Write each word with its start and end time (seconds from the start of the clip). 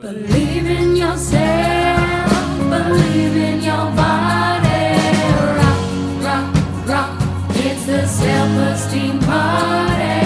Believe 0.00 0.64
in 0.64 0.96
yourself, 0.96 2.30
believe 2.70 3.36
in 3.36 3.60
your 3.60 3.86
body. 3.92 4.96
Rock, 5.60 5.82
rock, 6.24 6.88
rock. 6.88 7.22
It's 7.50 7.84
the 7.84 8.06
self-esteem 8.06 9.18
party. 9.20 10.24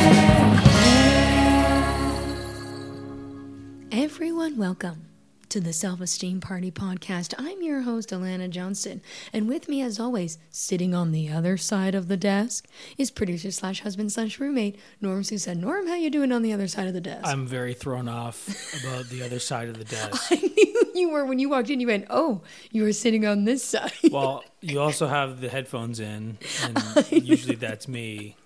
Everyone, 3.91 4.57
welcome 4.57 5.14
to 5.49 5.61
the 5.61 5.73
Self 5.73 6.01
Esteem 6.01 6.41
Party 6.41 6.71
podcast. 6.71 7.35
I'm 7.39 7.63
your 7.63 7.83
host, 7.83 8.11
Alana 8.11 8.49
Johnston, 8.51 9.01
and 9.33 9.49
with 9.49 9.69
me, 9.69 9.83
as 9.83 10.01
always, 10.01 10.39
sitting 10.51 10.95
on 10.95 11.13
the 11.13 11.29
other 11.31 11.57
side 11.57 11.95
of 11.95 12.09
the 12.09 12.17
desk, 12.17 12.67
is 12.99 13.11
producer 13.11 13.51
slash 13.51 13.81
husband 13.81 14.13
slash 14.13 14.39
roommate 14.41 14.79
Norm 15.01 15.23
Susan. 15.23 15.61
Norm, 15.61 15.87
how 15.87 15.95
you 15.95 16.11
doing 16.11 16.33
on 16.33 16.43
the 16.43 16.53
other 16.53 16.69
side 16.69 16.87
of 16.87 16.95
the 16.95 17.01
desk? 17.01 17.27
I'm 17.27 17.47
very 17.47 17.75
thrown 17.75 18.09
off 18.09 18.49
about 18.83 19.07
the 19.07 19.23
other 19.23 19.39
side 19.39 19.69
of 19.69 19.79
the 19.79 19.85
desk. 19.97 20.33
I 20.33 20.37
knew 20.37 20.93
you 20.95 21.11
were 21.11 21.25
when 21.25 21.39
you 21.39 21.49
walked 21.49 21.71
in. 21.71 21.81
You 21.81 21.89
went, 21.89 22.07
"Oh, 22.11 22.43
you 22.71 22.83
were 22.83 22.93
sitting 22.93 23.27
on 23.27 23.45
this 23.45 23.65
side." 23.65 23.93
Well, 24.11 24.45
you 24.61 24.81
also 24.81 25.07
have 25.07 25.41
the 25.41 25.49
headphones 25.49 26.01
in, 26.01 26.39
and 26.63 27.07
usually 27.11 27.57
that's 27.57 27.89
me. 27.89 28.37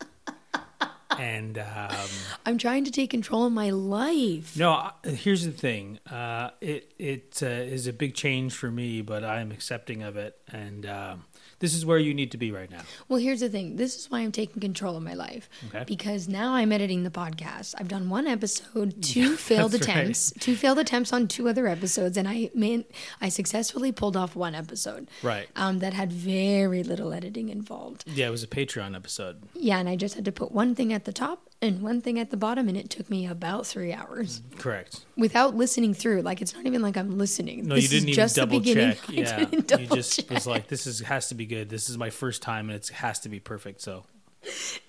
And 1.17 1.59
um, 1.59 2.09
I'm 2.45 2.59
trying 2.59 2.85
to 2.85 2.91
take 2.91 3.11
control 3.11 3.47
of 3.47 3.53
my 3.53 3.71
life. 3.71 4.57
no, 4.57 4.91
here's 5.05 5.45
the 5.45 5.53
thing. 5.53 5.99
Uh, 6.11 6.51
it 6.61 6.93
it 6.99 7.41
uh, 7.43 7.47
is 7.47 7.87
a 7.87 7.93
big 7.93 8.15
change 8.15 8.55
for 8.55 8.71
me, 8.71 9.01
but 9.01 9.25
I'm 9.25 9.51
accepting 9.51 10.03
of 10.03 10.17
it, 10.17 10.37
and 10.49 10.85
um, 10.87 11.25
this 11.61 11.75
is 11.75 11.85
where 11.85 11.99
you 11.99 12.15
need 12.15 12.31
to 12.33 12.39
be 12.39 12.53
right 12.53 12.71
now. 12.71 12.83
Well, 13.09 13.19
here's 13.19 13.41
the 13.41 13.49
thing. 13.49 13.77
This 13.77 13.97
is 13.97 14.11
why 14.11 14.21
I'm 14.21 14.33
taking 14.33 14.61
control 14.61 14.97
of 14.97 15.03
my 15.03 15.15
life. 15.15 15.49
Okay. 15.69 15.85
Because 15.87 16.29
now 16.29 16.55
I'm 16.55 16.73
editing 16.73 17.03
the 17.03 17.11
podcast. 17.11 17.75
I've 17.79 17.89
done 17.89 18.09
one 18.11 18.27
episode, 18.27 19.03
two 19.03 19.37
failed 19.37 19.73
that's 19.73 19.87
right. 19.87 19.97
attempts, 19.97 20.33
two 20.39 20.57
failed 20.57 20.79
attempts 20.79 21.13
on 21.13 21.27
two 21.29 21.49
other 21.49 21.67
episodes, 21.67 22.17
and 22.17 22.29
I 22.29 22.51
man, 22.55 22.85
I 23.21 23.29
successfully 23.29 23.93
pulled 23.93 24.17
off 24.17 24.37
one 24.37 24.55
episode. 24.55 25.09
Right. 25.23 25.49
Um, 25.57 25.81
that 25.81 25.95
had 25.95 26.13
very 26.13 26.83
little 26.83 27.13
editing 27.13 27.49
involved. 27.49 28.05
Yeah, 28.07 28.29
it 28.29 28.31
was 28.31 28.43
a 28.43 28.49
Patreon 28.49 28.95
episode. 28.95 29.43
Yeah, 29.55 29.79
and 29.79 29.89
I 29.89 29.97
just 29.97 30.15
had 30.15 30.25
to 30.25 30.33
put 30.33 30.53
one 30.53 30.75
thing 30.75 30.93
at 30.93 31.05
the 31.05 31.13
top 31.13 31.48
and 31.61 31.83
one 31.83 32.01
thing 32.01 32.19
at 32.19 32.31
the 32.31 32.37
bottom, 32.37 32.69
and 32.69 32.77
it 32.77 32.89
took 32.91 33.11
me 33.11 33.27
about 33.27 33.67
three 33.67 33.93
hours 33.93 34.43
Correct. 34.59 35.05
without 35.17 35.57
listening 35.57 35.95
through. 35.95 36.23
Like 36.23 36.41
it's 36.41 36.55
not 36.55 36.67
even 36.67 36.83
like 36.83 36.97
I'm 36.97 37.19
listening. 37.19 37.67
No, 37.67 37.75
This 37.75 37.85
you 37.85 37.89
didn't 37.91 38.09
is 38.11 38.15
even 38.15 38.15
just 38.25 38.37
double 38.37 38.61
check. 38.61 38.99
Yeah, 39.09 39.37
didn't 39.39 39.53
you 39.53 39.63
double 39.63 39.97
just 39.97 40.31
was 40.31 40.47
like, 40.47 40.69
"This 40.69 40.87
is 40.87 41.01
has 41.01 41.29
to 41.29 41.35
be 41.35 41.47
good. 41.47 41.69
This 41.69 41.91
is 41.91 41.99
my 41.99 42.11
first 42.11 42.43
time, 42.43 42.71
and 42.71 42.77
it 42.77 42.89
has 42.89 43.19
to 43.21 43.29
be 43.29 43.41
perfect." 43.41 43.81
So 43.81 44.05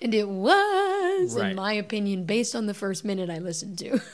and 0.00 0.14
it 0.14 0.28
was, 0.28 1.36
Right. 1.36 1.50
in 1.50 1.56
my 1.56 1.72
opinion, 1.72 2.24
based 2.24 2.54
on 2.54 2.66
the 2.66 2.74
first 2.74 3.04
minute 3.04 3.30
I 3.30 3.38
listened 3.38 3.78
to. 3.80 4.00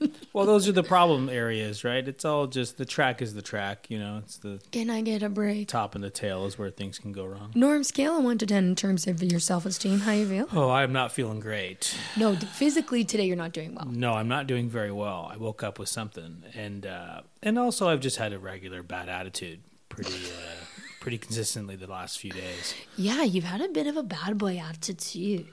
Well, 0.32 0.46
those 0.46 0.68
are 0.68 0.72
the 0.72 0.84
problem 0.84 1.28
areas, 1.28 1.82
right? 1.82 2.06
It's 2.06 2.24
all 2.24 2.46
just 2.46 2.78
the 2.78 2.84
track 2.84 3.20
is 3.20 3.34
the 3.34 3.42
track, 3.42 3.86
you 3.90 3.98
know. 3.98 4.18
It's 4.18 4.36
the 4.36 4.60
Can 4.70 4.88
I 4.90 5.00
get 5.00 5.22
a 5.24 5.28
break? 5.28 5.66
top 5.68 5.94
and 5.96 6.04
the 6.04 6.10
tail 6.10 6.44
is 6.46 6.56
where 6.56 6.70
things 6.70 6.98
can 6.98 7.10
go 7.10 7.24
wrong. 7.24 7.50
Norm, 7.56 7.82
scale 7.82 8.16
of 8.18 8.22
one 8.24 8.38
to 8.38 8.46
ten 8.46 8.64
in 8.64 8.74
terms 8.76 9.08
of 9.08 9.20
your 9.22 9.40
self 9.40 9.66
esteem. 9.66 10.00
How 10.00 10.12
you 10.12 10.28
feel? 10.28 10.46
Oh, 10.52 10.70
I'm 10.70 10.92
not 10.92 11.10
feeling 11.10 11.40
great. 11.40 11.96
No, 12.16 12.36
d- 12.36 12.46
physically 12.46 13.04
today 13.04 13.24
you're 13.26 13.36
not 13.36 13.52
doing 13.52 13.74
well. 13.74 13.86
No, 13.86 14.12
I'm 14.12 14.28
not 14.28 14.46
doing 14.46 14.68
very 14.68 14.92
well. 14.92 15.28
I 15.32 15.36
woke 15.36 15.64
up 15.64 15.78
with 15.80 15.88
something, 15.88 16.44
and 16.54 16.86
uh, 16.86 17.22
and 17.42 17.58
also 17.58 17.88
I've 17.88 18.00
just 18.00 18.18
had 18.18 18.32
a 18.32 18.38
regular 18.38 18.84
bad 18.84 19.08
attitude, 19.08 19.60
pretty 19.88 20.12
uh, 20.26 20.64
pretty 21.00 21.18
consistently 21.18 21.74
the 21.74 21.88
last 21.90 22.18
few 22.20 22.30
days. 22.30 22.74
Yeah, 22.96 23.24
you've 23.24 23.44
had 23.44 23.60
a 23.60 23.68
bit 23.68 23.88
of 23.88 23.96
a 23.96 24.04
bad 24.04 24.38
boy 24.38 24.58
attitude. 24.58 25.48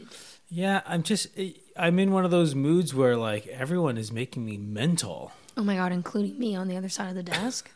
Yeah, 0.49 0.81
I'm 0.85 1.03
just 1.03 1.27
I'm 1.77 1.99
in 1.99 2.11
one 2.11 2.25
of 2.25 2.31
those 2.31 2.55
moods 2.55 2.93
where 2.93 3.17
like 3.17 3.47
everyone 3.47 3.97
is 3.97 4.11
making 4.11 4.45
me 4.45 4.57
mental. 4.57 5.31
Oh 5.57 5.63
my 5.63 5.75
god, 5.75 5.91
including 5.91 6.37
me 6.37 6.55
on 6.55 6.67
the 6.67 6.75
other 6.75 6.89
side 6.89 7.09
of 7.09 7.15
the 7.15 7.23
desk. 7.23 7.71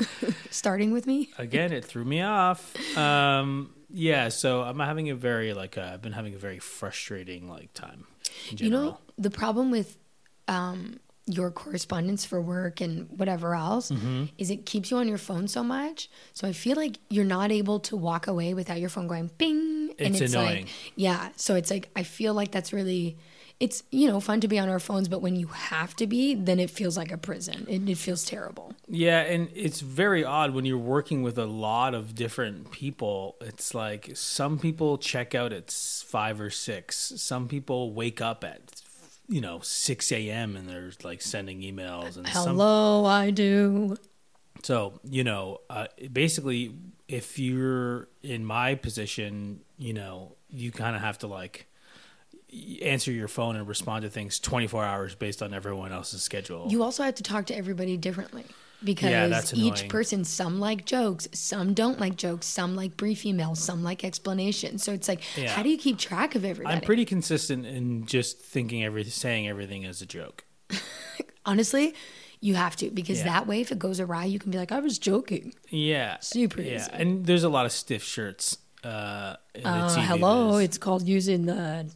Starting 0.50 0.92
with 0.92 1.06
me. 1.06 1.30
Again, 1.36 1.72
it 1.72 1.84
threw 1.84 2.04
me 2.04 2.22
off. 2.22 2.74
Um, 2.96 3.74
yeah, 3.90 4.28
so 4.30 4.62
I'm 4.62 4.78
having 4.78 5.10
a 5.10 5.14
very 5.14 5.52
like 5.52 5.76
uh, 5.76 5.90
I've 5.94 6.02
been 6.02 6.12
having 6.12 6.34
a 6.34 6.38
very 6.38 6.58
frustrating 6.58 7.48
like 7.48 7.72
time. 7.74 8.06
In 8.50 8.58
You 8.58 8.70
know, 8.70 8.98
the 9.16 9.30
problem 9.30 9.70
with 9.70 9.98
um, 10.46 11.00
your 11.28 11.50
correspondence 11.50 12.24
for 12.24 12.40
work 12.40 12.80
and 12.80 13.08
whatever 13.18 13.54
else 13.54 13.90
Mm-hmm. 13.90 14.24
is 14.38 14.50
it 14.50 14.66
keeps 14.66 14.90
you 14.90 14.96
on 14.96 15.08
your 15.08 15.18
phone 15.18 15.48
so 15.48 15.62
much. 15.62 16.08
So 16.32 16.46
I 16.48 16.52
feel 16.52 16.76
like 16.76 16.98
you're 17.10 17.24
not 17.24 17.50
able 17.52 17.80
to 17.80 17.96
walk 17.96 18.26
away 18.26 18.54
without 18.54 18.80
your 18.80 18.88
phone 18.88 19.06
going 19.06 19.30
bing. 19.38 19.94
and 19.98 20.08
It's 20.14 20.20
it's 20.20 20.32
annoying. 20.34 20.64
like, 20.64 20.68
yeah. 20.96 21.28
So 21.36 21.54
it's 21.54 21.70
like, 21.70 21.90
I 21.94 22.02
feel 22.02 22.34
like 22.34 22.50
that's 22.50 22.72
really, 22.72 23.16
it's, 23.60 23.82
you 23.90 24.06
know, 24.08 24.20
fun 24.20 24.40
to 24.40 24.48
be 24.48 24.58
on 24.58 24.68
our 24.68 24.78
phones, 24.78 25.08
but 25.08 25.20
when 25.20 25.34
you 25.36 25.48
have 25.48 25.96
to 25.96 26.06
be, 26.06 26.34
then 26.34 26.60
it 26.60 26.70
feels 26.70 26.96
like 26.96 27.10
a 27.10 27.18
prison. 27.18 27.66
It, 27.68 27.88
it 27.88 27.98
feels 27.98 28.24
terrible. 28.24 28.72
Yeah, 28.86 29.20
and 29.22 29.48
it's 29.54 29.80
very 29.80 30.24
odd 30.24 30.54
when 30.54 30.64
you're 30.64 30.78
working 30.78 31.22
with 31.22 31.38
a 31.38 31.46
lot 31.46 31.92
of 31.94 32.14
different 32.14 32.70
people. 32.70 33.36
It's 33.40 33.74
like 33.74 34.12
some 34.14 34.58
people 34.60 34.96
check 34.98 35.34
out 35.34 35.52
at 35.52 35.70
five 35.72 36.40
or 36.40 36.50
six. 36.50 37.12
Some 37.16 37.48
people 37.48 37.92
wake 37.92 38.20
up 38.20 38.44
at 38.44 38.80
you 39.28 39.40
know 39.40 39.60
six 39.60 40.10
a.m. 40.12 40.56
and 40.56 40.68
they're 40.68 40.90
like 41.04 41.22
sending 41.22 41.60
emails 41.60 42.16
and 42.16 42.26
some. 42.28 42.56
Hello, 42.56 43.04
I 43.04 43.30
do. 43.30 43.96
So 44.62 45.00
you 45.04 45.24
know, 45.24 45.60
uh, 45.70 45.86
basically, 46.12 46.74
if 47.06 47.38
you're 47.38 48.08
in 48.22 48.44
my 48.44 48.74
position, 48.74 49.60
you 49.76 49.92
know, 49.92 50.36
you 50.50 50.72
kind 50.72 50.96
of 50.96 51.02
have 51.02 51.18
to 51.18 51.26
like 51.26 51.66
answer 52.82 53.12
your 53.12 53.28
phone 53.28 53.56
and 53.56 53.68
respond 53.68 54.02
to 54.02 54.08
things 54.08 54.40
24 54.40 54.82
hours 54.82 55.14
based 55.14 55.42
on 55.42 55.52
everyone 55.52 55.92
else's 55.92 56.22
schedule. 56.22 56.66
You 56.70 56.82
also 56.82 57.02
have 57.02 57.14
to 57.16 57.22
talk 57.22 57.44
to 57.46 57.54
everybody 57.54 57.96
differently 57.98 58.46
because 58.82 59.10
Yeah, 59.10 59.58
each 59.60 59.88
person, 59.88 60.24
some 60.24 60.60
like 60.60 60.84
jokes, 60.84 61.26
some 61.32 61.74
don't 61.74 61.98
like 61.98 62.16
jokes, 62.16 62.46
some 62.46 62.76
like 62.76 62.96
brief 62.96 63.22
emails, 63.22 63.56
some 63.56 63.82
like 63.82 64.04
explanations. 64.04 64.82
So 64.84 64.92
it's 64.92 65.08
like, 65.08 65.22
Yeah. 65.36 65.50
how 65.54 65.62
do 65.62 65.68
you 65.68 65.78
keep 65.78 65.98
track 65.98 66.34
of 66.34 66.44
everything 66.44 66.72
I'm 66.72 66.80
pretty 66.80 67.04
consistent 67.04 67.66
in 67.66 68.06
just 68.06 68.38
thinking 68.40 68.84
every 68.84 69.04
saying 69.04 69.48
everything 69.48 69.84
as 69.84 70.00
a 70.02 70.06
joke. 70.06 70.44
Honestly, 71.46 71.94
you 72.40 72.54
have 72.54 72.76
to 72.76 72.90
because 72.90 73.18
Yeah. 73.18 73.24
that 73.24 73.46
way, 73.46 73.60
if 73.60 73.72
it 73.72 73.78
goes 73.78 73.98
awry, 74.00 74.24
you 74.26 74.38
can 74.38 74.50
be 74.50 74.58
like, 74.58 74.70
I 74.70 74.80
was 74.80 74.98
joking. 74.98 75.54
Yeah, 75.70 76.18
Super 76.20 76.60
Yeah, 76.62 76.76
easy. 76.76 76.90
and 76.92 77.26
there's 77.26 77.44
a 77.44 77.48
lot 77.48 77.66
of 77.66 77.72
stiff 77.72 78.02
shirts. 78.04 78.58
Uh, 78.84 79.34
Uh, 79.64 80.00
hello, 80.02 80.58
biz. 80.58 80.64
it's 80.66 80.78
called 80.78 81.02
using 81.02 81.46
the 81.46 81.54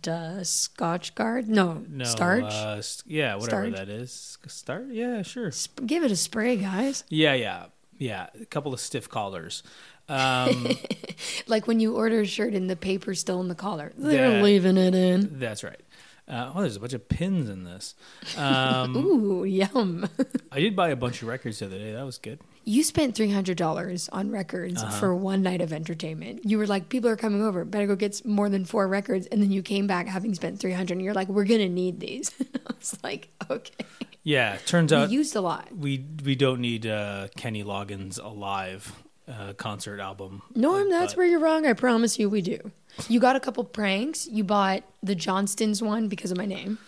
uh, 0.09 0.41
Scotchgard. 0.43 1.47
No, 1.47 1.85
no 1.89 2.05
starch. 2.05 2.43
Uh, 2.53 2.77
s- 2.79 3.03
yeah, 3.07 3.37
whatever 3.37 3.71
Starch? 3.71 3.77
that 3.77 3.89
is. 3.89 4.39
Start. 4.49 4.87
Yeah, 4.91 5.23
sure. 5.23 5.51
Sp- 5.55 5.87
Give 5.87 6.03
it 6.03 6.11
a 6.11 6.17
spray, 6.17 6.57
guys. 6.57 7.05
Yeah, 7.09 7.35
yeah, 7.35 7.67
yeah. 7.99 8.27
A 8.41 8.47
couple 8.47 8.75
of 8.75 8.81
stiff 8.81 9.09
collars. 9.09 9.63
Um, 10.09 10.69
Like 11.47 11.67
when 11.69 11.79
you 11.81 11.95
order 11.97 12.21
a 12.23 12.27
shirt 12.27 12.53
and 12.55 12.69
the 12.69 12.75
paper's 12.77 13.21
still 13.21 13.41
in 13.41 13.47
the 13.49 13.55
collar, 13.55 13.93
they're 13.97 14.33
Yeah. 14.39 14.43
leaving 14.43 14.77
it 14.77 14.95
in. 14.95 15.39
that's 15.39 15.63
right. 15.63 15.81
Uh, 16.33 16.51
oh, 16.55 16.61
there's 16.63 16.77
a 16.77 16.81
bunch 16.81 16.95
of 16.95 17.07
pins 17.11 17.51
in 17.51 17.65
this. 17.65 17.95
Um, 18.39 18.97
Ooh, 19.07 19.45
yum. 19.45 20.09
I 20.53 20.61
did 20.61 20.75
buy 20.75 20.89
a 20.89 20.97
bunch 20.97 21.21
of 21.21 21.29
records 21.29 21.59
the 21.59 21.67
other 21.67 21.79
day. 21.79 21.93
That 21.93 22.07
was 22.07 22.17
good. 22.17 22.41
You 22.65 22.83
spent 22.85 23.15
three 23.15 23.31
hundred 23.31 23.59
dollars 23.59 24.09
on 24.13 24.31
records 24.31 24.83
Uh-huh. 24.83 24.99
for 24.99 25.15
one 25.15 25.43
night 25.43 25.61
of 25.61 25.73
entertainment. 25.73 26.47
You 26.49 26.57
were 26.59 26.67
like, 26.67 26.89
"People 26.89 27.11
are 27.11 27.17
coming 27.17 27.43
over, 27.43 27.65
better 27.67 27.87
go 27.87 27.97
get 27.97 28.25
more 28.25 28.49
than 28.49 28.65
four 28.65 28.89
records." 28.89 29.27
And 29.27 29.43
then 29.43 29.51
you 29.53 29.63
came 29.63 29.87
back 29.87 30.07
having 30.07 30.33
spent 30.35 30.59
three 30.61 30.73
hundred, 30.73 30.95
and 30.95 31.03
you're 31.03 31.13
like, 31.13 31.29
"We're 31.29 31.45
gonna 31.45 31.69
need 31.69 32.01
these." 32.01 32.31
I 32.41 32.73
was 32.79 32.97
like, 33.05 33.29
"Okay." 33.51 33.85
Yeah, 34.25 34.57
turns 34.67 34.93
We 34.93 34.97
out 34.99 35.11
used 35.11 35.35
a 35.37 35.41
lot. 35.41 35.69
we 35.77 36.07
we 36.25 36.37
don't 36.37 36.61
need 36.61 36.87
uh, 36.87 37.29
Kenny 37.37 37.65
Loggins 37.65 38.23
alive 38.23 39.02
uh, 39.29 39.53
concert 39.55 40.01
album. 40.01 40.43
Norm, 40.55 40.91
that's 40.91 41.13
But- 41.13 41.19
where 41.19 41.27
you're 41.27 41.41
wrong. 41.41 41.67
I 41.67 41.73
promise 41.75 42.19
you, 42.19 42.29
we 42.29 42.43
do. 42.43 42.59
You 43.09 43.21
got 43.21 43.37
a 43.37 43.41
couple 43.41 43.65
pranks. 43.65 44.27
You 44.29 44.45
bought 44.45 44.83
the 45.03 45.15
Johnstons 45.15 45.81
one 45.83 46.09
because 46.09 46.31
of 46.31 46.37
my 46.39 46.47
name. 46.47 46.79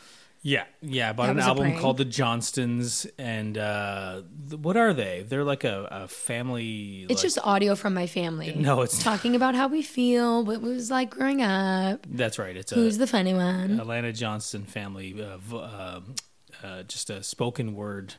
Yeah, 0.47 0.65
yeah. 0.83 1.09
I 1.09 1.13
bought 1.15 1.25
That 1.27 1.31
an 1.31 1.37
was 1.37 1.45
a 1.47 1.49
album 1.49 1.65
prank. 1.65 1.81
called 1.81 1.97
The 1.97 2.05
Johnstons, 2.05 3.07
and 3.19 3.57
uh, 3.57 4.21
th- 4.51 4.61
what 4.61 4.77
are 4.77 4.93
they? 4.93 5.25
They're 5.27 5.43
like 5.45 5.65
a, 5.65 5.89
a 5.91 6.09
family. 6.09 7.07
It's 7.09 7.15
like- 7.15 7.23
just 7.23 7.39
audio 7.43 7.75
from 7.75 7.95
my 7.95 8.07
family. 8.07 8.53
No, 8.55 8.83
it's 8.83 8.99
not. 9.03 9.13
talking 9.17 9.35
about 9.37 9.55
how 9.55 9.69
we 9.69 9.81
feel, 9.81 10.45
what 10.45 10.57
it 10.57 10.61
was 10.63 10.91
like 10.91 11.09
growing 11.11 11.41
up. 11.41 12.05
That's 12.11 12.39
right. 12.39 12.55
It's 12.57 12.73
Who's 12.73 12.97
a 12.97 12.99
the 13.01 13.07
funny 13.07 13.33
one? 13.33 13.81
Atlanta 13.81 14.13
Johnston 14.13 14.65
family. 14.65 15.15
Uh, 15.19 15.39
v- 15.39 15.57
um 15.57 16.15
uh, 16.63 16.83
just 16.85 17.11
a 17.11 17.23
spoken 17.23 17.75
word 17.75 18.15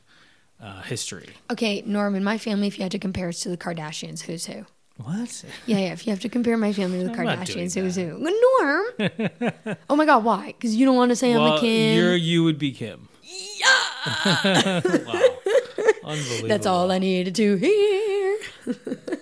uh, 0.60 0.82
history. 0.82 1.28
Okay, 1.50 1.82
Norm, 1.86 2.14
in 2.14 2.24
my 2.24 2.38
family, 2.38 2.66
if 2.66 2.78
you 2.78 2.82
had 2.82 2.92
to 2.92 2.98
compare 2.98 3.28
us 3.28 3.40
to 3.40 3.48
the 3.48 3.56
Kardashians, 3.56 4.22
who's 4.22 4.46
who? 4.46 4.66
What? 4.98 5.44
Yeah, 5.66 5.78
yeah. 5.78 5.92
If 5.92 6.06
you 6.06 6.10
have 6.10 6.20
to 6.20 6.28
compare 6.28 6.56
my 6.56 6.72
family 6.72 6.98
to 7.00 7.04
the 7.04 7.10
I'm 7.18 7.24
not 7.24 7.46
doing 7.46 7.66
Kardashians, 7.68 7.74
who's 7.74 7.96
who? 7.96 8.18
Norm. 8.18 9.76
oh 9.90 9.96
my 9.96 10.06
God, 10.06 10.24
why? 10.24 10.46
Because 10.46 10.74
you 10.74 10.86
don't 10.86 10.96
want 10.96 11.10
to 11.10 11.16
say 11.16 11.32
I'm 11.32 11.42
well, 11.42 11.56
a 11.56 11.60
Kim. 11.60 11.96
you're 11.98 12.16
you 12.16 12.44
would 12.44 12.58
be 12.58 12.72
Kim. 12.72 13.08
Yeah. 13.22 13.66
wow. 15.06 15.22
Unbelievable. 16.04 16.48
That's 16.48 16.66
all 16.66 16.90
I 16.92 16.98
needed 16.98 17.34
to 17.34 17.56
hear. 17.56 18.38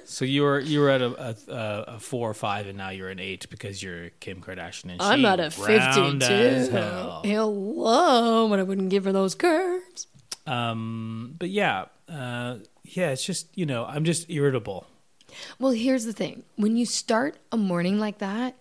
So 0.04 0.24
you 0.24 0.42
were 0.42 0.60
you 0.60 0.80
were 0.80 0.90
at 0.90 1.00
a, 1.00 1.36
a, 1.48 1.94
a 1.94 1.98
four 1.98 2.30
or 2.30 2.34
five, 2.34 2.66
and 2.66 2.78
now 2.78 2.90
you're 2.90 3.08
an 3.08 3.18
eight 3.18 3.48
because 3.50 3.82
you're 3.82 4.10
Kim 4.20 4.40
Kardashian. 4.40 4.92
And 4.92 5.02
I'm 5.02 5.20
she 5.20 5.26
at 5.26 5.40
a 5.40 5.62
round 5.62 6.22
as 6.22 6.68
52. 6.68 6.76
hell. 6.76 7.22
Hello, 7.24 8.48
but 8.48 8.58
I 8.60 8.62
wouldn't 8.62 8.90
give 8.90 9.04
her 9.06 9.12
those 9.12 9.34
curves. 9.34 10.06
Um, 10.46 11.34
but 11.38 11.50
yeah, 11.50 11.86
uh, 12.08 12.56
yeah, 12.84 13.10
it's 13.10 13.24
just 13.24 13.48
you 13.56 13.66
know 13.66 13.84
I'm 13.86 14.04
just 14.04 14.30
irritable. 14.30 14.86
Well, 15.58 15.72
here's 15.72 16.04
the 16.04 16.12
thing. 16.12 16.44
When 16.56 16.76
you 16.76 16.86
start 16.86 17.36
a 17.50 17.56
morning 17.56 17.98
like 17.98 18.18
that, 18.18 18.56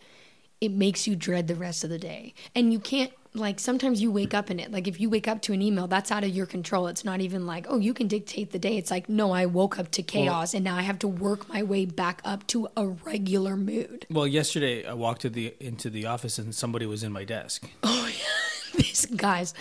it 0.59 0.71
makes 0.71 1.07
you 1.07 1.15
dread 1.15 1.47
the 1.47 1.55
rest 1.55 1.83
of 1.83 1.89
the 1.89 1.99
day. 1.99 2.33
And 2.55 2.71
you 2.71 2.79
can't 2.79 3.11
like 3.35 3.59
sometimes 3.59 4.01
you 4.01 4.11
wake 4.11 4.33
up 4.33 4.51
in 4.51 4.59
it. 4.59 4.71
Like 4.71 4.87
if 4.87 4.99
you 5.01 5.09
wake 5.09 5.27
up 5.27 5.41
to 5.43 5.53
an 5.53 5.61
email, 5.61 5.87
that's 5.87 6.11
out 6.11 6.23
of 6.23 6.29
your 6.29 6.45
control. 6.45 6.87
It's 6.87 7.03
not 7.03 7.19
even 7.19 7.45
like, 7.45 7.65
"Oh, 7.67 7.77
you 7.79 7.93
can 7.93 8.07
dictate 8.07 8.51
the 8.51 8.59
day." 8.59 8.77
It's 8.77 8.91
like, 8.91 9.09
"No, 9.09 9.31
I 9.31 9.45
woke 9.45 9.79
up 9.79 9.91
to 9.91 10.03
chaos 10.03 10.53
and 10.53 10.63
now 10.63 10.77
I 10.77 10.83
have 10.83 10.99
to 10.99 11.07
work 11.07 11.49
my 11.49 11.63
way 11.63 11.85
back 11.85 12.21
up 12.23 12.45
to 12.47 12.67
a 12.77 12.87
regular 12.87 13.57
mood." 13.57 14.05
Well, 14.09 14.27
yesterday 14.27 14.85
I 14.85 14.93
walked 14.93 15.21
to 15.23 15.29
the 15.29 15.55
into 15.59 15.89
the 15.89 16.05
office 16.05 16.37
and 16.37 16.53
somebody 16.53 16.85
was 16.85 17.03
in 17.03 17.11
my 17.11 17.23
desk. 17.23 17.67
Oh 17.81 18.07
yeah. 18.07 18.79
These 18.79 19.05
guys, 19.07 19.53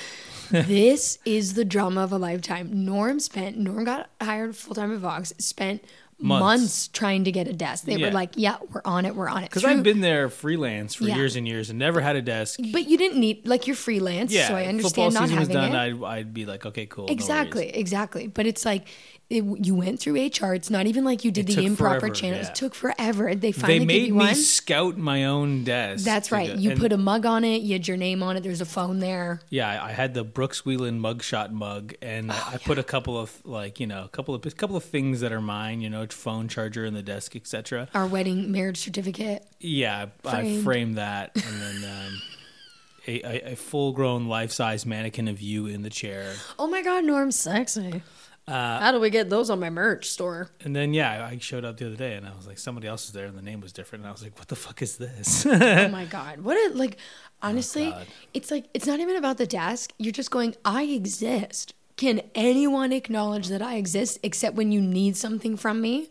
this 0.50 1.18
is 1.24 1.54
the 1.54 1.64
drama 1.64 2.02
of 2.02 2.12
a 2.12 2.18
lifetime. 2.18 2.84
Norm 2.84 3.20
spent 3.20 3.56
Norm 3.56 3.84
got 3.84 4.10
hired 4.20 4.56
full 4.56 4.74
time 4.74 4.92
at 4.92 4.98
Vox, 4.98 5.32
spent 5.38 5.82
Months. 6.18 6.40
months. 6.44 6.88
trying 6.88 7.24
to 7.24 7.32
get 7.32 7.48
a 7.48 7.52
desk. 7.52 7.84
They 7.84 7.96
Yeah. 7.96 8.06
were 8.06 8.12
like, 8.12 8.30
"Yeah, 8.36 8.56
we're 8.72 8.82
on 8.84 9.04
it. 9.06 9.16
We're 9.16 9.28
on 9.28 9.42
it." 9.42 9.50
Because 9.50 9.64
I've 9.64 9.82
been 9.82 10.00
there 10.02 10.28
freelance 10.28 10.94
for 10.94 11.04
Yeah. 11.04 11.16
years 11.16 11.34
and 11.34 11.48
years 11.48 11.68
and 11.68 11.78
never 11.80 12.00
had 12.00 12.14
a 12.14 12.22
desk. 12.22 12.60
But 12.70 12.88
you 12.88 12.96
didn't 12.96 13.18
need 13.18 13.46
like 13.48 13.66
you're 13.66 13.74
freelance, 13.74 14.32
Yeah, 14.32 14.46
so 14.46 14.54
I 14.54 14.64
football 14.80 15.06
understand 15.06 15.14
not 15.14 15.22
season 15.24 15.38
was 15.40 15.48
having 15.48 15.72
done. 15.72 15.74
it. 15.74 16.04
I'd, 16.06 16.18
I'd 16.18 16.34
be 16.34 16.46
like, 16.46 16.64
okay, 16.64 16.86
cool. 16.86 17.06
exactly, 17.08 17.64
worries. 17.66 17.76
exactly. 17.76 18.26
But 18.28 18.46
it's 18.46 18.64
like 18.64 18.86
it, 19.32 19.64
you 19.66 19.74
went 19.74 19.98
through 20.00 20.14
HR. 20.14 20.54
It's 20.54 20.70
not 20.70 20.86
even 20.86 21.04
like 21.04 21.24
you 21.24 21.30
did 21.30 21.48
It 21.50 21.56
the 21.56 21.64
improper 21.66 22.00
forever, 22.00 22.14
channels. 22.14 22.44
yeah. 22.46 22.50
It 22.50 22.54
took 22.54 22.74
forever. 22.74 23.34
They 23.34 23.50
finally 23.52 23.78
They 23.80 23.84
made 23.86 24.02
me 24.12 24.12
one. 24.12 24.34
scout 24.34 24.96
my 24.98 25.24
own 25.24 25.64
desk. 25.64 26.04
That's 26.04 26.30
right. 26.30 26.54
You 26.56 26.76
put 26.76 26.92
a 26.92 26.96
mug 26.98 27.24
on 27.26 27.44
it. 27.44 27.62
You 27.62 27.72
had 27.72 27.88
your 27.88 27.96
name 27.96 28.22
on 28.22 28.36
it. 28.36 28.42
There's 28.42 28.60
a 28.60 28.66
phone 28.66 28.98
there. 28.98 29.40
Yeah, 29.48 29.68
I 29.82 29.88
I 29.88 29.92
had 29.92 30.14
the 30.14 30.24
Brooks 30.24 30.62
Wheelan 30.62 31.00
mugshot 31.00 31.50
mug, 31.50 31.94
and 32.02 32.30
Oh, 32.30 32.48
I 32.50 32.54
I 32.54 32.58
put 32.58 32.78
a 32.78 32.84
couple 32.84 33.18
of 33.18 33.32
like 33.44 33.80
you 33.80 33.86
know 33.86 34.04
a 34.04 34.08
couple 34.08 34.34
of 34.34 34.44
a 34.46 34.50
couple 34.50 34.76
of 34.76 34.84
things 34.84 35.20
that 35.20 35.32
are 35.32 35.40
mine, 35.40 35.80
you 35.80 35.90
know, 35.90 36.06
phone 36.10 36.48
charger 36.48 36.84
in 36.84 36.94
the 36.94 37.02
desk, 37.02 37.34
etc. 37.34 37.88
Our 37.94 38.06
wedding 38.06 38.52
marriage 38.52 38.78
certificate. 38.78 39.46
Yeah, 39.60 40.06
I 40.24 40.30
Framed. 40.30 40.64
framed 40.64 40.98
that, 40.98 41.30
and 41.36 41.60
then 41.62 41.90
um, 41.90 42.22
a, 43.06 43.20
a, 43.48 43.52
a 43.52 43.56
full 43.56 43.92
grown 43.92 44.26
life 44.28 44.52
size 44.52 44.84
mannequin 44.86 45.28
of 45.28 45.40
you 45.40 45.66
in 45.66 45.82
the 45.82 45.90
chair, 45.90 46.34
Oh 46.58 46.66
my 46.68 46.82
God, 46.82 47.04
Norm, 47.04 47.30
sexy. 47.32 48.02
Uh, 48.48 48.80
How 48.80 48.90
do 48.90 48.98
we 48.98 49.08
get 49.08 49.30
those 49.30 49.50
on 49.50 49.60
my 49.60 49.70
merch 49.70 50.08
store? 50.08 50.50
and 50.64 50.74
then 50.74 50.92
yeah, 50.92 51.24
I 51.24 51.38
showed 51.38 51.64
up 51.64 51.76
the 51.76 51.86
other 51.86 51.96
day, 51.96 52.14
and 52.14 52.26
I 52.26 52.34
was 52.34 52.46
like, 52.46 52.58
somebody 52.58 52.88
else 52.88 53.06
is 53.06 53.12
there, 53.12 53.26
and 53.26 53.38
the 53.38 53.42
name 53.42 53.60
was 53.60 53.72
different, 53.72 54.02
and 54.02 54.08
I 54.08 54.12
was 54.12 54.22
like, 54.22 54.36
what 54.38 54.48
the 54.48 54.56
fuck 54.56 54.82
is 54.82 54.96
this? 54.96 55.46
oh 55.46 55.88
my 55.88 56.04
god 56.06 56.40
what 56.42 56.56
a 56.56 56.74
like 56.76 56.96
honestly 57.42 57.90
God. 57.90 58.06
it's 58.34 58.50
like 58.50 58.66
it's 58.74 58.86
not 58.86 59.00
even 59.00 59.16
about 59.16 59.38
the 59.38 59.46
desk 59.46 59.92
you're 59.98 60.12
just 60.12 60.30
going 60.30 60.54
i 60.64 60.82
exist 60.84 61.74
can 61.96 62.20
anyone 62.34 62.92
acknowledge 62.92 63.48
that 63.48 63.62
i 63.62 63.76
exist 63.76 64.18
except 64.22 64.56
when 64.56 64.72
you 64.72 64.80
need 64.80 65.16
something 65.16 65.56
from 65.56 65.80
me 65.80 66.10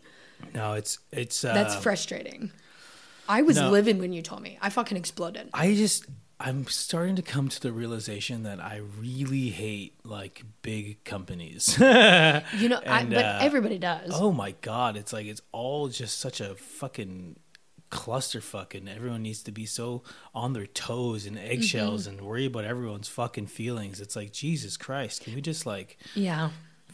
no, 0.54 0.72
it's 0.74 0.98
it's 1.12 1.44
uh, 1.44 1.54
that's 1.54 1.74
frustrating 1.76 2.50
i 3.28 3.42
was 3.42 3.56
no. 3.56 3.70
livid 3.70 3.98
when 3.98 4.12
you 4.12 4.22
told 4.22 4.42
me 4.42 4.58
i 4.60 4.68
fucking 4.70 4.96
exploded 4.96 5.48
I 5.54 5.74
just 5.74 6.06
I'm 6.44 6.66
starting 6.66 7.16
to 7.16 7.22
come 7.22 7.48
to 7.48 7.60
the 7.60 7.70
realization 7.72 8.42
that 8.42 8.58
I 8.60 8.80
really 8.98 9.48
hate 9.50 9.94
like 10.04 10.42
big 10.62 11.04
companies. 11.04 11.76
you 11.80 11.86
know 12.68 12.80
I, 12.84 13.04
but 13.08 13.24
uh, 13.24 13.38
everybody 13.40 13.78
does 13.78 14.10
oh 14.12 14.32
my 14.32 14.52
god, 14.60 14.96
it's 14.96 15.12
like 15.12 15.26
it's 15.26 15.42
all 15.52 15.88
just 15.88 16.18
such 16.18 16.40
a 16.40 16.54
fucking 16.56 17.36
clusterfuck 17.90 18.74
and 18.74 18.88
everyone 18.88 19.22
needs 19.22 19.42
to 19.42 19.52
be 19.52 19.66
so 19.66 20.02
on 20.34 20.54
their 20.54 20.66
toes 20.66 21.26
and 21.26 21.38
eggshells 21.38 22.06
Mm-hmm. 22.08 22.18
and 22.18 22.26
worry 22.26 22.46
about 22.46 22.64
everyone's 22.64 23.08
fucking 23.08 23.46
feelings. 23.46 24.00
It's 24.00 24.16
like 24.16 24.32
Jesus 24.32 24.76
Christ, 24.76 25.22
can 25.22 25.34
we 25.34 25.40
just 25.42 25.66
like 25.66 25.98
yeah 26.14 26.50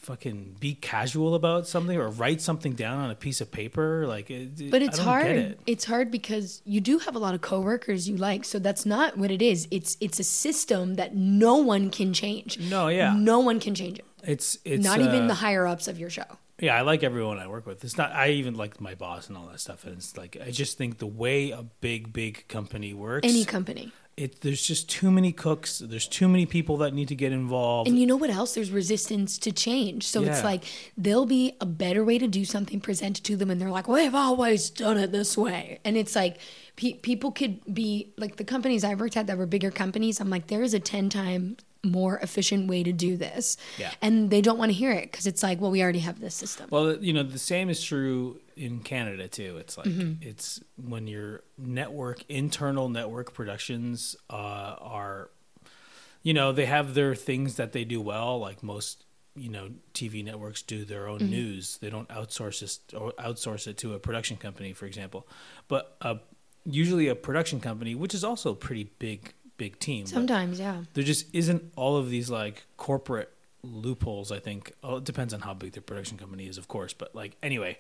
fucking 0.09 0.57
be 0.59 0.75
casual 0.75 1.35
about 1.35 1.67
something 1.69 1.97
or 1.97 2.09
write 2.09 2.41
something 2.41 2.73
down 2.85 2.97
on 3.05 3.11
a 3.11 3.15
piece 3.15 3.41
of 3.41 3.49
paper? 3.53 4.07
Like, 4.15 4.31
it, 4.31 4.71
but 4.71 4.81
I 4.83 4.87
it's 4.87 4.97
don't 4.99 5.07
hard 5.07 5.27
Get 5.27 5.37
it. 5.37 5.61
it's 5.67 5.85
hard 5.85 6.11
because 6.11 6.63
you 6.65 6.81
do 6.81 6.99
have 7.05 7.15
a 7.15 7.19
lot 7.27 7.35
of 7.35 7.41
coworkers 7.41 8.09
you 8.09 8.17
like 8.17 8.45
so 8.45 8.59
that's 8.59 8.85
not 8.87 9.17
what 9.21 9.31
it 9.31 9.43
is 9.43 9.69
it's 9.71 9.97
it's 10.01 10.19
a 10.19 10.25
system 10.25 10.95
that 11.01 11.15
no 11.15 11.55
one 11.57 11.91
can 11.91 12.13
change 12.13 12.59
No, 12.59 12.89
yeah. 12.89 13.15
no 13.17 13.39
one 13.41 13.61
can 13.61 13.75
change 13.75 13.99
it 13.99 14.07
It's 14.25 14.59
it's 14.65 14.85
not 14.85 15.01
even 15.01 15.25
uh, 15.25 15.27
the 15.33 15.35
higher 15.45 15.67
ups 15.67 15.87
of 15.89 15.99
your 16.03 16.11
show 16.11 16.31
Yeah, 16.61 16.75
I 16.77 16.83
like 16.91 17.03
everyone 17.11 17.39
I 17.39 17.47
work 17.55 17.67
with. 17.71 17.85
It's 17.87 17.97
not. 18.01 18.11
I 18.25 18.31
even 18.41 18.55
like 18.63 18.81
my 18.81 18.95
boss 19.05 19.29
and 19.29 19.37
all 19.39 19.47
that 19.53 19.61
stuff. 19.61 19.85
And 19.87 19.95
it's 19.99 20.17
like 20.23 20.33
I 20.45 20.51
just 20.63 20.77
think 20.81 20.99
the 20.99 21.07
way 21.25 21.39
a 21.53 21.63
big, 21.81 22.13
big 22.13 22.35
company 22.49 22.93
works, 23.07 23.29
any 23.33 23.45
company 23.45 23.93
it 24.19 24.41
there's 24.41 24.63
just 24.63 24.91
too 24.91 25.11
many 25.11 25.33
cooks. 25.33 25.79
There's 25.79 26.09
too 26.09 26.29
many 26.29 26.45
people 26.45 26.77
that 26.79 26.93
need 26.93 27.09
to 27.09 27.15
get 27.15 27.33
involved. 27.33 27.89
And 27.89 27.99
you 27.99 28.07
know 28.07 28.17
what 28.17 28.31
else? 28.31 28.55
There's 28.55 28.71
resistance 28.71 29.39
to 29.39 29.53
change. 29.53 30.07
So 30.07 30.23
it's 30.23 30.43
like 30.43 30.65
there'll 30.97 31.27
be 31.27 31.57
a 31.61 31.67
better 31.67 32.05
way 32.05 32.19
to 32.19 32.27
do 32.27 32.45
something 32.45 32.81
presented 32.81 33.25
to 33.25 33.37
them, 33.37 33.51
and 33.51 33.61
they're 33.61 33.71
like, 33.71 33.89
"Well, 33.89 34.05
I've 34.05 34.15
always 34.15 34.71
done 34.71 34.99
it 34.99 35.13
this 35.13 35.37
way." 35.37 35.79
And 35.85 35.97
it's 35.97 36.17
like 36.17 36.39
pe- 36.77 36.95
people 36.95 37.31
could 37.31 37.61
be 37.73 38.13
like 38.17 38.37
the 38.37 38.45
companies 38.45 38.85
I've 38.85 39.01
worked 39.01 39.17
at 39.17 39.27
that 39.29 39.39
were 39.39 39.47
bigger 39.47 39.71
companies. 39.71 40.21
I'm 40.21 40.31
like, 40.31 40.49
there 40.49 40.63
is 40.63 40.75
a 40.75 40.81
ten 40.81 41.09
time 41.09 41.57
more 41.85 42.19
efficient 42.19 42.69
way 42.69 42.83
to 42.83 42.93
do 42.93 43.17
this, 43.17 43.57
Yeah. 43.79 43.93
and 44.03 44.31
they 44.31 44.41
don't 44.41 44.59
want 44.59 44.71
to 44.71 44.75
hear 44.77 44.91
it 44.93 45.11
because 45.11 45.27
it's 45.27 45.43
like, 45.43 45.61
well, 45.61 45.71
we 45.71 45.83
already 45.83 46.01
have 46.01 46.21
this 46.21 46.35
system. 46.35 46.67
well, 46.71 46.97
you 46.97 47.13
know, 47.13 47.23
the 47.23 47.39
same 47.39 47.71
is 47.71 47.83
true 47.83 48.41
in 48.57 48.81
Canada 48.81 49.29
too. 49.29 49.57
It's 49.59 49.79
like 49.79 49.87
Mm-hmm. 49.87 50.23
it's 50.29 50.61
when 50.77 51.07
your 51.07 51.43
network 51.57 52.25
internal 52.29 52.89
network 52.89 53.33
productions 53.33 54.17
uh, 54.29 54.75
are, 54.81 55.31
you 56.23 56.35
know, 56.35 56.51
they 56.53 56.67
have 56.67 56.95
their 56.95 57.15
things 57.15 57.55
that 57.57 57.73
they 57.73 57.85
do 57.85 58.01
well. 58.01 58.39
Like 58.41 58.63
most, 58.63 59.05
you 59.37 59.49
know, 59.49 59.71
TV 59.95 60.25
networks 60.25 60.63
do 60.63 60.85
their 60.85 61.07
own 61.09 61.21
Mm-hmm. 61.21 61.31
news. 61.31 61.79
They 61.79 61.91
don't 61.91 62.09
outsource 62.09 62.61
it 62.63 62.95
or 62.95 63.13
outsource 63.13 63.69
it 63.69 63.79
to 63.79 63.95
a 63.95 63.99
production 64.01 64.37
company, 64.37 64.73
for 64.73 64.87
example. 64.87 65.29
But 65.69 65.97
uh, 66.03 66.17
usually 66.65 67.07
a 67.07 67.15
production 67.15 67.61
company, 67.61 67.95
which 67.95 68.15
is 68.15 68.25
also 68.25 68.51
a 68.51 68.57
pretty 68.57 68.91
big, 68.99 69.33
big 69.59 69.79
team. 69.79 70.07
Sometimes, 70.07 70.59
yeah. 70.59 70.85
there 70.95 71.05
just 71.05 71.27
isn't 71.35 71.63
all 71.77 71.97
of 71.99 72.09
these 72.09 72.31
like 72.31 72.65
corporate 72.79 73.31
loopholes 73.65 74.31
i 74.31 74.39
think 74.39 74.73
oh, 74.85 74.97
it 74.99 75.05
depends 75.05 75.35
on 75.35 75.41
how 75.41 75.53
big 75.53 75.73
the 75.73 75.81
production 75.81 76.17
company 76.17 76.47
is 76.47 76.59
of 76.59 76.69
course 76.69 76.93
but 76.93 77.13
like 77.13 77.37
anyway 77.43 77.77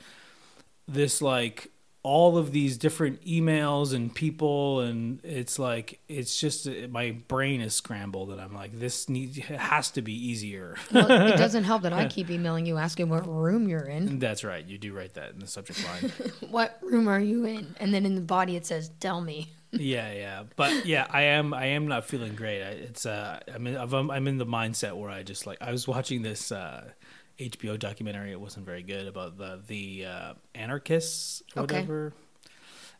this 0.88 1.22
like 1.22 1.70
all 2.02 2.36
of 2.36 2.50
these 2.50 2.76
different 2.76 3.24
emails 3.24 3.94
and 3.94 4.12
people 4.12 4.80
and 4.80 5.20
it's 5.24 5.56
like 5.56 6.00
it's 6.08 6.38
just 6.40 6.68
my 6.90 7.12
brain 7.28 7.60
is 7.60 7.74
scrambled 7.74 8.30
and 8.30 8.40
i'm 8.40 8.52
like 8.54 8.76
this 8.78 9.08
needs 9.08 9.38
has 9.38 9.88
to 9.90 10.02
be 10.02 10.12
easier 10.12 10.76
Well, 10.92 11.08
it 11.10 11.36
doesn't 11.44 11.64
help 11.64 11.82
that 11.82 11.92
I 11.92 12.06
keep 12.08 12.28
emailing 12.28 12.66
you 12.66 12.76
asking 12.76 13.08
what 13.08 13.26
room 13.28 13.68
you're 13.68 13.86
in. 13.86 14.18
that's 14.18 14.42
right 14.42 14.66
you 14.66 14.78
do 14.78 14.92
write 14.92 15.14
that 15.14 15.30
in 15.32 15.38
the 15.38 15.46
subject 15.46 15.84
line 15.84 16.12
What 16.50 16.78
room 16.82 17.06
are 17.08 17.20
you 17.20 17.44
in? 17.44 17.76
And 17.78 17.94
then 17.94 18.04
in 18.04 18.16
the 18.16 18.20
body 18.20 18.56
it 18.56 18.66
says, 18.66 18.90
"Tell 19.00 19.20
me." 19.20 19.52
Yeah 19.72 20.12
yeah. 20.12 20.42
But 20.56 20.86
yeah 20.86 21.06
i 21.10 21.22
am 21.22 21.52
i 21.54 21.66
am 21.66 21.88
not 21.88 22.04
feeling 22.06 22.34
great. 22.34 22.62
I, 22.62 22.70
it's 22.70 23.04
uh 23.06 23.40
i'm 23.54 23.66
in 23.66 23.76
I'm, 23.76 24.10
I'm 24.10 24.26
in 24.28 24.38
the 24.38 24.46
mindset 24.46 24.96
where 24.96 25.10
i 25.10 25.22
just 25.22 25.46
like 25.46 25.58
i 25.60 25.70
was 25.72 25.86
watching 25.86 26.22
this 26.22 26.50
uh 26.52 26.90
hbo 27.38 27.78
documentary. 27.78 28.32
It 28.32 28.40
wasn't 28.40 28.66
very 28.66 28.82
good 28.82 29.06
about 29.06 29.38
the 29.38 29.60
the 29.66 30.06
uh 30.06 30.34
anarchists 30.54 31.42
or 31.56 31.62
Okay. 31.64 31.76
whatever. 31.76 32.12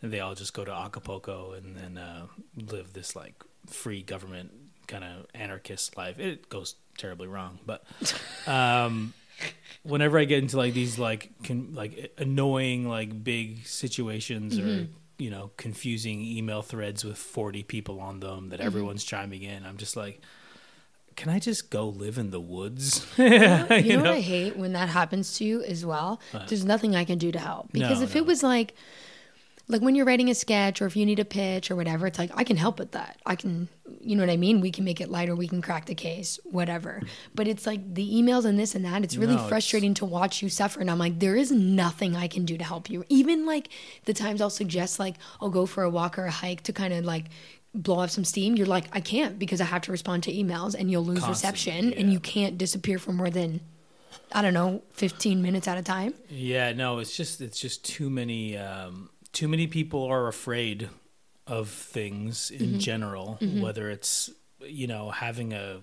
And 0.03 0.13
they 0.13 0.21
all 0.21 0.35
just 0.37 0.55
go 0.55 0.65
to 0.65 0.73
acapulco 0.73 1.53
and 1.53 1.75
then 1.77 1.99
uh 1.99 2.27
live 2.57 2.93
this 2.93 3.17
like 3.17 3.35
free 3.67 4.03
government 4.03 4.53
kind 4.87 5.03
of 5.05 5.27
anarchist 5.35 5.97
life. 5.97 6.19
It 6.21 6.49
goes 6.49 6.77
terribly 6.97 7.27
wrong. 7.27 7.59
But 7.67 7.85
um, 8.47 9.13
whenever 9.83 10.19
I 10.19 10.25
get 10.25 10.39
into 10.43 10.57
like 10.57 10.73
these 10.73 10.99
like 10.99 11.31
con- 11.45 11.73
like 11.75 12.13
annoying 12.17 12.89
like 12.89 13.23
big 13.25 13.67
situations 13.67 14.59
or 14.59 14.87
you 15.19 15.31
know 15.31 15.51
confusing 15.57 16.21
email 16.23 16.63
threads 16.63 17.05
with 17.05 17.19
40 17.19 17.63
people 17.65 18.01
on 18.01 18.21
them 18.21 18.49
that 18.49 18.61
mm-hmm. 18.61 18.67
everyone's 18.67 19.05
chiming 19.05 19.43
in, 19.43 19.67
I'm 19.67 19.77
just 19.77 19.97
like 19.97 20.23
can 21.19 21.31
I 21.31 21.41
just 21.41 21.71
go 21.71 21.89
live 21.89 22.17
in 22.17 22.31
the 22.31 22.41
woods? 22.41 23.05
You, 23.19 23.29
know, 23.41 23.67
what 23.69 24.07
I 24.07 24.21
hate 24.21 24.57
when 24.57 24.73
that 24.75 24.89
happens 24.89 25.37
to 25.39 25.45
you 25.45 25.65
as 25.65 25.85
well? 25.85 26.21
There's 26.47 26.65
nothing 26.65 26.95
I 26.95 27.05
can 27.05 27.19
do 27.19 27.33
to 27.33 27.41
help. 27.41 27.73
Because 27.73 27.99
No, 27.99 28.05
if 28.05 28.15
no. 28.15 28.21
it 28.21 28.27
was 28.27 28.45
like, 28.45 28.75
like 29.71 29.83
when 29.83 29.95
you're 29.95 30.07
writing 30.07 30.31
a 30.31 30.35
sketch 30.35 30.81
or 30.81 30.87
if 30.87 30.97
you 30.97 31.05
need 31.05 31.19
a 31.19 31.25
pitch 31.25 31.71
or 31.71 31.77
whatever, 31.77 32.07
it's 32.07 32.19
like 32.19 32.31
I 32.35 32.43
can 32.45 32.57
help 32.57 32.79
with 32.79 32.93
that. 32.93 33.21
I 33.27 33.37
can, 33.37 33.69
you 34.01 34.17
know 34.17 34.23
what 34.23 34.33
I 34.33 34.37
mean? 34.39 34.61
We 34.63 34.71
can 34.71 34.85
make 34.85 35.01
it 35.01 35.11
lighter. 35.11 35.37
We 35.37 35.47
can 35.47 35.61
crack 35.61 35.85
the 35.87 35.95
case, 35.95 36.41
whatever. 36.45 37.03
But 37.35 37.49
it's 37.49 37.67
like 37.67 37.95
the 37.95 38.11
emails 38.15 38.45
and 38.47 38.59
this 38.59 38.75
and 38.75 38.85
that. 38.87 39.05
It's 39.05 39.17
really 39.17 39.35
No, 39.35 39.41
it's- 39.41 39.49
frustrating 39.51 39.93
to 39.95 40.07
watch 40.07 40.43
you 40.43 40.49
suffer. 40.49 40.81
And 40.81 40.91
I'm 40.91 40.99
like, 40.99 41.19
there 41.19 41.37
is 41.37 41.53
nothing 41.53 42.17
I 42.17 42.29
can 42.29 42.45
do 42.47 42.57
to 42.57 42.65
help 42.65 42.89
you. 42.89 43.05
Even 43.11 43.45
like 43.45 43.69
the 44.07 44.15
times 44.15 44.41
I'll 44.41 44.49
suggest 44.51 44.99
like 44.99 45.17
I'll 45.41 45.51
go 45.51 45.67
for 45.67 45.83
a 45.83 45.91
walk 45.91 46.19
or 46.19 46.25
a 46.25 46.31
hike 46.31 46.63
to 46.63 46.73
kind 46.73 46.95
of 46.95 47.05
like 47.05 47.27
blow 47.75 47.99
off 47.99 48.11
some 48.11 48.25
steam. 48.25 48.57
You're 48.57 48.67
like, 48.67 48.87
I 48.93 49.01
can't 49.01 49.39
because 49.39 49.61
I 49.61 49.65
have 49.65 49.83
to 49.83 49.93
respond 49.93 50.23
to 50.23 50.33
emails 50.33 50.75
and 50.75 50.91
you'll 50.91 51.05
lose 51.05 51.29
reception 51.29 51.93
and 51.93 52.11
you 52.11 52.21
can't 52.21 52.57
disappear 52.57 52.99
for 52.99 53.13
more 53.13 53.29
than 53.29 53.61
I 54.33 54.43
don't 54.43 54.55
know, 54.55 54.83
15 54.93 55.41
minutes 55.43 55.69
at 55.69 55.79
a 55.79 55.83
time. 55.83 56.13
Yeah, 56.31 56.73
no, 56.73 56.99
it's 56.99 57.17
just 57.17 57.41
it's 57.43 57.59
just 57.61 57.85
too 57.85 58.09
many 58.11 58.57
um 58.57 59.11
too 59.33 59.49
many 59.49 59.67
people 59.67 60.05
are 60.05 60.27
afraid 60.29 60.89
of 61.47 61.69
things 61.69 62.51
in 62.51 62.79
general, 62.81 63.39
whether 63.63 63.91
it's 63.91 64.31
you 64.61 64.87
know, 64.87 65.11
having 65.11 65.53
a 65.53 65.81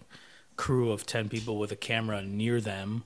crew 0.58 0.92
of 0.92 1.06
10 1.06 1.30
people 1.30 1.58
with 1.58 1.72
a 1.72 1.76
camera 1.76 2.22
near 2.22 2.62
them 2.62 3.04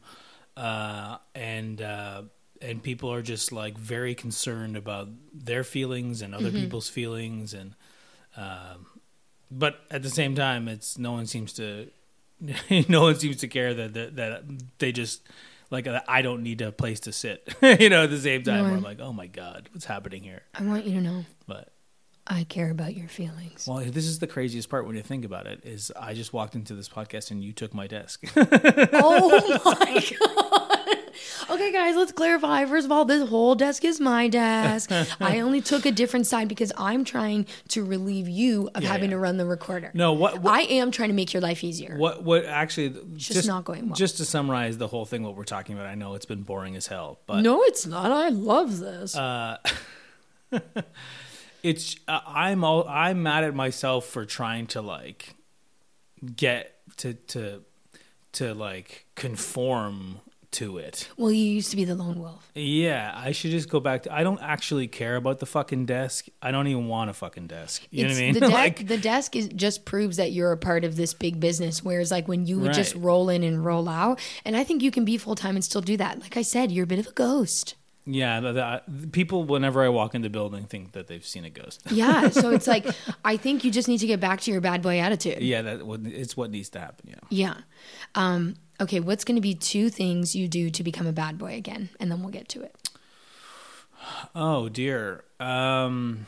uh 0.58 1.18
and 1.34 1.82
uh 1.82 2.22
and 2.62 2.84
people 2.84 3.12
are 3.12 3.22
just 3.24 3.52
like 3.52 3.78
very 3.78 4.14
concerned 4.14 4.76
about 4.78 5.08
their 5.34 5.64
feelings 5.64 6.22
and 6.22 6.36
other 6.36 6.52
people's 6.62 6.90
feelings 6.90 7.54
and 7.54 7.74
um 8.38 8.86
but 9.50 9.80
at 9.90 10.04
the 10.04 10.10
same 10.10 10.36
time 10.36 10.68
it's 10.68 10.98
no 10.98 11.12
one 11.12 11.26
seems 11.26 11.54
to 11.54 11.90
no 12.90 13.02
one 13.02 13.16
seems 13.16 13.38
to 13.38 13.48
care 13.48 13.74
that 13.74 13.94
that, 13.94 14.16
that 14.16 14.44
they 14.78 14.92
just 14.92 15.22
like 15.70 15.88
uh, 15.88 16.02
I 16.08 16.22
don't 16.22 16.44
need 16.44 16.62
a 16.62 16.72
place 16.72 17.00
to 17.02 17.12
sit. 17.12 17.54
you 17.62 17.90
know, 17.90 18.04
at 18.04 18.10
the 18.10 18.20
same 18.20 18.44
time, 18.44 18.66
where 18.66 18.74
I'm 18.74 18.84
like, 18.84 19.00
oh 19.00 19.14
my 19.14 19.28
god, 19.28 19.70
what's 19.72 19.86
happening 19.86 20.24
here? 20.24 20.42
I 20.54 20.64
want 20.64 20.86
you 20.86 20.94
to 20.96 21.02
know 21.02 21.26
But 21.48 21.72
I 22.32 22.44
care 22.44 22.70
about 22.70 22.96
your 22.96 23.08
feelings. 23.08 23.66
well, 23.68 23.80
this 23.80 24.06
is 24.06 24.20
the 24.20 24.28
craziest 24.28 24.70
part 24.70 24.86
when 24.86 24.96
you 24.96 25.02
think 25.02 25.26
about 25.26 25.48
it. 25.48 25.62
Is 25.66 25.92
I 26.00 26.14
just 26.14 26.32
walked 26.32 26.54
into 26.56 26.76
this 26.76 26.88
podcast 26.88 27.32
and 27.32 27.44
you 27.44 27.54
took 27.54 27.74
my 27.74 27.88
desk. 27.88 28.24
oh 28.36 29.62
my 29.66 30.04
god. 30.20 30.96
Okay, 31.50 31.72
guys, 31.72 31.96
let's 31.96 32.12
clarify. 32.12 32.64
First 32.66 32.86
of 32.86 32.92
all, 32.92 33.04
this 33.06 33.28
whole 33.28 33.56
desk 33.56 33.84
is 33.84 34.00
my 34.00 34.28
desk. 34.28 34.92
I 35.20 35.40
only 35.40 35.60
took 35.62 35.86
a 35.88 35.92
different 35.92 36.28
side 36.28 36.48
because 36.48 36.72
I'm 36.78 37.04
trying 37.04 37.48
to 37.70 37.84
relieve 37.84 38.30
you 38.30 38.70
of 38.76 38.84
Yeah, 38.84 38.90
having 38.90 39.10
yeah. 39.10 39.16
to 39.16 39.20
run 39.20 39.38
the 39.38 39.46
recorder. 39.48 39.90
no, 39.96 40.14
what, 40.14 40.40
what 40.40 40.54
I 40.54 40.62
am 40.62 40.92
trying 40.92 41.10
to 41.10 41.16
make 41.16 41.34
your 41.34 41.42
life 41.42 41.64
easier. 41.64 41.98
What 41.98 42.24
what 42.24 42.46
actually 42.46 42.96
just 43.18 43.48
not 43.48 43.66
going 43.66 43.88
well. 43.88 43.96
Just 43.96 44.18
to 44.18 44.26
summarize 44.26 44.78
the 44.78 44.88
whole 44.88 45.06
thing, 45.06 45.24
what 45.24 45.36
we're 45.36 45.44
talking 45.46 45.76
about, 45.76 45.88
I 45.88 45.96
know 45.96 46.14
it's 46.14 46.26
been 46.26 46.44
boring 46.44 46.76
as 46.76 46.86
hell, 46.86 47.20
but 47.26 47.42
No, 47.42 47.64
it's 47.64 47.88
not. 47.88 48.12
I 48.12 48.30
love 48.30 48.78
this. 48.80 49.16
Uh, 49.18 49.58
it's 51.64 51.96
uh, 52.08 52.20
I'm 52.26 52.64
all 52.64 52.88
I'm 52.88 53.24
mad 53.24 53.44
at 53.44 53.56
myself 53.56 54.06
for 54.06 54.26
trying 54.26 54.68
to 54.68 54.82
like 54.82 55.36
get 56.36 56.76
to 56.98 57.14
to 57.14 57.62
to 58.34 58.54
like 58.54 59.06
conform 59.16 60.20
to 60.52 60.80
it. 60.80 61.08
well, 61.16 61.32
you 61.32 61.46
used 61.46 61.70
to 61.70 61.78
be 61.78 61.86
the 61.86 61.94
lone 61.94 62.20
wolf. 62.20 62.52
Yeah, 62.56 63.14
I 63.16 63.34
should 63.34 63.52
just 63.52 63.70
go 63.70 63.80
back 63.80 64.04
to. 64.04 64.14
I 64.14 64.24
don't 64.24 64.42
actually 64.42 64.88
care 64.88 65.16
about 65.16 65.40
the 65.40 65.46
fucking 65.46 65.86
desk. 65.86 66.26
I 66.42 66.50
don't 66.50 66.66
even 66.68 66.88
want 66.88 67.12
a 67.12 67.14
fucking 67.14 67.48
desk. 67.48 67.86
You 67.92 68.06
know 68.06 68.10
what 68.10 68.18
I 68.18 68.22
mean? 68.22 68.34
The, 68.34 68.40
de- 68.42 68.48
like, 68.48 68.88
the 68.88 68.98
desk 68.98 69.36
is 69.36 69.48
just 69.50 69.86
proves 69.86 70.18
that 70.18 70.32
you're 70.32 70.52
a 70.52 70.58
part 70.58 70.84
of 70.84 70.96
this 70.96 71.14
big 71.14 71.40
business. 71.40 71.84
Whereas, 71.84 72.10
like 72.10 72.28
when 72.28 72.48
you 72.48 72.60
would 72.60 72.74
just 72.74 72.96
roll 72.96 73.30
in 73.30 73.44
and 73.44 73.64
roll 73.64 73.88
out, 73.88 74.20
and 74.44 74.58
I 74.58 74.64
think 74.64 74.82
you 74.82 74.90
can 74.90 75.06
be 75.06 75.18
full 75.18 75.36
time 75.36 75.56
and 75.56 75.64
still 75.64 75.82
do 75.82 75.98
that. 75.98 76.20
Like 76.20 76.36
I 76.36 76.42
said, 76.42 76.72
you're 76.72 76.86
a 76.86 76.88
bit 76.88 77.00
of 77.00 77.08
a 77.08 77.12
ghost. 77.12 77.76
Yeah, 78.14 78.40
the, 78.40 78.52
the, 78.88 79.08
people 79.08 79.44
whenever 79.44 79.84
I 79.84 79.90
walk 79.90 80.16
in 80.16 80.22
the 80.22 80.30
building 80.30 80.66
think 80.66 80.94
that 80.94 81.08
they've 81.08 81.26
seen 81.26 81.46
a 81.46 81.50
ghost. 81.50 81.82
Yeah, 81.92 82.30
so 82.30 82.50
it's 82.50 82.68
like 82.68 82.86
I 83.26 83.38
think 83.38 83.64
you 83.64 83.72
just 83.72 83.88
need 83.88 84.00
to 84.00 84.08
get 84.08 84.20
back 84.20 84.42
to 84.42 84.52
your 84.52 84.62
bad 84.62 84.82
boy 84.82 85.00
attitude. 85.00 85.42
yeah, 85.42 85.62
that 85.62 86.02
it's 86.06 86.36
what 86.36 86.52
needs 86.52 86.70
to 86.70 86.80
happen. 86.80 87.10
Yeah. 87.10 87.16
Yeah. 87.30 87.54
Um, 88.16 88.56
okay, 88.82 89.00
what's 89.00 89.24
going 89.24 89.36
to 89.36 89.42
be 89.42 89.54
two 89.54 89.90
things 89.90 90.36
you 90.36 90.48
do 90.48 90.70
to 90.70 90.84
become 90.84 91.08
a 91.08 91.14
bad 91.14 91.38
boy 91.38 91.56
again, 91.56 91.90
and 92.00 92.12
then 92.12 92.22
we'll 92.22 92.32
get 92.32 92.50
to 92.50 92.62
it. 92.62 92.76
Oh 94.34 94.70
dear. 94.70 95.24
Um, 95.40 96.26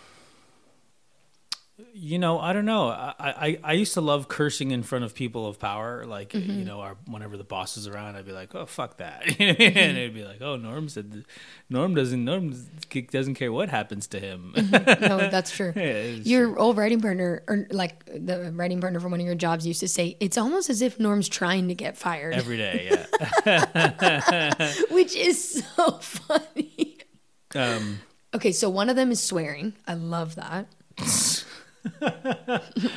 you 1.93 2.17
know, 2.19 2.39
I 2.39 2.53
don't 2.53 2.65
know. 2.65 2.87
I, 2.89 3.13
I 3.19 3.59
I 3.63 3.73
used 3.73 3.93
to 3.95 4.01
love 4.01 4.27
cursing 4.27 4.71
in 4.71 4.83
front 4.83 5.05
of 5.05 5.13
people 5.15 5.47
of 5.47 5.59
power. 5.59 6.05
Like 6.05 6.29
Mm-hmm. 6.31 6.59
you 6.59 6.65
know, 6.65 6.79
our, 6.81 6.97
whenever 7.07 7.37
the 7.37 7.43
boss 7.43 7.77
is 7.77 7.87
around, 7.87 8.15
I'd 8.15 8.25
be 8.25 8.31
like, 8.31 8.53
"Oh 8.55 8.65
fuck 8.65 8.97
that," 8.97 9.23
Mm-hmm. 9.25 9.61
and 9.77 9.97
it'd 9.97 10.13
be 10.13 10.23
like, 10.23 10.41
"Oh, 10.41 10.55
Norm 10.55 10.89
said, 10.89 11.25
Norm 11.69 11.93
doesn't 11.95 12.23
Norm 12.23 12.55
doesn't 13.11 13.35
care 13.35 13.51
what 13.51 13.69
happens 13.69 14.07
to 14.07 14.19
him." 14.19 14.53
No, 14.55 15.29
that's 15.29 15.51
true. 15.51 15.73
Yeah, 15.81 16.01
your 16.03 16.57
old 16.59 16.77
writing 16.77 17.01
partner, 17.01 17.43
or 17.47 17.67
like 17.71 18.05
the 18.05 18.51
writing 18.53 18.79
partner 18.81 18.99
from 18.99 19.11
one 19.11 19.19
of 19.19 19.25
your 19.25 19.35
jobs, 19.35 19.65
used 19.67 19.79
to 19.81 19.87
say 19.87 20.15
it's 20.19 20.37
almost 20.37 20.69
as 20.69 20.81
if 20.81 20.99
Norm's 20.99 21.27
trying 21.29 21.67
to 21.67 21.75
get 21.75 21.97
fired, 21.97 22.33
Every 22.33 22.57
day, 22.57 22.89
yeah. 23.45 24.73
which 24.91 25.15
is 25.15 25.63
so 25.75 25.91
funny. 25.99 26.97
Um, 27.55 27.99
Okay, 28.33 28.53
so 28.53 28.69
one 28.69 28.89
of 28.89 28.95
them 28.95 29.11
is 29.11 29.21
swearing. 29.21 29.73
I 29.85 29.93
love 29.95 30.35
that. 30.35 30.67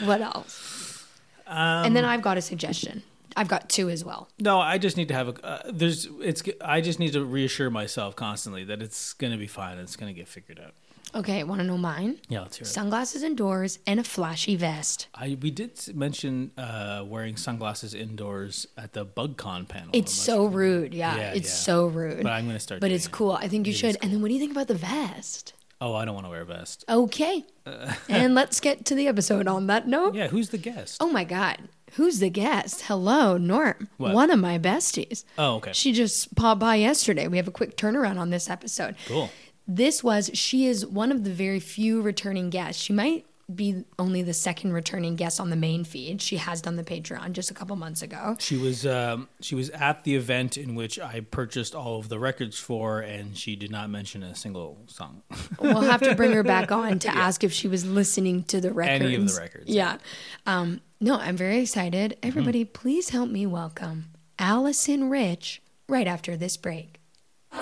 what 0.05 0.21
else? 0.21 1.05
and 1.47 1.87
Um, 1.88 1.95
then 1.95 2.05
I've 2.05 2.23
got 2.23 2.37
a 2.38 2.43
suggestion. 2.43 3.03
I've 3.37 3.49
got 3.49 3.69
two 3.69 3.91
as 3.91 4.05
well. 4.05 4.29
no, 4.38 4.61
I 4.61 4.79
just 4.79 4.97
need 4.97 5.09
to 5.09 5.14
have 5.14 5.29
a. 5.29 5.45
Uh, 5.45 5.62
there's. 5.73 6.07
It's. 6.23 6.43
I 6.61 6.81
just 6.81 6.99
need 7.00 7.12
to 7.14 7.25
reassure 7.25 7.69
myself 7.71 8.14
constantly 8.14 8.62
that 8.64 8.81
it's 8.81 9.12
gonna 9.14 9.37
be 9.37 9.49
fine. 9.49 9.79
It's 9.79 9.97
gonna 9.97 10.12
get 10.12 10.29
figured 10.29 10.61
out. 10.61 10.73
Okay, 11.17 11.45
want 11.45 11.61
to 11.61 11.67
know 11.67 11.76
mine? 11.79 12.19
Yeah, 12.29 12.41
let's 12.41 12.57
hear 12.57 12.64
it. 12.64 12.69
Sunglasses 12.69 13.23
indoors 13.23 13.79
and 13.87 14.00
a 14.00 14.05
flashy 14.05 14.55
vest. 14.57 15.09
I 15.14 15.37
we 15.41 15.50
did 15.50 15.81
mention 15.97 16.53
uh, 16.57 17.05
wearing 17.07 17.37
sunglasses 17.37 17.93
indoors 17.95 18.67
at 18.76 18.93
the 18.93 19.05
BugCon 19.05 19.67
panel. 19.69 19.91
It's 19.93 20.12
so 20.12 20.47
rude. 20.47 20.95
Yeah, 20.95 21.17
Yeah, 21.17 21.33
it's 21.35 21.49
yeah. 21.49 21.55
so 21.55 21.87
rude. 21.87 22.23
But 22.23 22.33
I'm 22.33 22.47
gonna 22.47 22.61
start. 22.61 22.81
But 22.81 22.93
it's 22.93 23.07
it. 23.07 23.12
cool. 23.12 23.33
I 23.33 23.49
think 23.49 23.67
you 23.67 23.73
It 23.73 23.76
should. 23.76 23.91
is 23.91 23.97
And 23.97 24.12
then 24.12 24.23
what 24.23 24.29
do 24.29 24.35
you 24.35 24.41
think 24.41 24.53
about 24.53 24.69
the 24.69 24.75
vest? 24.76 25.55
Oh, 25.81 25.95
I 25.95 26.04
don't 26.04 26.14
want 26.14 26.26
to 26.26 26.31
wear 26.31 26.43
a 26.43 26.47
vest. 26.47 26.85
Okay. 26.88 27.45
Uh, 27.66 27.93
and 28.09 28.35
let's 28.35 28.61
get 28.61 28.85
to 28.87 28.95
the 28.95 29.09
episode 29.09 29.47
on 29.49 29.66
that 29.66 29.87
note. 29.87 30.14
Yeah, 30.14 30.28
who's 30.28 30.50
the 30.50 30.59
guest? 30.59 30.99
Oh 31.00 31.11
my 31.11 31.25
God. 31.25 31.59
Who's 31.95 32.19
the 32.19 32.31
guest? 32.31 32.83
Hello, 32.83 33.37
Norm. 33.37 33.88
What? 33.99 34.14
One 34.14 34.31
of 34.31 34.40
my 34.40 34.59
besties. 34.59 35.25
Oh, 35.38 35.57
okay. 35.57 35.73
She 35.73 35.93
just 35.93 36.35
popped 36.35 36.61
by 36.61 36.76
yesterday. 36.76 37.28
We 37.28 37.37
have 37.37 37.47
a 37.47 37.52
quick 37.52 37.76
turnaround 37.76 38.19
on 38.19 38.31
this 38.31 38.50
episode. 38.50 38.97
Cool. 39.07 39.31
This 39.66 40.02
was, 40.02 40.31
she 40.35 40.66
is 40.66 40.85
one 40.85 41.12
of 41.12 41.25
the 41.25 41.31
very 41.31 41.61
few 41.61 42.02
returning 42.02 42.50
guests. 42.50 42.83
She 42.83 42.93
might 42.93 43.26
be 43.53 43.85
only 43.99 44.23
the 44.23 44.33
second 44.35 44.73
returning 44.73 45.17
guest 45.17 45.39
on 45.41 45.51
the 45.51 45.57
main 45.57 45.85
feed. 45.85 46.23
She 46.23 46.37
has 46.37 46.61
done 46.63 46.77
the 46.77 46.85
Patreon 46.85 47.33
just 47.33 47.51
a 47.51 47.55
couple 47.55 47.77
months 47.77 48.03
ago. 48.03 48.37
She 48.39 48.57
was 48.57 48.87
um, 48.87 49.29
she 49.41 49.55
was 49.55 49.71
at 49.71 50.05
the 50.05 50.15
event 50.17 50.57
in 50.57 50.75
which 50.75 50.99
I 50.99 51.21
purchased 51.21 51.75
all 51.75 51.99
of 51.99 52.09
the 52.09 52.19
records 52.19 52.59
for, 52.59 53.01
and 53.01 53.37
she 53.37 53.57
did 53.57 53.71
not 53.71 53.91
mention 53.91 54.23
a 54.23 54.35
single 54.35 54.79
song. 54.87 55.23
We'll 55.61 55.81
have 55.83 56.03
to 56.03 56.15
bring 56.15 56.33
her 56.33 56.43
back 56.43 56.71
on 56.73 56.99
to 57.01 57.09
ask 57.09 57.43
if 57.45 57.53
she 57.53 57.69
was 57.69 57.85
listening 57.87 58.45
to 58.45 58.61
the 58.61 58.73
records. 58.73 59.05
Any 59.05 59.15
of 59.15 59.29
the 59.35 59.41
records, 59.41 59.65
Yeah. 59.71 59.99
Um, 60.47 60.81
no, 61.01 61.17
I'm 61.17 61.37
very 61.37 61.59
excited. 61.61 62.17
Everybody, 62.23 62.65
please 62.65 63.11
help 63.11 63.31
me 63.31 63.47
welcome 63.47 64.07
Allison 64.39 65.09
Rich 65.11 65.63
right 65.89 66.07
after 66.07 66.37
this 66.37 66.57
break. 66.57 67.01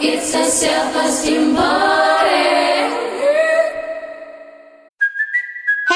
It's 0.01 0.35
a 0.35 0.45
self-esteem 0.45 1.55
party. 1.55 2.72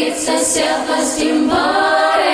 It's 0.00 0.28
a 0.28 0.38
self-esteem 0.38 1.48
party. 1.48 2.24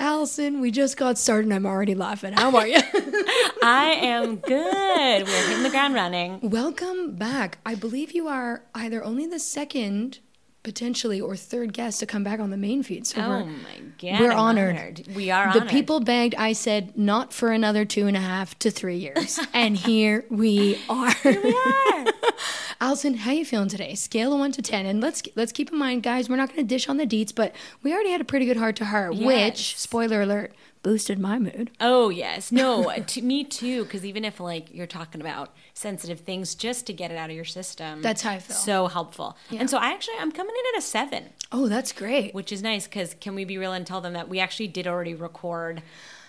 Allison, 0.00 0.60
we 0.60 0.70
just 0.72 0.96
got 0.96 1.16
started 1.16 1.44
and 1.46 1.54
I'm 1.54 1.66
already 1.66 1.94
laughing. 1.94 2.32
How 2.32 2.56
are 2.56 2.66
you? 2.66 2.76
I 3.62 3.98
am 4.02 4.36
good. 4.36 5.26
We're 5.26 5.46
hitting 5.48 5.62
the 5.62 5.70
ground 5.70 5.94
running. 5.94 6.40
Welcome 6.42 7.14
back. 7.14 7.58
I 7.64 7.74
believe 7.76 8.12
you 8.12 8.26
are 8.28 8.64
either 8.74 9.04
only 9.04 9.26
the 9.26 9.38
second, 9.38 10.18
potentially, 10.64 11.20
or 11.20 11.36
third 11.36 11.72
guest 11.72 12.00
to 12.00 12.06
come 12.06 12.24
back 12.24 12.40
on 12.40 12.50
the 12.50 12.56
main 12.56 12.82
feed. 12.82 13.06
So 13.06 13.20
Oh 13.20 13.28
we're, 13.28 13.44
my 13.44 13.78
god, 14.00 14.20
we're 14.20 14.32
I'm 14.32 14.38
honored. 14.38 15.02
We 15.14 15.30
are 15.30 15.52
the 15.52 15.60
honored. 15.60 15.70
people 15.70 16.00
begged. 16.00 16.34
I 16.34 16.52
said 16.52 16.96
not 16.98 17.32
for 17.32 17.52
another 17.52 17.84
two 17.84 18.06
and 18.08 18.16
a 18.16 18.20
half 18.20 18.58
to 18.60 18.70
three 18.72 18.96
years, 18.98 19.38
and 19.54 19.76
here 19.76 20.24
we 20.30 20.78
are. 20.88 21.12
Here 21.12 21.40
we 21.42 21.52
are. 21.54 22.06
Allison, 22.80 23.14
how 23.14 23.32
you 23.32 23.44
feeling 23.44 23.68
today? 23.68 23.94
Scale 23.94 24.32
of 24.32 24.38
one 24.38 24.52
to 24.52 24.62
ten, 24.62 24.86
and 24.86 25.00
let's 25.00 25.22
let's 25.34 25.52
keep 25.52 25.70
in 25.72 25.78
mind, 25.78 26.02
guys, 26.02 26.28
we're 26.28 26.36
not 26.36 26.48
going 26.48 26.58
to 26.60 26.64
dish 26.74 26.88
on 26.88 26.96
the 26.96 27.06
deets, 27.06 27.34
but 27.34 27.54
we 27.82 27.92
already 27.92 28.10
had 28.12 28.20
a 28.20 28.24
pretty 28.24 28.46
good 28.46 28.56
heart 28.56 28.76
to 28.76 28.84
heart, 28.86 29.14
Yes. 29.14 29.26
which 29.26 29.76
spoiler 29.78 30.22
alert 30.22 30.54
boosted 30.84 31.18
my 31.18 31.38
mood. 31.38 31.70
Oh 31.80 32.08
yes, 32.08 32.52
no, 32.52 32.92
to 33.06 33.22
me 33.22 33.42
too. 33.44 33.84
Because 33.84 34.04
even 34.04 34.24
if 34.24 34.38
like 34.40 34.72
you're 34.72 34.86
talking 34.86 35.20
about 35.20 35.54
sensitive 35.74 36.20
things, 36.20 36.54
just 36.54 36.86
to 36.86 36.92
get 36.92 37.10
it 37.10 37.16
out 37.16 37.30
of 37.30 37.36
your 37.36 37.44
system, 37.44 38.00
That's 38.02 38.22
how 38.22 38.30
I 38.32 38.38
feel. 38.38 38.56
So 38.56 38.86
helpful. 38.86 39.36
And 39.50 39.68
so 39.68 39.78
I 39.78 39.88
actually 39.88 40.14
I'm 40.20 40.32
coming 40.32 40.54
in 40.54 40.74
at 40.76 40.78
a 40.78 40.82
seven, 40.82 41.24
Oh, 41.50 41.68
that's 41.68 41.92
great. 41.92 42.34
which 42.34 42.52
is 42.52 42.62
nice. 42.62 42.86
Because 42.86 43.14
can 43.14 43.34
we 43.34 43.44
be 43.44 43.58
real 43.58 43.72
and 43.72 43.86
tell 43.86 44.00
them 44.00 44.12
that 44.12 44.28
we 44.28 44.38
actually 44.40 44.68
did 44.68 44.86
already 44.86 45.14
record 45.14 45.82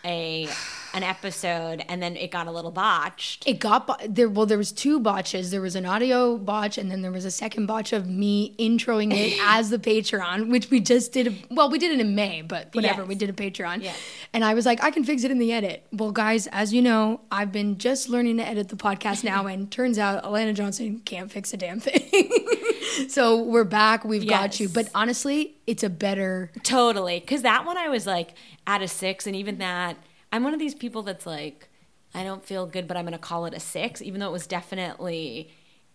a 0.03 0.47
an 0.93 1.03
episode, 1.03 1.83
and 1.87 2.01
then 2.01 2.15
it 2.15 2.31
got 2.31 2.47
a 2.47 2.51
little 2.51 2.71
botched. 2.71 3.47
It 3.47 3.59
got 3.59 3.87
bo- 3.87 3.95
there. 4.07 4.29
Well, 4.29 4.45
there 4.45 4.57
was 4.57 4.71
two 4.71 4.99
botches. 4.99 5.51
There 5.51 5.61
was 5.61 5.75
an 5.75 5.85
audio 5.85 6.37
botch, 6.37 6.77
and 6.77 6.89
then 6.89 7.01
there 7.01 7.11
was 7.11 7.25
a 7.25 7.31
second 7.31 7.65
botch 7.65 7.93
of 7.93 8.07
me 8.07 8.55
introing 8.57 9.13
it 9.13 9.37
as 9.43 9.69
the 9.69 9.77
Patreon, 9.79 10.49
which 10.49 10.69
we 10.69 10.79
just 10.79 11.11
did. 11.13 11.45
Well, 11.51 11.69
we 11.69 11.79
did 11.79 11.91
it 11.91 11.99
in 11.99 12.15
May, 12.15 12.41
but 12.41 12.73
whatever. 12.73 13.01
Yes. 13.01 13.07
We 13.09 13.15
did 13.15 13.29
a 13.29 13.33
Patreon, 13.33 13.83
Yes. 13.83 13.97
and 14.33 14.43
I 14.43 14.53
was 14.53 14.65
like, 14.65 14.83
I 14.83 14.91
can 14.91 15.03
fix 15.03 15.23
it 15.23 15.31
in 15.31 15.39
the 15.39 15.51
edit. 15.53 15.85
Well, 15.91 16.11
guys, 16.11 16.47
as 16.47 16.73
you 16.73 16.81
know, 16.81 17.21
I've 17.31 17.51
been 17.51 17.77
just 17.77 18.09
learning 18.09 18.37
to 18.37 18.47
edit 18.47 18.69
the 18.69 18.75
podcast 18.75 19.23
now, 19.23 19.45
and 19.47 19.69
turns 19.71 19.97
out 19.97 20.23
Alana 20.23 20.53
Johnston 20.53 20.99
can't 20.99 21.31
fix 21.31 21.53
a 21.53 21.57
damn 21.57 21.79
thing. 21.79 22.29
so 23.09 23.41
we're 23.41 23.63
back. 23.63 24.03
We've 24.03 24.27
got 24.27 24.59
you. 24.59 24.69
But 24.69 24.89
honestly, 24.95 25.55
it's 25.67 25.83
a 25.83 25.89
better. 25.89 26.51
Totally. 26.63 27.19
Because 27.19 27.43
that 27.43 27.65
one 27.65 27.77
I 27.77 27.87
was 27.89 28.05
like 28.07 28.33
at 28.67 28.81
a 28.81 28.87
six, 28.87 29.27
and 29.27 29.35
even 29.35 29.57
that, 29.59 29.97
I'm 30.31 30.43
one 30.43 30.53
of 30.53 30.59
these 30.59 30.75
people 30.75 31.03
that's 31.03 31.25
like, 31.25 31.69
I 32.13 32.23
don't 32.23 32.45
feel 32.45 32.65
good, 32.65 32.87
but 32.87 32.97
I'm 32.97 33.05
going 33.05 33.13
to 33.13 33.19
call 33.19 33.45
it 33.45 33.53
a 33.53 33.59
six, 33.59 34.01
even 34.01 34.19
though 34.19 34.29
it 34.29 34.33
was 34.33 34.47
definitely. 34.47 35.51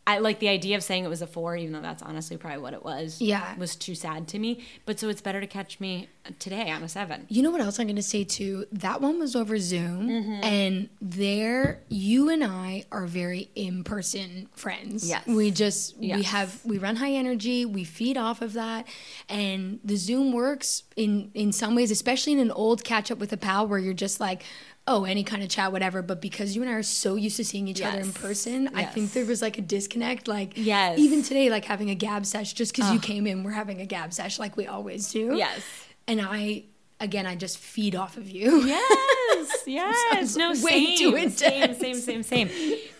I 0.07 0.19
like 0.19 0.39
the 0.39 0.49
idea 0.49 0.77
of 0.77 0.83
saying 0.83 1.05
it 1.05 1.09
was 1.09 1.23
a 1.23 1.27
four, 1.27 1.57
even 1.57 1.73
though 1.73 1.81
that's 1.81 2.03
honestly 2.03 2.37
probably 2.37 2.59
what 2.61 2.75
it 2.75 2.85
was. 2.85 3.23
Yeah. 3.23 3.57
Was 3.57 3.75
too 3.75 3.95
sad 3.95 4.29
to 4.29 4.39
me. 4.39 4.63
But 4.85 5.01
so 5.01 5.09
it's 5.09 5.23
better 5.23 5.41
to 5.41 5.47
catch 5.47 5.81
me 5.81 6.09
today 6.39 6.71
on 6.71 6.83
a 6.83 6.89
seven. 6.91 7.25
You 7.31 7.43
know 7.43 7.51
what 7.51 7.63
else 7.63 7.79
I'm 7.81 7.87
going 7.87 7.97
to 7.97 8.03
say 8.03 8.23
too? 8.25 8.67
That 8.71 9.01
one 9.01 9.19
was 9.19 9.35
over 9.35 9.59
Zoom, 9.59 10.09
Mm-hmm. 10.09 10.45
and 10.45 10.89
there, 11.01 11.81
you 11.89 12.29
and 12.29 12.45
I 12.45 12.85
are 12.93 13.07
very 13.07 13.49
in-person 13.55 14.49
friends. 14.55 15.09
Yes. 15.09 15.27
we 15.27 15.51
just 15.51 15.97
we 15.99 16.23
have 16.23 16.61
we 16.65 16.77
run 16.79 16.97
high 16.97 17.13
energy, 17.13 17.65
we 17.65 17.85
feed 17.85 18.17
off 18.19 18.43
of 18.43 18.53
that, 18.55 18.87
and 19.29 19.81
the 19.85 19.97
Zoom 19.97 20.33
works 20.33 20.83
in 20.97 21.31
in 21.35 21.51
some 21.53 21.75
ways, 21.75 21.91
especially 21.91 22.35
in 22.35 22.41
an 22.41 22.51
old 22.51 22.85
catch 22.85 23.11
up 23.11 23.19
with 23.19 23.33
a 23.33 23.37
pal 23.39 23.67
where 23.67 23.79
you're 23.79 23.95
just 23.95 24.21
like. 24.21 24.43
Oh, 24.87 25.05
any 25.05 25.25
kind 25.25 25.43
of 25.43 25.49
chat, 25.49 25.73
whatever. 25.73 26.03
But 26.03 26.21
because 26.21 26.55
you 26.55 26.61
and 26.61 26.71
I 26.71 26.75
are 26.75 26.83
so 26.83 27.14
used 27.14 27.37
to 27.38 27.45
seeing 27.45 27.69
each 27.69 27.81
other 27.81 27.99
in 28.00 28.07
Yes. 28.07 28.19
person, 28.19 28.69
I 28.75 28.85
think 28.85 29.12
there 29.12 29.25
was 29.25 29.41
like 29.41 29.57
a 29.57 29.62
disconnect. 29.62 30.29
Like, 30.29 30.53
Yes. 30.57 30.99
even 30.99 31.23
today, 31.23 31.49
like 31.49 31.64
having 31.64 31.88
a 31.88 31.95
gab 31.95 32.26
sesh, 32.26 32.53
just 32.53 32.75
because 32.76 32.93
you 32.93 32.99
came 33.00 33.26
in, 33.26 33.45
we're 33.45 33.53
having 33.53 33.81
a 33.81 33.87
gab 33.87 34.12
sesh 34.12 34.38
like 34.38 34.57
we 34.59 34.67
always 34.67 35.11
do. 35.11 35.37
Yes. 35.37 35.62
And 36.07 36.21
I, 36.21 36.64
again, 37.00 37.25
I 37.26 37.35
just 37.35 37.57
feed 37.57 37.97
off 37.97 38.19
of 38.19 38.29
you. 38.29 38.67
Yes, 38.67 39.62
yes. 39.67 40.37
No, 40.37 40.50
way 40.50 40.55
same, 40.57 40.99
too 40.99 41.11
same, 41.12 41.62
intense. 41.62 41.79
same, 41.79 41.95
same, 41.95 42.23
same. 42.23 42.50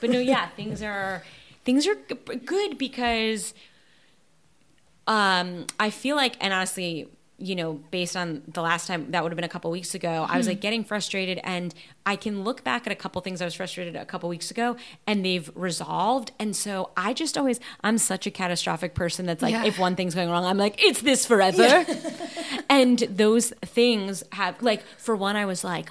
But 0.00 0.09
no, 0.09 0.21
yeah, 0.21 0.49
things 0.57 0.83
are 0.83 1.23
things 1.67 1.87
are 1.87 1.95
good 1.95 2.79
because 2.79 3.53
um, 5.07 5.66
I 5.79 5.90
feel 5.90 6.16
like, 6.16 6.37
and 6.40 6.53
honestly, 6.53 7.09
you 7.38 7.57
know, 7.57 7.75
based 7.90 8.16
on 8.16 8.42
the 8.47 8.62
last 8.62 8.87
time 8.87 9.11
that 9.11 9.23
would 9.23 9.33
have 9.33 9.37
been 9.37 9.44
a 9.44 9.49
couple 9.49 9.70
weeks 9.70 9.94
ago, 9.94 10.27
I 10.29 10.37
was 10.37 10.47
hmm. 10.47 10.51
like 10.51 10.61
getting 10.61 10.85
frustrated, 10.85 11.40
and 11.44 11.75
I 12.07 12.17
can 12.17 12.45
look 12.45 12.62
back 12.64 12.87
at 12.87 12.93
a 12.93 12.97
couple 12.97 13.21
things 13.23 13.40
I 13.40 13.47
was 13.47 13.55
frustrated 13.55 13.97
a 13.97 14.05
couple 14.05 14.29
weeks 14.29 14.51
ago, 14.51 14.77
and 15.07 15.25
they've 15.25 15.51
resolved. 15.55 16.33
And 16.38 16.55
so 16.55 16.90
I 16.97 17.14
just 17.14 17.38
always, 17.38 17.61
I'm 17.83 17.97
such 17.99 18.27
a 18.27 18.31
catastrophic 18.31 18.95
person 18.95 19.25
that's 19.27 19.40
like, 19.43 19.53
Yeah. 19.53 19.64
if 19.64 19.79
one 19.79 19.97
thing's 19.97 20.14
going 20.14 20.29
wrong, 20.29 20.45
I'm 20.45 20.59
like, 20.59 20.83
it's 20.83 21.01
this 21.01 21.25
forever. 21.25 21.87
and 22.69 22.99
those 22.99 23.51
things 23.62 24.23
have, 24.33 24.61
like, 24.62 24.83
for 24.99 25.17
one, 25.17 25.37
I 25.37 25.47
was 25.47 25.64
like, 25.64 25.88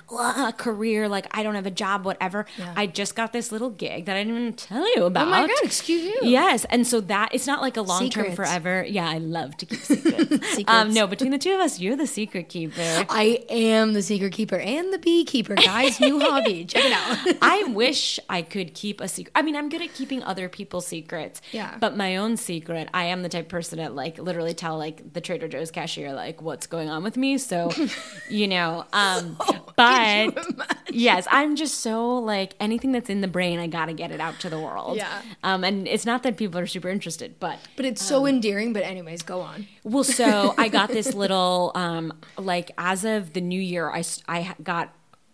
career, 0.57 1.09
like, 1.09 1.27
I 1.35 1.41
don't 1.43 1.55
have 1.55 1.65
a 1.65 1.71
job, 1.71 2.05
whatever. 2.05 2.45
I 2.75 2.85
just 2.87 3.15
got 3.15 3.33
this 3.33 3.51
little 3.51 3.69
gig 3.71 4.05
that 4.05 4.15
I 4.15 4.23
didn't 4.23 4.37
even 4.39 4.53
tell 4.53 4.95
you 4.95 5.05
about. 5.05 5.27
Oh 5.27 5.31
my 5.31 5.47
God, 5.47 5.57
excuse 5.63 6.03
you. 6.03 6.19
Yes. 6.21 6.65
And 6.65 6.85
so 6.85 7.01
that, 7.01 7.29
it's 7.33 7.47
not 7.47 7.61
like 7.61 7.75
a 7.77 7.81
long 7.81 8.09
term 8.09 8.33
forever. 8.33 8.85
Yeah, 8.87 9.09
I 9.09 9.17
love 9.17 9.57
to 9.57 9.65
keep 9.65 9.79
secrets. 9.79 10.29
Secrets. 10.53 10.63
Um, 10.67 10.93
no, 10.93 11.07
between 11.07 11.31
the 11.31 11.37
two 11.37 11.53
of 11.53 11.59
us, 11.59 11.79
you're 11.79 11.95
the 11.95 12.05
secret 12.07 12.49
keeper. 12.49 13.05
I 13.09 13.43
am 13.49 13.93
the 13.93 14.01
secret 14.01 14.33
keeper 14.33 14.57
and 14.57 14.93
the 14.93 14.99
beekeeper, 14.99 15.55
guys. 15.55 15.99
New 16.05 16.19
hobby. 16.19 16.65
Check 16.65 16.83
it 16.85 16.91
out. 16.91 17.37
I 17.41 17.63
wish 17.71 18.19
I 18.29 18.41
could 18.41 18.73
keep 18.73 19.01
a 19.01 19.07
secret. 19.07 19.31
I 19.35 19.41
mean, 19.41 19.55
I'm 19.55 19.69
good 19.69 19.81
at 19.81 19.93
keeping 19.93 20.23
other 20.23 20.49
people's 20.49 20.85
secrets. 20.87 21.41
Yeah. 21.51 21.77
But 21.79 21.95
my 21.97 22.17
own 22.17 22.37
secret, 22.37 22.89
I 22.93 23.05
am 23.05 23.23
the 23.23 23.29
type 23.29 23.45
of 23.45 23.49
person 23.49 23.77
that 23.79 23.95
like 23.95 24.17
literally 24.17 24.53
tell 24.53 24.77
like 24.77 25.13
the 25.13 25.21
Trader 25.21 25.47
Joe's 25.47 25.71
cashier 25.71 26.13
like 26.13 26.41
what's 26.41 26.67
going 26.67 26.89
on 26.89 27.03
with 27.03 27.17
me. 27.17 27.37
So, 27.37 27.71
you 28.29 28.47
know, 28.47 28.85
um, 28.93 29.37
but 29.75 30.37
yes, 30.89 31.27
I'm 31.31 31.55
just 31.55 31.79
so 31.81 32.15
like 32.19 32.53
anything 32.59 32.91
that's 32.91 33.09
in 33.09 33.21
the 33.21 33.27
brain, 33.27 33.59
I 33.59 33.67
gotta 33.67 33.93
get 33.93 34.11
it 34.11 34.19
out 34.19 34.39
to 34.41 34.49
the 34.49 34.59
world. 34.59 34.97
Yeah. 34.97 35.21
Um, 35.43 35.63
and 35.63 35.87
it's 35.87 36.05
not 36.05 36.23
that 36.23 36.37
people 36.37 36.59
are 36.59 36.67
super 36.67 36.89
interested, 36.89 37.39
but 37.39 37.57
But 37.75 37.85
it's 37.85 38.03
so 38.03 38.25
endearing. 38.25 38.73
But 38.73 38.83
anyways, 38.83 39.23
go 39.23 39.41
on. 39.41 39.67
well, 39.83 40.03
so 40.03 40.53
I 40.57 40.67
got 40.67 40.89
this 40.89 41.13
little, 41.13 41.71
um, 41.75 42.13
like, 42.37 42.71
as 42.77 43.05
of 43.05 43.33
the 43.33 43.41
new 43.41 43.59
year, 43.61 43.89
I 43.89 44.03
I 44.27 44.55
got 44.61 44.93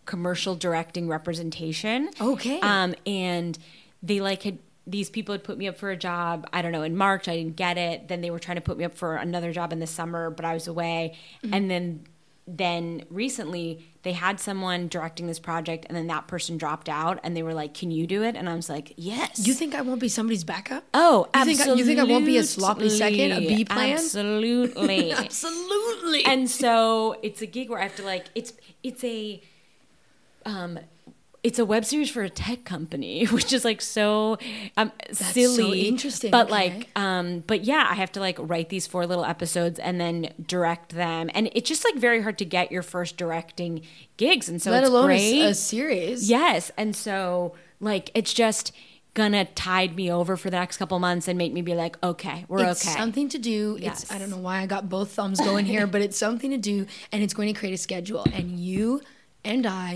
commercial 0.09 0.55
directing 0.55 1.07
representation. 1.07 2.09
Okay. 2.19 2.59
Um, 2.61 2.95
and 3.05 3.57
they, 4.01 4.19
like, 4.19 4.43
had, 4.43 4.57
these 4.87 5.09
people 5.09 5.33
had 5.33 5.43
put 5.43 5.57
me 5.57 5.67
up 5.67 5.77
for 5.77 5.91
a 5.91 5.97
job, 5.97 6.47
I 6.51 6.61
don't 6.63 6.71
know, 6.71 6.83
in 6.83 6.95
March. 6.97 7.27
I 7.27 7.35
didn't 7.35 7.55
get 7.55 7.77
it. 7.77 8.07
Then 8.07 8.21
they 8.21 8.31
were 8.31 8.39
trying 8.39 8.55
to 8.57 8.61
put 8.61 8.77
me 8.77 8.83
up 8.85 8.95
for 8.95 9.15
another 9.15 9.51
job 9.53 9.71
in 9.71 9.79
the 9.79 9.87
summer, 9.87 10.29
but 10.31 10.45
I 10.45 10.53
was 10.55 10.67
away. 10.67 11.15
And 11.53 11.69
then, 11.69 12.05
then 12.47 13.03
recently 13.11 13.85
they 14.01 14.13
had 14.13 14.39
someone 14.39 14.87
directing 14.87 15.27
this 15.27 15.37
project 15.37 15.85
and 15.87 15.95
then 15.95 16.07
that 16.07 16.25
person 16.27 16.57
dropped 16.57 16.89
out 16.89 17.19
and 17.23 17.37
they 17.37 17.43
were 17.43 17.53
like, 17.53 17.75
can 17.75 17.91
you 17.91 18.07
do 18.07 18.23
it? 18.23 18.35
And 18.35 18.49
I 18.49 18.55
was 18.55 18.67
like, 18.69 18.93
yes. 18.97 19.45
You 19.45 19.53
think 19.53 19.75
I 19.75 19.81
won't 19.81 19.99
be 20.01 20.09
somebody's 20.09 20.43
backup? 20.43 20.83
Oh, 20.95 21.27
You 21.35 21.45
think 21.45 21.59
I- 21.59 21.61
absolutely. 21.61 21.79
you 21.81 21.85
think 21.85 21.99
I 21.99 22.03
won't 22.11 22.25
be 22.25 22.37
a 22.37 22.43
sloppy 22.43 22.89
second, 22.89 23.31
a 23.33 23.39
B 23.41 23.65
plan? 23.65 23.93
Absolutely. 23.93 25.11
Absolutely. 25.25 26.25
and 26.25 26.49
so 26.49 27.17
it's 27.21 27.41
a 27.43 27.45
gig 27.45 27.69
where 27.69 27.77
I 27.79 27.83
have 27.83 27.95
to 27.97 28.03
like 28.03 28.25
it's 28.33 28.53
it's 28.81 29.03
a 29.03 29.41
um 30.45 30.79
it's 31.41 31.57
a 31.57 31.63
web 31.63 31.85
series 31.85 32.09
for 32.09 32.21
a 32.21 32.29
tech 32.29 32.65
company, 32.65 33.23
which 33.31 33.53
is 33.53 33.63
like 33.63 33.79
so 33.81 34.37
um 34.75 34.91
silly, 35.13 35.87
interesting, 35.87 36.31
But 36.31 36.47
okay. 36.51 36.51
like, 36.79 36.89
um, 36.97 37.43
but 37.47 37.63
yeah, 37.63 37.87
I 37.89 37.93
have 37.93 38.11
to 38.13 38.19
like 38.19 38.35
write 38.39 38.67
these 38.67 38.87
four 38.87 39.07
little 39.07 39.23
episodes 39.23 39.79
and 39.79 40.01
then 40.01 40.33
direct 40.45 40.89
them, 40.93 41.29
and 41.33 41.49
it's 41.53 41.69
just 41.69 41.85
like 41.85 41.95
very 41.95 42.21
hard 42.21 42.37
to 42.39 42.45
get 42.45 42.71
your 42.73 42.83
first 42.83 43.15
directing 43.15 43.83
gigs, 44.17 44.49
and 44.49 44.61
so 44.61 44.71
Let 44.71 44.83
it's 44.83 44.89
alone 44.89 45.05
great. 45.05 45.41
a, 45.41 45.47
a 45.49 45.53
series. 45.53 46.29
Yes. 46.29 46.71
And 46.77 46.93
so, 46.93 47.55
like, 47.79 48.11
it's 48.13 48.33
just 48.33 48.73
gonna 49.13 49.45
tide 49.45 49.95
me 49.95 50.11
over 50.11 50.35
for 50.35 50.49
the 50.49 50.57
next 50.57 50.75
couple 50.77 50.99
months 50.99 51.27
and 51.29 51.37
make 51.37 51.53
me 51.53 51.61
be 51.61 51.73
like, 51.73 51.97
okay, 52.03 52.43
we're 52.49 52.65
It's 52.65 52.85
okay. 52.85 52.97
something 52.97 53.29
to 53.29 53.37
do. 53.39 53.77
Yes. 53.79 54.03
It's 54.03 54.11
I 54.11 54.19
don't 54.19 54.29
know 54.29 54.37
why 54.37 54.59
I 54.59 54.65
got 54.65 54.89
both 54.89 55.11
thumbs 55.11 55.39
going 55.39 55.65
here, 55.65 55.87
but 55.87 56.01
it's 56.01 56.17
something 56.17 56.51
to 56.51 56.57
do, 56.57 56.85
and 57.13 57.23
it's 57.23 57.33
going 57.33 57.51
to 57.53 57.57
create 57.57 57.73
a 57.73 57.77
schedule. 57.77 58.25
And 58.33 58.59
you 58.59 59.01
and 59.45 59.65
I 59.65 59.95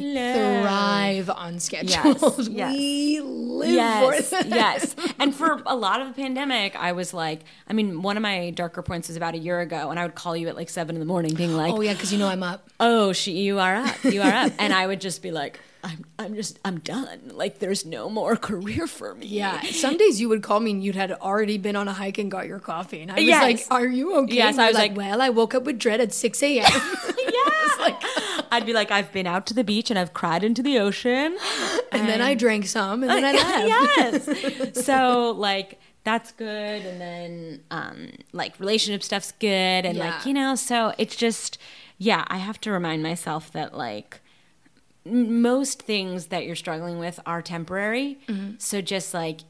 thrive 0.61 1.29
on 1.29 1.59
schedules. 1.59 2.47
yes. 2.49 2.75
We 2.75 3.19
live 3.21 3.69
yes, 3.73 4.29
for 4.29 4.43
that. 4.43 4.47
yes. 4.49 4.95
And 5.19 5.35
for 5.35 5.61
a 5.65 5.75
lot 5.75 6.01
of 6.01 6.07
the 6.07 6.13
pandemic, 6.13 6.75
I 6.75 6.93
was 6.93 7.13
like, 7.13 7.41
I 7.67 7.73
mean, 7.73 8.01
one 8.01 8.17
of 8.17 8.23
my 8.23 8.49
darker 8.51 8.81
points 8.81 9.09
was 9.09 9.17
about 9.17 9.33
a 9.35 9.37
year 9.37 9.59
ago, 9.59 9.89
and 9.91 9.99
I 9.99 10.03
would 10.03 10.15
call 10.15 10.35
you 10.37 10.47
at 10.47 10.55
like 10.55 10.69
seven 10.69 10.95
in 10.95 10.99
the 10.99 11.05
morning, 11.05 11.33
being 11.35 11.55
like, 11.55 11.73
Oh 11.73 11.81
yeah, 11.81 11.93
because 11.93 12.11
you 12.11 12.19
know 12.19 12.27
I'm 12.27 12.43
up. 12.43 12.69
"Oh, 12.79 13.13
she, 13.13 13.31
you 13.43 13.59
are 13.59 13.75
up, 13.75 14.03
you 14.03 14.21
are 14.21 14.31
up," 14.31 14.53
and 14.59 14.73
I 14.73 14.87
would 14.87 14.99
just 15.01 15.21
be 15.21 15.31
like, 15.31 15.59
"I'm, 15.83 16.03
I'm 16.17 16.35
just, 16.35 16.57
I'm 16.65 16.79
done. 16.79 17.31
Like, 17.33 17.59
there's 17.59 17.85
no 17.85 18.09
more 18.09 18.35
career 18.37 18.87
for 18.87 19.13
me." 19.13 19.27
Yeah. 19.27 19.61
Some 19.63 19.97
days 19.97 20.19
you 20.21 20.29
would 20.29 20.41
call 20.41 20.59
me 20.61 20.71
and 20.71 20.83
you'd 20.83 20.95
had 20.95 21.11
already 21.11 21.57
been 21.57 21.75
on 21.75 21.87
a 21.87 21.93
hike 21.93 22.17
and 22.17 22.31
got 22.31 22.47
your 22.47 22.59
coffee, 22.59 23.01
and 23.01 23.11
I 23.11 23.15
was 23.15 23.23
Yes. 23.25 23.41
like, 23.43 23.65
"Are 23.71 23.85
you 23.87 24.15
okay?" 24.19 24.35
Yes, 24.35 24.53
And 24.55 24.61
I 24.61 24.67
was 24.67 24.75
like- 24.77 24.95
"Well, 24.97 25.21
I 25.21 25.29
woke 25.29 25.53
up 25.53 25.63
with 25.63 25.77
dread 25.79 25.99
at 26.01 26.13
six 26.13 26.41
a.m." 26.41 26.63
yeah. 27.17 27.97
I'd 28.53 28.65
be 28.65 28.73
like, 28.73 28.91
"I've 28.91 29.11
been 29.11 29.27
out 29.27 29.45
to 29.47 29.53
the 29.53 29.63
beach 29.63 29.89
and 29.89 29.97
I've 29.99 30.13
cried 30.13 30.43
into 30.43 30.61
the 30.63 30.79
ocean." 30.79 31.37
and 31.91 32.07
then 32.07 32.21
I 32.21 32.33
drank 32.35 32.65
some, 32.67 33.03
and 33.03 33.11
then 33.11 33.23
I 33.25 33.31
left. 34.11 34.27
yes. 34.27 34.85
so 34.85 35.31
like 35.37 35.79
that's 36.03 36.31
good, 36.33 36.85
and 36.85 36.99
then 36.99 37.61
um, 37.71 38.11
like 38.33 38.59
relationship 38.59 39.03
stuff's 39.03 39.31
good, 39.33 39.85
and 39.85 39.97
Yeah. 39.97 40.11
like 40.15 40.25
you 40.25 40.33
know, 40.33 40.55
so 40.55 40.93
it's 40.97 41.15
just 41.15 41.57
yeah, 41.97 42.25
I 42.27 42.37
have 42.37 42.59
to 42.61 42.71
remind 42.71 43.03
myself 43.03 43.51
that 43.53 43.75
like 43.77 44.19
most 45.05 45.81
things 45.81 46.27
that 46.27 46.45
you're 46.45 46.55
struggling 46.55 46.97
with 46.97 47.19
are 47.25 47.41
temporary. 47.41 48.19
Mm-hmm. 48.27 48.51
So 48.57 48.81
just 48.81 49.13
like, 49.13 49.41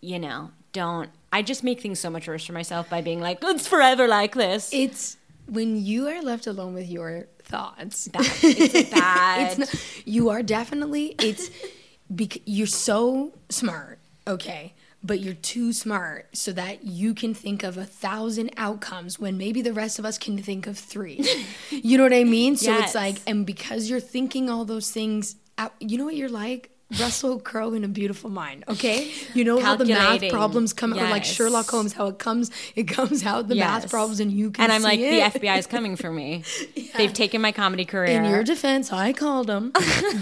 you 0.00 0.18
know, 0.18 0.50
don't. 0.72 1.10
I 1.32 1.42
just 1.42 1.64
make 1.64 1.80
things 1.80 1.98
so 1.98 2.10
much 2.10 2.28
worse 2.28 2.44
for 2.46 2.52
myself 2.52 2.88
by 2.88 3.00
being 3.00 3.20
like, 3.20 3.38
it's 3.42 3.66
forever 3.66 4.06
like 4.06 4.34
this. 4.36 4.70
It's 4.72 5.16
when 5.46 5.76
you 5.76 6.08
are 6.08 6.22
left 6.22 6.46
alone 6.46 6.74
with 6.74 6.88
your 6.88 7.26
thoughts. 7.42 8.08
it's 8.14 8.90
bad. 8.90 9.58
it's 9.58 9.58
not, 9.58 9.84
you 10.06 10.30
are 10.30 10.42
definitely 10.42 11.14
it's 11.20 11.50
bec- 12.10 12.42
you're 12.46 12.66
so 12.66 13.32
smart 13.50 13.98
okay 14.26 14.72
but 15.02 15.20
you're 15.20 15.34
too 15.34 15.70
smart 15.74 16.34
so 16.34 16.50
that 16.52 16.84
you 16.84 17.12
can 17.12 17.34
think 17.34 17.62
of 17.62 17.76
a 17.76 17.84
thousand 17.84 18.50
outcomes 18.56 19.18
when 19.20 19.36
maybe 19.36 19.60
the 19.60 19.72
rest 19.74 19.98
of 19.98 20.04
us 20.06 20.16
can 20.16 20.38
think 20.38 20.66
of 20.66 20.78
three 20.78 21.22
you 21.70 21.98
know 21.98 22.04
what 22.04 22.14
i 22.14 22.24
mean 22.24 22.56
so 22.56 22.70
Yes. 22.70 22.84
it's 22.86 22.94
like 22.94 23.16
and 23.26 23.44
because 23.44 23.90
you're 23.90 24.00
thinking 24.00 24.48
all 24.48 24.64
those 24.64 24.90
things 24.90 25.36
out, 25.58 25.74
you 25.78 25.98
know 25.98 26.06
what 26.06 26.16
you're 26.16 26.30
like 26.30 26.70
Russell 27.00 27.40
Crowe 27.40 27.72
in 27.72 27.82
A 27.82 27.88
Beautiful 27.88 28.30
Mind, 28.30 28.64
okay? 28.68 29.10
You 29.32 29.44
know 29.44 29.58
how 29.58 29.74
the 29.74 29.86
math 29.86 30.28
problems 30.30 30.72
come, 30.72 30.92
or 30.92 30.96
like 30.96 31.24
Sherlock 31.24 31.68
Holmes, 31.68 31.92
how 31.92 32.06
it 32.06 32.18
comes, 32.18 32.50
it 32.76 32.84
comes 32.84 33.24
out 33.24 33.48
the 33.48 33.54
math 33.54 33.90
problems, 33.90 34.20
and 34.20 34.30
you 34.30 34.50
can. 34.50 34.64
and 34.64 34.72
I'm 34.72 34.82
like, 34.82 35.00
it. 35.00 35.32
the 35.32 35.40
FBI 35.40 35.58
is 35.58 35.66
coming 35.66 35.96
for 35.96 36.12
me. 36.12 36.44
They've 36.96 37.12
taken 37.12 37.40
my 37.40 37.52
comedy 37.52 37.84
career. 37.84 38.22
In 38.22 38.24
your 38.24 38.44
defense, 38.44 38.92
I 38.92 39.12
called 39.12 39.46
them. 39.46 39.72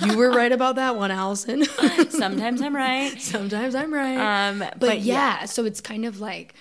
you 0.07 0.16
were 0.16 0.31
right 0.31 0.53
about 0.53 0.77
that 0.77 0.96
one, 0.96 1.11
Allison. 1.11 1.64
Sometimes 2.11 2.62
I'm 2.62 2.75
right. 2.75 3.11
Sometimes 3.20 3.75
I'm 3.75 3.92
right. 3.92 4.48
Um, 4.48 4.59
but, 4.61 4.79
but 4.79 5.01
yeah, 5.01 5.44
so 5.44 5.64
it's 5.64 5.81
kind 5.81 6.05
of 6.05 6.20
like 6.20 6.55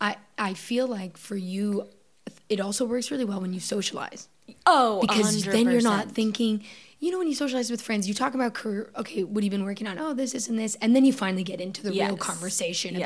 I 0.00 0.16
I 0.36 0.54
feel 0.54 0.86
like 0.86 1.16
for 1.16 1.36
you 1.36 1.88
it 2.48 2.60
also 2.60 2.84
works 2.84 3.10
really 3.10 3.24
well 3.24 3.40
when 3.40 3.52
you 3.52 3.60
socialize 3.60 4.28
Oh, 4.64 5.00
because 5.00 5.44
then 5.44 5.70
you're 5.70 5.80
not 5.80 6.10
thinking 6.10 6.64
you 7.06 7.12
know 7.12 7.18
when 7.18 7.28
you 7.28 7.34
socialize 7.34 7.70
with 7.70 7.80
friends 7.80 8.08
you 8.08 8.14
talk 8.14 8.34
about 8.34 8.52
career 8.54 8.90
okay 8.96 9.22
what 9.22 9.42
have 9.42 9.44
you 9.44 9.50
been 9.50 9.64
working 9.64 9.86
on 9.86 9.98
oh 9.98 10.12
this 10.12 10.32
this 10.32 10.48
and 10.48 10.58
this 10.58 10.74
and 10.82 10.94
then 10.94 11.04
you 11.04 11.12
finally 11.12 11.42
get 11.44 11.60
into 11.60 11.82
the 11.82 11.90
real 11.90 12.16
conversation 12.16 12.94
Yes. 12.96 13.00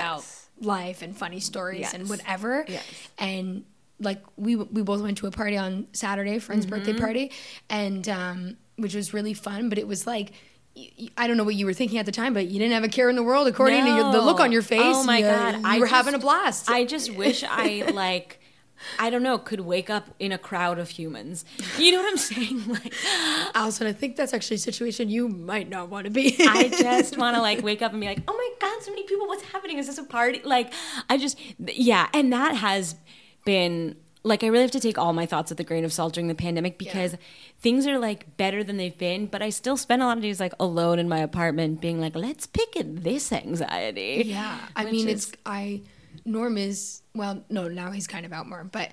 about 0.59 0.67
life 0.67 1.03
and 1.03 1.17
funny 1.17 1.41
stories 1.41 1.93
and 1.95 2.09
whatever 2.09 2.65
Yes. 2.69 2.85
and 3.19 3.65
like 4.01 4.23
we 4.37 4.57
we 4.57 4.83
both 4.83 5.03
went 5.03 5.19
to 5.19 5.27
a 5.27 5.31
party 5.31 5.57
on 5.59 5.87
Saturday, 5.93 6.39
friend's 6.39 6.65
birthday 6.65 6.93
Mm-hmm. 6.93 7.01
party, 7.05 7.33
and 7.69 8.09
um, 8.09 8.57
which 8.77 8.95
was 8.95 9.13
really 9.13 9.35
fun. 9.35 9.69
But 9.69 9.77
it 9.79 9.87
was 9.87 10.07
like. 10.07 10.33
I 11.19 11.27
don't 11.27 11.37
know 11.37 11.43
what 11.45 11.57
you 11.57 11.67
were 11.67 11.75
thinking 11.75 11.99
at 11.99 12.07
the 12.07 12.13
time, 12.13 12.33
but 12.33 12.47
you 12.47 12.59
didn't 12.61 12.73
have 12.75 12.85
a 12.85 12.89
care 12.89 13.11
in 13.11 13.17
the 13.17 13.25
world, 13.25 13.49
according 13.49 13.85
to 13.85 13.91
your, 13.91 14.13
the 14.13 14.23
look 14.23 14.39
on 14.41 14.53
your 14.53 14.63
face. 14.63 14.81
Oh 14.83 15.03
my 15.05 15.19
you, 15.19 15.25
god, 15.25 15.57
you 15.57 15.63
I 15.65 15.79
were 15.81 15.87
just- 15.87 15.95
having 15.95 16.15
a 16.15 16.19
blast. 16.19 16.71
I 16.71 16.85
just 16.85 17.13
wish 17.15 17.43
I 17.45 17.91
like. 17.93 18.40
I 18.99 19.11
don't 19.11 19.23
know, 19.23 19.39
could 19.39 19.61
wake 19.61 19.91
up 19.91 20.09
in 20.19 20.33
a 20.33 20.39
crowd 20.39 20.79
of 20.79 20.91
humans. 20.91 21.45
You 21.79 21.93
know 21.93 21.99
what 22.03 22.11
I'm 22.11 22.17
saying? 22.17 22.63
Like, 22.71 22.95
Allison, 23.55 23.87
I 23.87 23.93
think 23.93 24.17
that's 24.17 24.33
actually 24.33 24.57
a 24.57 24.59
situation 24.61 25.09
you 25.09 25.29
might 25.29 25.69
not 25.69 25.89
want 25.89 26.05
to 26.05 26.11
be. 26.11 26.37
I 26.41 26.69
just 26.81 27.17
want 27.19 27.37
to 27.37 27.43
like 27.43 27.63
wake 27.63 27.83
up 27.83 27.93
and 27.93 28.01
be 28.01 28.07
like, 28.07 28.23
oh 28.29 28.33
my 28.33 28.51
god, 28.69 28.83
so 28.83 28.91
many 28.91 29.05
people. 29.05 29.27
What's 29.27 29.43
happening? 29.45 29.79
Is 29.79 29.87
this 29.87 29.99
a 29.99 30.05
party? 30.05 30.41
Like, 30.45 30.73
I 31.09 31.17
just 31.19 31.39
yeah, 31.59 32.09
and 32.15 32.33
that 32.33 32.55
has 32.57 32.95
been 33.45 33.97
like 34.23 34.45
I 34.45 34.49
really 34.49 34.63
have 34.63 34.71
to 34.73 34.81
take 34.81 34.99
all 34.99 35.13
my 35.13 35.25
thoughts 35.27 35.51
with 35.51 35.59
a 35.61 35.65
grain 35.65 35.85
of 35.85 35.93
salt 35.93 36.13
during 36.15 36.29
the 36.29 36.35
pandemic 36.35 36.79
because 36.79 37.17
things 37.61 37.87
are 37.87 37.99
like 37.99 38.37
better 38.37 38.63
than 38.63 38.77
they've 38.77 38.97
been. 38.97 39.27
But 39.27 39.43
I 39.43 39.51
still 39.51 39.77
spend 39.77 40.03
a 40.03 40.07
lot 40.07 40.17
of 40.19 40.23
days 40.23 40.41
like 40.41 40.53
alone 40.61 40.99
in 40.99 41.09
my 41.09 41.19
apartment, 41.19 41.81
being 41.81 42.01
like, 42.01 42.15
let's 42.15 42.47
pick 42.47 42.77
at 42.77 43.03
this 43.03 43.33
anxiety. 43.33 44.23
Yeah, 44.27 44.59
I 44.77 44.85
mean, 44.85 45.09
is- 45.09 45.29
it's 45.29 45.33
I. 45.47 45.83
Norm 46.25 46.57
is 46.59 47.03
well, 47.15 47.45
no, 47.49 47.69
now 47.69 47.91
he's 47.91 48.07
kind 48.07 48.25
of 48.27 48.33
out 48.33 48.49
more, 48.49 48.65
but 48.65 48.91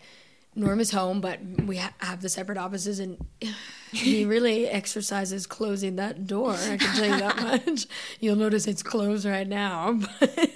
Norm 0.55 0.79
is 0.79 0.89
home, 0.91 1.21
but 1.21 1.39
we 1.65 1.77
ha- 1.77 1.93
have 1.99 2.21
the 2.21 2.29
separate 2.29 2.57
offices, 2.57 2.99
and 2.99 3.17
he 3.91 4.25
really 4.25 4.67
exercises 4.67 5.45
closing 5.45 5.97
that 5.97 6.25
door. 6.25 6.53
I 6.53 6.77
can 6.77 6.95
tell 6.95 7.05
you 7.05 7.17
that 7.19 7.37
much. 7.67 7.85
You'll 8.19 8.35
notice 8.37 8.65
it's 8.67 8.81
closed 8.83 9.25
right 9.25 9.47
now, 9.47 9.99
but, 10.19 10.49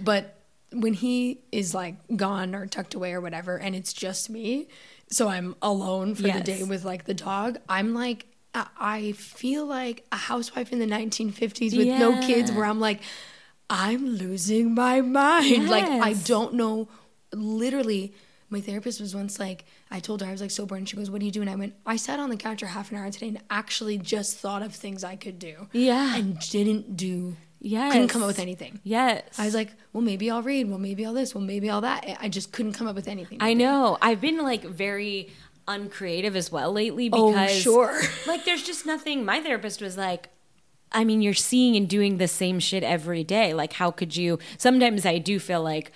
but 0.00 0.38
when 0.72 0.94
he 0.94 1.40
is 1.52 1.74
like 1.74 1.96
gone 2.16 2.54
or 2.54 2.66
tucked 2.66 2.94
away 2.94 3.12
or 3.12 3.20
whatever, 3.20 3.56
and 3.58 3.74
it's 3.76 3.92
just 3.92 4.30
me, 4.30 4.68
so 5.10 5.28
I'm 5.28 5.54
alone 5.60 6.14
for 6.14 6.22
the 6.38 6.40
day 6.44 6.62
with 6.64 6.84
like 6.84 7.04
the 7.04 7.14
dog. 7.14 7.58
I'm 7.68 7.94
like. 7.94 8.26
I- 8.54 8.66
I 8.78 9.12
feel 9.12 9.66
like 9.66 10.06
a 10.12 10.16
housewife 10.16 10.72
in 10.72 10.78
the 10.78 10.86
1950s 10.86 11.76
with 11.76 11.88
no 11.98 12.18
kids, 12.26 12.50
where 12.50 12.64
I'm 12.64 12.80
like, 12.80 13.02
I'm 13.68 14.06
losing 14.06 14.74
my 14.74 15.00
mind. 15.00 15.68
Like 15.68 15.84
I 15.84 16.12
don't 16.12 16.54
know. 16.54 16.88
Literally, 17.32 18.14
my 18.48 18.60
therapist 18.60 19.00
was 19.00 19.14
once 19.14 19.38
like, 19.40 19.64
I 19.90 19.98
told 20.00 20.20
her 20.22 20.28
I 20.28 20.32
was 20.32 20.40
like 20.40 20.50
so 20.52 20.66
bored, 20.66 20.78
and 20.78 20.88
she 20.88 20.96
goes, 20.96 21.10
"What 21.10 21.18
do 21.20 21.26
you 21.26 21.32
do?" 21.32 21.40
And 21.40 21.50
I 21.50 21.56
went, 21.56 21.74
"I 21.84 21.96
sat 21.96 22.20
on 22.20 22.30
the 22.30 22.36
couch 22.36 22.60
for 22.60 22.66
half 22.66 22.90
an 22.92 22.98
hour 22.98 23.10
today 23.10 23.28
and 23.28 23.40
actually 23.50 23.98
just 23.98 24.36
thought 24.38 24.62
of 24.62 24.74
things 24.74 25.02
I 25.04 25.16
could 25.16 25.38
do." 25.38 25.68
Yeah. 25.72 26.16
and 26.16 26.38
didn't 26.50 26.96
do. 26.96 27.36
Yes. 27.58 27.92
couldn't 27.92 28.08
come 28.08 28.22
up 28.22 28.28
with 28.28 28.38
anything. 28.38 28.80
Yes. 28.84 29.22
I 29.38 29.46
was 29.46 29.54
like, 29.54 29.72
well, 29.92 30.02
maybe 30.02 30.30
I'll 30.30 30.42
read. 30.42 30.68
Well, 30.68 30.78
maybe 30.78 31.04
I'll 31.04 31.14
this. 31.14 31.34
Well, 31.34 31.42
maybe 31.42 31.68
I'll 31.70 31.80
that. 31.80 32.04
I- 32.20 32.28
just 32.28 32.52
couldn't 32.52 32.74
come 32.74 32.86
up 32.86 32.94
with 32.94 33.08
anything. 33.08 33.38
I 33.40 33.54
know. 33.54 33.96
I've 34.00 34.20
been 34.20 34.38
like 34.42 34.62
very 34.62 35.30
uncreative 35.66 36.36
as 36.36 36.52
well 36.52 36.70
lately 36.72 37.08
Oh, 37.12 37.32
because 37.32 37.50
sure. 37.56 38.00
like 38.26 38.44
there's 38.44 38.62
just 38.62 38.86
nothing 38.86 39.24
my 39.24 39.40
therapist 39.40 39.80
was 39.80 39.96
like 39.96 40.28
I 40.92 41.04
mean 41.04 41.20
you're 41.20 41.34
seeing 41.34 41.76
and 41.76 41.88
doing 41.88 42.18
the 42.18 42.28
same 42.28 42.58
shit 42.60 42.82
every 42.82 43.24
day. 43.24 43.52
Like 43.54 43.74
how 43.74 43.90
could 43.90 44.16
you 44.16 44.38
sometimes 44.58 45.04
I 45.06 45.18
do 45.18 45.38
feel 45.38 45.62
like 45.62 45.92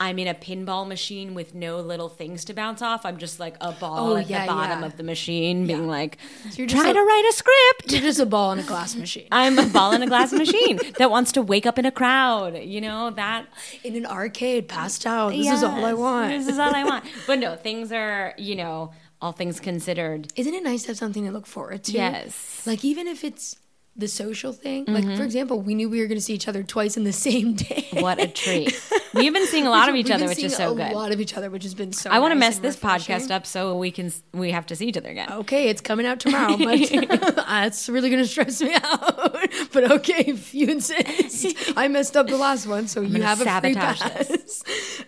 I'm 0.00 0.20
in 0.20 0.28
a 0.28 0.34
pinball 0.34 0.86
machine 0.86 1.34
with 1.34 1.56
no 1.56 1.80
little 1.80 2.08
things 2.08 2.44
to 2.44 2.54
bounce 2.54 2.82
off. 2.82 3.04
I'm 3.04 3.16
just 3.16 3.40
like 3.40 3.56
a 3.60 3.72
ball 3.72 4.12
Oh, 4.12 4.16
at 4.16 4.30
yeah, 4.30 4.42
the 4.42 4.52
bottom 4.52 4.78
yeah. 4.80 4.86
of 4.86 4.96
the 4.96 5.02
machine 5.02 5.66
being 5.66 5.84
Yeah. 5.84 5.90
like 5.90 6.18
you're 6.54 6.68
trying 6.68 6.90
a- 6.90 6.94
to 6.94 7.00
write 7.00 7.26
a 7.28 7.32
script. 7.32 7.90
You're 7.92 8.02
just 8.02 8.20
a 8.20 8.26
ball 8.26 8.52
in 8.52 8.60
a 8.60 8.62
glass 8.62 8.94
machine. 8.94 9.26
I'm 9.32 9.58
a 9.58 9.66
ball 9.66 9.90
in 9.92 10.02
a 10.02 10.06
glass 10.06 10.32
machine 10.44 10.78
that 10.98 11.10
wants 11.10 11.32
to 11.32 11.42
wake 11.42 11.66
up 11.66 11.80
in 11.80 11.84
a 11.84 11.90
crowd. 11.90 12.58
You 12.62 12.80
know, 12.80 13.10
that 13.10 13.46
in 13.82 13.96
an 13.96 14.06
arcade, 14.06 14.68
passed 14.68 15.04
out. 15.04 15.30
This 15.32 15.48
is 15.50 15.64
all 15.64 15.84
I 15.84 15.94
want. 15.94 16.30
This 16.30 16.46
is 16.46 16.60
all 16.60 16.72
I 16.74 16.84
want. 16.84 17.04
But 17.26 17.40
no, 17.40 17.56
things 17.56 17.90
are, 17.90 18.34
you 18.38 18.54
know, 18.54 18.92
all 19.20 19.32
things 19.32 19.58
considered. 19.58 20.28
Isn't 20.36 20.54
it 20.54 20.62
nice 20.62 20.82
to 20.82 20.88
have 20.88 20.96
something 20.96 21.24
to 21.26 21.32
look 21.32 21.46
forward 21.46 21.82
to? 21.84 21.92
Yes. 21.92 22.64
Like 22.68 22.84
even 22.84 23.08
if 23.08 23.24
it's 23.24 23.56
the 23.98 24.08
social 24.08 24.52
thing, 24.52 24.84
like 24.86 25.04
for 25.16 25.24
example, 25.24 25.60
we 25.60 25.74
knew 25.74 25.88
we 25.88 26.00
were 26.00 26.06
going 26.06 26.18
to 26.18 26.22
see 26.24 26.34
each 26.34 26.46
other 26.46 26.62
twice 26.62 26.96
in 26.96 27.02
the 27.04 27.12
same 27.12 27.54
day. 27.54 27.88
What 27.94 28.20
a 28.20 28.28
treat. 28.28 28.80
We've 29.14 29.32
been 29.32 29.46
seeing 29.46 29.66
a 29.66 29.70
lot 29.70 29.88
of 29.88 29.96
each 29.96 30.10
other, 30.10 30.26
which 30.26 30.38
is 30.42 30.54
so 30.54 30.72
a 30.72 30.74
good. 30.76 30.92
A 30.92 30.94
lot 30.94 31.10
of 31.10 31.20
each 31.20 31.36
other, 31.36 31.50
which 31.50 31.64
has 31.64 31.74
been 31.74 31.92
so. 31.92 32.10
I 32.10 32.20
want 32.20 32.30
to 32.32 32.36
mess 32.36 32.58
this 32.58 32.76
podcast 32.76 33.30
up 33.32 33.44
so 33.44 33.76
we 33.76 33.90
can 33.90 34.12
we 34.32 34.52
have 34.52 34.66
to 34.66 34.76
see 34.76 34.86
each 34.86 34.96
other 34.96 35.10
again. 35.10 35.32
Okay, 35.32 35.68
it's 35.68 35.80
coming 35.80 36.06
out 36.06 36.20
tomorrow, 36.24 36.56
but 36.56 36.88
that's 37.36 37.88
really 37.88 38.08
going 38.10 38.22
to 38.22 38.28
stress 38.28 38.60
me 38.62 38.74
out. 38.74 39.50
but 39.72 39.90
okay, 39.90 40.24
if 40.28 40.54
you 40.54 40.68
insist, 40.68 41.56
I 41.76 41.88
messed 41.88 42.16
up 42.16 42.28
the 42.28 42.36
last 42.36 42.66
one, 42.66 42.86
so 42.86 43.00
you 43.00 43.12
gonna 43.12 43.24
have 43.24 43.40
a 43.40 43.60
free 43.60 43.74
pass. 43.74 44.28
this. 44.28 44.62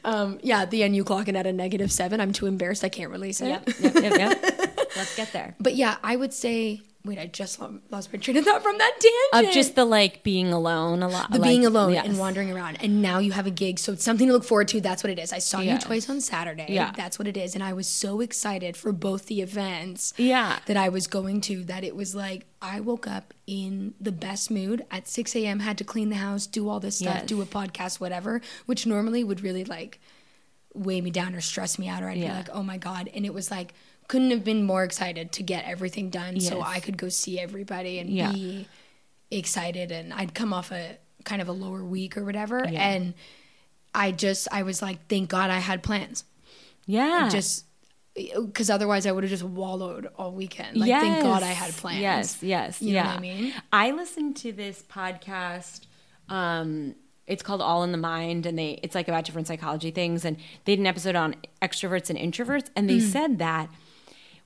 Um, 0.05 0.41
yeah, 0.43 0.63
at 0.63 0.71
the 0.71 0.83
end 0.83 0.97
you 0.97 1.05
clock 1.05 1.29
in 1.29 1.37
at 1.37 1.47
a 1.47 1.53
negative 1.53 1.93
seven. 1.93 2.21
I'm 2.21 2.33
too 2.33 2.47
embarrassed. 2.47 2.83
I 2.83 2.89
can't 2.89 3.11
release 3.13 3.41
it. 3.41 3.49
Yep, 3.49 3.69
yep, 3.81 3.95
yep, 3.95 4.19
yep. 4.19 4.79
Let's 4.97 5.15
get 5.17 5.33
there. 5.33 5.55
But 5.61 5.77
yeah, 5.77 5.97
I 6.03 6.17
would 6.17 6.33
say. 6.33 6.83
Wait, 7.03 7.19
I 7.19 7.25
just 7.27 7.59
lost 7.91 8.13
my 8.13 8.19
train 8.19 8.37
of 8.37 8.45
thought 8.45 8.63
from 8.63 8.77
that 8.77 8.93
dance. 9.01 9.15
Of 9.33 9.39
tangent. 9.39 9.55
just 9.55 9.75
the 9.75 9.87
like 9.87 10.23
being 10.23 10.53
alone 10.53 11.03
a 11.03 11.09
lot. 11.09 11.31
the 11.33 11.39
like, 11.39 11.49
being 11.49 11.65
alone 11.65 11.95
yes. 11.95 12.05
and 12.07 12.19
wandering 12.19 12.53
around 12.53 12.77
and 12.83 13.01
now 13.01 13.19
you 13.19 13.33
have 13.33 13.47
a 13.47 13.51
gig 13.51 13.79
so 13.79 13.93
it's 13.95 14.05
something 14.05 14.27
to 14.27 14.33
look 14.35 14.45
forward 14.45 14.69
to 14.69 14.83
that's 14.83 15.03
what 15.03 15.11
it 15.11 15.19
is 15.19 15.33
i 15.33 15.39
saw 15.39 15.61
Yes. 15.61 15.81
you 15.83 15.87
twice 15.87 16.11
on 16.11 16.21
saturday 16.21 16.67
Yeah. 16.69 16.93
that's 16.95 17.19
what 17.19 17.27
it 17.27 17.39
is 17.39 17.55
and 17.55 17.65
i 17.65 17.73
was 17.73 17.87
so 17.87 18.21
excited 18.21 18.77
for 18.77 18.93
both 18.93 19.27
the 19.27 19.41
events 19.41 20.13
Yeah. 20.19 20.59
that 20.67 20.77
i 20.77 20.91
was 20.91 21.07
going 21.07 21.41
to 21.43 21.65
that 21.65 21.85
it 21.85 21.97
was 21.97 22.15
like 22.15 22.45
i 22.61 22.81
woke 22.81 23.07
up 23.07 23.33
in 23.47 23.95
the 23.99 24.13
best 24.13 24.51
mood 24.51 24.85
at 24.91 25.09
6 25.09 25.35
a.m 25.37 25.61
had 25.61 25.79
to 25.79 25.85
clean 25.85 26.11
the 26.11 26.17
house 26.17 26.47
do 26.47 26.69
all 26.69 26.81
this 26.81 26.99
stuff 26.99 27.15
Yes. 27.21 27.27
do 27.27 27.41
a 27.41 27.47
podcast 27.47 27.99
whatever 27.99 28.43
which 28.67 28.87
normally 28.87 29.25
would 29.25 29.41
really 29.41 29.65
like 29.65 30.01
weigh 30.75 31.01
me 31.01 31.11
down 31.11 31.35
or 31.35 31.41
stress 31.41 31.79
me 31.79 31.89
out 31.89 32.03
or 32.03 32.11
i'd 32.11 32.21
be 32.21 32.29
like 32.29 32.49
oh 32.53 32.63
my 32.63 32.77
god 32.77 33.09
and 33.15 33.25
it 33.25 33.33
was 33.33 33.51
like 33.51 33.73
couldn't 34.11 34.31
have 34.37 34.45
been 34.45 34.63
more 34.73 34.83
excited 34.85 35.31
to 35.37 35.43
get 35.53 35.65
everything 35.75 36.11
done 36.11 36.35
so 36.41 36.55
i 36.63 36.79
could 36.85 36.97
go 37.05 37.09
see 37.09 37.35
everybody 37.47 37.99
and 38.01 38.11
Yeah. 38.11 38.33
be 38.33 38.67
excited 39.31 39.93
and 39.93 40.13
I'd 40.13 40.35
come 40.35 40.53
off 40.53 40.73
a 40.73 40.99
kind 41.25 41.41
of 41.41 41.49
a 41.49 41.53
lower 41.53 41.85
week 41.85 42.17
or 42.19 42.25
whatever 42.25 42.59
and 42.67 43.15
I 43.95 44.11
just 44.13 44.49
I 44.51 44.63
was 44.65 44.83
like 44.83 44.99
thank 45.09 45.29
God 45.29 45.51
I 45.51 45.59
had 45.71 45.83
plans 45.83 46.25
Yeah. 46.87 47.29
just 47.31 47.65
because 48.35 48.71
otherwise 48.71 49.07
I 49.07 49.13
would 49.13 49.23
have 49.23 49.31
just 49.31 49.45
wallowed 49.45 50.09
all 50.19 50.33
weekend 50.33 50.77
like 50.77 50.91
thank 50.91 51.23
God 51.23 51.43
I 51.45 51.53
had 51.63 51.73
plans 51.75 52.01
Yes, 52.01 52.43
yes, 52.43 52.83
You 52.83 52.95
know 52.95 53.01
yeah. 53.03 53.07
what 53.11 53.19
I 53.19 53.21
mean? 53.21 53.55
I 53.73 53.91
listened 53.93 54.37
to 54.39 54.51
this 54.53 54.83
podcast. 54.83 55.83
Um, 56.29 56.95
it's 57.27 57.43
called 57.45 57.63
All 57.63 57.85
in 57.85 57.93
the 57.93 57.99
Mind, 57.99 58.47
and 58.47 58.59
they 58.59 58.81
it's 58.83 58.95
like 58.97 59.07
about 59.07 59.25
different 59.25 59.47
psychology 59.47 59.93
things. 59.93 60.25
And 60.25 60.37
they 60.65 60.73
did 60.75 60.81
an 60.81 60.87
episode 60.87 61.15
on 61.15 61.37
extroverts 61.63 62.11
and 62.11 62.19
introverts, 62.19 62.69
and 62.75 62.91
they 62.91 62.99
Mm. 62.99 63.13
said 63.13 63.39
that 63.39 63.69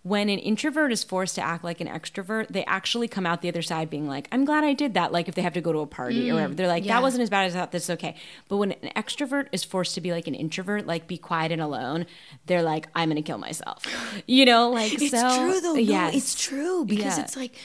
when 0.04 0.28
an 0.28 0.38
introvert 0.38 0.92
is 0.92 1.02
forced 1.02 1.34
to 1.36 1.40
act 1.40 1.64
like 1.64 1.80
an 1.80 1.88
extrovert, 1.88 2.48
they 2.48 2.62
actually 2.66 3.08
come 3.08 3.24
out 3.24 3.40
the 3.40 3.48
other 3.48 3.62
side 3.62 3.88
being 3.88 4.06
like, 4.06 4.28
I'm 4.30 4.44
glad 4.44 4.62
I 4.62 4.74
did 4.74 4.92
that. 4.94 5.12
Like 5.12 5.28
if 5.28 5.34
they 5.34 5.40
have 5.40 5.54
to 5.54 5.62
go 5.62 5.72
to 5.72 5.78
a 5.78 5.86
party 5.86 6.30
or 6.30 6.34
whatever, 6.34 6.52
they're 6.54 6.68
like, 6.68 6.84
yeah. 6.84 6.92
that 6.92 7.02
wasn't 7.02 7.22
as 7.22 7.30
bad 7.30 7.46
as 7.46 7.56
I 7.56 7.60
thought. 7.60 7.72
This 7.72 7.84
is 7.84 7.90
okay. 7.90 8.14
But 8.48 8.58
when 8.58 8.72
an 8.72 8.90
extrovert 8.94 9.48
is 9.50 9.64
forced 9.64 9.94
to 9.94 10.02
be 10.02 10.12
like 10.12 10.26
an 10.28 10.34
introvert, 10.34 10.86
like 10.86 11.06
be 11.08 11.16
quiet 11.16 11.52
and 11.52 11.62
alone, 11.62 12.04
they're 12.44 12.62
like, 12.62 12.86
I'm 12.94 13.08
going 13.08 13.16
to 13.16 13.26
kill 13.26 13.38
myself. 13.38 13.82
You 14.26 14.44
know, 14.44 14.68
like, 14.68 14.92
It's 14.92 15.10
so. 15.10 15.38
true 15.38 15.60
though. 15.62 15.74
Yes. 15.74 16.12
No, 16.12 16.16
it's 16.18 16.34
true 16.34 16.84
because 16.84 17.16
Yeah. 17.16 17.24
it's 17.24 17.36
like 17.36 17.56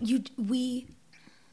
you 0.00 0.24
we 0.36 0.88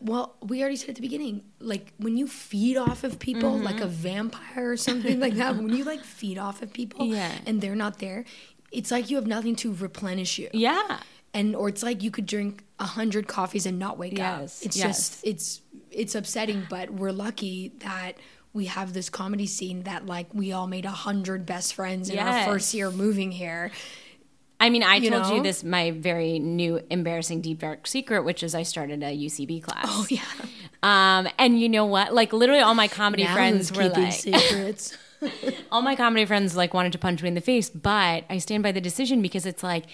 well, 0.04 0.34
we 0.42 0.62
already 0.62 0.78
said 0.78 0.90
at 0.90 0.96
the 0.96 1.02
beginning, 1.02 1.44
like 1.60 1.94
when 2.00 2.18
you 2.18 2.26
feed 2.26 2.76
off 2.76 3.04
of 3.04 3.20
people 3.20 3.52
Mm-hmm. 3.52 3.64
like 3.66 3.82
a 3.82 3.86
vampire 3.86 4.72
or 4.72 4.76
something 4.78 5.20
like 5.20 5.36
that, 5.36 5.56
when 5.58 5.70
you 5.70 5.84
like 5.84 6.04
feed 6.04 6.40
off 6.40 6.64
of 6.64 6.74
people 6.74 7.06
Yeah. 7.06 7.32
and 7.46 7.62
they're 7.62 7.76
not 7.76 8.00
there, 8.00 8.26
it's 8.72 8.92
like 8.92 9.10
you 9.10 9.16
have 9.18 9.28
nothing 9.28 9.56
to 9.58 9.74
replenish 9.74 10.40
you. 10.40 10.50
Yeah. 10.54 11.00
And 11.34 11.56
or 11.56 11.70
it's 11.70 11.84
like 11.84 12.04
you 12.04 12.12
could 12.12 12.26
drink 12.26 12.64
a 12.80 12.86
hundred 12.86 13.28
coffees 13.28 13.66
and 13.66 13.80
not 13.80 13.98
wake 13.98 14.14
up. 14.14 14.42
Yes, 14.42 14.62
It's 14.64 14.78
yes. 14.78 14.86
just 14.88 15.26
it's 15.26 15.62
it's 15.92 16.16
upsetting, 16.16 16.66
but 16.70 16.90
we're 16.90 17.12
lucky 17.12 17.74
that 17.80 18.14
we 18.54 18.66
have 18.66 18.94
this 18.94 19.10
comedy 19.10 19.46
scene 19.48 19.84
that 19.84 20.06
like 20.06 20.28
we 20.34 20.52
all 20.52 20.68
made 20.68 20.86
a 20.86 20.90
hundred 20.92 21.46
best 21.46 21.74
friends 21.74 22.10
in 22.10 22.20
our 22.20 22.44
first 22.46 22.74
year 22.74 22.92
moving 22.92 23.32
here. 23.32 23.72
I 24.60 24.70
mean, 24.70 24.84
I 24.84 24.98
You 24.98 25.10
told 25.10 25.24
know? 25.24 25.36
you 25.38 25.42
this 25.44 25.64
my 25.64 25.92
very 25.92 26.38
new 26.38 26.82
embarrassing 26.92 27.42
deep 27.42 27.60
dark 27.60 27.88
secret, 27.88 28.24
which 28.24 28.44
is 28.44 28.54
I 28.54 28.64
started 28.64 29.02
a 29.02 29.18
UCB 29.18 29.64
class. 29.64 29.86
Oh 29.88 30.06
yeah. 30.10 30.22
Um, 30.84 31.28
and 31.40 31.60
you 31.60 31.70
know 31.70 31.86
what? 31.86 32.14
Like 32.14 32.34
literally 32.34 32.62
all 32.62 32.76
my 32.76 32.88
comedy 32.88 33.24
Now 33.24 33.34
friends 33.34 33.72
were 33.72 33.88
like 33.90 34.12
secrets. 34.14 34.98
all 35.72 35.82
my 35.82 35.96
comedy 35.96 36.26
friends 36.26 36.56
like 36.56 36.74
wanted 36.74 36.92
to 36.92 36.98
punch 36.98 37.22
me 37.22 37.28
in 37.30 37.36
the 37.36 37.42
face, 37.42 37.70
but 37.70 38.26
I 38.30 38.38
stand 38.38 38.64
by 38.64 38.72
the 38.72 38.82
decision 38.82 39.22
because 39.22 39.46
it's 39.46 39.64
like 39.64 39.86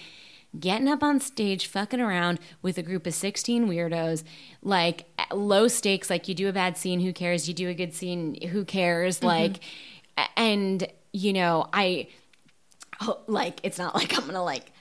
getting 0.58 0.88
up 0.88 1.02
on 1.02 1.20
stage 1.20 1.66
fucking 1.66 2.00
around 2.00 2.40
with 2.62 2.78
a 2.78 2.82
group 2.82 3.06
of 3.06 3.12
16 3.12 3.68
weirdos 3.68 4.24
like 4.62 5.04
low 5.30 5.68
stakes 5.68 6.08
like 6.08 6.26
you 6.26 6.34
do 6.34 6.48
a 6.48 6.52
bad 6.52 6.76
scene 6.76 7.00
who 7.00 7.12
cares? 7.12 7.48
You 7.48 7.54
do 7.54 7.68
a 7.68 7.74
good 7.74 7.94
scene 7.94 8.40
who 8.48 8.64
cares? 8.64 9.18
Mm-hmm. 9.18 9.26
Like 9.26 9.60
and 10.36 10.86
you 11.12 11.32
know 11.32 11.66
i 11.72 12.08
like 13.26 13.60
it's 13.62 13.78
not 13.78 13.94
like 13.94 14.16
i'm 14.16 14.26
gonna 14.26 14.42
like 14.42 14.72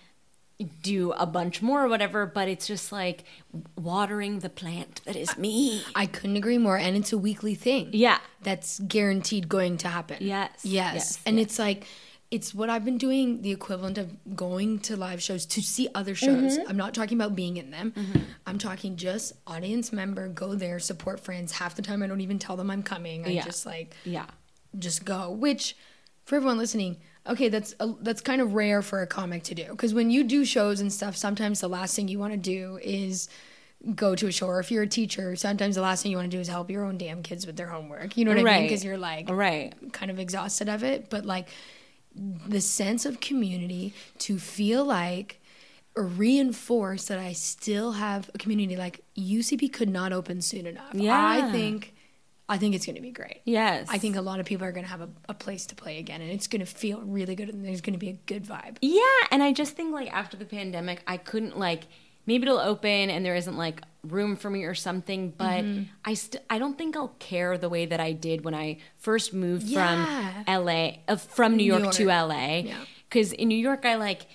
do 0.82 1.12
a 1.12 1.26
bunch 1.28 1.62
more 1.62 1.86
or 1.86 1.88
whatever 1.88 2.26
but 2.26 2.48
it's 2.48 2.66
just 2.66 2.92
like 2.92 3.24
watering 3.76 4.40
the 4.40 4.50
plant 4.50 5.02
that 5.06 5.16
is 5.16 5.38
me 5.38 5.84
I 5.96 6.06
couldn't 6.08 6.36
agree 6.38 6.58
more. 6.58 6.78
And 6.78 6.98
it's 6.98 7.14
a 7.14 7.18
weekly 7.18 7.56
thing. 7.56 7.90
yeah 7.94 8.20
That's 8.42 8.80
guaranteed 8.80 9.50
going 9.50 9.78
to 9.80 9.88
happen. 9.88 10.18
Yes, 10.20 10.50
Yes. 10.64 10.94
yes, 10.96 11.20
and 11.26 11.38
yes. 11.38 11.46
it's 11.46 11.60
like, 11.60 11.86
it's 12.30 12.54
what 12.54 12.70
I've 12.70 12.84
been 12.84 12.98
doing, 12.98 13.42
the 13.42 13.52
equivalent 13.52 13.98
of 13.98 14.36
going 14.36 14.80
to 14.80 14.98
live 14.98 15.22
shows 15.22 15.46
to 15.46 15.62
see 15.62 15.88
other 15.96 16.14
shows. 16.16 16.58
Mm-hmm. 16.58 16.70
I'm 16.70 16.76
not 16.76 16.94
talking 16.94 17.18
about 17.18 17.36
being 17.36 17.56
in 17.58 17.72
them. 17.72 17.94
I'm 18.46 18.58
talking 18.58 18.98
just 18.98 19.34
audience 19.48 19.94
member, 19.94 20.28
go 20.28 20.54
there, 20.56 20.80
support 20.80 21.20
friends. 21.22 21.54
Half 21.54 21.76
the 21.76 21.82
time 21.82 22.04
I 22.04 22.08
don't 22.08 22.20
even 22.22 22.38
tell 22.40 22.58
them 22.58 22.70
I'm 22.70 22.84
coming. 22.84 23.26
I 23.26 23.30
Yeah. 23.30 23.44
just 23.46 23.66
like, 23.66 23.96
yeah 24.04 24.26
just 24.78 25.06
go. 25.06 25.32
Which, 25.32 25.78
for 26.26 26.36
everyone 26.36 26.58
listening, 26.58 26.98
okay, 27.30 27.50
that's 27.50 27.76
a, 27.80 27.88
that's 28.02 28.22
kind 28.22 28.42
of 28.42 28.54
rare 28.54 28.82
for 28.82 29.02
a 29.02 29.08
comic 29.08 29.44
to 29.44 29.56
do 29.56 29.66
because 29.70 29.94
when 29.94 30.10
you 30.10 30.24
do 30.24 30.46
shows 30.46 30.80
and 30.80 30.92
stuff, 30.92 31.16
sometimes 31.16 31.60
the 31.60 31.68
last 31.68 31.96
thing 31.96 32.08
you 32.08 32.20
want 32.20 32.34
to 32.34 32.38
do 32.38 32.80
is 32.82 33.30
go 33.96 34.16
to 34.16 34.28
a 34.28 34.32
show. 34.32 34.48
Or 34.48 34.60
if 34.60 34.72
you're 34.72 34.84
a 34.84 34.88
teacher, 34.88 35.36
sometimes 35.36 35.76
the 35.76 35.82
last 35.82 36.04
thing 36.04 36.12
you 36.12 36.18
want 36.18 36.32
to 36.32 36.36
do 36.38 36.42
is 36.42 36.48
help 36.48 36.70
your 36.70 36.84
own 36.84 36.98
damn 36.98 37.22
kids 37.22 37.46
with 37.46 37.58
their 37.58 37.68
homework. 37.68 38.18
You 38.18 38.26
know 38.26 38.32
what 38.32 38.40
I 38.40 38.44
mean? 38.44 38.46
Right. 38.46 38.62
Because 38.64 38.84
you're 38.84 38.98
like 38.98 39.30
right 39.30 39.74
kind 39.94 40.12
of 40.12 40.20
exhausted 40.20 40.70
of 40.70 40.84
it. 40.84 41.10
But 41.10 41.26
like 41.26 41.50
the 42.16 42.62
sense 42.62 43.06
of 43.06 43.20
community 43.20 43.94
to 44.20 44.40
feel 44.40 44.84
like 44.84 45.40
or 45.96 46.04
reinforce 46.04 47.06
that 47.08 47.20
I 47.20 47.34
still 47.34 47.94
have 47.94 48.30
a 48.34 48.38
community 48.38 48.76
like 48.76 49.04
UCB 49.18 49.74
could 49.74 49.90
not 49.90 50.14
open 50.14 50.42
soon 50.42 50.68
enough. 50.68 50.94
yeah. 50.94 51.28
I 51.28 51.52
think 51.52 51.94
I 52.50 52.58
think 52.58 52.76
it's 52.76 52.86
going 52.86 52.96
to 52.96 53.02
be 53.02 53.12
great. 53.12 53.42
yes 53.44 53.88
I 53.92 53.98
think 53.98 54.16
a 54.16 54.22
lot 54.22 54.40
of 54.40 54.46
people 54.46 54.66
are 54.66 54.72
going 54.72 54.86
to 54.86 54.90
have 54.90 55.02
a, 55.02 55.10
a 55.28 55.34
place 55.34 55.66
to 55.68 55.76
play 55.76 56.00
again, 56.00 56.22
and 56.22 56.32
it's 56.32 56.48
going 56.48 56.62
to 56.62 56.66
feel 56.66 57.02
really 57.02 57.36
good, 57.36 57.50
and 57.50 57.66
there's 57.66 57.82
going 57.82 57.94
to 57.94 58.00
be 58.00 58.10
a 58.10 58.20
good 58.26 58.46
vibe. 58.46 58.78
Yeah, 58.82 59.02
and 59.32 59.44
I 59.44 59.52
just 59.54 59.76
think 59.76 59.92
like 59.94 60.12
after 60.14 60.38
the 60.38 60.46
pandemic, 60.46 61.02
I 61.08 61.18
couldn't 61.18 61.58
like 61.60 61.84
maybe 62.26 62.44
it'll 62.44 62.60
open 62.60 63.10
and 63.10 63.26
there 63.26 63.36
isn't 63.36 63.56
like 63.58 63.82
room 64.04 64.36
for 64.36 64.50
me 64.50 64.64
or 64.64 64.76
something, 64.76 65.34
but 65.38 65.64
Mm-hmm. 65.64 65.84
I 66.06 66.14
st- 66.14 66.44
I 66.50 66.60
don't 66.60 66.78
think 66.78 66.96
I'll 66.96 67.16
care 67.20 67.58
the 67.58 67.70
way 67.70 67.86
that 67.86 68.00
I 68.00 68.12
did 68.12 68.44
when 68.46 68.54
I 68.54 68.78
first 68.96 69.34
moved 69.34 69.64
Yeah. 69.68 70.44
from 70.44 70.66
LA 70.66 70.98
uh, 71.08 71.16
from 71.16 71.56
New 71.58 71.64
York, 71.64 71.84
New 71.84 71.92
to 71.92 72.06
LA. 72.08 72.58
Yeah. 72.60 72.76
Cuz 73.10 73.32
in 73.34 73.48
New 73.48 73.58
York 73.58 73.86
I 73.86 73.96
like 73.96 74.26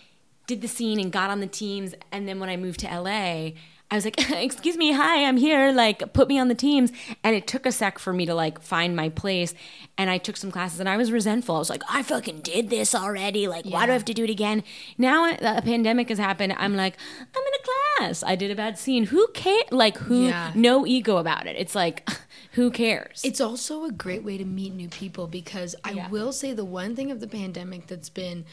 did 0.47 0.61
the 0.63 0.69
scene 0.69 0.99
and 1.01 1.13
got 1.13 1.29
on 1.31 1.41
the 1.41 1.47
teams 1.47 1.95
and 2.11 2.27
then 2.29 2.41
when 2.41 2.49
I 2.49 2.57
moved 2.57 2.81
to 2.81 2.87
LA 2.89 3.53
I 3.93 3.95
was 3.97 4.07
like, 4.07 4.31
excuse 4.43 4.79
me, 4.79 4.93
hi, 4.93 5.27
I'm 5.27 5.37
here. 5.37 5.71
Like, 5.71 6.15
put 6.15 6.27
me 6.27 6.39
on 6.39 6.49
the 6.49 6.55
teams. 6.55 6.91
And 7.23 7.37
it 7.37 7.47
took 7.47 7.67
a 7.67 7.71
sec 7.73 7.99
for 7.99 8.15
me 8.15 8.25
to 8.25 8.35
like 8.35 8.63
find 8.63 8.97
my 8.97 9.11
place. 9.11 9.53
And 9.99 10.09
I 10.09 10.17
took 10.17 10.39
some 10.39 10.51
classes 10.51 10.81
and 10.81 10.89
I 10.89 10.97
was 10.97 11.13
resentful. 11.13 11.57
I 11.57 11.59
was 11.59 11.69
like, 11.69 11.83
I 11.91 12.03
fucking 12.03 12.41
did 12.41 12.71
this 12.71 12.95
already. 12.95 13.47
Like, 13.49 13.67
why 13.67 13.85
do 13.85 13.91
I 13.93 13.95
have 13.95 14.07
to 14.07 14.15
do 14.15 14.25
it 14.25 14.31
again? 14.31 14.65
Now 14.97 15.31
a 15.31 15.61
pandemic 15.61 16.09
has 16.09 16.19
happened. 16.19 16.55
I'm 16.57 16.75
like, 16.75 16.97
I'm 17.21 17.43
in 17.43 17.53
a 17.61 18.01
class. 18.09 18.23
I 18.23 18.35
did 18.35 18.51
a 18.51 18.55
bad 18.57 18.79
scene. 18.79 19.05
Who 19.05 19.29
cares? 19.35 19.65
Like, 19.71 19.99
who, 19.99 20.29
Yeah. 20.29 20.53
no 20.55 20.87
ego 20.87 21.19
about 21.19 21.47
it. 21.47 21.57
It's 21.59 21.75
like, 21.75 22.09
who 22.53 22.71
cares? 22.71 23.21
It's 23.25 23.43
also 23.43 23.85
a 23.85 23.93
great 23.93 24.25
way 24.25 24.39
to 24.39 24.45
meet 24.47 24.73
new 24.73 24.89
people 24.89 25.27
because 25.27 25.77
I 25.85 25.91
Yeah. 25.93 26.09
will 26.09 26.33
say 26.33 26.55
the 26.55 26.65
one 26.65 26.97
thing 26.97 27.11
of 27.11 27.21
the 27.21 27.29
pandemic 27.29 27.89
that's 27.89 28.09
been 28.09 28.47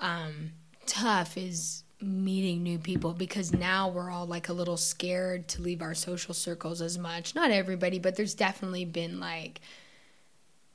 um, 0.00 0.50
tough 0.86 1.36
is 1.36 1.84
meeting 2.02 2.62
new 2.62 2.78
people 2.78 3.12
because 3.12 3.52
now 3.52 3.88
we're 3.88 4.10
all 4.10 4.26
like 4.26 4.48
a 4.48 4.52
little 4.52 4.76
scared 4.76 5.46
to 5.48 5.62
leave 5.62 5.82
our 5.82 5.94
social 5.94 6.32
circles 6.34 6.80
as 6.80 6.96
much. 6.98 7.34
Not 7.34 7.50
everybody, 7.50 7.98
but 7.98 8.16
there's 8.16 8.34
definitely 8.34 8.84
been 8.84 9.20
like 9.20 9.60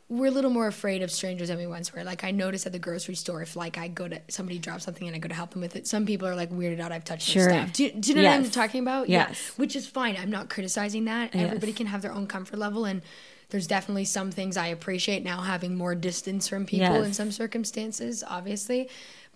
we're 0.07 0.27
a 0.27 0.31
little 0.31 0.51
more 0.51 0.67
afraid 0.67 1.01
of 1.01 1.09
strangers 1.09 1.47
than 1.47 1.57
we 1.57 1.65
once 1.65 1.91
were. 1.91 2.03
Like 2.03 2.23
I 2.23 2.29
notice 2.29 2.67
at 2.67 2.71
the 2.71 2.77
grocery 2.77 3.15
store, 3.15 3.41
if 3.41 3.55
like 3.55 3.79
I 3.79 3.88
go 3.88 4.07
to 4.07 4.21
somebody 4.27 4.59
drops 4.59 4.83
something 4.83 5.07
and 5.07 5.15
I 5.15 5.19
go 5.19 5.27
to 5.27 5.33
help 5.33 5.49
them 5.51 5.61
with 5.61 5.75
it, 5.75 5.88
some 5.88 6.05
people 6.05 6.27
are 6.27 6.35
like 6.35 6.51
weirded 6.51 6.79
out. 6.79 6.91
I've 6.91 7.03
touched 7.03 7.27
Sure. 7.27 7.47
their 7.47 7.61
stuff. 7.63 7.73
Do, 7.73 7.83
you- 7.85 7.91
do 7.91 8.09
you 8.09 8.15
know 8.15 8.23
what 8.29 8.33
I'm 8.33 8.51
talking 8.51 8.81
about? 8.83 9.09
Yes. 9.09 9.51
Which 9.57 9.75
is 9.75 9.88
fine. 9.88 10.15
I'm 10.15 10.29
not 10.29 10.49
criticizing 10.49 11.05
that. 11.05 11.35
Everybody 11.35 11.73
can 11.73 11.88
have 11.88 12.03
their 12.03 12.13
own 12.13 12.27
comfort 12.27 12.59
level, 12.59 12.85
and 12.85 13.01
there's 13.49 13.65
definitely 13.65 14.05
some 14.05 14.29
things 14.29 14.57
I 14.57 14.67
appreciate 14.67 15.23
now 15.23 15.41
having 15.41 15.75
more 15.75 15.95
distance 15.95 16.47
from 16.47 16.67
people 16.67 16.85
Yes. 16.97 17.05
in 17.07 17.13
some 17.13 17.31
circumstances, 17.31 18.23
obviously. 18.27 18.89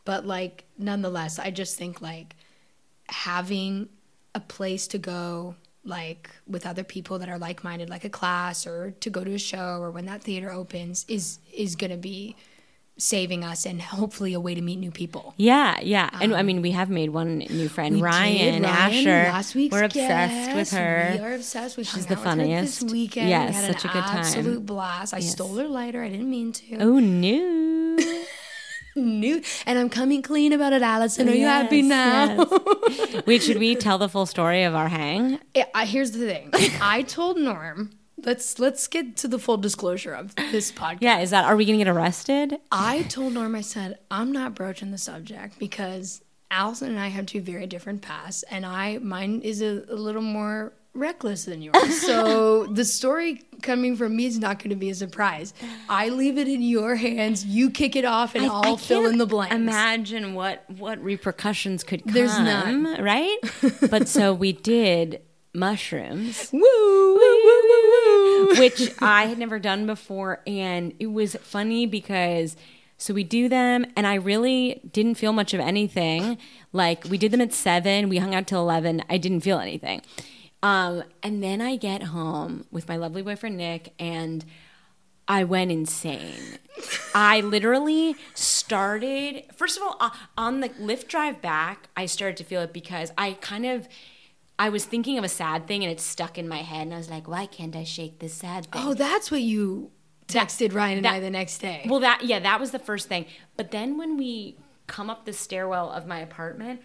But 0.10 0.26
like 0.26 0.64
nonetheless, 0.80 1.38
I 1.38 1.52
just 1.52 1.78
think 1.78 2.02
like 2.02 2.36
having 3.10 3.90
a 4.34 4.40
place 4.40 4.88
to 4.88 4.98
go 4.98 5.54
like 5.84 6.32
with 6.48 6.66
other 6.66 6.84
people 6.84 7.20
that 7.20 7.30
are 7.30 7.38
like-minded 7.38 7.92
like 7.92 8.06
a 8.06 8.10
class 8.10 8.66
or 8.66 8.90
to 9.02 9.10
go 9.12 9.24
to 9.24 9.36
a 9.36 9.38
show 9.38 9.78
or 9.80 9.92
when 9.92 10.06
that 10.08 10.24
theater 10.24 10.52
opens 10.52 11.06
is 11.08 11.38
is 11.56 11.76
going 11.76 11.92
to 11.92 11.98
be 11.98 12.36
saving 12.98 13.44
us 13.44 13.68
and 13.68 13.84
hopefully 13.84 14.34
a 14.34 14.40
way 14.40 14.56
to 14.56 14.62
meet 14.62 14.78
new 14.78 14.90
people 14.90 15.36
yeah, 15.38 15.80
yeah. 15.82 16.10
and 16.20 16.34
I 16.34 16.42
mean, 16.42 16.64
we 16.64 16.72
have 16.72 16.90
made 16.90 17.12
one 17.12 17.38
new 17.38 17.70
friend, 17.70 17.94
Um, 17.96 18.02
We 18.02 18.08
Ryan, 18.08 18.66
Asher. 18.66 19.32
last 19.32 19.54
week's 19.54 19.72
We're 19.74 19.84
obsessed 19.84 20.56
with 20.56 20.72
her. 20.72 21.12
We 21.14 21.20
are 21.20 21.36
obsessed. 21.36 21.78
We 21.78 21.84
She's 21.84 22.08
the 22.08 22.16
with 22.16 22.24
funniest. 22.24 22.82
this 22.82 22.92
weekend. 22.92 23.30
Yes, 23.30 23.50
we 23.50 23.56
had 23.56 23.66
such 23.74 23.86
a 23.86 23.94
good 23.94 24.04
time. 24.04 24.18
Absolute 24.18 24.66
blast. 24.66 25.14
I 25.14 25.20
stole 25.20 25.56
her 25.58 25.68
lighter. 25.68 26.02
I 26.04 26.10
didn't 26.10 26.30
mean 26.30 26.52
to. 26.52 26.78
Oh, 26.80 26.98
no. 27.00 27.98
New, 29.00 29.42
and 29.66 29.80
I'm 29.80 29.90
coming 29.90 30.22
clean 30.22 30.54
about 30.54 30.74
it, 30.74 30.82
Allison. 30.82 31.28
Are 31.30 31.34
you 31.34 31.46
happy 31.46 31.82
now? 31.82 32.46
yes. 32.90 33.24
Wait, 33.26 33.42
should 33.44 33.58
we 33.58 33.76
tell 33.76 33.98
the 33.98 34.10
full 34.10 34.26
story 34.26 34.64
of 34.64 34.76
our 34.76 34.88
hang? 34.90 35.40
Yeah, 35.56 35.66
I- 35.74 35.86
here's 35.86 36.12
the 36.12 36.20
thing. 36.20 36.52
I 36.82 37.04
told 37.04 37.38
Norm. 37.38 37.92
Let's 38.22 38.60
let's 38.60 38.86
get 38.88 39.16
to 39.18 39.30
the 39.30 39.40
full 39.40 39.56
disclosure 39.56 40.12
of 40.14 40.36
this 40.36 40.74
podcast. 40.74 40.98
Yeah, 41.00 41.20
is 41.20 41.30
that 41.30 41.46
are 41.46 41.56
we 41.56 41.64
gonna 41.66 41.78
get 41.78 41.88
arrested? 41.88 42.58
I 42.70 43.04
told 43.04 43.34
Norm, 43.34 43.56
I 43.56 43.62
said, 43.62 43.98
I'm 44.12 44.34
not 44.34 44.56
broaching 44.56 44.92
the 44.92 44.98
subject 44.98 45.58
because 45.58 46.22
Allison 46.52 46.90
and 46.90 47.00
I 47.00 47.08
have 47.08 47.28
two 47.28 47.40
very 47.40 47.66
different 47.66 48.02
paths, 48.02 48.44
and 48.44 48.66
I 48.66 48.98
mine 48.98 49.40
is 49.42 49.62
a, 49.62 49.86
a 49.90 49.96
little 49.96 50.22
more 50.22 50.74
reckless 50.94 51.46
than 51.46 51.62
yours. 51.62 51.76
So 52.10 52.66
the 52.66 52.86
story 52.86 53.44
coming 53.62 53.96
from 53.96 54.16
me 54.16 54.26
is 54.26 54.40
not 54.40 54.60
going 54.60 54.72
to 54.72 54.76
be 54.76 54.90
a 54.90 54.96
surprise. 54.96 55.54
I 55.88 56.10
leave 56.10 56.38
it 56.38 56.48
in 56.48 56.62
your 56.62 56.96
hands. 56.96 57.46
You 57.46 57.70
kick 57.70 57.96
it 57.96 58.06
off, 58.06 58.36
and 58.36 58.46
I, 58.46 58.70
will 58.70 58.78
fill 58.78 59.06
in 59.06 59.18
the 59.18 59.26
blanks. 59.26 59.56
Imagine 59.56 60.34
what 60.34 60.66
what 60.70 61.02
repercussions 61.04 61.84
could 61.84 62.04
come. 62.04 62.14
There's 62.14 62.38
none. 62.40 63.02
right? 63.02 63.38
but 63.90 64.08
so 64.08 64.34
we 64.34 64.54
did 64.54 65.22
mushrooms, 65.54 66.50
woo, 66.52 66.60
woo, 66.62 67.16
woo, 67.18 67.62
woo, 67.64 68.48
woo. 68.48 68.60
which 68.60 68.92
I 69.02 69.26
had 69.26 69.38
never 69.38 69.60
done 69.60 69.86
before, 69.86 70.42
and 70.48 70.94
it 71.00 71.08
was 71.08 71.36
funny 71.42 71.86
because. 71.86 72.56
So 73.02 73.14
we 73.14 73.24
do 73.24 73.48
them, 73.48 73.86
and 73.96 74.06
I 74.06 74.16
really 74.16 74.82
didn't 74.92 75.16
feel 75.16 75.32
much 75.32 75.54
of 75.54 75.62
anything. 75.62 76.38
Like 76.74 77.06
we 77.06 77.18
did 77.18 77.32
them 77.32 77.40
at 77.40 77.54
seven, 77.54 78.10
we 78.10 78.18
hung 78.18 78.36
out 78.36 78.46
till 78.46 78.60
eleven. 78.60 79.04
I 79.10 79.18
didn't 79.18 79.40
feel 79.40 79.58
anything. 79.60 80.02
Um, 80.62 81.04
and 81.24 81.42
then 81.42 81.62
I 81.62 81.78
get 81.78 82.04
home 82.04 82.66
with 82.72 82.88
my 82.88 82.98
lovely 82.98 83.22
boyfriend 83.22 83.58
Nick, 83.58 83.94
and 83.98 84.44
I 85.28 85.44
went 85.44 85.72
insane. 85.72 86.58
I 87.14 87.42
literally 87.42 88.16
started, 88.34 89.44
first 89.56 89.78
of 89.78 89.84
all, 89.84 89.96
uh, 90.00 90.10
on 90.38 90.60
the 90.60 90.72
lift 90.80 91.08
drive 91.08 91.42
back, 91.42 91.88
I 91.96 92.08
started 92.08 92.36
to 92.38 92.44
feel 92.44 92.62
it 92.62 92.74
because 92.74 93.12
I 93.18 93.34
kind 93.34 93.66
of, 93.66 93.88
I 94.58 94.70
was 94.70 94.86
thinking 94.86 95.18
of 95.18 95.24
a 95.24 95.30
sad 95.30 95.68
thing 95.68 95.84
and 95.84 95.92
it 95.92 96.00
stuck 96.00 96.38
in 96.38 96.48
my 96.48 96.64
head. 96.64 96.82
And 96.82 96.94
I 96.96 96.98
was 96.98 97.10
like, 97.10 97.28
why 97.28 97.46
can't 97.46 97.76
I 97.76 97.84
shake 97.84 98.20
this 98.20 98.34
sad 98.34 98.72
thing? 98.72 98.82
Oh, 98.84 98.96
that's 98.96 99.30
what 99.30 99.42
you 99.42 99.92
texted 100.28 100.74
Ryan 100.74 101.00
and 101.00 101.08
I 101.08 101.20
the 101.20 101.30
next 101.30 101.60
day. 101.60 101.86
Well, 101.88 102.00
that 102.00 102.24
yeah, 102.24 102.40
that 102.40 102.60
was 102.60 102.72
the 102.72 102.80
first 102.80 103.08
thing. 103.08 103.26
But 103.56 103.72
then 103.72 103.98
when 103.98 104.18
we 104.18 104.58
come 104.88 105.10
up 105.10 105.26
the 105.26 105.34
stairwell 105.34 105.92
of 105.92 106.08
my 106.08 106.20
apartment, 106.20 106.82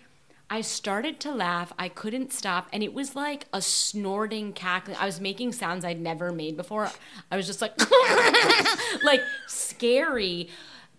I 0.54 0.60
started 0.60 1.18
to 1.20 1.32
laugh. 1.32 1.72
I 1.80 1.88
couldn't 1.88 2.32
stop, 2.32 2.68
and 2.72 2.80
it 2.80 2.94
was 2.94 3.16
like 3.16 3.46
a 3.52 3.60
snorting 3.60 4.52
cackling. 4.52 4.96
I 4.98 5.04
was 5.04 5.20
making 5.20 5.50
sounds 5.50 5.84
I'd 5.84 6.00
never 6.00 6.30
made 6.30 6.56
before. 6.56 6.92
I 7.28 7.36
was 7.36 7.48
just 7.48 7.60
like, 7.60 7.72
like 9.04 9.20
scary, 9.48 10.48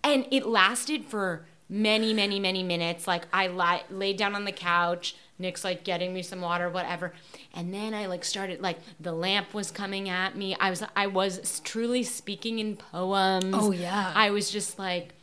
and 0.04 0.26
it 0.30 0.44
lasted 0.44 1.06
for 1.06 1.46
many, 1.70 2.12
many, 2.12 2.38
many 2.38 2.62
minutes. 2.62 3.06
Like 3.06 3.28
I 3.32 3.46
li- 3.46 3.84
laid 3.88 4.18
down 4.18 4.34
on 4.34 4.44
the 4.44 4.52
couch. 4.52 5.16
Nick's 5.38 5.64
like 5.64 5.84
getting 5.84 6.12
me 6.12 6.20
some 6.20 6.42
water, 6.42 6.68
whatever. 6.68 7.14
And 7.54 7.72
then 7.72 7.94
I 7.94 8.06
like 8.06 8.26
started 8.26 8.60
like 8.60 8.78
the 9.00 9.12
lamp 9.12 9.54
was 9.54 9.70
coming 9.70 10.10
at 10.10 10.36
me. 10.36 10.54
I 10.60 10.68
was 10.68 10.82
I 10.94 11.06
was 11.06 11.60
truly 11.60 12.02
speaking 12.02 12.58
in 12.58 12.76
poems. 12.76 13.54
Oh, 13.56 13.70
yeah. 13.70 14.12
I 14.14 14.32
was 14.32 14.50
just 14.50 14.78
like 14.78 15.14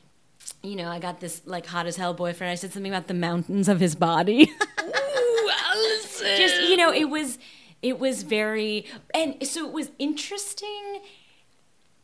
you 0.63 0.76
know, 0.78 0.89
I 0.89 0.99
got 0.99 1.19
this 1.19 1.41
like 1.45 1.65
hot 1.65 1.86
as 1.88 1.97
hell 1.97 2.13
boyfriend. 2.13 2.49
I 2.52 2.56
said 2.56 2.71
something 2.73 2.91
about 2.91 3.08
the 3.08 3.13
mountains 3.13 3.67
of 3.67 3.80
his 3.80 3.95
body. 3.95 4.49
Ooh, 4.82 5.49
Allison. 5.69 6.38
Just 6.38 6.62
you 6.63 6.78
know, 6.78 6.91
it 6.93 7.06
was 7.10 7.38
it 7.82 7.99
was 7.99 8.23
very 8.23 8.86
and 9.13 9.45
so 9.45 9.67
it 9.67 9.73
was 9.73 9.91
interesting 9.99 11.02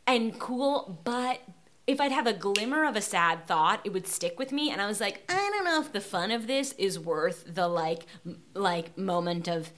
and 0.06 0.38
cool, 0.38 1.00
but 1.04 1.40
if 1.86 2.00
I'd 2.00 2.12
have 2.12 2.26
a 2.26 2.32
glimmer 2.32 2.84
of 2.84 2.94
a 2.96 3.00
sad 3.00 3.46
thought, 3.46 3.80
it 3.84 3.92
would 3.92 4.06
stick 4.06 4.38
with 4.38 4.52
me 4.52 4.70
and 4.70 4.80
I 4.80 4.86
was 4.86 5.00
like, 5.00 5.24
I 5.28 5.34
don't 5.36 5.64
know 5.64 5.80
if 5.80 5.92
the 5.92 6.00
fun 6.00 6.30
of 6.30 6.46
this 6.46 6.72
is 6.78 6.98
worth 6.98 7.44
the 7.52 7.66
like 7.68 8.06
m- 8.26 8.42
like 8.54 8.96
moment 8.98 9.48
of 9.48 9.72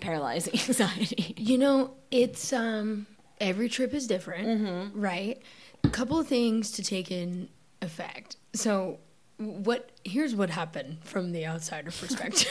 paralyzing 0.00 0.54
anxiety. 0.68 1.34
You 1.36 1.58
know, 1.58 1.94
it's 2.10 2.52
um 2.52 3.06
every 3.40 3.68
trip 3.68 3.92
is 3.92 4.06
different, 4.06 4.46
Mm-hmm. 4.46 5.00
right? 5.00 5.42
A 5.82 5.88
couple 5.88 6.18
of 6.18 6.26
things 6.28 6.70
to 6.72 6.82
take 6.82 7.10
in 7.10 7.48
effect. 7.84 8.36
So, 8.54 8.98
what 9.38 9.90
here's 10.04 10.34
what 10.34 10.50
happened 10.50 10.98
from 11.02 11.30
the 11.32 11.46
outsider 11.46 11.90
perspective. 12.00 12.48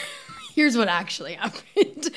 here's 0.54 0.76
what 0.76 0.88
actually 0.88 1.34
happened. 1.44 2.10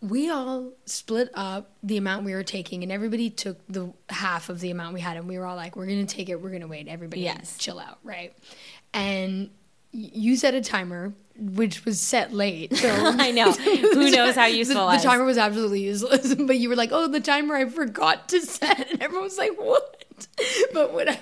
We 0.00 0.30
all 0.30 0.72
split 0.84 1.30
up 1.34 1.70
the 1.84 1.96
amount 1.96 2.24
we 2.24 2.34
were 2.34 2.42
taking, 2.42 2.82
and 2.82 2.90
everybody 2.90 3.30
took 3.30 3.58
the 3.68 3.92
half 4.08 4.48
of 4.48 4.58
the 4.58 4.70
amount 4.72 4.94
we 4.94 5.00
had, 5.00 5.16
and 5.16 5.28
we 5.28 5.38
were 5.38 5.46
all 5.46 5.54
like, 5.56 5.76
"We're 5.76 5.86
gonna 5.86 6.06
take 6.06 6.28
it. 6.28 6.40
We're 6.42 6.50
gonna 6.50 6.66
wait. 6.66 6.88
Everybody, 6.88 7.20
Yes. 7.22 7.56
chill 7.56 7.78
out, 7.78 7.98
right?" 8.02 8.34
And 8.92 9.50
you 9.92 10.36
set 10.36 10.54
a 10.54 10.60
timer, 10.60 11.12
which 11.38 11.84
was 11.84 12.00
set 12.00 12.32
late. 12.32 12.74
So 12.76 12.88
I 13.18 13.30
know. 13.30 13.52
Who 13.52 14.10
knows 14.10 14.34
how 14.34 14.46
useful 14.46 14.88
the, 14.88 14.96
the 14.96 15.02
timer 15.04 15.24
was 15.24 15.38
absolutely 15.38 15.82
useless. 15.82 16.34
But 16.34 16.58
you 16.58 16.68
were 16.68 16.76
like, 16.76 16.90
"Oh, 16.92 17.06
the 17.06 17.20
timer 17.20 17.54
I 17.54 17.66
forgot 17.66 18.28
to 18.30 18.40
set," 18.40 18.90
and 18.90 19.00
everyone 19.00 19.24
was 19.24 19.38
like, 19.38 19.52
"What?" 19.56 20.04
But 20.74 20.92
whatever. 20.92 21.20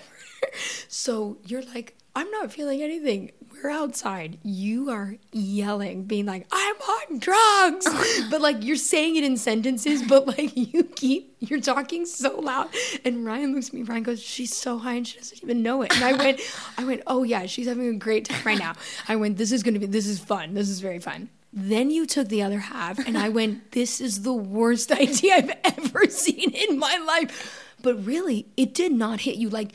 So 0.88 1.38
you're 1.46 1.62
like, 1.62 1.96
"I'm 2.14 2.30
not 2.30 2.52
feeling 2.52 2.82
anything." 2.82 3.32
We're 3.52 3.70
outside. 3.70 4.38
You 4.42 4.90
are 4.90 5.16
yelling, 5.32 6.04
being 6.04 6.26
like, 6.26 6.46
"I'm 6.50 6.76
on 6.76 7.18
drugs," 7.18 7.86
but 8.30 8.40
like 8.40 8.64
you're 8.64 8.76
saying 8.76 9.16
it 9.16 9.24
in 9.24 9.36
sentences, 9.36 10.02
but 10.02 10.26
like 10.26 10.52
you 10.56 10.84
keep 10.84 11.36
you're 11.40 11.60
talking 11.60 12.06
so 12.06 12.38
loud. 12.40 12.68
And 13.04 13.24
Ryan 13.24 13.54
looks 13.54 13.68
at 13.68 13.74
me. 13.74 13.82
Ryan 13.82 14.02
goes, 14.02 14.22
"She's 14.22 14.56
so 14.56 14.78
high 14.78 14.94
and 14.94 15.06
she 15.06 15.18
doesn't 15.18 15.42
even 15.42 15.62
know 15.62 15.82
it." 15.82 15.94
And 15.94 16.04
I 16.04 16.12
went, 16.12 16.40
"I 16.78 16.84
went, 16.84 17.02
oh 17.06 17.22
yeah, 17.22 17.46
she's 17.46 17.66
having 17.66 17.88
a 17.88 17.98
great 17.98 18.24
time 18.26 18.42
right 18.44 18.58
now." 18.58 18.74
I 19.08 19.16
went, 19.16 19.36
"This 19.36 19.52
is 19.52 19.62
gonna 19.62 19.78
be 19.78 19.86
this 19.86 20.06
is 20.06 20.18
fun. 20.18 20.54
This 20.54 20.68
is 20.68 20.80
very 20.80 20.98
fun." 20.98 21.28
Then 21.52 21.90
you 21.90 22.06
took 22.06 22.28
the 22.28 22.42
other 22.42 22.60
half, 22.60 23.04
and 23.06 23.18
I 23.18 23.28
went, 23.28 23.72
This 23.72 24.00
is 24.00 24.22
the 24.22 24.32
worst 24.32 24.92
idea 24.92 25.36
I've 25.36 25.52
ever 25.78 26.06
seen 26.06 26.50
in 26.52 26.78
my 26.78 26.96
life. 26.98 27.74
But 27.82 28.04
really, 28.04 28.46
it 28.56 28.74
did 28.74 28.92
not 28.92 29.20
hit 29.20 29.36
you. 29.36 29.48
Like, 29.48 29.72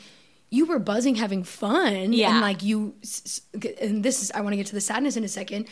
you 0.50 0.66
were 0.66 0.78
buzzing, 0.78 1.16
having 1.16 1.42
fun. 1.44 2.12
Yeah. 2.12 2.30
And 2.30 2.40
like, 2.40 2.62
you, 2.62 2.94
and 3.80 4.02
this 4.04 4.22
is, 4.22 4.30
I 4.32 4.40
want 4.40 4.52
to 4.52 4.56
get 4.56 4.66
to 4.66 4.74
the 4.74 4.80
sadness 4.80 5.16
in 5.16 5.24
a 5.24 5.28
second. 5.28 5.66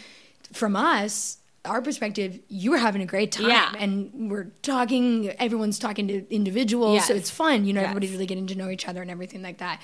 From 0.52 0.74
us, 0.76 1.38
our 1.64 1.80
perspective, 1.80 2.40
you 2.48 2.70
were 2.72 2.78
having 2.78 3.00
a 3.00 3.06
great 3.06 3.32
time. 3.32 3.48
Yeah. 3.48 3.72
And 3.78 4.30
we're 4.30 4.52
talking, 4.62 5.30
everyone's 5.38 5.78
talking 5.78 6.08
to 6.08 6.34
individuals. 6.34 7.06
So 7.06 7.14
it's 7.14 7.30
fun. 7.30 7.64
You 7.64 7.72
know, 7.72 7.80
Yes. 7.80 7.88
everybody's 7.90 8.12
really 8.12 8.26
getting 8.26 8.46
to 8.48 8.54
know 8.54 8.68
each 8.68 8.86
other 8.88 9.00
and 9.00 9.10
everything 9.10 9.42
like 9.42 9.58
that. 9.58 9.80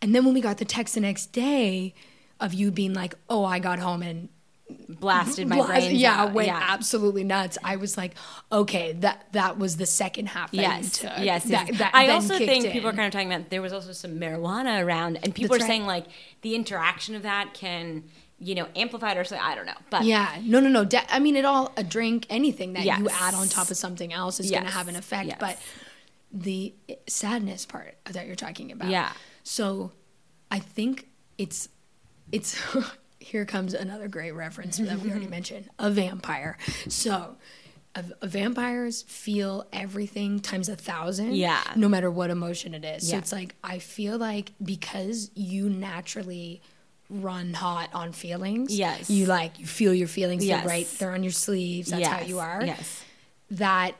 And 0.00 0.14
then 0.14 0.24
when 0.24 0.32
we 0.32 0.40
got 0.40 0.58
the 0.58 0.64
text 0.64 0.94
the 0.94 1.00
next 1.00 1.26
day 1.32 1.92
of 2.38 2.54
you 2.54 2.70
being 2.70 2.94
like, 2.94 3.14
Oh, 3.28 3.44
I 3.44 3.58
got 3.58 3.78
home 3.80 4.02
and 4.02 4.28
Blasted 4.88 5.48
my 5.48 5.56
Blast- 5.56 5.70
brains 5.70 5.92
yeah, 5.94 6.22
out. 6.22 6.32
went 6.32 6.48
yeah. 6.48 6.60
absolutely 6.68 7.24
nuts. 7.24 7.58
I 7.62 7.76
was 7.76 7.96
like, 7.96 8.14
okay, 8.50 8.92
that 8.94 9.26
that 9.32 9.58
was 9.58 9.76
the 9.76 9.86
second 9.86 10.26
half. 10.30 10.50
That 10.52 10.60
Yes, 10.60 11.02
yes. 11.02 11.44
That, 11.44 11.68
yes. 11.68 11.78
that 11.78 11.90
I 11.94 12.08
also 12.08 12.36
think 12.38 12.64
in. 12.66 12.72
people 12.72 12.88
are 12.90 12.92
kind 12.92 13.06
of 13.06 13.12
talking 13.12 13.32
about 13.32 13.50
there 13.50 13.62
was 13.62 13.72
also 13.72 13.92
some 13.92 14.18
marijuana 14.18 14.84
around, 14.84 15.16
and 15.22 15.34
people 15.34 15.54
That's 15.56 15.64
are 15.64 15.66
right. 15.66 15.70
saying 15.70 15.86
like 15.86 16.06
the 16.42 16.54
interaction 16.54 17.14
of 17.14 17.22
that 17.22 17.54
can, 17.54 18.04
you 18.38 18.54
know, 18.54 18.66
amplify 18.76 19.12
it 19.12 19.18
or 19.18 19.24
something. 19.24 19.44
I 19.46 19.54
don't 19.54 19.66
know, 19.66 19.72
but 19.90 20.04
Yeah, 20.04 20.36
no, 20.42 20.60
no, 20.60 20.68
no. 20.68 20.84
De- 20.84 21.12
I 21.14 21.18
mean, 21.18 21.36
it 21.36 21.44
all 21.44 21.72
a 21.76 21.84
drink, 21.84 22.26
anything 22.30 22.72
that 22.74 22.84
you 22.84 23.08
add 23.08 23.34
on 23.34 23.48
top 23.48 23.70
of 23.70 23.76
something 23.76 24.12
else 24.12 24.40
is 24.40 24.50
going 24.50 24.64
to 24.64 24.70
have 24.70 24.88
an 24.88 24.96
effect. 24.96 25.28
Yes. 25.28 25.36
But 25.40 25.58
the 26.32 26.74
sadness 27.08 27.66
part 27.66 27.96
that 28.04 28.26
you're 28.26 28.36
talking 28.36 28.70
about, 28.72 28.88
Yeah. 28.88 29.10
So, 29.42 29.92
I 30.50 30.58
think 30.58 31.08
it's 31.38 31.68
it's 32.32 32.56
here 33.20 33.44
comes 33.44 33.74
another 33.74 34.08
great 34.08 34.32
reference 34.32 34.78
that 34.78 34.98
we 35.00 35.10
already 35.10 35.26
mentioned 35.38 35.68
a 35.78 35.90
vampire. 35.90 36.58
So. 36.88 37.36
A, 37.96 38.04
a 38.22 38.28
vampires 38.28 39.02
feel 39.02 39.66
everything 39.72 40.38
times 40.38 40.68
a 40.68 40.76
thousand, 40.76 41.34
Yeah. 41.34 41.60
no 41.74 41.88
matter 41.88 42.08
what 42.08 42.30
emotion 42.30 42.72
it 42.72 42.84
is. 42.84 43.08
So 43.08 43.14
Yeah. 43.14 43.18
it's 43.18 43.32
like 43.32 43.56
I 43.64 43.80
feel 43.80 44.16
like 44.16 44.52
because 44.62 45.32
you 45.34 45.68
naturally 45.68 46.62
run 47.08 47.52
hot 47.52 47.90
on 47.92 48.12
feelings, 48.12 48.72
Yes. 48.78 49.10
you 49.10 49.26
like 49.26 49.58
you 49.58 49.66
feel 49.66 49.92
your 49.92 50.06
feelings 50.06 50.44
Yes. 50.44 50.60
they're 50.60 50.68
right 50.68 50.86
they're 51.00 51.12
on 51.14 51.24
your 51.24 51.32
sleeves 51.32 51.90
that's 51.90 52.06
how 52.06 52.18
Yes, 52.20 52.28
you 52.28 52.38
are 52.38 52.62
yes. 52.64 53.04
that 53.50 53.96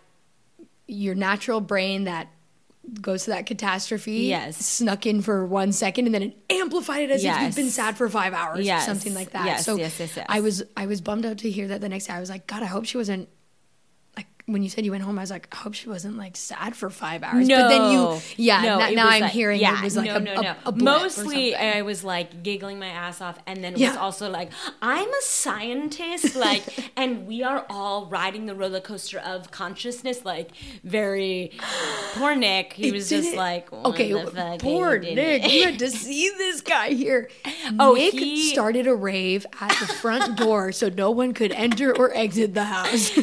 your 0.87 1.16
natural 1.16 1.61
brain 1.61 2.04
that 2.04 2.28
goes 3.01 3.25
to 3.25 3.31
that 3.31 3.47
catastrophe 3.47 4.23
Yes. 4.29 4.57
snuck 4.57 5.07
in 5.07 5.23
for 5.23 5.47
one 5.47 5.71
second 5.73 6.07
and 6.07 6.14
then 6.14 6.23
it 6.23 6.37
amplified 6.51 7.03
it 7.03 7.11
as 7.11 7.23
if 7.25 7.40
you've 7.40 7.55
been 7.57 7.71
sad 7.71 7.97
for 7.97 8.09
five 8.09 8.33
hours 8.35 8.64
Yes. 8.66 8.83
or 8.83 8.87
something 8.90 9.14
like 9.14 9.31
that 9.33 9.45
Yes, 9.47 9.64
so 9.64 9.77
yes, 9.77 10.01
yes, 10.01 10.16
yes. 10.16 10.27
i 10.29 10.40
was 10.40 10.62
i 10.77 10.87
was 10.87 11.01
bummed 11.01 11.25
out 11.27 11.38
to 11.38 11.51
hear 11.51 11.69
that 11.69 11.81
the 11.81 11.88
next 11.88 12.07
day 12.07 12.14
i 12.14 12.21
was 12.21 12.31
like 12.31 12.47
god 12.47 12.62
i 12.62 12.66
hope 12.66 12.87
she 12.87 12.97
wasn't 12.97 13.29
when 14.46 14.62
you 14.62 14.68
said 14.68 14.85
you 14.85 14.90
went 14.90 15.03
home 15.05 15.18
i 15.18 15.22
was 15.22 15.31
like 15.31 15.46
i 15.53 15.57
hope 15.57 15.74
she 15.74 15.88
wasn't 15.88 16.16
like 16.16 16.37
sad 16.37 16.74
for 16.74 16.90
five 16.90 17.22
hours 17.22 17.46
No, 17.46 17.57
but 17.62 17.68
then 17.68 17.92
you 17.92 18.20
yeah 18.37 18.62
no, 18.62 18.79
now, 18.79 18.90
now 18.90 19.09
i'm 19.09 19.20
like- 19.22 19.31
hearing 19.33 19.61
yeah, 19.61 19.79
it 19.79 19.85
was 19.85 19.96
like 19.96 20.07
no, 20.07 20.16
a, 20.16 20.20
no, 20.20 20.40
no. 20.40 20.55
a 20.66 20.72
Mostly. 20.72 21.55
I 21.55 21.83
was 21.83 22.03
like 22.05 22.42
giggling 22.42 22.79
my 22.79 22.87
ass 22.88 23.20
off, 23.20 23.38
and 23.46 23.62
then 23.62 23.74
it 23.74 23.79
Yeah. 23.81 23.88
was 23.90 23.96
also 23.98 24.31
like, 24.31 24.50
I'm 24.83 25.09
a 25.09 25.22
scientist, 25.22 26.35
like, 26.48 26.62
and 26.96 27.26
we 27.26 27.42
are 27.42 27.66
all 27.68 28.07
riding 28.07 28.46
the 28.46 28.55
roller 28.55 28.81
coaster 28.81 29.18
of 29.18 29.50
consciousness, 29.50 30.24
like, 30.24 30.50
very. 30.85 31.53
Poor 32.14 32.35
Nick, 32.35 32.72
he 32.72 32.88
It 32.88 32.92
was 32.92 33.09
just 33.09 33.35
like, 33.35 33.72
okay, 33.72 34.12
poor 34.59 34.88
are 34.88 34.94
you 34.96 35.00
doing? 35.03 35.14
Nick. 35.16 35.53
You 35.53 35.64
had 35.66 35.79
to 35.79 35.90
see 36.05 36.29
this 36.37 36.61
guy 36.61 36.90
here. 36.90 37.29
Oh, 37.79 37.94
Nick 37.94 38.14
he- 38.14 38.50
started 38.53 38.87
a 38.87 38.94
rave 38.94 39.46
at 39.61 39.70
the 39.79 39.87
front 39.87 40.37
door 40.44 40.72
so 40.72 40.88
no 40.88 41.11
one 41.11 41.33
could 41.35 41.53
enter 41.53 41.96
or 41.96 42.12
exit 42.14 42.55
the 42.55 42.64
house. 42.64 43.16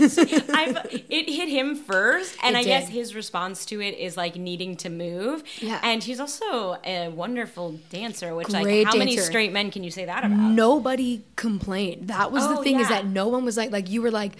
I've, 0.49 1.03
it 1.09 1.29
hit 1.29 1.49
him 1.49 1.75
first, 1.75 2.35
and 2.43 2.55
It 2.55 2.59
I 2.59 2.63
guess 2.63 2.87
his 2.89 3.15
response 3.15 3.65
to 3.67 3.81
it 3.81 3.97
is 3.97 4.17
like 4.17 4.35
needing 4.35 4.75
to 4.77 4.89
move. 4.89 5.43
Yeah. 5.59 5.79
and 5.83 6.03
he's 6.03 6.19
also 6.19 6.77
a 6.83 7.09
wonderful 7.09 7.79
dancer. 7.89 8.33
Which, 8.35 8.47
Great 8.47 8.85
like, 8.85 8.93
how 8.93 8.97
many 8.97 9.17
straight 9.17 9.51
men 9.53 9.71
can 9.71 9.83
you 9.83 9.91
say 9.91 10.05
that 10.05 10.25
about? 10.25 10.37
Nobody 10.37 11.23
complained. 11.35 12.07
That 12.09 12.31
was 12.31 12.47
the 12.47 12.57
Oh, 12.59 12.63
thing 12.63 12.79
is 12.79 12.89
that 12.89 13.05
no 13.05 13.27
one 13.27 13.45
was 13.45 13.57
like 13.57 13.71
like 13.71 13.89
you 13.89 14.01
were 14.01 14.11
like 14.11 14.33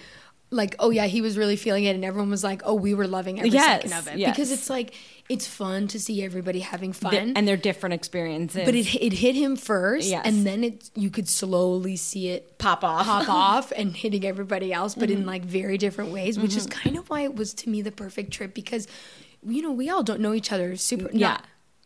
like 0.50 0.74
oh 0.78 0.88
yeah 0.88 1.04
he 1.04 1.20
was 1.20 1.36
really 1.36 1.56
feeling 1.56 1.84
it 1.84 1.94
and 1.94 2.02
everyone 2.04 2.30
was 2.30 2.42
like 2.42 2.62
oh 2.64 2.72
we 2.72 2.94
were 2.94 3.06
loving 3.06 3.38
every 3.38 3.50
Yes, 3.50 3.82
second 3.82 3.92
of 3.98 4.08
it 4.08 4.18
yes. 4.18 4.30
because 4.34 4.50
it's 4.50 4.70
like 4.70 4.94
it's 5.28 5.46
fun 5.46 5.86
to 5.88 6.00
see 6.00 6.22
everybody 6.24 6.60
having 6.60 6.92
fun 6.92 7.10
Th- 7.12 7.32
and 7.36 7.46
they're 7.46 7.56
different 7.58 7.92
experiences. 7.94 8.62
but 8.64 8.74
it 8.74 8.94
it 8.94 9.12
hit 9.12 9.34
him 9.34 9.56
first, 9.56 10.08
Yes. 10.08 10.22
and 10.24 10.46
then 10.46 10.64
it 10.64 10.90
you 10.94 11.10
could 11.10 11.28
slowly 11.28 11.96
see 11.96 12.28
it 12.28 12.56
Pop 12.58 12.82
off. 12.82 13.04
pop 13.06 13.28
off, 13.46 13.72
and 13.76 13.94
hitting 13.96 14.24
everybody 14.24 14.72
else, 14.72 14.94
but 14.94 15.08
Mm-hmm. 15.10 15.18
in 15.20 15.26
like 15.26 15.44
very 15.44 15.76
different 15.78 16.12
ways, 16.12 16.38
which 16.38 16.56
is 16.56 16.66
kind 16.66 16.96
of 16.96 17.08
why 17.10 17.20
it 17.22 17.34
was 17.36 17.52
to 17.54 17.68
me 17.68 17.82
the 17.82 17.92
perfect 17.92 18.32
trip 18.32 18.54
because, 18.54 18.86
you 19.46 19.60
know, 19.62 19.72
we 19.72 19.90
all 19.90 20.02
don't 20.02 20.20
know 20.20 20.32
each 20.34 20.50
other 20.52 20.76
super. 20.76 21.10
Yeah. 21.12 21.28
not- 21.28 21.44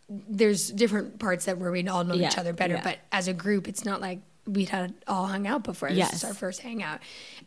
there's 0.08 0.68
different 0.70 1.18
parts 1.18 1.46
that 1.46 1.56
where 1.58 1.70
we 1.72 1.86
all 1.88 2.04
know 2.04 2.14
each 2.14 2.36
other 2.36 2.52
better, 2.52 2.74
yeah. 2.74 2.82
but 2.84 2.98
as 3.12 3.28
a 3.28 3.32
group, 3.32 3.66
it's 3.66 3.84
not 3.84 4.00
like 4.00 4.20
we'd 4.46 4.68
had 4.68 4.92
all 5.08 5.26
hung 5.26 5.46
out 5.46 5.64
before. 5.64 5.88
This 5.88 5.98
Yes. 5.98 6.14
is 6.14 6.24
our 6.24 6.34
first 6.34 6.60
hangout, 6.60 7.00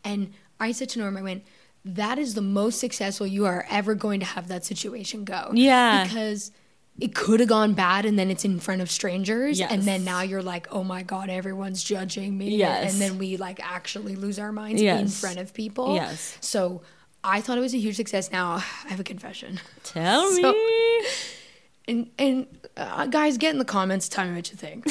and 0.03 0.33
I 0.59 0.71
said 0.71 0.89
to 0.89 0.99
Norm, 0.99 1.15
I 1.17 1.21
went. 1.21 1.43
That 1.85 2.17
is 2.17 2.33
the 2.33 2.41
most 2.41 2.79
successful 2.79 3.27
you 3.27 3.45
are 3.45 3.65
ever 3.69 3.93
going 3.95 4.19
to 4.19 4.25
have 4.25 4.47
that 4.47 4.65
situation 4.65 5.23
go. 5.23 5.51
Yeah. 5.53 6.03
Because 6.03 6.51
it 6.99 7.13
could 7.13 7.39
have 7.41 7.49
gone 7.49 7.73
bad 7.73 8.05
and 8.05 8.17
then 8.17 8.31
it's 8.31 8.43
in 8.45 8.59
front 8.59 8.81
of 8.81 8.89
strangers 8.89 9.59
and 9.61 9.83
then 9.83 10.03
now 10.05 10.21
you're 10.21 10.41
like, 10.41 10.67
"Oh 10.71 10.83
my 10.83 11.03
god, 11.03 11.29
everyone's 11.29 11.83
judging 11.83 12.37
me." 12.37 12.55
Yes. 12.55 12.91
And 12.93 13.01
then 13.01 13.17
we 13.17 13.37
like 13.37 13.59
actually 13.61 14.15
lose 14.15 14.39
our 14.39 14.51
minds 14.51 14.81
in 14.81 15.07
front 15.09 15.37
of 15.37 15.53
people. 15.53 15.95
Yes. 15.95 16.37
So 16.41 16.81
I 17.23 17.41
thought 17.41 17.57
it 17.57 17.61
was 17.61 17.73
a 17.73 17.77
huge 17.79 17.97
success. 17.97 18.31
Now 18.31 18.53
I 18.85 18.89
have 18.89 18.99
a 18.99 19.03
confession. 19.03 19.59
Tell 19.83 20.31
So- 20.41 20.53
me. 20.53 21.01
And 21.87 22.09
and 22.17 22.47
uh, 22.77 23.05
guys, 23.07 23.37
get 23.37 23.51
in 23.51 23.59
the 23.59 23.65
comments. 23.65 24.09
Tell 24.09 24.25
me 24.25 24.33
what 24.35 24.49
you 24.49 24.57
think. 24.57 24.85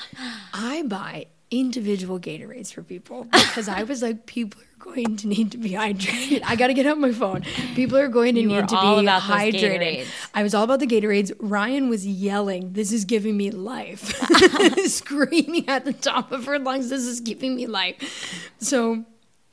I 0.54 0.82
buy 0.84 1.26
individual 1.50 2.18
Gatorades 2.18 2.72
for 2.72 2.82
people 2.82 3.24
because 3.24 3.68
I 3.68 3.82
was 3.82 4.02
like, 4.02 4.26
people 4.26 4.60
are 4.60 4.92
going 4.92 5.16
to 5.16 5.28
need 5.28 5.50
to 5.52 5.58
be 5.58 5.70
hydrated. 5.70 6.42
I 6.44 6.56
got 6.56 6.68
to 6.68 6.74
get 6.74 6.86
out 6.86 6.98
my 6.98 7.12
phone. 7.12 7.42
People 7.74 7.98
are 7.98 8.08
going 8.08 8.34
to 8.34 8.40
You 8.40 8.48
need 8.48 8.68
to 8.68 8.74
be 8.76 9.06
hydrated. 9.06 10.06
I 10.34 10.42
was 10.42 10.54
all 10.54 10.64
about 10.64 10.80
the 10.80 10.86
Gatorades. 10.86 11.32
Ryan 11.38 11.88
was 11.88 12.06
yelling, 12.06 12.72
"This 12.72 12.92
is 12.92 13.04
giving 13.04 13.36
me 13.36 13.50
life!" 13.50 14.14
Screaming 14.86 15.68
at 15.68 15.84
the 15.84 15.92
top 15.92 16.32
of 16.32 16.46
her 16.46 16.58
lungs, 16.58 16.90
"This 16.90 17.02
is 17.02 17.20
giving 17.20 17.56
me 17.56 17.66
life!" 17.66 18.50
So 18.58 19.04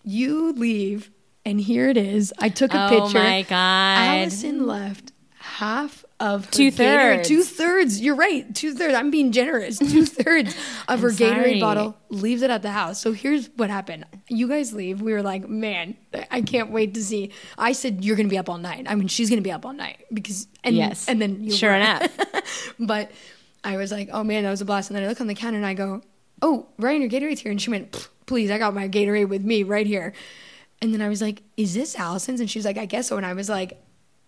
you 0.03 0.53
leave, 0.53 1.11
and 1.43 1.59
here 1.59 1.89
it 1.89 1.97
is. 1.97 2.33
I 2.39 2.49
took 2.49 2.73
a 2.73 2.85
Oh 2.85 2.89
picture. 2.89 3.19
Oh 3.19 3.23
my 3.23 3.41
God. 3.43 3.97
Allison 3.97 4.67
left 4.67 5.11
half 5.39 6.04
of 6.19 6.45
her 6.45 6.51
Two-thirds. 6.51 7.27
Two 7.27 7.43
thirds. 7.43 7.99
You're 7.99 8.15
right. 8.15 8.53
Two 8.55 8.73
thirds. 8.73 8.93
I'm 8.95 9.11
being 9.11 9.31
generous. 9.33 9.77
Two 9.79 10.05
thirds 10.05 10.55
of 10.87 11.01
her 11.01 11.09
Gatorade 11.09 11.59
bottle 11.59 11.97
leaves 12.09 12.41
it 12.41 12.49
at 12.49 12.61
the 12.61 12.71
house. 12.71 13.01
So 13.01 13.11
here's 13.11 13.47
what 13.57 13.69
happened. 13.69 14.05
You 14.29 14.47
guys 14.47 14.73
leave. 14.73 15.01
We 15.01 15.11
were 15.11 15.21
like, 15.21 15.49
man, 15.49 15.97
I 16.31 16.41
can't 16.41 16.71
wait 16.71 16.93
to 16.93 17.03
see. 17.03 17.31
I 17.57 17.73
said 17.73 18.05
you're 18.05 18.15
gonna 18.15 18.29
be 18.29 18.37
up 18.37 18.49
all 18.49 18.57
night. 18.57 18.85
I 18.87 18.95
mean, 18.95 19.09
she's 19.09 19.29
gonna 19.29 19.41
be 19.41 19.51
up 19.51 19.65
all 19.65 19.73
night 19.73 20.05
because 20.13 20.47
and 20.63 20.75
Yes. 20.75 21.07
and 21.09 21.21
then 21.21 21.43
you 21.43 21.51
Sure 21.51 21.71
were. 21.71 21.75
enough. 21.77 22.07
but 22.79 23.11
I 23.63 23.75
was 23.77 23.91
like, 23.91 24.09
oh 24.13 24.23
man, 24.23 24.43
that 24.43 24.51
was 24.51 24.61
a 24.61 24.65
blast. 24.65 24.89
And 24.89 24.95
then 24.95 25.03
I 25.03 25.07
look 25.07 25.19
on 25.19 25.27
the 25.27 25.35
counter 25.35 25.57
and 25.57 25.65
I 25.65 25.73
go, 25.73 26.01
oh, 26.41 26.67
Ryan, 26.79 27.01
your 27.01 27.09
Gatorade's 27.09 27.41
here. 27.41 27.51
And 27.51 27.61
she 27.61 27.69
went, 27.71 28.09
please, 28.25 28.51
I 28.51 28.57
got 28.57 28.73
my 28.73 28.87
Gatorade 28.87 29.27
with 29.27 29.43
me 29.43 29.63
right 29.63 29.85
here. 29.87 30.13
And 30.81 30.93
then 30.93 31.01
I 31.01 31.09
was 31.09 31.21
like, 31.21 31.41
is 31.57 31.73
this 31.73 31.95
Allison's? 31.97 32.39
And 32.39 32.49
she's 32.49 32.63
like, 32.65 32.77
I 32.77 32.85
guess 32.85 33.07
so. 33.07 33.17
And 33.17 33.25
I 33.25 33.33
was 33.33 33.49
like, 33.49 33.81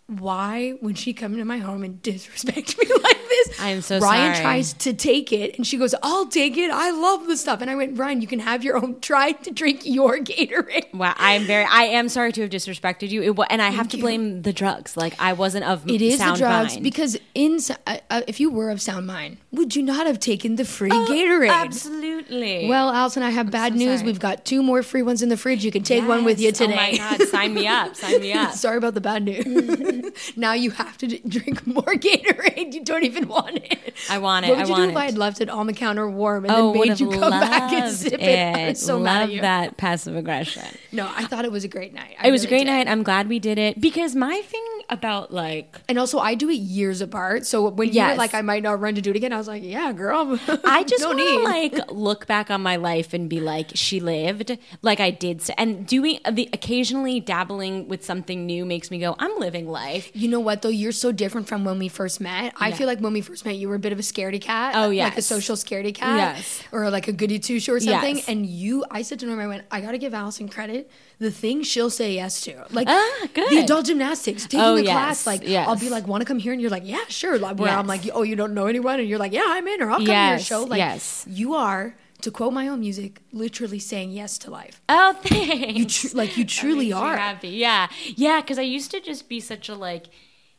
why 0.07 0.73
would 0.81 0.97
she 0.97 1.13
come 1.13 1.35
to 1.35 1.45
my 1.45 1.57
home 1.57 1.83
and 1.83 2.01
disrespect 2.01 2.77
me 2.79 2.87
like 3.03 3.16
this? 3.27 3.59
I 3.59 3.69
am 3.69 3.81
so 3.81 3.99
Ryan 3.99 4.33
sorry. 4.35 4.43
tries 4.43 4.73
to 4.73 4.93
take 4.93 5.31
it 5.33 5.57
and 5.57 5.65
she 5.65 5.77
goes, 5.77 5.93
I'll 6.03 6.27
take 6.27 6.57
it. 6.57 6.71
I 6.71 6.91
love 6.91 7.27
the 7.27 7.37
stuff. 7.37 7.61
And 7.61 7.69
I 7.69 7.75
went, 7.75 7.97
Ryan, 7.97 8.21
you 8.21 8.27
can 8.27 8.39
have 8.39 8.63
your 8.63 8.77
own. 8.77 8.99
Try 9.01 9.31
to 9.33 9.51
drink 9.51 9.81
your 9.85 10.17
Gatorade. 10.19 10.93
Wow, 10.93 11.13
I'm 11.17 11.43
very. 11.43 11.65
I 11.65 11.83
am 11.83 12.09
sorry 12.09 12.31
to 12.33 12.41
have 12.41 12.49
disrespected 12.49 13.09
you, 13.09 13.21
it, 13.23 13.47
and 13.49 13.61
I 13.61 13.69
have 13.69 13.87
to 13.89 13.97
you. 13.97 14.03
blame 14.03 14.41
the 14.41 14.53
drugs. 14.53 14.97
Like 14.97 15.13
I 15.19 15.33
wasn't 15.33 15.65
of 15.65 15.89
It 15.89 16.01
is 16.01 16.19
the 16.19 16.33
drugs 16.33 16.73
mind. 16.73 16.83
because 16.83 17.17
in 17.35 17.59
uh, 17.85 17.97
uh, 18.09 18.21
if 18.27 18.39
you 18.39 18.49
were 18.51 18.69
of 18.69 18.81
sound 18.81 19.07
mind, 19.07 19.37
would 19.51 19.75
you 19.75 19.83
not 19.83 20.07
have 20.07 20.19
taken 20.19 20.55
the 20.55 20.65
free 20.65 20.89
Oh, 20.91 21.05
Gatorade? 21.09 21.49
Absolutely. 21.51 22.67
Well, 22.67 22.89
Allison, 22.89 23.23
I 23.23 23.29
have 23.31 23.49
bad 23.51 23.73
so 23.73 23.77
news. 23.79 23.99
sorry. 23.99 24.05
We've 24.11 24.19
got 24.19 24.45
two 24.45 24.61
more 24.63 24.83
free 24.83 25.01
ones 25.01 25.21
in 25.21 25.29
the 25.29 25.37
fridge. 25.37 25.63
You 25.65 25.71
can 25.71 25.83
take 25.83 26.07
one 26.07 26.23
with 26.23 26.39
you 26.39 26.51
today. 26.51 26.73
Oh 26.73 26.75
my 26.75 27.17
god, 27.17 27.27
sign 27.27 27.53
me 27.53 27.67
up! 27.67 27.95
Sign 27.95 28.21
me 28.21 28.33
up. 28.43 28.53
Sorry 28.53 28.77
about 28.77 28.93
the 28.93 29.01
bad 29.01 29.23
news. 29.23 30.31
now 30.35 30.53
you 30.53 30.71
have 30.71 30.97
to 30.99 31.07
d- 31.07 31.21
drink 31.27 31.65
more 31.65 31.83
Gatorade. 31.83 32.73
You 32.73 32.83
don't 32.83 33.03
even 33.03 33.16
want 33.25 33.57
it. 33.57 33.93
I 34.09 34.17
want 34.19 34.45
it. 34.45 34.49
What 34.49 34.57
would 34.57 34.65
I 34.65 34.67
you 34.67 34.71
want 34.71 34.83
do 34.83 34.89
if 34.89 34.95
it. 34.95 34.99
I 34.99 35.05
had 35.05 35.17
left 35.17 35.41
it 35.41 35.49
on 35.49 35.67
the 35.67 35.73
counter 35.73 36.09
warm 36.09 36.45
and 36.45 36.53
oh, 36.53 36.73
then 36.73 36.87
made 36.87 36.99
you 36.99 37.09
come 37.09 37.31
back 37.31 37.71
and 37.71 37.93
sip 37.93 38.13
it? 38.13 38.21
it. 38.21 38.55
I 38.55 38.69
was 38.69 38.81
so 38.81 38.99
mad 38.99 39.23
at 39.23 39.29
Love 39.29 39.41
that 39.41 39.77
passive 39.77 40.15
aggression. 40.15 40.63
No, 40.91 41.09
I 41.15 41.25
thought 41.25 41.45
it 41.45 41.51
was 41.51 41.63
a 41.63 41.67
great 41.67 41.93
night. 41.93 42.15
I 42.19 42.27
It 42.27 42.31
was 42.31 42.43
a 42.43 42.47
great 42.47 42.65
did. 42.65 42.67
night. 42.67 42.87
I'm 42.87 43.03
glad 43.03 43.27
we 43.27 43.39
did 43.39 43.57
it 43.57 43.79
because 43.79 44.15
my 44.15 44.41
thing 44.41 44.63
about 44.89 45.33
like 45.33 45.81
And 45.89 45.99
also, 45.99 46.19
I 46.19 46.35
do 46.35 46.49
it 46.49 46.55
years 46.55 47.01
apart. 47.01 47.45
So 47.45 47.69
when 47.69 47.91
you 47.93 48.01
were 48.01 48.15
like, 48.15 48.33
I 48.33 48.41
might 48.41 48.63
not 48.63 48.79
run 48.79 48.95
to 48.95 49.01
do 49.01 49.09
it 49.09 49.15
again, 49.15 49.33
I 49.33 49.37
was 49.37 49.47
like, 49.47 49.63
yeah, 49.63 49.91
girl. 49.93 50.39
I 50.63 50.83
just 50.83 51.05
want 51.05 51.19
to 51.19 51.39
like 51.43 51.91
look 51.91 52.27
back 52.27 52.49
on 52.49 52.61
my 52.61 52.75
life 52.77 53.13
and 53.13 53.29
be 53.29 53.39
like, 53.39 53.71
she 53.75 53.99
lived 53.99 54.57
like 54.81 54.99
I 54.99 55.11
did, 55.11 55.41
and 55.57 55.85
doing 55.85 56.19
uh, 56.25 56.31
the 56.31 56.49
occasionally 56.53 57.19
dabbling 57.19 57.87
with 57.87 58.03
something 58.03 58.45
new 58.45 58.65
makes 58.65 58.91
me 58.91 58.99
go, 58.99 59.15
I'm 59.19 59.37
living 59.37 59.67
life. 59.67 60.09
You 60.13 60.29
know 60.29 60.39
what 60.39 60.61
though? 60.61 60.69
You're 60.69 60.91
so 60.91 61.11
different 61.11 61.47
from 61.47 61.65
when 61.65 61.79
we 61.79 61.87
first 61.87 62.21
met. 62.21 62.53
I 62.57 62.71
feel 62.71 62.87
like 62.87 62.99
when 63.07 63.13
we 63.13 63.21
first 63.21 63.45
met, 63.45 63.55
you 63.55 63.67
were 63.69 63.75
a 63.75 63.79
bit 63.79 63.91
of 63.91 63.99
a 63.99 64.01
scaredy 64.01 64.39
cat. 64.39 64.73
Oh, 64.75 64.89
yeah, 64.89 65.05
like 65.05 65.17
a 65.17 65.21
social 65.21 65.55
scaredy 65.55 65.93
cat. 65.93 66.35
Yes. 66.37 66.61
or 66.71 66.89
like 66.89 67.07
a 67.07 67.11
goody 67.13 67.39
two 67.39 67.59
shoe 67.59 67.73
or 67.75 67.79
something. 67.79 68.17
Yes. 68.17 68.27
And 68.29 68.45
you, 68.45 68.85
I 68.91 69.01
said 69.01 69.19
to 69.19 69.25
Norma, 69.25 69.43
I 69.43 69.47
went, 69.47 69.63
I 69.71 69.81
gotta 69.81 69.97
give 69.97 70.13
Allison 70.13 70.47
credit. 70.49 70.91
The 71.19 71.31
thing 71.31 71.63
she'll 71.63 71.89
say 71.89 72.13
yes 72.13 72.41
to, 72.41 72.65
like 72.71 72.87
Ah, 72.89 73.27
good. 73.33 73.49
the 73.49 73.57
adult 73.59 73.85
gymnastics, 73.87 74.43
taking 74.43 74.59
Oh, 74.59 74.75
the 74.75 74.83
yes, 74.83 74.91
class. 74.93 75.27
Like 75.27 75.41
yes. 75.47 75.67
I'll 75.67 75.75
be 75.75 75.89
like, 75.89 76.05
want 76.07 76.21
to 76.21 76.25
come 76.25 76.37
here, 76.39 76.53
and 76.53 76.61
you're 76.61 76.69
like, 76.69 76.85
yeah, 76.85 77.05
sure. 77.07 77.39
Like 77.39 77.57
where 77.57 77.71
I'm 77.71 77.87
like, 77.87 78.01
oh, 78.13 78.21
you 78.23 78.35
don't 78.35 78.53
know 78.53 78.67
anyone, 78.67 78.99
and 78.99 79.09
you're 79.09 79.17
like, 79.17 79.31
yeah, 79.33 79.45
I'm 79.47 79.67
in, 79.67 79.81
or 79.81 79.89
I'll 79.89 79.97
come 79.97 80.05
to 80.05 80.29
your 80.29 80.39
show. 80.39 80.63
Like 80.63 80.77
yes. 80.77 81.25
you 81.27 81.55
are. 81.55 81.95
To 82.21 82.31
quote 82.31 82.51
my 82.51 82.67
own 82.67 82.79
music, 82.79 83.21
literally 83.31 83.77
saying 83.77 84.09
yes 84.11 84.39
to 84.39 84.49
life. 84.49 84.81
Oh, 84.89 85.13
thanks. 85.21 86.03
You 86.03 86.09
tr- 86.09 86.17
like 86.17 86.35
you 86.35 86.45
truly 86.45 86.91
are. 86.91 87.15
happy. 87.15 87.49
Yeah, 87.49 87.89
yeah. 88.15 88.41
Because 88.41 88.57
I 88.57 88.63
used 88.63 88.89
to 88.89 88.99
just 88.99 89.29
be 89.29 89.39
such 89.39 89.69
a 89.69 89.75
like 89.75 90.07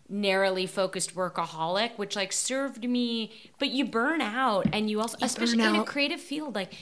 narrowly 0.09 0.67
focused 0.67 1.15
workaholic, 1.15 1.97
which 1.97 2.17
like 2.17 2.33
served 2.33 2.89
me. 2.89 3.33
But 3.59 3.71
you 3.71 3.85
burn 3.85 4.21
out, 4.21 4.67
and 4.73 4.89
you 4.89 5.01
also, 5.01 5.19
especially 5.21 5.63
in 5.65 5.77
a 5.77 5.85
creative 5.85 6.21
field, 6.21 6.55
like 6.55 6.75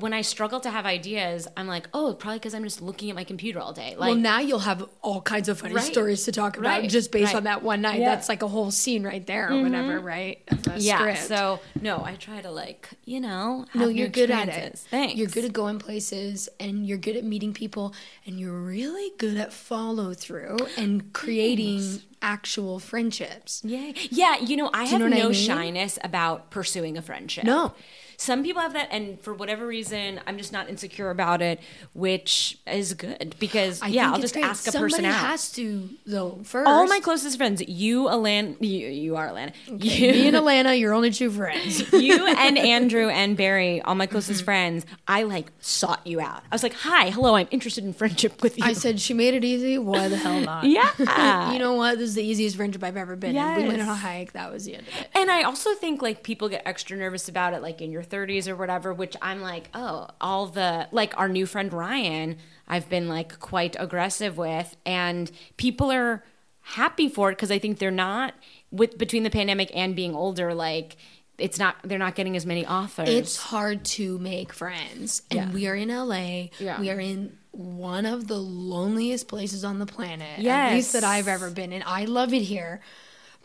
when 0.00 0.12
I 0.14 0.22
struggle 0.22 0.58
to 0.60 0.70
have 0.70 0.86
ideas, 0.86 1.46
I'm 1.56 1.66
like, 1.66 1.86
oh, 1.92 2.14
probably 2.14 2.38
because 2.38 2.54
I'm 2.54 2.64
just 2.64 2.80
looking 2.80 3.10
at 3.10 3.16
my 3.16 3.24
computer 3.24 3.60
all 3.60 3.72
day. 3.74 3.90
Like, 3.96 4.08
well, 4.08 4.14
now 4.14 4.40
you'll 4.40 4.60
have 4.60 4.88
all 5.02 5.20
kinds 5.20 5.48
of 5.50 5.58
funny 5.60 5.74
Right. 5.74 5.84
stories 5.84 6.24
to 6.24 6.32
talk 6.32 6.56
about 6.56 6.80
Right. 6.80 6.88
just 6.90 7.12
based 7.12 7.26
Right. 7.34 7.36
on 7.36 7.44
that 7.44 7.62
one 7.62 7.82
night. 7.82 7.98
Yeah. 8.00 8.06
Mm-hmm. 8.06 8.14
That's 8.14 8.28
like 8.30 8.42
a 8.42 8.48
whole 8.48 8.70
scene 8.70 9.02
right 9.04 9.26
there, 9.26 9.52
or 9.52 9.62
whatever, 9.62 10.00
right? 10.00 10.40
Of 10.48 10.78
yeah. 10.78 10.96
script. 10.98 11.18
So 11.28 11.60
no, 11.80 12.02
I 12.04 12.14
try 12.14 12.40
to 12.40 12.50
like, 12.50 12.88
you 13.04 13.20
know, 13.20 13.66
have 13.72 13.82
no, 13.82 13.88
you're 13.88 14.08
good 14.08 14.30
at 14.30 14.48
it. 14.48 14.78
Thanks. 14.78 15.16
You're 15.16 15.26
good 15.28 15.44
at 15.44 15.52
going 15.52 15.78
places, 15.78 16.48
and 16.58 16.86
you're 16.86 16.96
good 16.98 17.16
at 17.16 17.24
meeting 17.24 17.52
people, 17.52 17.94
and 18.24 18.40
you're 18.40 18.52
really 18.58 19.12
good 19.18 19.36
at 19.36 19.52
follow 19.52 20.14
through 20.14 20.56
and 20.78 21.12
creating 21.12 22.00
actual 22.22 22.78
friendships. 22.78 23.60
Yay. 23.64 23.94
Yeah, 24.10 24.38
you 24.40 24.56
know, 24.56 24.70
I 24.72 24.84
you 24.84 24.88
have 24.90 25.00
know 25.00 25.06
what 25.06 25.14
I 25.14 25.18
no 25.18 25.24
mean? 25.30 25.34
shyness 25.34 25.98
about 26.02 26.50
pursuing 26.50 26.96
a 26.96 27.02
friendship. 27.02 27.44
No. 27.44 27.74
Some 28.22 28.42
people 28.44 28.62
have 28.62 28.72
that, 28.74 28.88
and 28.92 29.20
for 29.20 29.34
whatever 29.34 29.66
reason, 29.66 30.20
I'm 30.26 30.38
just 30.38 30.52
not 30.52 30.68
insecure 30.68 31.10
about 31.10 31.42
it, 31.42 31.58
which 31.92 32.58
is 32.66 32.94
good 32.94 33.34
because, 33.38 33.82
I 33.82 33.88
yeah, 33.88 34.12
I'll 34.12 34.20
just 34.20 34.34
great. 34.34 34.44
ask 34.44 34.66
a 34.68 34.72
Somebody 34.72 34.92
person 34.92 35.04
out. 35.06 35.14
has 35.26 35.50
to 35.52 35.88
though 36.06 36.38
first. 36.44 36.68
All 36.68 36.86
my 36.86 37.00
closest 37.00 37.36
friends, 37.36 37.60
you, 37.66 38.08
Alan, 38.08 38.56
you, 38.60 38.88
you 38.88 39.16
are 39.16 39.28
Alana. 39.28 39.52
me 39.68 39.88
You, 39.88 40.28
and 40.28 40.36
Alana, 40.42 40.78
you're 40.78 40.92
only 40.94 41.10
two 41.10 41.30
friends. 41.30 41.92
you 41.92 42.26
and 42.26 42.56
Andrew 42.72 43.08
and 43.08 43.36
Barry, 43.36 43.80
all 43.82 43.94
my 43.94 44.06
closest 44.06 44.32
Mm-hmm. 44.32 44.44
friends, 44.44 44.86
I 45.08 45.24
like 45.24 45.50
sought 45.60 46.06
you 46.06 46.20
out. 46.20 46.42
I 46.50 46.54
was 46.54 46.62
like, 46.62 46.74
hi, 46.74 47.10
hello, 47.10 47.34
I'm 47.34 47.48
interested 47.50 47.84
in 47.84 47.92
friendship 47.92 48.42
with 48.42 48.56
you. 48.56 48.64
I 48.64 48.72
said 48.72 49.00
she 49.00 49.14
made 49.14 49.34
it 49.34 49.44
easy. 49.44 49.78
Why 49.78 50.08
the 50.08 50.16
hell 50.16 50.40
not? 50.40 50.64
yeah. 50.64 51.52
you 51.52 51.58
know 51.58 51.74
what? 51.74 51.98
This 51.98 52.08
is 52.10 52.14
the 52.14 52.22
easiest 52.24 52.56
friendship 52.56 52.82
I've 52.84 52.96
ever 52.96 53.16
been 53.16 53.36
in. 53.36 53.56
We 53.56 53.66
went 53.68 53.82
on 53.82 53.88
a 53.88 53.94
hike. 53.94 54.32
That 54.32 54.52
was 54.52 54.64
the 54.64 54.76
end 54.76 54.86
of 54.88 55.00
it. 55.00 55.08
And 55.14 55.30
I 55.30 55.42
also 55.42 55.74
think 55.74 56.00
like 56.02 56.22
people 56.22 56.48
get 56.48 56.62
extra 56.64 56.96
nervous 56.96 57.28
about 57.28 57.52
it, 57.52 57.62
like 57.62 57.82
in 57.82 57.90
your 57.92 58.02
30s 58.12 58.46
or 58.48 58.54
whatever, 58.56 58.92
which 58.92 59.16
I'm 59.22 59.40
like, 59.40 59.68
oh, 59.74 60.08
all 60.20 60.46
the, 60.46 60.88
like 60.92 61.16
our 61.18 61.28
new 61.28 61.46
friend 61.46 61.72
Ryan, 61.72 62.36
I've 62.68 62.88
been 62.88 63.08
like 63.08 63.38
quite 63.40 63.74
aggressive 63.78 64.36
with. 64.36 64.76
And 64.84 65.30
people 65.56 65.90
are 65.90 66.22
happy 66.60 67.08
for 67.08 67.30
it 67.30 67.36
because 67.36 67.50
I 67.50 67.58
think 67.58 67.78
they're 67.78 67.90
not, 67.90 68.34
with 68.70 68.98
between 68.98 69.22
the 69.22 69.30
pandemic 69.30 69.70
and 69.74 69.96
being 69.96 70.14
older, 70.14 70.54
like, 70.54 70.96
it's 71.38 71.58
not, 71.58 71.76
they're 71.82 71.98
not 71.98 72.14
getting 72.14 72.36
as 72.36 72.46
many 72.46 72.64
offers. 72.66 73.08
It's 73.08 73.36
hard 73.36 73.84
to 73.86 74.18
make 74.18 74.52
friends. 74.52 75.22
And 75.30 75.40
Yeah. 75.40 75.50
we 75.52 75.66
are 75.66 75.74
in 75.74 75.88
LA. 75.90 76.50
Yeah. 76.60 76.78
We 76.80 76.90
are 76.90 77.00
in 77.00 77.36
one 77.50 78.06
of 78.06 78.28
the 78.28 78.38
loneliest 78.38 79.28
places 79.28 79.64
on 79.64 79.78
the 79.78 79.86
planet. 79.86 80.38
At 80.38 80.44
Yes. 80.44 80.72
least 80.74 80.92
that 80.92 81.04
I've 81.04 81.28
ever 81.28 81.50
been 81.50 81.72
in. 81.72 81.82
I 81.86 82.04
love 82.04 82.32
it 82.32 82.42
here. 82.42 82.80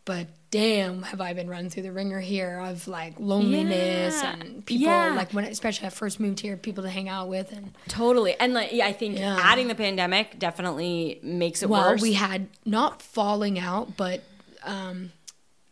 But 0.05 0.27
damn, 0.49 1.03
have 1.03 1.19
I 1.19 1.33
been 1.33 1.49
run 1.49 1.69
through 1.69 1.83
the 1.83 1.91
wringer 1.91 2.19
here 2.19 2.59
of 2.59 2.87
like 2.87 3.19
loneliness 3.19 4.21
Yeah. 4.23 4.35
and 4.39 4.65
people 4.65 4.87
Yeah. 4.87 5.13
like 5.13 5.33
when 5.33 5.43
especially 5.45 5.87
I 5.87 5.89
first 5.89 6.19
moved 6.19 6.39
here, 6.39 6.55
people 6.57 6.83
to 6.83 6.89
hang 6.89 7.09
out 7.09 7.27
with 7.27 7.51
and 7.51 7.73
totally. 7.87 8.35
And 8.39 8.53
like, 8.53 8.71
yeah, 8.71 8.87
I 8.87 8.93
think 8.93 9.17
Yeah. 9.19 9.37
adding 9.41 9.67
the 9.67 9.75
pandemic 9.75 10.39
definitely 10.39 11.19
makes 11.21 11.61
it 11.63 11.69
well, 11.69 11.91
worse. 11.91 12.01
we 12.01 12.13
had 12.13 12.47
not 12.65 13.01
falling 13.01 13.59
out, 13.59 13.97
but 13.97 14.23
um, 14.63 15.11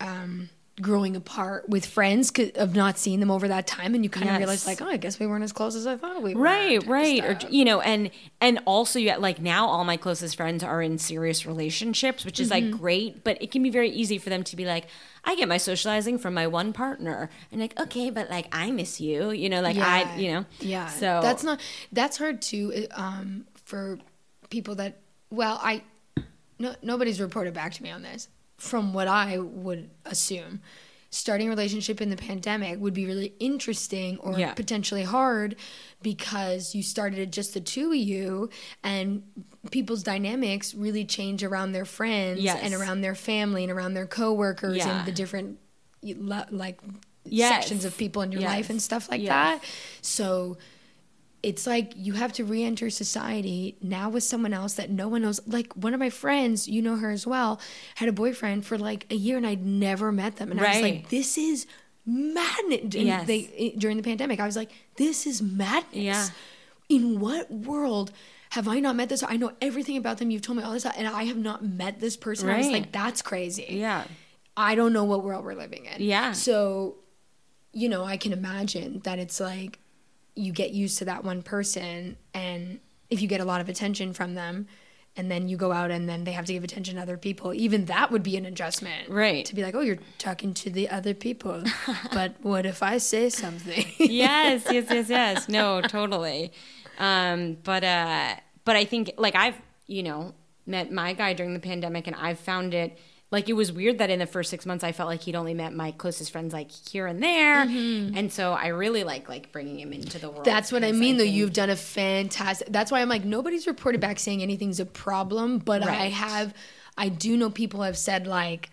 um, 0.02 0.50
growing 0.82 1.16
apart 1.16 1.70
with 1.70 1.86
friends 1.86 2.34
of 2.56 2.76
not 2.76 2.98
seeing 2.98 3.22
them 3.22 3.32
over 3.32 3.48
that 3.48 3.66
time, 3.66 3.96
and 3.96 4.04
you 4.04 4.10
kind 4.10 4.26
of 4.26 4.32
Yes. 4.34 4.40
realize 4.40 4.68
like, 4.68 4.82
oh, 4.82 4.88
I 4.88 4.98
guess 4.98 5.18
we 5.20 5.26
weren't 5.26 5.44
as 5.46 5.54
close 5.54 5.74
as 5.74 5.88
I 5.88 5.96
thought 5.96 6.22
we 6.22 6.36
were. 6.36 6.42
right 6.42 6.86
right 6.86 7.24
or 7.24 7.40
you 7.50 7.64
know 7.64 7.80
and 7.80 8.12
and 8.42 8.60
also 8.66 9.00
you 9.00 9.16
like 9.18 9.40
now 9.40 9.68
all 9.68 9.86
my 9.86 9.96
closest 9.96 10.36
friends 10.36 10.64
are 10.66 10.82
in 10.82 10.98
serious 10.98 11.46
relationships 11.46 12.26
which 12.26 12.40
is 12.42 12.50
Mm-hmm. 12.52 12.72
like 12.72 12.80
great 12.82 13.24
but 13.24 13.42
it 13.42 13.52
can 13.52 13.64
be 13.64 13.70
very 13.70 13.90
easy 13.90 14.18
for 14.18 14.30
them 14.30 14.44
to 14.44 14.56
be 14.58 14.66
like 14.66 14.88
i 15.24 15.36
get 15.36 15.48
my 15.48 15.58
socializing 15.58 16.18
from 16.18 16.34
my 16.34 16.46
one 16.46 16.74
partner 16.74 17.30
and 17.52 17.62
like 17.62 17.80
okay 17.80 18.10
but 18.10 18.30
like 18.30 18.48
i 18.52 18.70
miss 18.70 19.00
you 19.00 19.32
you 19.32 19.50
know 19.50 19.62
like 19.62 19.78
i 19.78 20.14
you 20.18 20.32
know 20.34 20.46
yeah. 20.60 20.88
so 20.88 21.20
that's 21.22 21.44
not 21.44 21.60
that's 21.94 22.18
hard 22.18 22.42
too. 22.42 22.86
Um, 22.94 23.46
for 23.64 23.98
people 24.50 24.76
that 24.76 24.98
well, 25.30 25.58
I 25.62 25.84
no 26.60 26.76
nobody's 26.82 27.20
reported 27.22 27.54
back 27.54 27.74
to 27.74 27.84
me 27.84 27.92
on 27.92 28.02
this. 28.04 28.28
From 28.58 28.93
what 28.93 29.08
I 29.08 29.38
would 29.38 29.89
assume, 30.06 30.62
starting 31.10 31.47
a 31.47 31.49
relationship 31.49 32.01
in 32.01 32.10
the 32.10 32.16
pandemic 32.16 32.80
would 32.80 32.93
be 32.93 33.06
really 33.06 33.34
interesting 33.39 34.18
or 34.20 34.38
Yeah. 34.39 34.53
potentially 34.53 35.03
hard 35.03 35.56
because 36.01 36.74
you 36.76 36.82
started 36.84 37.20
it 37.20 37.32
just 37.32 37.53
the 37.53 37.60
two 37.62 37.89
of 37.91 37.95
you 37.97 38.49
and 38.84 39.24
people's 39.72 40.03
dynamics 40.03 40.74
really 40.74 41.03
change 41.06 41.43
around 41.43 41.72
their 41.74 41.86
friends 41.86 42.39
Yes. 42.41 42.60
and 42.62 42.74
around 42.74 43.01
their 43.01 43.16
family 43.16 43.64
and 43.64 43.72
around 43.72 43.93
their 43.93 44.06
coworkers 44.08 44.78
Yeah. 44.78 44.99
and 44.99 45.08
the 45.08 45.12
different 45.12 45.58
like 46.51 46.80
Yes. 47.28 47.49
sections 47.49 47.86
of 47.86 47.97
people 47.97 48.22
in 48.22 48.32
your 48.32 48.41
Yes. 48.41 48.49
life 48.51 48.70
and 48.70 48.82
stuff 48.82 49.10
like 49.10 49.26
that. 49.26 49.64
So 50.01 50.58
it's 51.50 51.66
like 51.74 51.88
you 51.96 52.14
have 52.14 52.32
to 52.34 52.43
re-enter 52.43 52.89
society 52.89 53.78
now 53.82 54.08
with 54.10 54.24
someone 54.24 54.54
else 54.62 54.74
that 54.80 54.89
no 54.89 55.08
one 55.14 55.22
knows 55.22 55.39
like 55.58 55.70
one 55.74 55.93
of 55.93 56.00
my 56.00 56.10
friends 56.10 56.68
you 56.68 56.82
know 56.82 56.96
her 57.04 57.12
as 57.12 57.26
well 57.34 57.52
had 57.96 58.08
a 58.10 58.16
boyfriend 58.24 58.66
for 58.66 58.78
like 58.89 59.02
a 59.12 59.16
year 59.26 59.38
and 59.38 59.46
i'd 59.52 59.66
never 59.66 60.12
met 60.12 60.34
them 60.38 60.50
and 60.52 60.60
i 60.60 60.70
was 60.74 60.82
like 60.82 61.10
this 61.10 61.38
is 61.38 61.68
madness 62.06 62.82
and 62.82 62.93
Yes. 62.93 63.28
they 63.28 63.39
eh, 63.58 63.72
during 63.78 63.98
the 63.98 64.04
pandemic 64.04 64.39
i 64.39 64.46
was 64.46 64.56
like 64.56 64.72
this 64.98 65.26
is 65.28 65.41
madness 65.41 65.93
Yeah. 65.93 66.28
in 66.89 67.20
what 67.20 67.52
world 67.52 68.12
have 68.52 68.68
I 68.70 68.80
not 68.80 68.96
met 68.96 69.10
this? 69.10 69.22
I 69.22 69.36
know 69.36 69.52
everything 69.60 69.98
about 69.98 70.18
them. 70.20 70.30
You've 70.32 70.43
told 70.43 70.58
me 70.60 70.64
all 70.64 70.72
this, 70.72 70.86
and 70.86 71.08
I 71.08 71.24
have 71.24 71.36
not 71.36 71.66
met 71.66 72.00
this 72.00 72.16
person. 72.16 72.48
I 72.50 72.60
was 72.60 72.70
like, 72.70 72.89
that's 72.93 73.22
crazy. 73.22 73.66
Yeah. 73.70 74.06
I 74.56 74.76
don't 74.76 74.93
know 74.93 75.04
what 75.04 75.24
world 75.26 75.43
we're 75.43 75.56
living 75.56 75.86
in. 75.88 76.02
Yeah. 76.02 76.32
So, 76.32 76.96
you 77.74 77.89
know, 77.89 78.06
I 78.06 78.16
can 78.16 78.32
imagine 78.32 79.02
that 79.04 79.20
it's 79.20 79.41
like 79.41 79.80
you 80.36 80.52
get 80.52 80.72
used 80.72 80.98
to 81.00 81.06
that 81.06 81.24
one 81.24 81.42
person, 81.42 82.18
and 82.34 82.80
if 83.10 83.22
you 83.22 83.28
get 83.28 83.42
a 83.42 83.46
lot 83.46 83.62
of 83.62 83.70
attention 83.70 84.14
from 84.14 84.36
them, 84.36 84.68
and 85.18 85.32
then 85.32 85.48
you 85.48 85.56
go 85.56 85.72
out 85.72 85.92
and 85.92 86.10
then 86.10 86.26
they 86.26 86.34
have 86.34 86.46
to 86.46 86.54
give 86.54 86.64
attention 86.64 86.96
to 86.96 87.02
other 87.02 87.18
people, 87.18 87.54
even 87.54 87.86
that 87.86 88.12
would 88.12 88.24
be 88.24 88.36
an 88.38 88.46
adjustment. 88.46 89.10
Right. 89.10 89.46
To 89.46 89.56
be 89.56 89.64
like, 89.64 89.74
oh, 89.74 89.80
you're 89.80 90.00
talking 90.18 90.54
to 90.56 90.70
the 90.70 90.90
other 90.90 91.14
people. 91.14 91.64
but 92.14 92.36
what 92.42 92.66
if 92.66 92.84
I 92.84 92.98
say 92.98 93.30
something? 93.30 93.86
yes, 93.98 94.66
yes, 94.70 94.86
yes, 94.90 95.10
yes. 95.10 95.50
No, 95.50 95.82
totally. 95.88 96.52
Um, 97.00 97.58
but 97.64 97.84
uh, 97.84 98.36
but 98.66 98.76
I 98.76 98.86
think 98.86 99.14
like 99.18 99.36
I've 99.36 99.60
you 99.88 100.04
know 100.04 100.34
met 100.66 100.92
my 100.92 101.14
guy 101.14 101.34
during 101.34 101.54
the 101.54 101.60
pandemic, 101.60 102.08
and 102.08 102.16
I've 102.16 102.40
found 102.40 102.74
it 102.74 102.98
like 103.32 103.50
it 103.50 103.54
was 103.54 103.72
weird 103.72 103.98
that 103.98 104.10
in 104.10 104.20
the 104.20 104.26
first 104.26 104.50
six 104.50 104.66
months 104.66 104.84
I 104.84 104.92
felt 104.92 105.10
like 105.10 105.22
he'd 105.22 105.36
only 105.36 105.54
met 105.54 105.74
my 105.74 105.92
closest 105.92 106.32
friends 106.32 106.54
like 106.54 106.70
here 106.72 107.08
and 107.08 107.22
there, 107.22 107.62
and 107.62 108.32
so 108.32 108.54
I 108.54 108.68
really 108.68 109.04
like 109.04 109.28
like 109.28 109.52
bringing 109.52 109.80
him 109.80 109.92
into 109.94 110.20
the 110.20 110.28
world. 110.30 110.46
Mm-hmm. 110.46 110.56
That's 110.56 110.72
what 110.72 110.84
I 110.84 110.92
mean, 110.92 111.18
though. 111.18 111.24
think- 111.24 111.36
You've 111.36 111.54
done 111.54 111.70
a 111.70 111.76
fantastic. 111.76 112.68
That's 112.72 112.92
why 112.92 113.02
I'm 113.02 113.10
like, 113.10 113.26
nobody's 113.26 113.68
reported 113.68 114.00
back 114.00 114.20
saying 114.20 114.42
anything's 114.42 114.80
a 114.80 114.86
problem, 114.86 115.58
but 115.60 115.84
I 115.84 116.10
have, 116.10 116.54
I 116.98 117.10
do 117.10 117.36
know 117.36 117.50
people 117.50 117.82
have 117.82 117.98
said 117.98 118.28
like, 118.28 118.70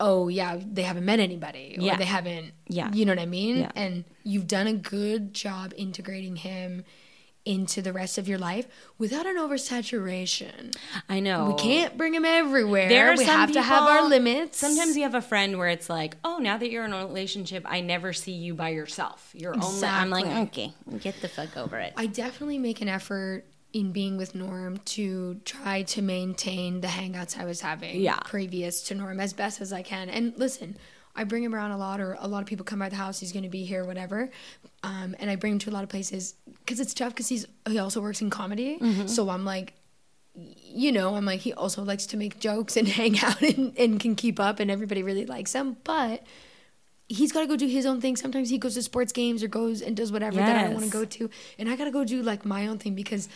oh 0.00 0.28
yeah, 0.28 0.58
they 0.64 0.82
haven't 0.82 1.04
met 1.04 1.18
anybody, 1.18 1.74
or 1.78 1.82
Yeah. 1.82 1.96
they 1.96 2.04
haven't, 2.04 2.52
Yeah. 2.68 2.90
you 2.92 3.04
know 3.04 3.12
what 3.12 3.18
I 3.18 3.26
mean. 3.26 3.56
Yeah. 3.58 3.72
And 3.74 4.04
you've 4.22 4.46
done 4.46 4.68
a 4.68 4.72
good 4.72 5.34
job 5.34 5.74
integrating 5.76 6.36
him 6.36 6.84
into 7.48 7.80
the 7.80 7.92
rest 7.92 8.18
of 8.18 8.28
your 8.28 8.38
life 8.38 8.66
without 8.98 9.24
an 9.26 9.36
oversaturation. 9.36 10.76
I 11.08 11.20
know 11.20 11.48
We 11.56 11.62
can't 11.62 11.96
bring 11.96 12.14
him 12.14 12.24
everywhere. 12.24 12.88
There 12.88 13.16
we 13.16 13.24
have 13.24 13.52
to 13.52 13.62
have 13.62 13.84
our 13.84 14.08
limits. 14.08 14.58
Sometimes 14.58 14.96
you 14.96 15.02
have 15.04 15.14
a 15.14 15.22
friend 15.22 15.58
where 15.58 15.68
it's 15.68 15.88
like, 15.88 16.16
oh, 16.24 16.38
now 16.38 16.58
that 16.58 16.70
you're 16.70 16.84
in 16.84 16.92
a 16.92 17.06
relationship, 17.06 17.64
I 17.66 17.80
never 17.80 18.12
see 18.12 18.32
you 18.32 18.54
by 18.54 18.68
yourself. 18.70 19.30
You're 19.34 19.54
only. 19.54 19.86
I'm 19.86 20.10
like, 20.10 20.26
okay, 20.48 20.72
get 21.00 21.20
the 21.22 21.28
fuck 21.28 21.56
over 21.56 21.78
it. 21.78 21.94
I 21.96 22.06
definitely 22.06 22.58
make 22.58 22.80
an 22.80 22.88
effort 22.88 23.44
in 23.72 23.92
being 23.92 24.16
with 24.16 24.34
Norm 24.34 24.78
to 24.78 25.40
try 25.44 25.82
to 25.82 26.00
maintain 26.02 26.80
the 26.80 26.88
hangouts 26.88 27.38
I 27.38 27.44
was 27.44 27.60
having 27.60 28.00
Yeah. 28.00 28.18
previous 28.24 28.82
to 28.84 28.94
Norm 28.94 29.20
as 29.20 29.32
best 29.32 29.60
as 29.60 29.72
I 29.72 29.82
can. 29.82 30.08
And 30.08 30.32
listen, 30.36 30.76
I 31.18 31.24
bring 31.24 31.42
him 31.42 31.54
around 31.54 31.72
a 31.72 31.76
lot, 31.76 32.00
or 32.00 32.16
a 32.20 32.28
lot 32.28 32.40
of 32.40 32.46
people 32.46 32.64
come 32.64 32.78
by 32.78 32.88
the 32.88 32.96
house. 32.96 33.18
He's 33.18 33.32
going 33.32 33.42
to 33.42 33.48
be 33.48 33.64
here, 33.64 33.84
whatever. 33.84 34.30
Um, 34.84 35.16
and 35.18 35.28
I 35.28 35.34
bring 35.36 35.54
him 35.54 35.58
to 35.60 35.70
a 35.70 35.72
lot 35.72 35.82
of 35.82 35.88
places 35.88 36.34
because 36.60 36.78
it's 36.78 36.94
tough 36.94 37.12
because 37.12 37.28
he's 37.28 37.44
he 37.68 37.78
also 37.78 38.00
works 38.00 38.22
in 38.22 38.30
comedy. 38.30 38.78
So 39.08 39.28
I'm 39.28 39.44
like, 39.44 39.74
you 40.34 40.92
know, 40.92 41.16
I'm 41.16 41.24
like 41.24 41.40
he 41.40 41.52
also 41.52 41.82
likes 41.82 42.06
to 42.06 42.16
make 42.16 42.38
jokes 42.38 42.76
and 42.76 42.86
hang 43.00 43.18
out 43.20 43.42
and, 43.42 43.76
and 43.76 43.98
can 43.98 44.14
keep 44.14 44.38
up, 44.38 44.60
and 44.60 44.70
everybody 44.70 45.02
really 45.02 45.26
likes 45.26 45.52
him. 45.52 45.76
But 45.82 46.22
he's 47.08 47.32
got 47.32 47.40
to 47.40 47.46
go 47.46 47.56
do 47.56 47.66
his 47.66 47.84
own 47.84 48.00
thing. 48.00 48.14
Sometimes 48.16 48.50
he 48.50 48.58
goes 48.58 48.74
to 48.74 48.82
sports 48.82 49.12
games 49.12 49.42
or 49.42 49.48
goes 49.48 49.82
and 49.82 49.96
does 49.96 50.12
whatever 50.12 50.36
that 50.36 50.56
I 50.56 50.62
don't 50.64 50.74
want 50.74 50.84
to 50.86 50.90
go 50.92 51.04
to, 51.04 51.30
and 51.58 51.68
I 51.68 51.74
got 51.74 51.86
to 51.86 51.90
go 51.90 52.04
do 52.04 52.22
like 52.22 52.44
my 52.44 52.68
own 52.68 52.78
thing 52.78 52.94
because 52.94 53.28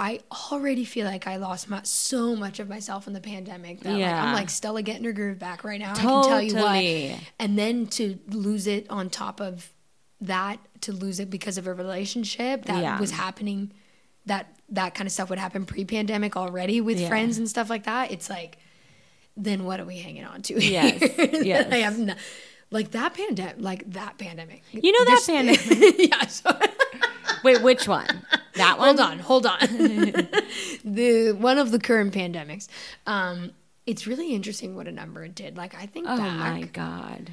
I 0.00 0.20
already 0.52 0.84
feel 0.84 1.06
like 1.06 1.26
I 1.26 1.36
lost 1.36 1.68
my, 1.68 1.80
so 1.82 2.36
much 2.36 2.60
of 2.60 2.68
myself 2.68 3.06
in 3.08 3.14
the 3.14 3.20
pandemic 3.20 3.80
that 3.80 3.90
like, 3.90 3.98
Yeah. 3.98 4.24
I'm 4.24 4.32
like 4.34 4.48
Stella 4.48 4.80
getting 4.82 5.02
her 5.04 5.12
groove 5.12 5.38
back 5.40 5.64
right 5.64 5.80
now. 5.80 5.92
I 5.92 5.96
can 5.96 6.04
tell 6.24 6.40
you 6.40 6.52
Totally. 6.52 7.10
what. 7.10 7.20
And 7.40 7.58
then 7.58 7.86
to 7.88 8.18
lose 8.28 8.66
it 8.68 8.88
on 8.90 9.10
top 9.10 9.40
of 9.40 9.72
that, 10.20 10.58
to 10.82 10.92
lose 10.92 11.18
it 11.18 11.30
because 11.30 11.58
of 11.58 11.66
a 11.66 11.74
relationship 11.74 12.64
that 12.66 12.80
Yeah. 12.82 13.00
was 13.00 13.10
happening, 13.10 13.72
that 14.26 14.54
that 14.70 14.94
kind 14.94 15.06
of 15.06 15.12
stuff 15.12 15.30
would 15.30 15.38
happen 15.38 15.64
pre-pandemic 15.64 16.36
already 16.36 16.80
with 16.80 17.00
Yeah. 17.00 17.08
friends 17.08 17.38
and 17.38 17.48
stuff 17.48 17.68
like 17.70 17.84
that. 17.84 18.12
It's 18.12 18.28
like, 18.30 18.58
then 19.36 19.64
what 19.64 19.80
are 19.80 19.84
we 19.84 19.98
hanging 19.98 20.24
on 20.26 20.42
to? 20.42 20.54
Yes, 20.62 21.00
here? 21.00 21.30
Yes. 21.42 21.68
I 21.72 21.76
have 21.78 21.98
no, 21.98 22.14
like 22.70 22.90
that 22.92 23.14
pandemic, 23.14 23.56
like 23.58 23.90
that 23.92 24.18
pandemic. 24.18 24.62
You 24.72 24.92
know 24.92 25.04
that 25.06 25.22
pandemic? 25.26 25.94
yeah. 26.10 26.26
So, 26.26 26.56
Wait, 27.42 27.62
which 27.62 27.88
one? 27.88 28.17
That 28.58 28.78
one? 28.78 28.96
hold 28.96 29.00
on, 29.00 29.18
hold 29.18 29.46
on. 29.46 29.58
the 30.84 31.32
one 31.32 31.58
of 31.58 31.70
the 31.70 31.78
current 31.78 32.14
pandemics. 32.14 32.68
Um, 33.06 33.52
it's 33.86 34.06
really 34.06 34.34
interesting 34.34 34.76
what 34.76 34.86
a 34.86 34.92
number 34.92 35.24
it 35.24 35.34
did. 35.34 35.56
Like 35.56 35.74
I 35.74 35.86
think 35.86 36.06
Oh 36.08 36.16
back, 36.16 36.38
my 36.38 36.62
god. 36.62 37.30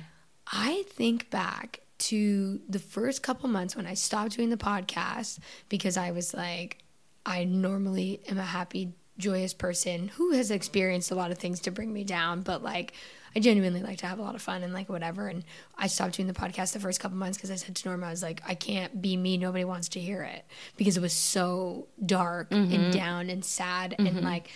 I 0.51 0.83
think 0.89 1.29
back 1.29 1.81
to 1.97 2.59
the 2.69 2.79
first 2.79 3.23
couple 3.23 3.49
months 3.49 3.75
when 3.75 3.85
I 3.85 3.93
stopped 3.93 4.35
doing 4.35 4.49
the 4.49 4.57
podcast 4.57 5.39
because 5.69 5.97
I 5.97 6.11
was 6.11 6.33
like, 6.33 6.83
I 7.25 7.43
normally 7.45 8.21
am 8.29 8.37
a 8.37 8.43
happy, 8.43 8.93
joyous 9.17 9.53
person 9.53 10.09
who 10.09 10.31
has 10.31 10.51
experienced 10.51 11.11
a 11.11 11.15
lot 11.15 11.31
of 11.31 11.37
things 11.37 11.59
to 11.61 11.71
bring 11.71 11.93
me 11.93 12.03
down, 12.03 12.41
but 12.41 12.63
like 12.63 12.93
I 13.35 13.39
genuinely 13.39 13.81
like 13.81 13.97
to 13.99 14.05
have 14.05 14.19
a 14.19 14.21
lot 14.21 14.35
of 14.35 14.41
fun 14.41 14.63
and 14.63 14.73
like 14.73 14.87
whatever. 14.87 15.27
And 15.27 15.43
I 15.77 15.87
stopped 15.87 16.15
doing 16.15 16.27
the 16.27 16.33
podcast 16.33 16.71
the 16.73 16.79
first 16.79 16.99
couple 16.99 17.17
months 17.17 17.37
because 17.37 17.51
I 17.51 17.55
said 17.55 17.75
to 17.75 17.87
Norma, 17.87 18.07
I 18.07 18.11
was 18.11 18.23
like, 18.23 18.41
I 18.47 18.55
can't 18.55 19.01
be 19.01 19.17
me. 19.17 19.37
Nobody 19.37 19.65
wants 19.65 19.89
to 19.89 19.99
hear 19.99 20.23
it 20.23 20.45
because 20.77 20.95
it 20.95 21.01
was 21.01 21.13
so 21.13 21.87
dark 22.05 22.47
and 22.51 22.69
mm-hmm. 22.69 22.91
down 22.91 23.29
and 23.29 23.43
sad 23.43 23.95
and 23.97 24.07
mm-hmm. 24.07 24.25
like. 24.25 24.49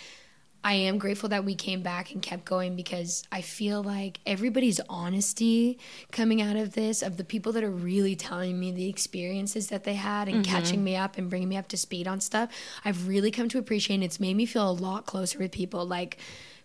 I 0.62 0.74
am 0.74 0.98
grateful 0.98 1.30
that 1.30 1.44
we 1.44 1.54
came 1.54 1.82
back 1.82 2.12
and 2.12 2.20
kept 2.20 2.44
going 2.44 2.76
because 2.76 3.22
I 3.32 3.40
feel 3.40 3.82
like 3.82 4.20
everybody's 4.26 4.78
honesty 4.88 5.78
coming 6.12 6.42
out 6.42 6.56
of 6.56 6.74
this, 6.74 7.00
of 7.02 7.16
the 7.16 7.24
people 7.24 7.52
that 7.52 7.64
are 7.64 7.70
really 7.70 8.14
telling 8.14 8.60
me 8.60 8.70
the 8.70 8.88
experiences 8.88 9.68
that 9.68 9.84
they 9.84 9.94
had 9.94 10.28
and 10.28 10.44
catching 10.44 10.84
me 10.84 10.96
up 10.96 11.16
and 11.16 11.30
bringing 11.30 11.48
me 11.48 11.56
up 11.56 11.68
to 11.68 11.76
speed 11.78 12.06
on 12.06 12.20
stuff, 12.20 12.50
I've 12.84 13.08
really 13.08 13.30
come 13.30 13.48
to 13.48 13.58
appreciate. 13.58 13.96
And 13.96 14.04
it's 14.04 14.20
made 14.20 14.36
me 14.36 14.44
feel 14.44 14.68
a 14.68 14.72
lot 14.72 15.06
closer 15.06 15.38
with 15.38 15.50
people. 15.50 15.86
Like, 15.86 16.18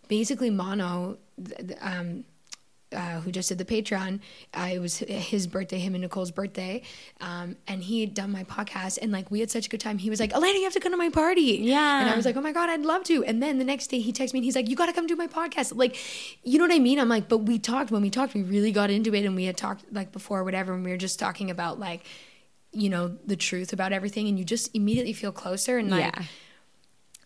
basically, 0.09 0.49
Mono, 0.49 1.17
um, 1.79 2.25
uh, 2.91 3.19
who 3.21 3.31
just 3.31 3.49
did 3.49 3.57
the 3.57 3.65
Patreon. 3.65 4.19
Uh, 4.53 4.69
it 4.73 4.79
was 4.79 4.97
his 4.99 5.47
birthday, 5.47 5.79
him 5.79 5.95
and 5.95 6.01
Nicole's 6.03 6.31
birthday, 6.31 6.81
um, 7.21 7.55
and 7.67 7.83
he 7.83 8.01
had 8.01 8.13
done 8.13 8.31
my 8.31 8.43
podcast. 8.43 8.99
And 9.01 9.11
like 9.11 9.31
we 9.31 9.39
had 9.39 9.51
such 9.51 9.65
a 9.67 9.69
good 9.69 9.79
time. 9.79 9.97
He 9.97 10.09
was 10.09 10.19
like, 10.19 10.33
"Elena, 10.33 10.57
you 10.57 10.63
have 10.63 10.73
to 10.73 10.79
come 10.79 10.91
to 10.91 10.97
my 10.97 11.09
party." 11.09 11.59
Yeah. 11.63 12.01
and 12.01 12.09
I 12.09 12.15
was 12.15 12.25
like, 12.25 12.35
"Oh 12.37 12.41
my 12.41 12.51
god, 12.51 12.69
I'd 12.69 12.81
love 12.85 13.03
to." 13.05 13.23
And 13.23 13.41
then 13.41 13.57
the 13.57 13.65
next 13.65 13.87
day, 13.87 13.99
he 13.99 14.13
texted 14.13 14.33
me 14.33 14.39
and 14.39 14.45
he's 14.45 14.55
like, 14.55 14.69
"You 14.69 14.75
got 14.75 14.85
to 14.87 14.93
come 14.93 15.07
do 15.07 15.15
my 15.15 15.27
podcast." 15.27 15.75
Like, 15.75 15.97
you 16.43 16.57
know 16.57 16.65
what 16.65 16.73
I 16.73 16.79
mean? 16.79 16.99
I'm 16.99 17.09
like, 17.09 17.27
but 17.27 17.39
we 17.39 17.59
talked 17.59 17.91
when 17.91 18.01
we 18.01 18.09
talked, 18.09 18.33
we 18.33 18.43
really 18.43 18.71
got 18.71 18.89
into 18.89 19.13
it, 19.13 19.25
and 19.25 19.35
we 19.35 19.45
had 19.45 19.57
talked 19.57 19.85
like 19.91 20.11
before, 20.11 20.43
whatever, 20.43 20.73
and 20.73 20.85
we 20.85 20.91
were 20.91 20.97
just 20.97 21.19
talking 21.19 21.49
about 21.51 21.79
like, 21.79 22.05
you 22.71 22.89
know, 22.89 23.17
the 23.25 23.35
truth 23.35 23.73
about 23.73 23.93
everything, 23.93 24.27
and 24.27 24.37
you 24.37 24.45
just 24.45 24.69
immediately 24.75 25.13
feel 25.13 25.31
closer 25.31 25.77
and 25.77 25.89
like. 25.89 26.15
Yeah. 26.15 26.23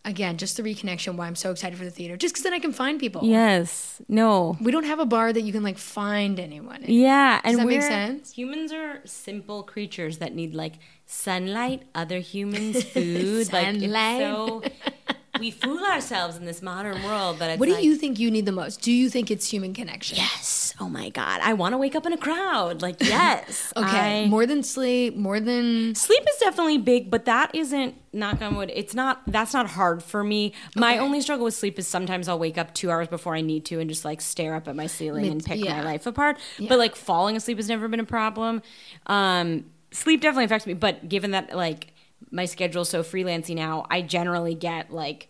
Again, 0.09 0.37
just 0.37 0.57
the 0.57 0.63
reconnection. 0.63 1.15
Why 1.15 1.27
I'm 1.27 1.35
so 1.35 1.51
excited 1.51 1.77
for 1.77 1.85
the 1.85 1.91
theater, 1.91 2.17
just 2.17 2.33
because 2.33 2.43
then 2.43 2.53
I 2.53 2.59
can 2.59 2.73
find 2.73 2.99
people. 2.99 3.21
Yes. 3.23 4.01
No. 4.09 4.57
We 4.59 4.71
don't 4.71 4.85
have 4.85 4.97
a 4.99 5.05
bar 5.05 5.31
that 5.31 5.41
you 5.41 5.53
can 5.53 5.61
like 5.61 5.77
find 5.77 6.39
anyone. 6.39 6.81
In. 6.83 6.91
Yeah, 6.93 7.39
and 7.43 7.59
that 7.59 7.67
make 7.67 7.83
sense? 7.83 8.31
humans 8.33 8.73
are 8.73 9.01
simple 9.05 9.61
creatures 9.63 10.17
that 10.17 10.33
need 10.33 10.55
like 10.55 10.73
sunlight, 11.05 11.83
other 11.93 12.19
humans, 12.19 12.83
food. 12.93 13.53
like 13.53 13.67
it's 13.67 13.81
Sunlight. 13.83 14.19
so 14.21 14.63
we 15.39 15.51
fool 15.51 15.83
ourselves 15.85 16.37
in 16.37 16.45
this 16.45 16.61
modern 16.61 17.01
world 17.03 17.37
But 17.39 17.51
it's 17.51 17.59
What 17.59 17.67
do 17.67 17.73
like, 17.73 17.83
you 17.83 17.95
think 17.95 18.19
you 18.19 18.29
need 18.29 18.45
the 18.45 18.51
most? 18.51 18.81
Do 18.81 18.91
you 18.91 19.09
think 19.09 19.31
it's 19.31 19.49
human 19.49 19.73
connection? 19.73 20.17
Yes. 20.17 20.73
Oh 20.79 20.89
my 20.89 21.09
god. 21.09 21.41
I 21.41 21.53
want 21.53 21.73
to 21.73 21.77
wake 21.77 21.95
up 21.95 22.05
in 22.05 22.13
a 22.13 22.17
crowd. 22.17 22.81
Like 22.81 22.97
yes. 23.01 23.73
Okay. 23.77 24.23
I- 24.23 24.27
more 24.27 24.45
than 24.45 24.63
sleep, 24.63 25.15
more 25.15 25.39
than 25.39 25.95
Sleep 25.95 26.21
is 26.21 26.37
definitely 26.39 26.77
big, 26.77 27.09
but 27.09 27.25
that 27.25 27.53
isn't 27.53 27.95
knock 28.11 28.41
on 28.41 28.55
wood. 28.55 28.71
It's 28.73 28.93
not 28.93 29.21
that's 29.27 29.53
not 29.53 29.67
hard 29.67 30.01
for 30.03 30.23
me. 30.23 30.53
My 30.75 30.93
Okay. 30.93 30.99
only 30.99 31.21
struggle 31.21 31.45
with 31.45 31.53
sleep 31.53 31.77
is 31.79 31.87
sometimes 31.87 32.27
I'll 32.27 32.39
wake 32.39 32.57
up 32.57 32.73
two 32.73 32.89
hours 32.91 33.07
before 33.07 33.35
I 33.35 33.41
need 33.41 33.65
to 33.65 33.79
and 33.79 33.89
just 33.89 34.03
like 34.05 34.21
stare 34.21 34.55
up 34.55 34.67
at 34.67 34.75
my 34.75 34.87
ceiling 34.87 35.27
and 35.27 35.43
pick 35.43 35.59
yeah. 35.63 35.77
my 35.77 35.83
life 35.83 36.05
apart. 36.05 36.37
But 36.67 36.77
like 36.79 36.95
falling 36.95 37.35
asleep 37.35 37.57
has 37.57 37.67
never 37.69 37.87
been 37.87 37.99
a 37.99 38.05
problem. 38.05 38.61
Um, 39.07 39.65
sleep 39.91 40.21
definitely 40.21 40.45
affects 40.45 40.65
me, 40.67 40.73
but 40.73 41.07
given 41.07 41.31
that 41.31 41.55
like 41.55 41.93
my 42.31 42.45
schedule's 42.45 42.89
so 42.89 43.03
freelancy 43.03 43.55
now, 43.55 43.85
I 43.89 44.01
generally 44.01 44.55
get 44.55 44.91
like 44.91 45.29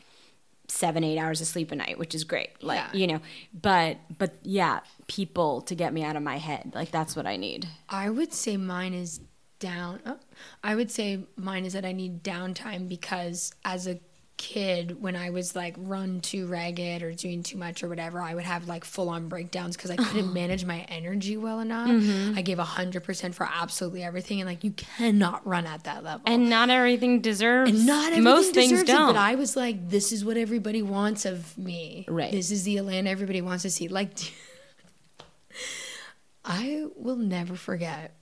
seven, 0.68 1.04
eight 1.04 1.18
hours 1.18 1.42
of 1.42 1.48
sleep 1.48 1.72
a 1.72 1.76
night, 1.76 1.98
which 1.98 2.14
is 2.14 2.24
great. 2.24 2.62
Like, 2.64 2.78
Yeah. 2.94 3.00
you 3.00 3.08
know, 3.08 3.20
but, 3.60 3.98
but 4.18 4.36
yeah, 4.44 4.82
people 5.08 5.62
to 5.62 5.76
get 5.76 5.94
me 5.94 6.04
out 6.04 6.16
of 6.16 6.22
my 6.24 6.38
head. 6.38 6.74
Like, 6.76 6.92
that's 6.92 7.16
what 7.16 7.26
I 7.26 7.38
need. 7.38 7.68
I 7.90 8.10
would 8.10 8.34
say 8.34 8.56
mine 8.58 8.94
is 8.94 9.20
down. 9.60 10.00
Oh, 10.06 10.18
I 10.64 10.76
would 10.76 10.92
say 10.92 11.26
mine 11.36 11.66
is 11.66 11.74
that 11.74 11.86
I 11.86 11.92
need 11.92 12.24
downtime 12.24 12.88
because 12.88 13.52
as 13.66 13.88
a 13.88 14.00
kid, 14.40 15.02
when 15.02 15.18
I 15.18 15.32
was 15.32 15.54
like 15.54 15.76
run 15.78 16.22
too 16.22 16.48
ragged 16.48 17.04
or 17.04 17.12
doing 17.12 17.44
too 17.44 17.58
much 17.58 17.84
or 17.84 17.90
whatever, 17.90 18.22
I 18.22 18.34
would 18.34 18.46
have 18.46 18.70
like 18.70 18.86
full 18.86 19.10
on 19.10 19.28
breakdowns 19.28 19.76
because 19.76 19.92
I 19.92 19.98
couldn't 19.98 20.34
manage 20.34 20.64
my 20.64 20.80
energy 20.88 21.36
well 21.36 21.60
enough. 21.60 21.90
Mm-hmm. 21.90 22.38
I 22.38 22.42
gave 22.42 22.58
100% 22.58 23.36
for 23.36 23.48
absolutely 23.54 24.02
everything. 24.02 24.40
And 24.40 24.50
like, 24.50 24.64
you 24.64 24.72
cannot 24.72 25.46
run 25.46 25.68
at 25.68 25.84
that 25.84 26.06
level. 26.06 26.22
And 26.26 26.50
not 26.50 26.70
everything 26.70 27.20
deserves, 27.20 27.70
And 27.70 27.86
not 27.86 28.14
everything 28.14 28.24
most 28.24 28.54
things 28.54 28.82
don't. 28.84 29.10
it, 29.10 29.14
but 29.14 29.20
I 29.20 29.36
was 29.36 29.58
like, 29.58 29.90
this 29.90 30.14
is 30.14 30.24
what 30.24 30.38
everybody 30.38 30.82
wants 30.82 31.26
of 31.26 31.58
me. 31.58 32.06
Right. 32.08 32.32
This 32.32 32.50
is 32.50 32.64
the 32.64 32.78
Alana 32.78 33.08
everybody 33.08 33.42
wants 33.42 33.64
to 33.64 33.70
see. 33.70 33.90
Like, 33.90 34.12
I 36.46 36.86
will 36.96 37.18
never 37.18 37.56
forget. 37.56 38.16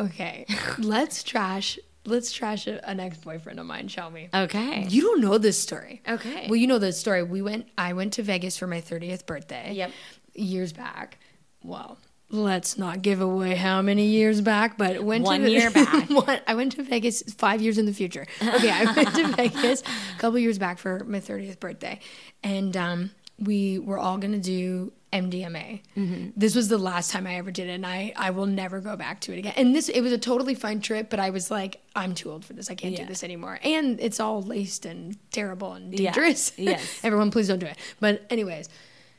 Okay, 0.00 0.46
let's 0.78 1.22
trash. 1.22 1.78
Let's 2.04 2.32
trash 2.32 2.66
an 2.66 3.00
ex 3.00 3.18
boyfriend 3.18 3.60
of 3.60 3.66
mine, 3.66 3.88
shall 3.88 4.10
we? 4.10 4.28
okay. 4.32 4.86
You 4.88 5.02
don't 5.02 5.20
know 5.20 5.36
this 5.38 5.58
story. 5.58 6.00
Okay. 6.08 6.46
Well, 6.48 6.56
you 6.56 6.66
know 6.66 6.78
the 6.78 6.92
story. 6.92 7.22
We 7.22 7.42
went. 7.42 7.66
I 7.76 7.92
went 7.92 8.14
to 8.14 8.22
Vegas 8.22 8.56
for 8.56 8.66
my 8.66 8.80
thirtieth 8.80 9.26
birthday. 9.26 9.72
Yep. 9.74 9.90
Years 10.34 10.72
back. 10.72 11.18
Well, 11.62 11.98
let's 12.30 12.78
not 12.78 13.02
give 13.02 13.20
away 13.20 13.56
how 13.56 13.82
many 13.82 14.06
years 14.06 14.40
back, 14.40 14.78
but 14.78 15.02
went 15.02 15.24
One 15.24 15.42
to, 15.42 15.50
year 15.50 15.70
back. 15.70 16.08
One- 16.10 16.40
I 16.46 16.54
went 16.54 16.72
to 16.72 16.82
Vegas 16.82 17.22
five 17.34 17.60
years 17.60 17.76
in 17.78 17.84
the 17.84 17.92
future. 17.92 18.26
Okay, 18.40 18.70
I 18.70 18.84
went 18.94 19.14
to 19.16 19.28
Vegas 19.36 19.82
a 19.82 20.18
couple 20.18 20.38
years 20.38 20.58
back 20.58 20.78
for 20.78 21.04
my 21.04 21.20
thirtieth 21.20 21.60
birthday, 21.60 21.98
and 22.42 22.74
um, 22.76 23.10
we 23.38 23.78
were 23.78 23.98
all 23.98 24.18
gonna 24.18 24.38
do 24.38 24.92
MDMA. 25.12 25.80
Mm-hmm. 25.96 26.30
This 26.36 26.54
was 26.54 26.68
the 26.68 26.76
last 26.78 27.10
time 27.10 27.26
I 27.26 27.36
ever 27.36 27.50
did 27.50 27.68
it, 27.68 27.72
and 27.72 27.86
I 27.86 28.12
I 28.16 28.30
will 28.30 28.46
never 28.46 28.80
go 28.80 28.96
back 28.96 29.20
to 29.22 29.32
it 29.32 29.38
again. 29.38 29.54
And 29.56 29.74
this 29.74 29.88
it 29.88 30.00
was 30.02 30.12
a 30.12 30.18
totally 30.18 30.54
fine 30.54 30.80
trip, 30.80 31.08
but 31.08 31.18
I 31.18 31.30
was 31.30 31.50
like, 31.50 31.80
I'm 31.96 32.14
too 32.14 32.30
old 32.30 32.44
for 32.44 32.52
this. 32.52 32.70
I 32.70 32.74
can't 32.74 32.96
do 32.96 33.06
this 33.06 33.24
anymore. 33.24 33.58
And 33.62 33.98
it's 34.00 34.20
all 34.20 34.42
laced 34.42 34.84
and 34.86 35.16
terrible 35.30 35.72
and 35.72 35.92
Yeah. 35.98 36.12
dangerous. 36.12 36.52
Yes. 36.58 37.00
Everyone, 37.02 37.30
please 37.30 37.48
don't 37.48 37.58
do 37.58 37.66
it. 37.66 37.78
But 38.00 38.26
anyways, 38.28 38.68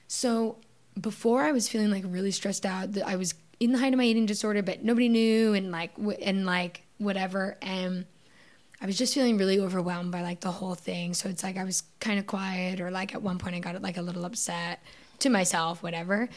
so 0.07 0.57
before 0.99 1.41
I 1.43 1.51
was 1.51 1.67
feeling 1.69 1.89
like 1.89 2.03
really 2.07 2.31
stressed 2.31 2.65
out, 2.65 2.89
I 3.05 3.15
was 3.15 3.33
in 3.59 3.71
the 3.71 3.77
height 3.79 3.93
of 3.93 3.97
my 3.97 4.03
eating 4.05 4.25
disorder, 4.25 4.61
but 4.61 4.83
nobody 4.83 5.09
knew, 5.09 5.53
and 5.53 5.71
like 5.71 5.91
and 6.21 6.45
like 6.45 6.83
whatever, 6.97 7.57
and 7.61 8.05
I 8.81 8.85
was 8.85 8.97
just 8.97 9.13
feeling 9.13 9.37
really 9.37 9.59
overwhelmed 9.59 10.11
by 10.11 10.21
like 10.21 10.39
the 10.39 10.51
whole 10.51 10.75
thing. 10.75 11.13
So 11.13 11.27
it's 11.29 11.43
like 11.43 11.57
I 11.57 11.63
was 11.65 11.83
kind 11.99 12.17
of 12.19 12.27
quiet, 12.27 12.79
or 12.79 12.91
like 12.91 13.13
at 13.13 13.21
one 13.21 13.37
point 13.37 13.55
I 13.55 13.59
got 13.59 13.81
like 13.81 13.97
a 13.97 14.01
little 14.01 14.25
upset 14.25 14.81
to 15.19 15.29
myself, 15.29 15.83
whatever. 15.83 16.29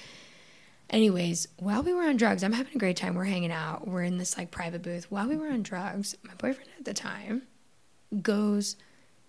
Anyways, 0.90 1.48
while 1.58 1.82
we 1.82 1.92
were 1.94 2.02
on 2.02 2.16
drugs, 2.16 2.42
I'm 2.42 2.52
having 2.52 2.74
a 2.74 2.78
great 2.78 2.96
time. 2.96 3.14
We're 3.14 3.24
hanging 3.24 3.52
out. 3.52 3.86
We're 3.86 4.02
in 4.02 4.18
this 4.18 4.36
like 4.36 4.50
private 4.50 4.82
booth. 4.82 5.10
While 5.10 5.28
we 5.28 5.36
were 5.36 5.48
on 5.48 5.62
drugs, 5.62 6.16
my 6.22 6.34
boyfriend 6.34 6.68
at 6.78 6.84
the 6.84 6.92
time 6.94 7.42
goes, 8.20 8.76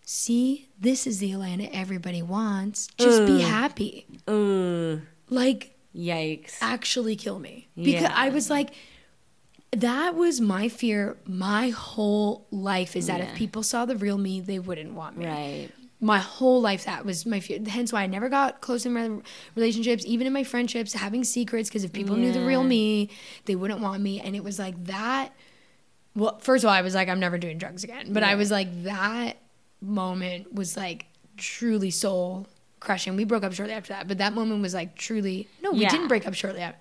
See, 0.05 0.68
this 0.78 1.07
is 1.07 1.20
the 1.20 1.32
Alana 1.32 1.70
everybody 1.72 2.22
wants. 2.22 2.88
Just 2.97 3.26
be 3.26 3.39
happy. 3.39 4.05
Like, 5.30 5.78
Yikes. 5.95 6.57
actually 6.59 7.16
kill 7.16 7.39
me. 7.39 7.70
Because 7.76 8.01
Yeah. 8.01 8.14
I 8.14 8.28
was 8.30 8.49
like, 8.49 8.72
that 9.80 10.15
was 10.15 10.39
my 10.41 10.69
fear 10.69 11.17
my 11.26 11.69
whole 11.69 12.45
life 12.51 12.95
is 12.95 13.07
that 13.07 13.21
if 13.21 13.34
people 13.36 13.63
saw 13.63 13.86
the 13.86 13.95
real 13.95 14.17
me, 14.17 14.39
they 14.41 14.59
wouldn't 14.59 14.93
want 14.93 15.17
me. 15.17 15.26
Right. 15.26 15.69
My 15.99 16.19
whole 16.19 16.59
life, 16.61 16.84
that 16.86 17.05
was 17.05 17.26
my 17.26 17.39
fear. 17.39 17.59
Hence 17.65 17.93
why 17.93 18.03
I 18.03 18.07
never 18.07 18.28
got 18.28 18.59
close 18.59 18.86
in 18.86 18.93
my 18.93 19.09
relationships, 19.55 20.03
even 20.05 20.28
in 20.28 20.34
my 20.34 20.43
friendships, 20.43 20.93
having 20.93 21.24
secrets. 21.24 21.69
Because 21.69 21.84
if 21.86 21.93
people 21.93 22.17
knew 22.17 22.34
the 22.34 22.45
real 22.45 22.63
me, 22.63 23.09
they 23.45 23.55
wouldn't 23.55 23.80
want 23.80 24.01
me. 24.03 24.19
And 24.19 24.36
it 24.36 24.43
was 24.43 24.59
like 24.59 24.84
that. 24.86 25.30
Well, 26.15 26.39
first 26.39 26.63
of 26.63 26.67
all, 26.67 26.74
I 26.74 26.82
was 26.82 26.93
like, 26.93 27.07
I'm 27.07 27.19
never 27.21 27.38
doing 27.38 27.57
drugs 27.57 27.84
again. 27.86 28.11
But 28.11 28.24
I 28.24 28.36
was 28.36 28.51
like, 28.51 28.84
that 28.84 29.38
moment 29.82 30.53
was 30.53 30.76
like 30.76 31.05
truly 31.38 31.89
soul 31.89 32.47
crushing. 32.82 33.15
We 33.15 33.24
broke 33.24 33.43
up 33.43 33.53
shortly 33.53 33.74
after 33.74 33.93
that, 33.93 34.07
but 34.09 34.17
that 34.17 34.34
moment 34.34 34.61
was 34.61 34.74
like 34.74 34.95
truly. 34.95 35.47
No, 35.61 35.71
we 35.71 35.80
Yeah. 35.80 35.89
didn't 35.89 36.09
break 36.09 36.28
up 36.28 36.34
shortly 36.34 36.61
after. 36.61 36.80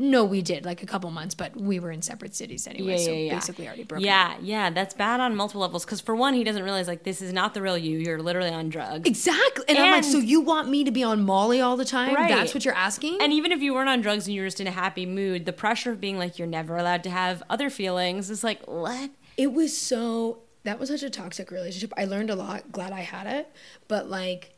No, 0.00 0.24
we 0.24 0.42
did 0.42 0.64
like 0.64 0.82
a 0.82 0.86
couple 0.86 1.10
months, 1.10 1.34
but 1.34 1.54
we 1.56 1.78
were 1.78 1.90
in 1.90 2.02
separate 2.02 2.34
cities 2.34 2.66
anyway, 2.66 2.96
so 2.98 3.12
basically 3.12 3.66
already 3.66 3.84
broken. 3.84 4.04
Yeah, 4.04 4.36
yeah, 4.40 4.70
that's 4.70 4.94
bad 4.94 5.20
on 5.20 5.36
multiple 5.36 5.60
levels. 5.60 5.84
Because 5.84 6.00
for 6.00 6.16
one, 6.16 6.34
he 6.34 6.42
doesn't 6.42 6.62
realize 6.62 6.88
like 6.88 7.02
this 7.02 7.20
is 7.20 7.32
not 7.32 7.54
the 7.54 7.62
real 7.62 7.76
you. 7.76 7.98
You're 7.98 8.20
literally 8.20 8.50
on 8.50 8.70
drugs. 8.70 9.08
Exactly. 9.08 9.64
And, 9.68 9.78
I'm 9.78 9.92
like, 9.92 10.04
so 10.04 10.18
you 10.18 10.40
want 10.40 10.68
me 10.68 10.84
to 10.84 10.90
be 10.90 11.04
on 11.04 11.24
Molly 11.24 11.60
all 11.60 11.76
the 11.76 11.84
time? 11.84 12.14
Right. 12.14 12.30
That's 12.30 12.54
what 12.54 12.64
you're 12.64 12.74
asking? 12.74 13.18
And 13.20 13.32
even 13.32 13.52
if 13.52 13.60
you 13.60 13.74
weren't 13.74 13.88
on 13.88 14.00
drugs 14.00 14.26
and 14.26 14.34
you 14.34 14.42
were 14.42 14.46
just 14.48 14.60
in 14.60 14.66
a 14.66 14.72
happy 14.72 15.06
mood, 15.06 15.44
the 15.44 15.52
pressure 15.52 15.92
of 15.92 16.00
being 16.00 16.18
like 16.18 16.38
you're 16.38 16.48
never 16.48 16.76
allowed 16.76 17.04
to 17.04 17.10
have 17.10 17.42
other 17.50 17.70
feelings 17.70 18.30
is 18.30 18.42
like 18.42 18.66
what? 18.66 19.10
it 19.40 19.52
was 19.54 19.74
so 19.76 20.40
that 20.64 20.78
was 20.78 20.90
such 20.90 21.02
a 21.02 21.08
toxic 21.08 21.50
relationship. 21.50 21.92
I 21.96 22.04
learned 22.04 22.28
a 22.28 22.34
lot. 22.34 22.70
Glad 22.70 22.92
I 22.92 23.00
had 23.00 23.26
it, 23.26 23.50
but 23.88 24.10
like 24.10 24.54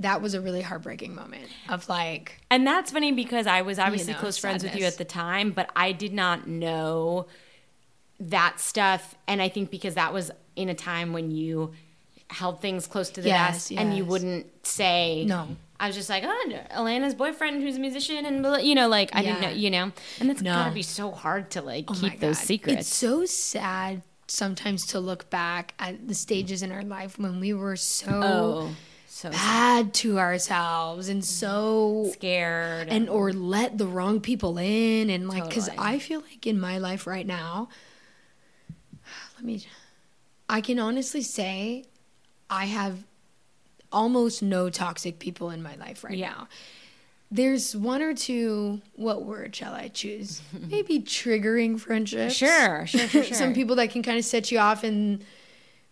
that 0.00 0.20
was 0.20 0.34
a 0.34 0.40
really 0.40 0.62
heartbreaking 0.62 1.14
moment 1.14 1.48
of 1.68 1.88
like 1.88 2.40
And 2.50 2.66
that's 2.66 2.90
funny 2.90 3.12
because 3.12 3.46
I 3.46 3.62
was 3.62 3.78
obviously 3.78 4.14
know, 4.14 4.18
close 4.18 4.36
friends 4.38 4.64
with 4.64 4.74
you 4.74 4.84
at 4.84 4.98
the 4.98 5.04
time, 5.04 5.52
but 5.52 5.70
I 5.76 5.92
did 5.92 6.12
not 6.12 6.48
know 6.48 7.26
that 8.18 8.60
stuff. 8.60 9.14
And 9.26 9.40
I 9.40 9.48
think 9.48 9.70
because 9.70 9.94
that 9.94 10.12
was 10.12 10.30
in 10.56 10.68
a 10.68 10.74
time 10.74 11.12
when 11.12 11.30
you 11.30 11.72
held 12.28 12.60
things 12.60 12.86
close 12.86 13.10
to 13.10 13.22
the 13.22 13.28
Yes, 13.28 13.68
vest 13.68 13.72
and 13.72 13.96
you 13.96 14.04
wouldn't 14.04 14.66
say 14.66 15.24
No. 15.26 15.56
I 15.78 15.86
was 15.86 15.96
just 15.96 16.10
like, 16.10 16.24
oh, 16.26 16.52
Alana's 16.72 17.14
boyfriend 17.14 17.62
who's 17.62 17.76
a 17.76 17.80
musician, 17.80 18.26
and 18.26 18.64
you 18.64 18.74
know, 18.74 18.86
like 18.88 19.10
I 19.14 19.22
didn't 19.22 19.40
know, 19.40 19.48
you 19.48 19.70
know, 19.70 19.92
and 20.20 20.30
it's 20.30 20.42
No. 20.42 20.52
gotta 20.52 20.72
be 20.72 20.82
so 20.82 21.10
hard 21.10 21.50
to 21.52 21.62
like 21.62 21.86
Oh 21.88 21.94
keep 21.94 22.20
those 22.20 22.38
secrets. 22.38 22.80
It's 22.80 22.94
so 22.94 23.24
sad 23.24 24.02
sometimes 24.26 24.86
to 24.88 25.00
look 25.00 25.30
back 25.30 25.74
at 25.78 26.06
the 26.06 26.14
stages 26.14 26.62
in 26.62 26.70
our 26.70 26.82
life 26.84 27.18
when 27.18 27.40
we 27.40 27.52
were 27.54 27.76
so 27.76 28.10
oh, 28.12 28.76
so 29.12 29.28
bad 29.30 29.92
to 29.92 30.20
ourselves 30.20 31.08
and 31.08 31.20
mm-hmm. 31.20 31.26
so 31.26 32.10
scared. 32.12 32.88
and 32.88 33.08
or 33.08 33.32
let 33.32 33.76
the 33.76 33.86
wrong 33.86 34.20
people 34.20 34.56
in 34.56 35.10
and 35.10 35.28
like 35.28 35.48
because 35.48 35.66
Totally. 35.66 35.86
i 35.86 35.98
feel 35.98 36.20
like 36.20 36.46
in 36.46 36.60
my 36.60 36.78
life 36.78 37.08
right 37.08 37.26
now 37.26 37.68
let 39.36 39.44
me 39.44 39.66
i 40.48 40.60
can 40.60 40.78
honestly 40.78 41.22
say 41.22 41.84
i 42.48 42.66
have 42.66 43.02
almost 43.90 44.42
no 44.44 44.70
toxic 44.70 45.18
people 45.18 45.50
in 45.50 45.60
my 45.60 45.74
life 45.74 46.04
right 46.04 46.16
Yeah. 46.16 46.28
now 46.30 46.48
there's 47.32 47.74
one 47.76 48.02
or 48.02 48.14
two 48.14 48.80
what 48.94 49.24
word 49.24 49.56
shall 49.56 49.74
i 49.74 49.88
choose 49.88 50.40
maybe 50.68 51.00
triggering 51.00 51.80
friendships 51.80 52.34
Sure, 52.34 52.86
sure, 52.86 53.08
sure, 53.08 53.24
sure. 53.24 53.34
some 53.36 53.54
people 53.54 53.74
that 53.76 53.90
can 53.90 54.04
kind 54.04 54.18
of 54.18 54.24
set 54.24 54.52
you 54.52 54.60
off 54.60 54.84
and 54.84 55.24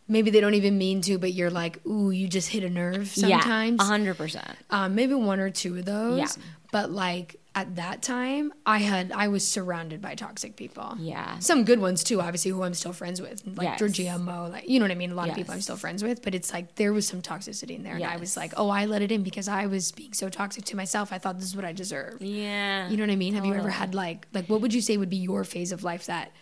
maybe 0.09 0.31
they 0.31 0.41
don't 0.41 0.55
even 0.55 0.77
mean 0.79 1.01
to 1.03 1.19
but 1.19 1.33
you're 1.33 1.51
like 1.51 1.85
ooh 1.87 2.11
you 2.11 2.27
just 2.27 2.49
hit 2.49 2.65
a 2.65 2.71
nerve 2.71 3.09
sometimes 3.09 3.79
yeah, 3.81 3.87
hundred 3.87 4.17
percent. 4.17 4.57
um, 4.71 4.95
maybe 4.95 5.15
one 5.15 5.39
or 5.41 5.51
two 5.51 5.77
of 5.79 5.85
those. 5.85 6.19
Yeah. 6.19 6.27
But 6.71 6.91
like 6.91 7.37
at 7.55 7.77
that 7.77 8.03
time, 8.03 8.53
I 8.67 8.79
had 8.79 9.11
I 9.11 9.29
was 9.29 9.47
surrounded 9.47 10.03
by 10.03 10.15
toxic 10.15 10.55
people. 10.55 10.97
Yeah. 10.99 11.39
Some 11.39 11.65
good 11.65 11.81
ones 11.81 12.05
too, 12.05 12.21
obviously, 12.21 12.51
who 12.51 12.63
I'm 12.63 12.75
still 12.75 12.93
friends 12.93 13.23
with, 13.23 13.43
like 13.47 13.65
Yes. 13.65 13.79
Georgia 13.79 14.19
Mo, 14.19 14.49
like 14.53 14.69
you 14.69 14.79
know 14.79 14.85
what 14.85 14.91
I 14.91 14.95
mean. 14.95 15.11
A 15.11 15.15
lot 15.15 15.31
of 15.31 15.35
people 15.35 15.55
I'm 15.55 15.63
still 15.63 15.77
friends 15.79 16.05
with, 16.05 16.23
but 16.23 16.35
it's 16.35 16.53
like 16.53 16.75
there 16.77 16.93
was 16.93 17.07
some 17.09 17.23
toxicity 17.23 17.75
in 17.75 17.85
there, 17.85 17.95
and 17.95 18.05
I 18.05 18.19
was 18.19 18.37
like, 18.37 18.53
oh, 18.59 18.69
I 18.69 18.85
let 18.85 19.01
it 19.01 19.11
in 19.11 19.23
because 19.23 19.49
I 19.49 19.65
was 19.67 19.93
being 19.93 20.13
so 20.13 20.29
toxic 20.29 20.65
to 20.67 20.77
myself. 20.77 21.11
I 21.11 21.17
thought 21.19 21.39
this 21.39 21.47
is 21.49 21.57
what 21.57 21.65
I 21.65 21.73
deserved. 21.73 22.21
Yeah, 22.21 22.91
You 22.91 22.97
know 22.99 23.03
what 23.05 23.11
I 23.13 23.17
mean? 23.17 23.33
Have 23.35 23.47
you 23.47 23.55
ever 23.55 23.71
had 23.71 23.95
like 23.95 24.27
like 24.35 24.47
what 24.51 24.61
would 24.61 24.75
you 24.75 24.83
say 24.83 24.99
would 24.99 25.11
be 25.11 25.17
your 25.17 25.43
phase 25.45 25.73
of 25.73 25.83
life 25.83 26.05
that 26.07 26.33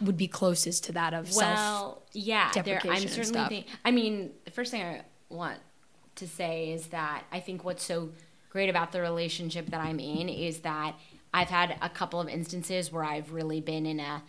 would 0.00 0.16
be 0.16 0.28
closest 0.28 0.84
to 0.84 0.92
that 0.92 1.14
of 1.14 1.32
self? 1.32 1.56
Well, 1.56 2.02
yeah, 2.12 2.50
there, 2.62 2.80
I'm 2.84 3.06
certainly. 3.08 3.48
Think, 3.48 3.66
I 3.84 3.90
mean, 3.90 4.32
the 4.44 4.50
first 4.50 4.70
thing 4.70 4.82
I 4.82 5.02
want 5.28 5.58
to 6.16 6.26
say 6.26 6.70
is 6.70 6.88
that 6.88 7.24
I 7.32 7.40
think 7.40 7.64
what's 7.64 7.84
so 7.84 8.10
great 8.50 8.68
about 8.68 8.92
the 8.92 9.00
relationship 9.00 9.70
that 9.70 9.80
I'm 9.80 10.00
in 10.00 10.28
is 10.28 10.60
that 10.60 10.94
I've 11.32 11.48
had 11.48 11.76
a 11.82 11.88
couple 11.88 12.20
of 12.20 12.28
instances 12.28 12.90
where 12.90 13.04
I've 13.04 13.32
really 13.32 13.60
been 13.60 13.86
in 13.86 14.00
a 14.00 14.22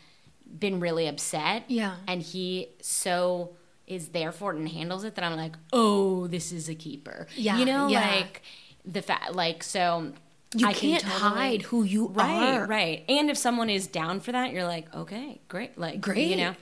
been 0.60 0.80
really 0.80 1.08
upset. 1.08 1.64
Yeah. 1.68 1.96
and 2.08 2.22
he 2.22 2.70
so 2.82 3.56
is 3.86 4.10
there 4.10 4.34
for 4.34 4.54
it 4.54 4.58
and 4.58 4.68
handles 4.68 5.04
it 5.06 5.16
that 5.16 5.24
I'm 5.24 5.38
like, 5.38 5.56
oh, 5.72 6.28
this 6.28 6.52
is 6.52 6.68
a 6.68 6.76
keeper. 6.76 7.28
Yeah, 7.36 7.58
you 7.58 7.66
know, 7.66 7.88
yeah. 7.88 8.02
like 8.02 8.42
the 8.86 9.02
fact, 9.02 9.34
like 9.34 9.64
so. 9.64 10.14
You 10.56 10.68
I 10.68 10.74
can 10.74 10.92
can't 10.92 11.04
hide 11.04 11.64
who 11.64 11.84
you 11.84 12.08
right, 12.08 12.60
are. 12.60 12.66
Right, 12.68 13.04
And 13.10 13.30
if 13.30 13.38
someone 13.38 13.70
is 13.70 13.86
down 13.88 14.22
for 14.22 14.32
that, 14.32 14.54
you're 14.54 14.64
like, 14.64 14.94
okay, 14.96 15.42
great, 15.50 15.78
like, 15.78 16.00
Great. 16.02 16.30
you 16.30 16.38
know. 16.38 16.56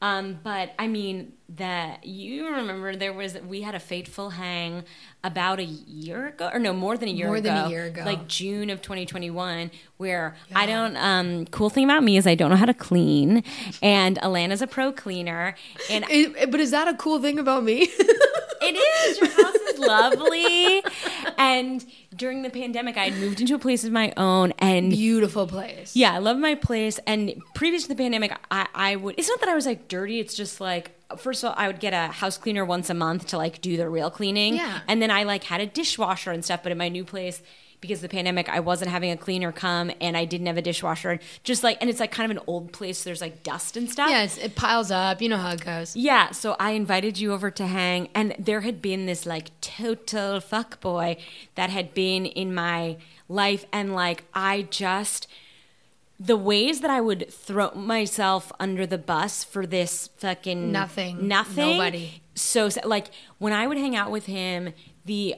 Um, 0.00 0.38
but 0.44 0.74
I 0.78 0.86
mean, 0.86 1.32
that 1.56 2.04
you 2.06 2.46
remember 2.48 2.94
there 2.94 3.12
was 3.12 3.36
we 3.40 3.62
had 3.62 3.74
a 3.74 3.80
fateful 3.80 4.30
hang 4.30 4.84
about 5.24 5.58
a 5.58 5.64
year 5.64 6.28
ago, 6.28 6.50
or 6.52 6.60
no, 6.60 6.72
more 6.72 6.96
than 6.96 7.08
a 7.08 7.12
year 7.12 7.26
More 7.26 7.36
ago, 7.36 7.48
than 7.48 7.64
a 7.66 7.68
year 7.68 7.84
ago. 7.86 8.04
like 8.04 8.28
June 8.28 8.70
of 8.70 8.80
2021, 8.80 9.72
where 9.96 10.36
I 10.54 10.66
don't. 10.66 10.96
Um, 10.96 11.46
cool 11.46 11.68
thing 11.68 11.82
about 11.84 12.04
me 12.04 12.16
is 12.16 12.28
I 12.28 12.36
don't 12.36 12.50
know 12.50 12.56
how 12.56 12.66
to 12.66 12.74
clean, 12.74 13.42
and 13.82 14.18
Alana's 14.20 14.62
a 14.62 14.68
pro 14.68 14.92
cleaner, 14.92 15.56
and 15.90 16.04
It- 16.08 16.48
but 16.52 16.60
is 16.60 16.70
that 16.70 16.86
a 16.86 16.94
cool 16.94 17.20
thing 17.20 17.40
about 17.40 17.64
me? 17.64 17.88
it 18.74 18.78
is. 18.78 19.18
Your 19.18 19.30
house 19.30 19.54
is 19.54 19.78
lovely. 19.78 20.82
And 21.36 21.84
during 22.16 22.42
the 22.42 22.50
pandemic, 22.50 22.96
I 22.96 23.10
had 23.10 23.20
moved 23.20 23.40
into 23.40 23.54
a 23.54 23.58
place 23.58 23.84
of 23.84 23.92
my 23.92 24.12
own, 24.16 24.52
and 24.58 24.90
Beautiful 24.90 25.46
place. 25.46 25.94
yeah, 25.94 26.12
I 26.14 26.18
love 26.18 26.36
my 26.38 26.54
place. 26.54 26.98
And 27.06 27.40
previous 27.54 27.82
to 27.84 27.88
the 27.88 27.94
pandemic, 27.94 28.36
I, 28.50 28.66
I 28.74 28.96
would. 28.96 29.14
It's 29.18 29.28
not 29.28 29.40
that 29.40 29.48
I 29.48 29.54
was 29.54 29.66
like 29.66 29.88
dirty. 29.88 30.18
It's 30.20 30.34
just 30.34 30.60
like 30.60 30.92
first 31.16 31.42
of 31.42 31.48
all, 31.50 31.54
I 31.56 31.68
would 31.68 31.80
get 31.80 31.92
a 31.94 32.12
house 32.12 32.36
cleaner 32.36 32.64
once 32.64 32.90
a 32.90 32.94
month 32.94 33.28
to 33.28 33.38
like 33.38 33.60
do 33.60 33.76
the 33.76 33.88
real 33.88 34.10
cleaning. 34.10 34.56
Yeah. 34.56 34.80
And 34.88 35.00
then 35.00 35.10
I 35.10 35.22
like 35.22 35.44
had 35.44 35.60
a 35.60 35.66
dishwasher 35.66 36.30
and 36.32 36.44
stuff. 36.44 36.62
But 36.62 36.72
in 36.72 36.78
my 36.78 36.88
new 36.88 37.04
place. 37.04 37.42
Because 37.80 37.98
of 37.98 38.02
the 38.02 38.08
pandemic, 38.08 38.48
I 38.48 38.58
wasn't 38.60 38.90
having 38.90 39.10
a 39.12 39.16
cleaner 39.16 39.52
come, 39.52 39.92
and 40.00 40.16
I 40.16 40.24
didn't 40.24 40.48
have 40.48 40.56
a 40.56 40.62
dishwasher. 40.62 41.10
And 41.10 41.20
Just 41.44 41.62
like, 41.62 41.78
and 41.80 41.88
it's 41.88 42.00
like 42.00 42.10
kind 42.10 42.30
of 42.30 42.36
an 42.36 42.42
old 42.48 42.72
place. 42.72 42.98
So 42.98 43.04
there's 43.04 43.20
like 43.20 43.44
dust 43.44 43.76
and 43.76 43.88
stuff. 43.88 44.10
Yes, 44.10 44.36
it 44.36 44.56
piles 44.56 44.90
up. 44.90 45.22
You 45.22 45.28
know 45.28 45.36
how 45.36 45.52
it 45.52 45.64
goes. 45.64 45.94
Yeah, 45.94 46.32
so 46.32 46.56
I 46.58 46.72
invited 46.72 47.18
you 47.18 47.32
over 47.32 47.50
to 47.52 47.66
hang, 47.66 48.08
and 48.14 48.34
there 48.38 48.62
had 48.62 48.82
been 48.82 49.06
this 49.06 49.26
like 49.26 49.50
total 49.60 50.40
fuck 50.40 50.80
boy 50.80 51.18
that 51.54 51.70
had 51.70 51.94
been 51.94 52.26
in 52.26 52.52
my 52.52 52.96
life, 53.28 53.64
and 53.72 53.94
like 53.94 54.24
I 54.34 54.62
just 54.70 55.28
the 56.20 56.36
ways 56.36 56.80
that 56.80 56.90
I 56.90 57.00
would 57.00 57.32
throw 57.32 57.70
myself 57.76 58.50
under 58.58 58.86
the 58.86 58.98
bus 58.98 59.44
for 59.44 59.64
this 59.66 60.08
fucking 60.16 60.72
Nothing. 60.72 61.28
nothing, 61.28 61.76
Nobody. 61.76 62.22
So 62.34 62.68
like 62.84 63.10
when 63.38 63.52
I 63.52 63.68
would 63.68 63.78
hang 63.78 63.94
out 63.94 64.10
with 64.10 64.26
him, 64.26 64.72
the 65.04 65.36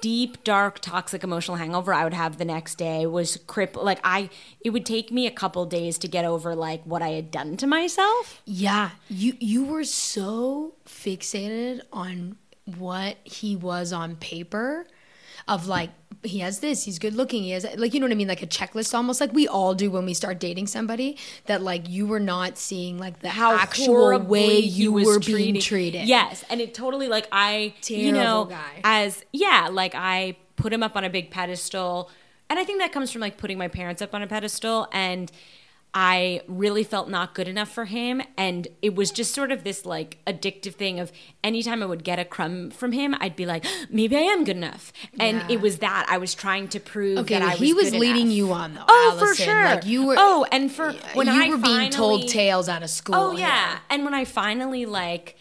deep 0.00 0.42
dark 0.44 0.78
toxic 0.78 1.22
emotional 1.22 1.56
hangover 1.56 1.92
i 1.92 2.04
would 2.04 2.14
have 2.14 2.38
the 2.38 2.44
next 2.44 2.76
day 2.76 3.06
was 3.06 3.38
like 3.74 4.00
i 4.02 4.30
it 4.60 4.70
would 4.70 4.86
take 4.86 5.12
me 5.12 5.26
a 5.26 5.30
couple 5.30 5.66
days 5.66 5.98
to 5.98 6.08
get 6.08 6.24
over 6.24 6.54
like 6.54 6.82
what 6.84 7.02
i 7.02 7.08
had 7.08 7.30
done 7.30 7.56
to 7.56 7.66
myself. 7.66 8.42
Yeah, 8.44 8.90
you 9.08 9.36
you 9.40 9.64
were 9.64 9.84
so 9.84 10.74
fixated 10.86 11.80
on 11.92 12.36
what 12.76 13.16
he 13.24 13.56
was 13.56 13.92
on 13.92 14.16
paper, 14.16 14.86
of 15.48 15.66
like 15.66 15.90
he 16.22 16.38
has 16.38 16.60
this, 16.60 16.84
he's 16.84 16.98
good 16.98 17.14
looking, 17.14 17.42
he 17.42 17.50
has 17.50 17.66
like 17.76 17.92
you 17.92 18.00
know 18.00 18.06
what 18.06 18.12
I 18.12 18.16
mean, 18.16 18.28
like 18.28 18.42
a 18.42 18.46
checklist 18.46 18.94
almost 18.94 19.20
like 19.20 19.32
we 19.32 19.46
all 19.46 19.74
do 19.74 19.90
when 19.90 20.06
we 20.06 20.14
start 20.14 20.40
dating 20.40 20.66
somebody. 20.66 21.16
That 21.46 21.62
like 21.62 21.88
you 21.88 22.06
were 22.06 22.20
not 22.20 22.56
seeing 22.56 22.98
like 22.98 23.20
the 23.20 23.28
how 23.28 23.56
actual 23.56 24.18
way 24.20 24.58
you 24.58 24.92
were 24.92 25.20
treating- 25.20 25.52
being 25.54 25.60
treated. 25.60 26.06
Yes, 26.08 26.44
and 26.48 26.60
it 26.60 26.74
totally 26.74 27.08
like 27.08 27.28
I, 27.30 27.74
you 27.88 28.12
know, 28.12 28.46
guy. 28.46 28.80
as 28.84 29.24
yeah, 29.32 29.68
like 29.70 29.94
I 29.94 30.36
put 30.56 30.72
him 30.72 30.82
up 30.82 30.96
on 30.96 31.04
a 31.04 31.10
big 31.10 31.30
pedestal, 31.30 32.10
and 32.48 32.58
I 32.58 32.64
think 32.64 32.80
that 32.80 32.92
comes 32.92 33.10
from 33.10 33.20
like 33.20 33.36
putting 33.36 33.58
my 33.58 33.68
parents 33.68 34.00
up 34.00 34.14
on 34.14 34.22
a 34.22 34.26
pedestal, 34.26 34.88
and 34.92 35.30
I 35.96 36.40
really 36.48 36.82
felt 36.82 37.08
not 37.08 37.34
good 37.34 37.46
enough 37.46 37.70
for 37.70 37.84
him, 37.84 38.20
and 38.36 38.66
it 38.82 38.96
was 38.96 39.12
just 39.12 39.32
sort 39.32 39.52
of 39.52 39.62
this 39.62 39.86
like 39.86 40.18
addictive 40.26 40.74
thing 40.74 40.98
of 40.98 41.12
anytime 41.44 41.84
I 41.84 41.86
would 41.86 42.02
get 42.02 42.18
a 42.18 42.24
crumb 42.24 42.70
from 42.70 42.90
him, 42.90 43.14
I'd 43.20 43.36
be 43.36 43.46
like, 43.46 43.64
maybe 43.90 44.16
I 44.16 44.20
am 44.22 44.42
good 44.44 44.56
enough, 44.56 44.92
and 45.20 45.36
Yeah. 45.38 45.48
it 45.50 45.60
was 45.60 45.78
that 45.78 46.06
I 46.08 46.18
was 46.18 46.34
trying 46.34 46.66
to 46.68 46.80
prove 46.80 47.18
Okay, 47.18 47.34
that 47.34 47.40
well, 47.42 47.50
I 47.50 47.52
was. 47.52 47.60
he 47.60 47.74
was 47.74 47.94
leading 47.94 48.22
enough. 48.26 48.34
you 48.36 48.52
on 48.52 48.74
though. 48.74 48.84
Oh, 48.88 49.16
for 49.20 49.34
sure. 49.36 49.64
Like 49.66 49.86
you 49.86 50.04
were. 50.06 50.16
Oh, 50.18 50.44
and 50.50 50.72
for 50.72 50.92
when 51.14 51.28
you 51.28 51.32
I 51.44 51.48
were 51.50 51.58
being 51.58 51.90
told 51.90 52.26
tales 52.28 52.68
out 52.68 52.78
of 52.82 52.84
oh, 52.84 52.86
school. 52.88 53.14
Oh 53.14 53.30
here. 53.30 53.46
yeah, 53.46 53.78
and 53.88 54.04
when 54.04 54.14
I 54.14 54.24
finally 54.24 54.86
like 54.86 55.36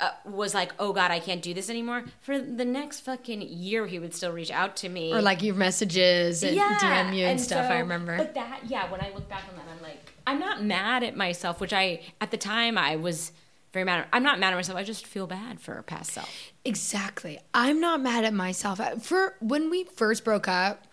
uh, 0.00 0.10
was 0.24 0.54
like, 0.54 0.72
oh 0.78 0.92
god, 0.92 1.10
I 1.10 1.20
can't 1.20 1.42
do 1.42 1.54
this 1.54 1.68
anymore. 1.70 2.04
For 2.20 2.38
the 2.38 2.64
next 2.64 3.00
fucking 3.00 3.42
year, 3.42 3.86
he 3.86 3.98
would 3.98 4.14
still 4.14 4.32
reach 4.32 4.50
out 4.50 4.76
to 4.76 4.88
me 4.88 5.12
Or 5.12 5.20
like 5.20 5.42
your 5.42 5.54
messages 5.54 6.42
and 6.42 6.56
DM 6.56 7.16
you 7.16 7.26
and, 7.26 7.40
stuff. 7.40 7.70
I 7.70 7.78
remember. 7.80 8.16
But 8.16 8.34
that, 8.34 8.60
yeah, 8.66 8.90
when 8.90 9.00
I 9.00 9.12
look 9.14 9.28
back 9.28 9.44
on 9.48 9.56
that, 9.56 9.66
I'm 9.74 9.82
like, 9.82 10.12
I'm 10.26 10.40
not 10.40 10.64
mad 10.64 11.02
at 11.02 11.16
myself, 11.16 11.60
which 11.60 11.72
I 11.72 12.00
at 12.20 12.30
the 12.30 12.36
time 12.36 12.78
I 12.78 12.96
was 12.96 13.32
very 13.72 13.84
mad. 13.84 14.00
At, 14.00 14.08
I'm 14.12 14.22
not 14.22 14.38
mad 14.38 14.52
at 14.52 14.56
myself. 14.56 14.78
I 14.78 14.84
just 14.84 15.06
feel 15.06 15.26
bad 15.26 15.60
for 15.60 15.74
a 15.74 15.82
past 15.82 16.12
self. 16.12 16.30
Exactly. 16.64 17.38
I'm 17.54 17.80
not 17.80 18.00
mad 18.00 18.24
at 18.24 18.34
myself. 18.34 18.80
For 19.02 19.36
when 19.40 19.70
we 19.70 19.84
first 19.84 20.24
broke 20.24 20.48
up, 20.48 20.86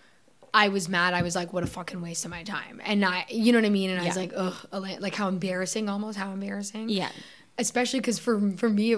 I 0.53 0.69
was 0.69 0.89
mad. 0.89 1.13
I 1.13 1.21
was 1.21 1.35
like, 1.35 1.53
what 1.53 1.63
a 1.63 1.67
fucking 1.67 2.01
waste 2.01 2.25
of 2.25 2.31
my 2.31 2.43
time. 2.43 2.81
And 2.83 3.05
I, 3.05 3.25
you 3.29 3.51
know 3.51 3.59
what 3.59 3.65
I 3.65 3.69
mean? 3.69 3.89
And 3.89 4.01
I 4.01 4.05
was 4.05 4.17
like, 4.17 4.33
ugh, 4.35 4.55
like 4.71 5.13
how 5.13 5.27
embarrassing 5.27 5.89
almost, 5.89 6.17
how 6.17 6.31
embarrassing. 6.31 6.89
Yeah. 6.89 7.09
Especially 7.57 7.99
because 7.99 8.19
for, 8.19 8.51
for 8.57 8.69
me, 8.69 8.95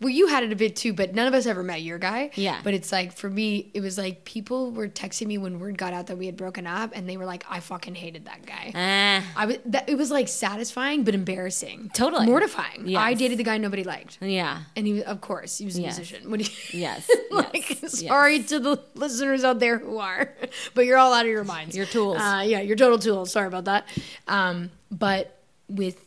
well, 0.00 0.08
you 0.08 0.26
had 0.26 0.42
it 0.42 0.50
a 0.52 0.56
bit 0.56 0.74
too, 0.74 0.92
but 0.92 1.14
none 1.14 1.28
of 1.28 1.34
us 1.34 1.46
ever 1.46 1.62
met 1.62 1.82
your 1.82 1.98
guy. 1.98 2.30
Yeah. 2.34 2.60
But 2.64 2.74
it's 2.74 2.90
like, 2.90 3.12
for 3.12 3.28
me, 3.30 3.70
it 3.74 3.80
was 3.80 3.98
like 3.98 4.24
people 4.24 4.72
were 4.72 4.88
texting 4.88 5.26
me 5.28 5.38
when 5.38 5.60
word 5.60 5.76
got 5.78 5.92
out 5.92 6.06
that 6.08 6.16
we 6.18 6.26
had 6.26 6.36
broken 6.36 6.66
up 6.66 6.90
and 6.94 7.08
they 7.08 7.16
were 7.16 7.24
like, 7.26 7.44
I 7.48 7.60
fucking 7.60 7.94
hated 7.94 8.24
that 8.24 8.44
guy. 8.44 8.72
Ah, 8.74 9.32
I 9.36 9.46
was, 9.46 9.58
that, 9.66 9.88
it 9.88 9.96
was 9.96 10.10
like 10.10 10.26
satisfying, 10.28 11.04
but 11.04 11.14
embarrassing. 11.14 11.90
Totally. 11.94 12.26
Mortifying. 12.26 12.88
Yes. 12.88 13.00
I 13.00 13.14
dated 13.14 13.38
the 13.38 13.44
guy 13.44 13.58
nobody 13.58 13.84
liked. 13.84 14.18
yeah. 14.20 14.62
And 14.74 14.86
he 14.86 14.94
was, 14.94 15.02
of 15.04 15.20
course, 15.20 15.58
he 15.58 15.66
was 15.66 15.76
a 15.78 15.82
Yes. 15.82 15.98
musician. 15.98 16.30
What 16.30 16.40
do 16.40 16.46
you, 16.46 16.50
Yes. 16.80 17.08
like, 17.30 17.82
yes, 17.82 17.98
sorry 18.04 18.36
yes. 18.38 18.48
to 18.48 18.58
the 18.60 18.82
listeners 18.94 19.44
out 19.44 19.60
there 19.60 19.78
who 19.78 19.98
are, 19.98 20.34
but 20.74 20.84
you're 20.86 20.98
all 20.98 21.12
out 21.12 21.26
of 21.26 21.30
your 21.30 21.44
minds. 21.44 21.76
You're 21.76 21.86
tools. 21.86 22.16
Uh, 22.18 22.42
yeah, 22.46 22.60
you're 22.60 22.76
total 22.76 22.98
tools. 22.98 23.30
Sorry 23.30 23.46
about 23.46 23.66
that. 23.66 23.86
Um, 24.26 24.70
but 24.90 25.38
with 25.68 26.02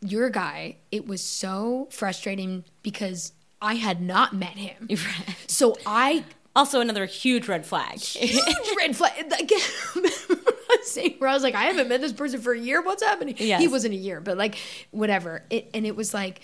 your 0.00 0.30
guy, 0.30 0.76
it 0.92 1.06
was 1.06 1.22
so 1.22 1.88
frustrating 1.90 2.64
because 2.82 3.32
I 3.60 3.74
had 3.74 4.00
not 4.00 4.32
met 4.34 4.56
him. 4.56 4.88
So 5.46 5.76
I 5.86 6.24
Also, 6.54 6.80
another 6.80 7.06
huge 7.06 7.48
red 7.48 7.64
flag. 7.66 7.98
huge 7.98 8.40
red 8.76 8.96
flag. 8.96 9.12
Again, 9.40 9.60
saying 10.82 11.14
where 11.18 11.30
I 11.30 11.34
was 11.34 11.42
like, 11.42 11.54
I 11.54 11.64
haven't 11.64 11.88
met 11.88 12.00
this 12.00 12.12
person 12.12 12.40
for 12.40 12.52
a 12.52 12.58
year. 12.58 12.82
What's 12.82 13.02
happening? 13.02 13.34
Yes. 13.38 13.60
He 13.60 13.68
wasn't 13.68 13.94
a 13.94 13.96
year, 13.96 14.20
but 14.20 14.36
like 14.36 14.56
whatever. 14.90 15.42
It 15.50 15.70
and 15.74 15.86
it 15.86 15.96
was 15.96 16.12
like 16.14 16.40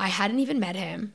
I 0.00 0.08
hadn't 0.08 0.40
even 0.40 0.60
met 0.60 0.76
him. 0.76 1.12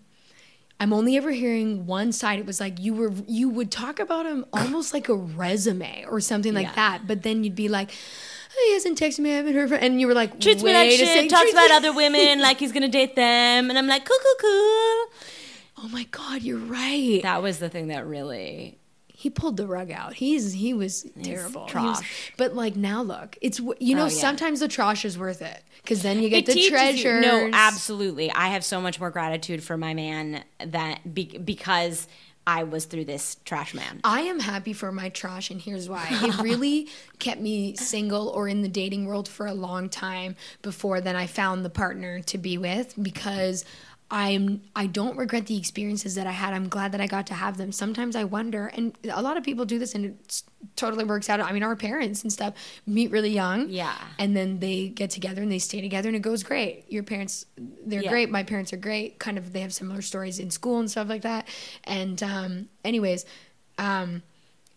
I'm 0.80 0.94
only 0.94 1.16
ever 1.18 1.30
hearing 1.32 1.86
one 1.86 2.12
side. 2.12 2.40
It 2.40 2.46
was 2.48 2.60
like 2.60 2.80
you 2.80 2.94
were 2.94 3.12
you 3.28 3.50
would 3.50 3.72
talk 3.72 4.00
about 4.00 4.26
him 4.26 4.46
almost 4.54 4.94
like 4.94 5.10
a 5.10 5.16
resume 5.16 6.06
or 6.10 6.20
something 6.20 6.54
like 6.54 6.68
Yeah. 6.68 6.76
that, 6.76 7.08
but 7.08 7.24
then 7.24 7.44
you'd 7.44 7.56
be 7.56 7.70
like. 7.70 7.92
"Oh, 8.54 8.64
He 8.68 8.74
hasn't 8.74 9.00
texted 9.00 9.20
me. 9.20 9.32
I 9.34 9.38
haven't 9.38 9.54
heard 9.54 9.70
from. 9.70 9.80
And 9.82 10.00
you 10.02 10.08
were 10.08 10.14
like, 10.14 10.40
treats 10.40 10.62
me 10.64 10.74
like 10.74 10.90
"Wait 10.90 11.02
a 11.02 11.06
shit, 11.06 11.30
talks 11.30 11.52
about 11.52 11.72
other 11.72 11.94
women 11.94 12.40
like 12.42 12.60
he's 12.60 12.72
gonna 12.72 12.88
date 12.90 13.16
them, 13.16 13.70
and 13.70 13.78
I'm 13.78 13.88
like, 13.88 14.06
cool, 14.06 14.18
cool, 14.22 14.36
cool. 14.40 15.06
Oh 15.84 15.90
my 15.92 16.04
god, 16.12 16.42
you're 16.44 16.58
right. 16.60 17.22
That 17.24 17.42
was 17.42 17.60
the 17.60 17.70
thing 17.70 17.88
that 17.88 18.06
really 18.06 18.78
he 19.08 19.30
pulled 19.30 19.56
the 19.58 19.68
rug 19.68 19.92
out. 19.92 20.14
He's 20.14 20.52
he 20.54 20.74
was 20.74 21.06
terrible. 21.24 21.68
He 21.68 21.78
was- 21.78 22.02
but 22.38 22.56
like 22.56 22.76
now, 22.76 23.02
look, 23.04 23.38
it's 23.42 23.60
you 23.80 23.96
know 23.96 24.04
Oh, 24.04 24.08
yeah. 24.08 24.10
sometimes 24.10 24.60
the 24.60 24.68
trash 24.68 25.06
is 25.06 25.18
worth 25.18 25.42
it 25.42 25.64
because 25.84 26.02
then 26.04 26.22
you 26.22 26.30
get 26.30 26.46
the 26.48 26.68
treasure. 26.70 27.20
No, 27.22 27.50
absolutely. 27.54 28.32
I 28.32 28.48
have 28.50 28.64
so 28.66 28.82
much 28.82 29.00
more 29.00 29.10
gratitude 29.12 29.64
for 29.64 29.78
my 29.78 29.94
man 29.94 30.44
that 30.66 31.14
be, 31.14 31.38
because 31.38 32.08
I 32.48 32.64
was 32.64 32.86
through 32.86 33.06
this 33.06 33.38
trash 33.46 33.74
man. 33.74 34.02
I 34.04 34.22
am 34.22 34.40
happy 34.40 34.74
for 34.74 34.92
my 34.92 35.10
trash, 35.10 35.52
and 35.52 35.62
here's 35.62 35.88
why. 35.88 36.08
It 36.10 36.40
really 36.40 36.88
kept 37.20 37.40
me 37.40 37.76
single 37.76 38.30
or 38.30 38.48
in 38.48 38.62
the 38.62 38.68
dating 38.68 39.06
world 39.06 39.28
for 39.28 39.46
a 39.46 39.54
long 39.54 39.90
time 39.90 40.36
before 40.62 41.02
then 41.02 41.16
I 41.16 41.28
found 41.28 41.64
the 41.64 41.70
partner 41.70 42.22
to 42.22 42.38
be 42.38 42.58
with 42.58 42.96
because 43.02 43.64
I'm 44.14 44.62
I 44.76 44.88
don't 44.88 45.18
regret 45.18 45.46
the 45.48 45.58
experiences 45.58 46.16
that 46.16 46.28
I 46.28 46.32
had. 46.32 46.54
I'm 46.54 46.68
glad 46.68 46.92
that 46.92 47.00
I 47.00 47.08
got 47.08 47.28
to 47.28 47.34
have 47.34 47.56
them. 47.58 47.72
Sometimes 47.72 48.16
I 48.16 48.26
wonder, 48.26 48.68
and 48.68 48.94
a 49.10 49.22
lot 49.22 49.38
of 49.38 49.44
people 49.44 49.64
do 49.64 49.80
this, 49.80 49.96
and 49.96 50.04
it 50.06 50.44
totally 50.76 51.06
works 51.06 51.30
out. 51.30 51.40
I 51.40 51.54
mean, 51.54 51.64
our 51.64 51.78
parents 51.78 52.22
and 52.24 52.32
stuff 52.32 52.54
meet 52.86 53.10
really 53.10 53.30
young, 53.32 53.70
Yeah. 53.70 53.96
and 54.20 54.36
then 54.36 54.60
they 54.60 54.90
get 54.90 55.12
together 55.12 55.42
and 55.42 55.50
they 55.52 55.60
stay 55.60 55.80
together, 55.80 56.10
and 56.10 56.16
it 56.16 56.22
goes 56.22 56.44
great. 56.44 56.84
Your 56.90 57.04
parents, 57.04 57.46
they're 57.58 58.04
Yeah. 58.04 58.10
great. 58.10 58.30
My 58.30 58.44
parents 58.44 58.74
are 58.74 58.78
great. 58.78 59.18
Kind 59.18 59.38
of, 59.38 59.54
they 59.54 59.62
have 59.62 59.74
similar 59.74 60.02
stories 60.02 60.40
in 60.40 60.52
school 60.52 60.80
and 60.80 60.92
stuff 60.92 61.08
like 61.08 61.22
that. 61.22 61.48
And 61.86 62.22
um, 62.22 62.68
anyways, 62.84 63.26
um, 63.78 64.24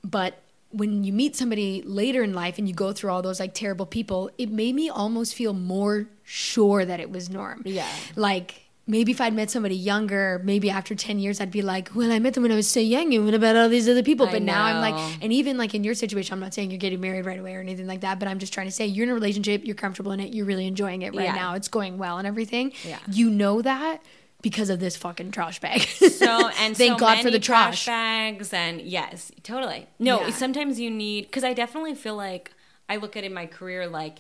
but 0.05 0.39
when 0.71 1.03
you 1.05 1.13
meet 1.13 1.35
somebody 1.37 1.83
later 1.85 2.23
in 2.23 2.35
life 2.35 2.59
and 2.59 2.69
you 2.69 2.75
go 2.75 2.93
through 2.93 3.11
all 3.11 3.23
those 3.23 3.41
like 3.41 3.55
terrible 3.55 3.87
people, 3.87 4.31
it 4.39 4.51
made 4.51 4.75
me 4.75 4.89
almost 4.89 5.35
feel 5.35 5.53
more 5.53 6.07
sure 6.25 6.85
that 6.85 7.01
it 7.01 7.11
was 7.11 7.29
norm. 7.31 7.63
Yeah. 7.65 7.89
Like 8.17 8.63
maybe 8.87 9.13
if 9.13 9.21
I'd 9.21 9.33
met 9.33 9.51
somebody 9.51 9.75
younger, 9.77 10.41
maybe 10.45 10.69
after 10.69 10.95
10 10.95 11.19
years, 11.19 11.41
I'd 11.41 11.51
be 11.51 11.63
like, 11.63 11.91
well, 11.95 12.13
I 12.13 12.19
met 12.19 12.35
them 12.35 12.43
when 12.43 12.53
I 12.53 12.57
was 12.57 12.69
so 12.71 12.81
young 12.81 13.15
and 13.15 13.25
what 13.25 13.33
about 13.35 13.57
all 13.57 13.69
these 13.69 13.89
other 13.89 14.03
people? 14.03 14.27
But 14.27 14.43
now 14.43 14.63
I'm 14.65 14.81
like, 14.81 15.19
and 15.23 15.33
even 15.33 15.57
like 15.57 15.75
in 15.75 15.85
your 15.85 15.95
situation, 15.95 16.35
I'm 16.35 16.41
not 16.41 16.53
saying 16.53 16.71
you're 16.71 16.79
getting 16.79 17.01
married 17.01 17.25
right 17.25 17.39
away 17.41 17.55
or 17.55 17.61
anything 17.61 17.87
like 17.87 18.03
that, 18.03 18.19
but 18.19 18.29
I'm 18.29 18.39
just 18.39 18.53
trying 18.53 18.67
to 18.67 18.73
say 18.73 18.87
you're 18.87 19.05
in 19.05 19.11
a 19.11 19.15
relationship, 19.15 19.63
you're 19.65 19.75
comfortable 19.75 20.13
in 20.13 20.21
it, 20.21 20.35
you're 20.35 20.45
really 20.47 20.67
enjoying 20.67 21.03
it 21.03 21.15
right 21.15 21.25
Yeah. 21.25 21.35
now, 21.35 21.55
it's 21.55 21.69
going 21.69 21.97
well 21.97 22.19
and 22.19 22.27
everything. 22.27 22.73
Yeah. 22.87 22.99
You 23.11 23.31
know 23.31 23.63
that 23.63 24.03
because 24.43 24.69
of 24.69 24.79
this 24.81 24.95
fucking 24.99 25.31
trash 25.31 25.61
bag. 25.61 25.81
So 25.81 26.49
and 26.61 26.77
thank 26.77 26.93
so 26.93 26.99
God 26.99 27.23
for 27.23 27.31
the 27.31 27.41
trash. 27.41 27.87
bags 27.87 28.53
and 28.53 28.83
yes, 28.83 29.33
totally. 29.43 29.87
No, 29.99 30.21
Yeah. 30.21 30.31
sometimes 30.31 30.79
you 30.79 30.91
need 30.91 31.23
because 31.23 31.45
I 31.45 31.55
definitely 31.55 31.95
feel 31.95 32.17
like 32.17 32.53
I 32.91 32.97
look 32.97 33.17
at 33.17 33.25
in 33.25 33.33
my 33.33 33.47
career 33.47 33.87
like 33.87 34.19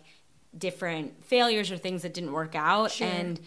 different 0.57 1.23
failures 1.25 1.71
or 1.71 1.77
things 1.77 2.03
that 2.03 2.15
didn't 2.15 2.33
work 2.33 2.55
out, 2.55 2.93
Sure. 2.93 3.07
and 3.07 3.41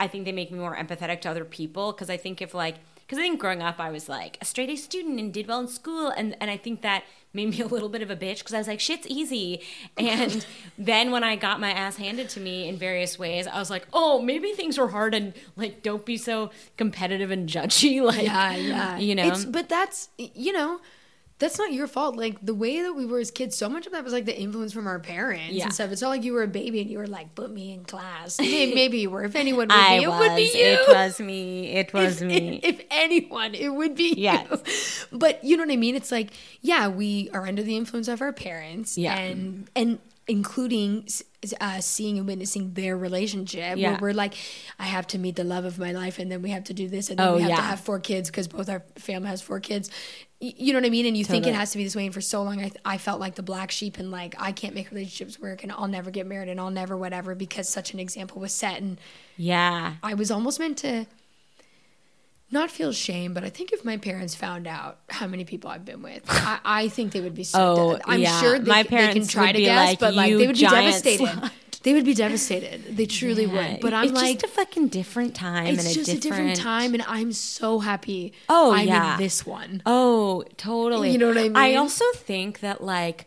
I 0.00 0.06
think 0.06 0.24
they 0.24 0.32
make 0.32 0.50
me 0.52 0.58
more 0.58 0.76
empathetic 0.76 1.20
to 1.22 1.30
other 1.30 1.44
people 1.44 1.92
because 1.92 2.10
I 2.10 2.16
think 2.16 2.40
if 2.40 2.54
like 2.54 2.76
because 2.98 3.18
I 3.18 3.22
think 3.22 3.40
growing 3.40 3.62
up 3.62 3.80
I 3.80 3.90
was 3.90 4.08
like 4.08 4.38
a 4.40 4.44
straight 4.44 4.70
A 4.70 4.76
student 4.76 5.18
and 5.18 5.32
did 5.32 5.48
well 5.48 5.60
in 5.60 5.68
school, 5.68 6.08
and 6.08 6.36
and 6.40 6.50
I 6.50 6.56
think 6.56 6.82
that 6.82 7.04
made 7.32 7.50
me 7.50 7.60
a 7.62 7.66
little 7.66 7.88
bit 7.88 8.02
of 8.02 8.10
a 8.10 8.16
bitch 8.16 8.38
because 8.38 8.54
I 8.54 8.58
was 8.58 8.68
like 8.68 8.80
shit's 8.80 9.06
easy, 9.08 9.62
and 9.96 10.46
then 10.76 11.10
when 11.10 11.24
I 11.24 11.36
got 11.36 11.60
my 11.60 11.70
ass 11.70 11.96
handed 11.96 12.28
to 12.30 12.40
me 12.40 12.68
in 12.68 12.76
various 12.76 13.18
ways, 13.18 13.46
I 13.46 13.58
was 13.58 13.70
like, 13.70 13.86
oh 13.92 14.20
maybe 14.20 14.52
things 14.52 14.78
are 14.78 14.88
hard 14.88 15.14
and 15.14 15.34
like 15.56 15.82
don't 15.82 16.04
be 16.04 16.16
so 16.16 16.50
competitive 16.76 17.30
and 17.30 17.48
judgy, 17.48 18.02
like 18.04 18.22
yeah, 18.22 18.54
yeah. 18.54 18.98
you 18.98 19.14
know. 19.14 19.26
It's, 19.26 19.44
but 19.44 19.68
that's 19.68 20.10
you 20.18 20.52
know, 20.52 20.80
that's 21.38 21.56
not 21.58 21.72
your 21.72 21.86
fault. 21.86 22.16
Like 22.16 22.36
the 22.44 22.54
way 22.54 22.82
that 22.82 22.94
we 22.94 23.06
were 23.06 23.20
as 23.20 23.30
kids, 23.30 23.56
so 23.56 23.68
much 23.68 23.86
of 23.86 23.92
that 23.92 24.02
was 24.02 24.12
like 24.12 24.24
the 24.24 24.36
influence 24.36 24.72
from 24.72 24.86
our 24.88 24.98
parents 24.98 25.50
Yeah. 25.54 25.64
and 25.64 25.72
stuff. 25.72 25.92
It's 25.92 26.02
not 26.02 26.08
like 26.08 26.24
you 26.24 26.32
were 26.32 26.42
a 26.42 26.48
baby 26.48 26.80
and 26.80 26.90
you 26.90 26.98
were 26.98 27.06
like, 27.06 27.34
"Put 27.36 27.50
me 27.52 27.72
in 27.72 27.84
class." 27.84 28.38
May- 28.40 28.74
Maybe 28.80 28.98
you 28.98 29.10
were. 29.10 29.22
If 29.24 29.36
anyone 29.36 29.68
would 29.68 29.72
I 29.72 29.98
be, 29.98 30.04
it 30.04 30.08
was. 30.08 30.18
would 30.20 30.36
be 30.36 30.42
you. 30.42 30.64
It 30.64 30.88
was 30.88 31.20
me. 31.20 31.66
It 31.68 31.92
was 31.94 32.22
if, 32.22 32.28
me. 32.28 32.60
If 32.64 32.80
anyone, 32.90 33.54
it 33.54 33.68
would 33.68 33.94
be 33.94 34.14
Yes. 34.16 35.06
you. 35.12 35.18
But 35.18 35.44
you 35.44 35.56
know 35.56 35.62
what 35.64 35.72
I 35.72 35.76
mean? 35.76 35.94
It's 35.94 36.10
like, 36.10 36.30
yeah, 36.60 36.88
we 36.88 37.30
are 37.32 37.46
under 37.46 37.62
the 37.62 37.76
influence 37.76 38.08
of 38.08 38.20
our 38.20 38.32
parents. 38.32 38.98
Yeah. 38.98 39.16
And 39.16 39.70
and 39.76 39.98
including 40.26 41.08
uh, 41.60 41.80
seeing 41.80 42.18
and 42.18 42.26
witnessing 42.26 42.74
their 42.74 42.96
relationship 42.98 43.78
Yeah. 43.78 43.92
where 43.92 43.98
we're 44.00 44.12
like, 44.12 44.34
I 44.78 44.84
have 44.84 45.06
to 45.08 45.18
meet 45.18 45.36
the 45.36 45.44
love 45.44 45.64
of 45.64 45.78
my 45.78 45.92
life 45.92 46.18
and 46.18 46.30
then 46.30 46.42
we 46.42 46.50
have 46.50 46.64
to 46.64 46.74
do 46.74 46.86
this 46.86 47.08
and 47.10 47.18
then 47.18 47.28
Oh, 47.28 47.36
we 47.36 47.42
have 47.42 47.56
to 47.56 47.62
have 47.62 47.80
four 47.80 47.98
kids 47.98 48.28
because 48.30 48.46
both 48.46 48.68
our 48.68 48.82
family 48.96 49.28
has 49.28 49.40
four 49.40 49.58
kids. 49.58 49.90
You 50.40 50.72
know 50.72 50.78
what 50.78 50.86
I 50.86 50.90
mean? 50.90 51.04
And 51.04 51.16
you 51.16 51.24
think 51.24 51.48
it 51.48 51.54
has 51.54 51.72
to 51.72 51.78
be 51.78 51.84
this 51.84 51.96
way. 51.96 52.04
And 52.04 52.14
for 52.14 52.20
so 52.20 52.44
long, 52.44 52.60
I, 52.60 52.70
I 52.84 52.96
felt 52.98 53.18
like 53.18 53.34
the 53.34 53.42
black 53.42 53.72
sheep 53.72 53.98
and 53.98 54.12
like, 54.12 54.36
I 54.38 54.52
can't 54.52 54.72
make 54.72 54.90
relationships 54.90 55.40
work 55.40 55.64
and 55.64 55.72
I'll 55.72 55.88
never 55.88 56.12
get 56.12 56.26
married 56.28 56.48
and 56.48 56.60
I'll 56.60 56.70
never 56.70 56.96
whatever 56.96 57.34
because 57.34 57.68
such 57.68 57.92
an 57.92 57.98
example 57.98 58.40
was 58.40 58.52
set. 58.52 58.80
And 58.80 59.00
yeah. 59.36 59.94
I 60.00 60.14
was 60.14 60.30
almost 60.30 60.60
meant 60.60 60.78
to 60.78 61.06
not 62.50 62.70
feel 62.70 62.92
shame, 62.92 63.34
but 63.34 63.42
I 63.44 63.50
think 63.50 63.72
if 63.72 63.84
my 63.84 63.96
parents 63.96 64.34
found 64.36 64.66
out 64.66 64.98
how 65.08 65.26
many 65.26 65.44
people 65.44 65.70
I've 65.70 65.84
been 65.84 66.02
with, 66.02 66.22
I, 66.28 66.60
I 66.64 66.88
think 66.88 67.12
they 67.12 67.20
would 67.20 67.34
be 67.34 67.44
so. 67.44 67.60
Oh, 67.60 67.98
I'm 68.04 68.20
yeah. 68.20 68.40
sure 68.40 68.58
they, 68.58 68.70
My 68.70 68.82
they 68.84 68.88
can 68.88 68.98
parents 68.98 69.32
try 69.32 69.52
to 69.52 69.58
be 69.58 69.64
guess, 69.64 69.88
like, 69.88 69.98
but 69.98 70.14
like 70.14 70.30
"You 70.30 70.38
they 70.38 70.46
would 70.46 70.56
be 70.56 70.62
devastated. 70.62 71.26
slut. 71.26 71.50
They 71.88 71.94
would 71.94 72.04
be 72.04 72.12
devastated. 72.12 72.98
They 72.98 73.06
truly 73.06 73.46
Yeah. 73.46 73.72
would. 73.72 73.80
But 73.80 73.94
I'm 73.94 74.04
it's 74.04 74.12
like, 74.12 74.40
just 74.40 74.44
a 74.44 74.48
fucking 74.48 74.88
different 74.88 75.34
time. 75.34 75.68
it's 75.68 75.86
and 75.86 75.94
just 75.94 76.10
a 76.10 76.20
different 76.20 76.54
time, 76.56 76.92
and 76.92 77.02
I'm 77.08 77.32
so 77.32 77.78
happy. 77.78 78.34
Oh, 78.46 78.72
I'm 78.74 78.86
yeah. 78.86 79.14
in 79.14 79.18
this 79.22 79.46
one. 79.46 79.80
Oh, 79.86 80.44
totally. 80.58 81.12
You 81.12 81.16
know 81.16 81.28
what 81.28 81.38
I 81.38 81.44
mean? 81.44 81.56
I 81.56 81.76
also 81.76 82.04
think 82.14 82.60
that 82.60 82.84
like 82.84 83.24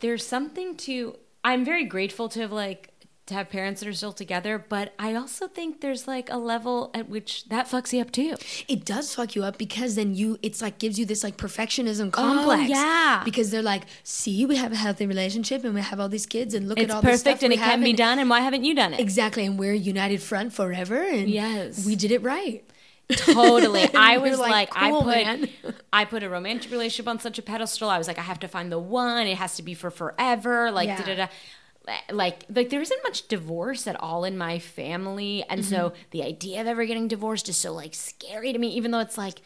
there's 0.00 0.26
something 0.26 0.76
to 0.88 1.16
I'm 1.42 1.64
very 1.64 1.86
grateful 1.86 2.28
to 2.28 2.40
have 2.42 2.52
like 2.52 2.87
to 3.28 3.34
have 3.34 3.48
parents 3.48 3.80
that 3.80 3.88
are 3.88 3.92
still 3.92 4.12
together, 4.12 4.58
but 4.68 4.92
I 4.98 5.14
also 5.14 5.48
think 5.48 5.80
there's 5.80 6.06
like 6.08 6.28
a 6.30 6.36
level 6.36 6.90
at 6.94 7.08
which 7.08 7.44
that 7.48 7.66
fucks 7.68 7.92
you 7.92 8.00
up 8.00 8.10
too. 8.10 8.34
It 8.66 8.84
does 8.84 9.14
fuck 9.14 9.34
you 9.34 9.44
up 9.44 9.58
because 9.58 9.94
then 9.94 10.14
you, 10.14 10.38
it's 10.42 10.60
like 10.60 10.78
gives 10.78 10.98
you 10.98 11.06
this 11.06 11.22
like 11.22 11.36
perfectionism 11.36 12.08
oh, 12.08 12.10
complex. 12.10 12.62
Oh, 12.62 12.66
yeah. 12.66 13.22
Because 13.24 13.50
they're 13.50 13.62
like, 13.62 13.84
see, 14.02 14.44
we 14.46 14.56
have 14.56 14.72
a 14.72 14.76
healthy 14.76 15.06
relationship 15.06 15.64
and 15.64 15.74
we 15.74 15.80
have 15.80 16.00
all 16.00 16.08
these 16.08 16.26
kids 16.26 16.54
and 16.54 16.68
look 16.68 16.78
It's 16.78 16.90
at 16.90 16.96
all 16.96 17.02
this 17.02 17.22
perfect 17.22 17.38
stuff 17.38 17.42
and 17.44 17.52
it 17.52 17.58
can 17.58 17.80
be 17.82 17.90
and- 17.90 17.98
done 17.98 18.18
and 18.18 18.28
why 18.28 18.40
haven't 18.40 18.64
you 18.64 18.74
done 18.74 18.94
it? 18.94 19.00
Exactly, 19.00 19.46
and 19.46 19.58
we're 19.58 19.72
a 19.72 19.76
united 19.76 20.22
front 20.22 20.52
forever, 20.52 21.02
and 21.02 21.28
Yes. 21.28 21.84
we 21.86 21.96
did 21.96 22.10
it 22.10 22.22
right. 22.22 22.64
Totally. 23.10 23.88
I 23.94 24.18
was 24.18 24.38
like, 24.38 24.50
like, 24.50 24.70
"Cool, 24.70 25.08
I 25.08 25.24
man." 25.24 25.48
put 25.62 25.74
I 25.92 26.04
put 26.04 26.22
a 26.22 26.28
romantic 26.28 26.70
relationship 26.70 27.08
on 27.08 27.18
such 27.18 27.38
a 27.38 27.42
pedestal. 27.42 27.88
I 27.88 27.96
was 27.96 28.06
like, 28.06 28.18
I 28.18 28.22
have 28.22 28.38
to 28.40 28.48
find 28.48 28.70
the 28.70 28.78
one. 28.78 29.26
It 29.26 29.38
has 29.38 29.56
to 29.56 29.62
be 29.62 29.72
for 29.74 29.90
forever. 29.90 30.70
Like 30.70 30.88
Yeah. 30.88 30.98
da 30.98 31.04
da 31.04 31.14
da. 31.16 31.26
Like 32.10 32.44
like 32.48 32.70
there 32.70 32.80
isn't 32.80 33.00
much 33.02 33.28
divorce 33.28 33.86
at 33.86 34.00
all 34.00 34.24
in 34.24 34.36
my 34.38 34.58
family, 34.58 35.44
and 35.48 35.64
so 35.64 35.76
Mm-hmm. 35.90 35.96
the 36.10 36.22
idea 36.22 36.60
of 36.60 36.66
ever 36.66 36.84
getting 36.86 37.08
divorced 37.08 37.48
is 37.48 37.56
so 37.56 37.72
like 37.72 37.94
scary 37.94 38.52
to 38.52 38.58
me. 38.58 38.68
Even 38.68 38.90
though 38.90 39.00
it's 39.00 39.18
like 39.18 39.40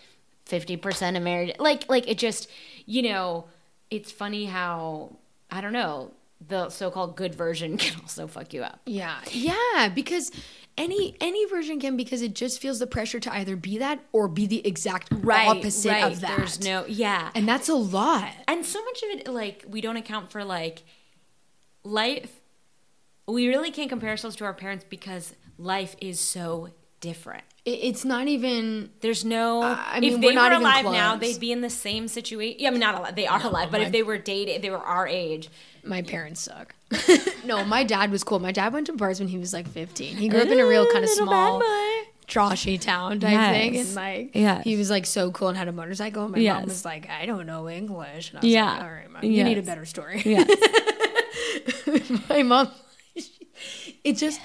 fifty 0.45 0.76
percent 0.76 1.16
of 1.16 1.22
marriage, 1.22 1.55
like 1.59 1.88
like 1.88 2.09
it 2.09 2.18
just 2.18 2.49
you 2.86 3.03
know 3.03 3.47
it's 3.90 4.11
funny 4.11 4.47
how 4.47 5.16
I 5.51 5.61
don't 5.61 5.72
know 5.72 6.12
the 6.49 6.68
so-called 6.70 7.14
good 7.16 7.34
version 7.34 7.76
can 7.78 8.01
also 8.01 8.26
fuck 8.26 8.53
you 8.53 8.62
up. 8.62 8.80
Yeah, 8.86 9.16
yeah, 9.30 9.88
because 9.95 10.32
any 10.76 11.14
any 11.20 11.45
version 11.47 11.78
can 11.78 11.97
because 11.97 12.22
it 12.22 12.34
just 12.34 12.61
feels 12.61 12.78
the 12.78 12.86
pressure 12.86 13.20
to 13.20 13.32
either 13.34 13.55
be 13.57 13.78
that 13.78 14.01
or 14.12 14.26
be 14.26 14.47
the 14.47 14.66
exact 14.66 15.12
opposite 15.12 16.03
of 16.03 16.20
that. 16.22 16.36
There's 16.38 16.61
no 16.64 16.84
yeah. 16.86 17.30
and 17.34 17.47
that's 17.47 17.68
a 17.68 17.74
lot. 17.74 18.30
and 18.49 18.64
so 18.64 18.82
much 18.84 19.03
of 19.05 19.11
it 19.20 19.28
like 19.28 19.64
we 19.68 19.80
don't 19.80 19.97
account 19.97 20.32
for 20.32 20.43
like 20.45 20.82
life 21.85 22.41
we 23.26 23.49
really 23.49 23.70
can't 23.70 23.89
compare 23.89 24.11
ourselves 24.11 24.37
to 24.37 24.45
our 24.45 24.55
parents 24.55 24.85
because 24.89 25.35
life 25.59 25.97
is 26.01 26.18
so 26.20 26.68
different 27.01 27.45
it's 27.64 28.05
not 28.05 28.26
even. 28.26 28.91
there's 29.03 29.24
no 29.24 29.62
I 29.62 30.01
mean, 30.01 30.14
if 30.14 30.20
they 30.20 30.35
were 30.35 30.53
alive 30.53 30.85
now 30.85 31.14
they'd 31.16 31.39
be 31.39 31.53
in 31.53 31.61
the 31.61 31.70
same 31.70 32.09
situation 32.09 32.59
yeah 32.61 32.68
i 32.68 32.70
mean 32.72 32.80
not 32.80 32.97
alive 32.97 33.14
they 33.14 33.26
are 33.28 33.41
alive 33.45 33.70
but 33.70 33.80
my- 33.80 33.87
if 33.87 33.93
they 33.93 34.03
were 34.03 34.18
dated, 34.18 34.62
they 34.62 34.70
were 34.70 34.78
our 34.78 35.07
age 35.07 35.49
My 35.85 36.03
parents 36.03 36.41
suck. 36.41 36.74
no, 37.45 37.64
my 37.64 37.83
dad 37.85 38.11
was 38.11 38.22
cool. 38.22 38.39
My 38.39 38.53
dad 38.53 38.72
went 38.72 38.87
to 38.89 38.93
bars 38.93 39.18
when 39.18 39.28
he 39.28 39.39
was 39.39 39.53
like 39.53 39.66
15. 39.66 40.16
He 40.16 40.28
grew 40.28 40.41
up 40.43 40.49
in 40.49 40.61
a 40.61 40.66
real 40.66 40.87
kind 40.93 41.03
of 41.05 41.11
small, 41.11 41.61
trashy 42.28 42.76
town 42.78 43.18
type 43.18 43.33
Yes. 43.33 43.53
thing, 43.57 43.76
and 43.78 43.95
like 43.95 44.30
Yes. 44.35 44.62
he 44.64 44.76
was 44.76 44.91
like 44.91 45.07
so 45.07 45.30
cool 45.33 45.49
and 45.49 45.57
had 45.59 45.68
a 45.68 45.72
motorcycle. 45.72 46.24
And 46.24 46.33
my 46.33 46.39
Yes. 46.39 46.55
mom 46.57 46.64
was 46.64 46.85
like, 46.85 47.09
"I 47.09 47.24
don't 47.26 47.47
know 47.47 47.68
English," 47.68 48.30
and 48.30 48.39
I 48.39 48.43
was 48.43 48.53
Yeah. 48.53 48.72
like, 48.74 48.83
"All 48.83 48.91
right, 48.93 49.11
mom, 49.11 49.24
you 49.24 49.43
need 49.45 49.59
a 49.59 49.62
better 49.62 49.85
story." 49.87 50.20
yes 50.24 50.49
my 52.28 52.43
mom 52.43 52.70
it 54.05 54.14
just 54.16 54.40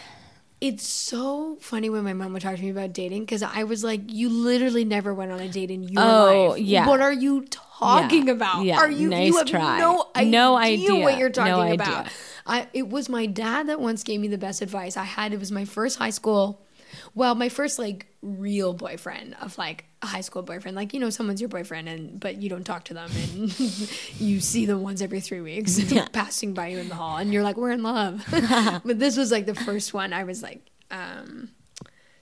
it's 0.59 0.87
so 0.87 1.55
funny 1.61 1.87
when 1.89 2.03
my 2.03 2.13
mom 2.13 2.33
would 2.33 2.41
talk 2.41 2.55
to 2.55 2.61
me 2.61 2.69
about 2.71 2.91
dating 2.91 3.21
because 3.21 3.43
I 3.43 3.63
was 3.63 3.83
like, 3.83 4.01
you 4.11 4.27
literally 4.27 4.85
never 4.85 5.13
went 5.13 5.31
on 5.31 5.39
a 5.39 5.47
date 5.47 5.69
in 5.69 5.83
your 5.83 6.01
Oh, 6.01 6.47
life. 6.49 6.59
yeah. 6.59 6.87
What 6.87 6.99
are 6.99 7.13
you 7.13 7.45
talking 7.51 8.25
Yeah. 8.25 8.33
about? 8.33 8.63
Yeah. 8.63 8.77
Are 8.79 8.89
you 8.89 9.07
Nice 9.09 9.27
you 9.27 9.37
have 9.37 9.45
try. 9.45 9.77
no 9.77 10.09
idea, 10.15 10.31
No 10.31 10.57
idea. 10.57 11.03
what 11.03 11.19
you're 11.19 11.29
talking 11.29 11.51
No 11.53 11.71
about? 11.73 12.07
I 12.47 12.67
it 12.73 12.89
was 12.89 13.07
my 13.07 13.27
dad 13.27 13.69
that 13.69 13.79
once 13.79 14.01
gave 14.01 14.19
me 14.19 14.29
the 14.29 14.37
best 14.39 14.63
advice 14.63 14.97
I 14.97 15.03
had. 15.03 15.31
It 15.31 15.39
was 15.39 15.51
my 15.51 15.63
first 15.63 15.99
high 15.99 16.09
school 16.09 16.65
well, 17.13 17.35
my 17.35 17.49
first 17.49 17.79
like 17.79 18.07
real 18.21 18.73
boyfriend 18.73 19.35
of 19.41 19.57
like 19.57 19.85
a 20.01 20.07
high 20.07 20.21
school 20.21 20.41
boyfriend, 20.41 20.75
like 20.75 20.93
you 20.93 20.99
know, 20.99 21.09
someone's 21.09 21.41
your 21.41 21.49
boyfriend, 21.49 21.89
and 21.89 22.19
but 22.19 22.37
you 22.37 22.49
don't 22.49 22.63
talk 22.63 22.85
to 22.85 22.93
them, 22.93 23.09
and 23.11 23.59
you 24.19 24.39
see 24.39 24.65
them 24.65 24.83
once 24.83 25.01
every 25.01 25.21
three 25.21 25.41
weeks, 25.41 25.79
passing 26.11 26.53
by 26.53 26.67
you 26.67 26.77
in 26.79 26.89
the 26.89 26.95
hall, 26.95 27.17
and 27.17 27.33
you're 27.33 27.43
like, 27.43 27.57
we're 27.57 27.71
in 27.71 27.83
love. 27.83 28.25
but 28.31 28.99
this 28.99 29.17
was 29.17 29.31
like 29.31 29.45
the 29.45 29.55
first 29.55 29.93
one. 29.93 30.13
I 30.13 30.23
was 30.23 30.43
like, 30.43 30.61
um, 30.91 31.49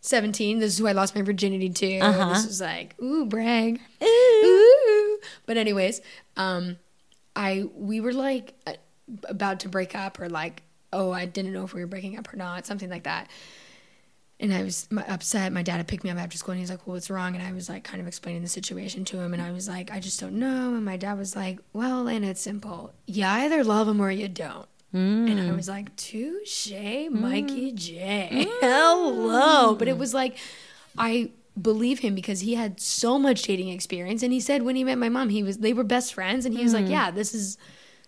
17. 0.02 0.60
This 0.60 0.74
is 0.74 0.80
who 0.80 0.88
I 0.88 0.94
lost 0.94 1.16
my 1.16 1.22
virginity 1.22 1.70
to. 1.70 2.00
This 2.00 2.48
was 2.48 2.62
like, 2.62 2.96
ooh, 3.02 3.26
brag, 3.26 3.82
ooh. 4.04 5.20
But 5.46 5.58
anyways, 5.58 6.02
um, 6.38 6.78
I 7.36 7.66
we 7.74 8.00
were 8.00 8.14
like 8.14 8.54
uh, 8.68 8.74
about 9.28 9.62
to 9.62 9.70
break 9.70 9.96
up, 9.96 10.20
or 10.20 10.30
like, 10.30 10.64
oh, 10.94 11.12
I 11.12 11.26
didn't 11.26 11.54
know 11.54 11.64
if 11.64 11.74
we 11.74 11.82
were 11.82 11.88
breaking 11.88 12.18
up 12.18 12.32
or 12.32 12.38
not, 12.38 12.66
something 12.66 12.90
like 12.90 13.04
that 13.04 13.28
and 14.40 14.54
I 14.54 14.64
was 14.64 14.88
upset. 15.08 15.54
My 15.54 15.64
dad 15.64 15.78
had 15.78 15.88
picked 15.88 16.04
me 16.04 16.10
up 16.10 16.18
after 16.18 16.38
school, 16.38 16.52
and 16.52 16.60
he's 16.60 16.70
like, 16.70 16.86
"Well, 16.86 16.96
what's 16.96 17.10
wrong?" 17.10 17.36
And 17.36 17.44
I 17.44 17.54
was 17.54 17.70
like, 17.70 17.84
kind 17.84 18.02
of 18.02 18.08
explaining 18.08 18.42
the 18.42 18.50
situation 18.50 19.06
to 19.06 19.20
him, 19.20 19.34
and 19.34 19.42
I 19.42 19.52
was 19.52 19.70
like, 19.70 19.92
"I 19.92 20.00
just 20.00 20.20
don't 20.20 20.34
know." 20.34 20.76
And 20.76 20.84
my 20.84 20.98
dad 20.98 21.18
was 21.18 21.36
like, 21.36 21.60
"Well, 21.72 22.04
Lana, 22.04 22.28
it's 22.28 22.42
simple. 22.42 22.94
You 23.08 23.24
either 23.26 23.64
love 23.64 23.88
him 23.88 24.02
or 24.02 24.12
you 24.12 24.28
don't." 24.28 24.68
And 24.92 25.40
I 25.40 25.44
mm. 25.44 25.56
was 25.56 25.70
like, 25.70 25.96
"Touche, 25.96 26.72
mm. 26.72 27.12
Mikey 27.12 27.72
J. 27.72 28.30
Mm. 28.48 28.60
Hello." 28.62 29.76
But 29.76 29.88
it 29.88 29.98
was 29.98 30.14
like, 30.14 30.38
I 30.98 31.32
believe 31.62 32.00
him 32.00 32.14
because 32.14 32.42
he 32.42 32.56
had 32.56 32.82
so 32.82 33.18
much 33.18 33.44
dating 33.44 33.70
experience, 33.70 34.22
and 34.22 34.34
he 34.34 34.42
said 34.42 34.64
when 34.64 34.76
he 34.76 34.84
met 34.84 34.98
my 34.98 35.10
mom, 35.10 35.30
he 35.30 35.44
was 35.44 35.60
they 35.60 35.74
were 35.74 35.86
best 35.86 36.14
friends, 36.14 36.46
and 36.46 36.56
he 36.56 36.64
was 36.64 36.74
like, 36.74 36.90
"Yeah, 36.90 37.10
this 37.10 37.34
is." 37.34 37.58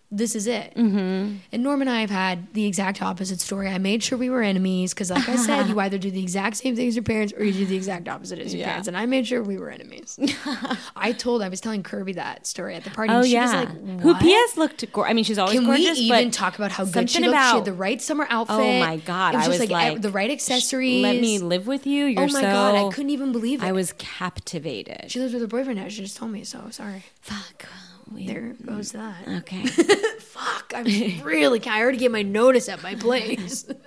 This 0.10 0.36
is 0.36 0.48
it. 0.48 0.74
Mm-hmm. 0.76 1.36
And 1.52 1.64
Norm 1.64 1.82
and 1.82 1.90
I 1.90 2.00
have 2.00 2.10
had 2.10 2.54
the 2.54 2.66
exact 2.66 3.02
opposite 3.02 3.42
story. 3.42 3.68
I 3.68 3.78
made 3.78 4.02
sure 4.02 4.18
we 4.18 4.30
were 4.30 4.42
enemies 4.42 4.94
because, 4.94 5.12
like 5.12 5.28
I 5.28 5.36
said, 5.36 5.68
you 5.68 5.78
either 5.82 5.98
do 5.98 6.10
the 6.10 6.22
exact 6.22 6.56
same 6.56 6.78
thing 6.78 6.88
as 6.88 6.96
your 6.96 7.04
parents 7.04 7.34
or 7.38 7.44
you 7.44 7.52
do 7.52 7.66
the 7.66 7.76
exact 7.76 8.08
opposite 8.08 8.40
as 8.40 8.54
your 8.54 8.62
Yeah. 8.62 8.68
parents. 8.68 8.88
And 8.88 8.96
I 8.96 9.06
made 9.06 9.28
sure 9.28 9.44
we 9.44 9.58
were 9.58 9.70
enemies. 9.70 10.18
I 10.96 11.12
told, 11.12 11.42
I 11.42 11.50
was 11.50 11.60
telling 11.60 11.84
Kirby 11.84 12.14
that 12.14 12.48
story 12.48 12.76
at 12.76 12.86
the 12.86 12.90
party. 12.90 13.12
oh 13.12 13.18
and 13.18 13.26
she 13.26 13.34
yeah 13.34 13.66
was 13.66 13.70
like, 13.70 14.00
who 14.00 14.14
ps 14.48 14.56
looked 14.58 14.90
gor- 14.94 15.08
i 15.08 15.12
mean 15.14 15.26
she's 15.26 15.38
always 15.38 15.60
Can 15.60 15.68
we 15.68 15.76
even 15.86 16.32
talk 16.32 16.58
about 16.58 16.72
how 16.72 16.86
good 16.86 17.10
she 17.10 17.20
looked? 17.20 17.26
she 17.26 17.28
about- 17.28 17.56
had 17.56 17.66
the 17.66 17.74
right 17.74 18.02
summer 18.02 18.28
outfit. 18.30 18.56
oh 18.56 18.80
my 18.80 18.98
god 18.98 19.34
It 19.34 19.38
was 19.38 19.46
i 19.46 19.50
just 19.50 19.60
was 19.60 19.70
like, 19.70 19.92
like, 19.94 20.02
the 20.02 20.10
right 20.12 20.32
accessories. 20.32 21.04
let 21.04 21.18
me 21.20 21.40
live 21.40 21.68
with 21.68 21.86
you 21.86 22.06
you're 22.06 22.24
oh 22.24 22.28
my 22.28 22.42
so 22.42 22.42
god, 22.42 22.76
I 22.76 22.90
couldn't 22.94 23.10
even 23.12 23.32
believe 23.34 23.62
it. 23.62 23.66
i 23.66 23.72
was 23.74 23.94
captivated 23.98 25.12
She 25.12 25.20
lives 25.20 25.34
with 25.34 25.42
her 25.42 25.48
boyfriend 25.48 25.80
now. 25.80 25.88
She 25.90 26.02
just 26.02 26.16
told 26.18 26.32
me 26.32 26.44
so. 26.46 26.70
Sorry. 26.70 27.04
fuck 27.22 27.66
we- 28.14 28.28
There 28.28 28.56
goes 28.66 28.92
that. 28.94 29.28
okay 29.28 29.66
Fuck, 30.20 30.74
I'm 30.76 30.86
really. 31.24 31.66
I 31.66 31.82
already 31.82 31.98
get 31.98 32.12
my 32.12 32.22
notice 32.22 32.70
at 32.70 32.82
my 32.84 32.96
place. 32.96 33.66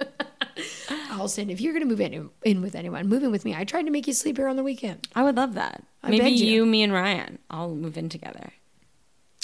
Allison, 1.10 1.50
if 1.50 1.60
you're 1.60 1.72
gonna 1.72 1.86
move 1.86 2.00
in, 2.00 2.30
in 2.44 2.62
with 2.62 2.74
anyone, 2.74 3.08
move 3.08 3.22
in 3.22 3.30
with 3.30 3.44
me. 3.44 3.54
I 3.54 3.64
tried 3.64 3.84
to 3.84 3.90
make 3.90 4.06
you 4.06 4.12
sleep 4.12 4.36
here 4.36 4.48
on 4.48 4.56
the 4.56 4.62
weekend. 4.62 5.06
i 5.14 5.22
would 5.22 5.36
love 5.36 5.54
that 5.54 5.82
I 6.02 6.10
maybe 6.10 6.30
you. 6.30 6.46
you 6.52 6.66
me 6.66 6.82
and 6.82 6.92
ryan 6.92 7.38
all 7.50 7.70
move 7.74 7.96
in 7.98 8.08
together 8.08 8.52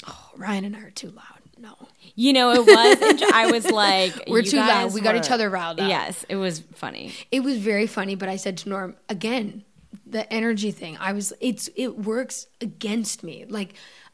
Oh, 0.07 0.29
Ryan 0.37 0.63
and 0.65 0.75
I 0.75 0.81
are 0.81 0.89
too 0.91 1.09
loud. 1.09 1.25
No, 1.59 1.73
You 2.15 2.31
know, 2.31 2.51
it 2.51 2.65
was. 2.65 3.01
int- 3.01 3.33
I 3.33 3.51
was 3.51 3.69
like, 3.69 4.13
We're 4.27 4.39
you 4.41 4.51
too 4.51 4.57
loud. 4.57 4.67
guys 4.67 4.93
We 4.93 5.01
got 5.01 5.15
each 5.15 5.31
other 5.31 5.49
riled 5.49 5.79
up. 5.79 5.89
Yes, 5.89 6.23
it 6.29 6.35
was 6.35 6.59
funny. 6.75 7.13
it 7.31 7.39
was 7.41 7.57
very 7.57 7.87
funny. 7.87 8.13
But 8.15 8.29
I 8.29 8.35
said 8.35 8.57
to 8.59 8.69
Norm 8.69 8.95
again, 9.09 9.65
the 10.05 10.31
energy 10.31 10.69
thing. 10.71 10.97
I 10.99 11.13
was 11.13 11.33
it's 11.41 11.67
it 11.75 11.97
works 11.97 12.45
against 12.61 13.23
me. 13.23 13.45
Like 13.49 13.73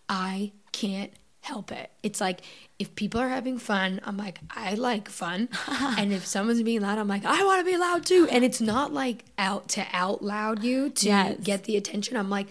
I 0.09 0.51
can't 0.71 1.11
help 1.41 1.71
it. 1.71 1.91
It's 2.03 2.21
like 2.21 2.39
if 2.79 2.95
people 2.95 3.19
are 3.19 3.29
having 3.29 3.57
fun, 3.57 3.99
I'm 4.05 4.17
like 4.17 4.39
I 4.49 4.75
like 4.75 5.09
fun. 5.09 5.49
and 5.97 6.13
if 6.13 6.25
someone's 6.25 6.61
being 6.63 6.81
loud, 6.81 6.97
I'm 6.97 7.07
like 7.07 7.25
I 7.25 7.43
want 7.43 7.65
to 7.65 7.71
be 7.71 7.77
loud 7.77 8.05
too. 8.05 8.27
And 8.31 8.43
it's 8.43 8.61
not 8.61 8.93
like 8.93 9.25
out 9.37 9.67
to 9.69 9.85
out 9.93 10.23
loud 10.23 10.63
you 10.63 10.89
to 10.89 11.05
Yes. 11.07 11.37
get 11.43 11.63
the 11.65 11.75
attention. 11.77 12.17
I'm 12.17 12.29
like 12.29 12.47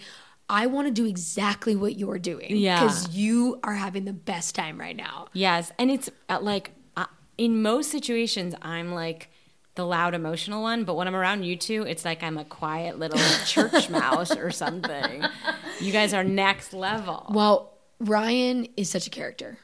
I 0.49 0.67
want 0.67 0.87
to 0.87 0.91
do 0.93 1.05
exactly 1.07 1.75
what 1.75 1.97
you're 1.97 2.19
doing 2.19 2.57
Yeah. 2.57 2.79
cuz 2.87 3.15
you 3.15 3.59
are 3.63 3.73
having 3.73 4.05
the 4.05 4.13
best 4.13 4.55
time 4.55 4.79
right 4.79 4.95
now. 4.95 5.27
Yes, 5.33 5.71
and 5.79 5.89
it's 5.89 6.09
uh, 6.29 6.39
like 6.41 6.71
uh, 6.95 7.05
in 7.37 7.61
most 7.61 7.89
situations, 7.89 8.53
I'm 8.61 8.93
like 8.93 9.29
the 9.75 9.85
loud 9.85 10.13
emotional 10.13 10.61
one, 10.61 10.83
but 10.83 10.95
when 10.95 11.07
I'm 11.07 11.15
around 11.15 11.43
you 11.43 11.55
two, 11.55 11.83
it's 11.83 12.05
like 12.05 12.21
I'm 12.23 12.37
a 12.37 12.45
quiet 12.45 12.99
little 12.99 13.19
church 13.45 13.89
mouse 13.89 14.35
or 14.35 14.51
something. 14.51 15.23
You 15.79 15.91
guys 15.91 16.13
are 16.13 16.23
next 16.23 16.73
level. 16.73 17.25
Well, 17.29 17.73
Ryan 17.99 18.67
is 18.77 18.89
such 18.89 19.07
a 19.07 19.09
character. 19.09 19.57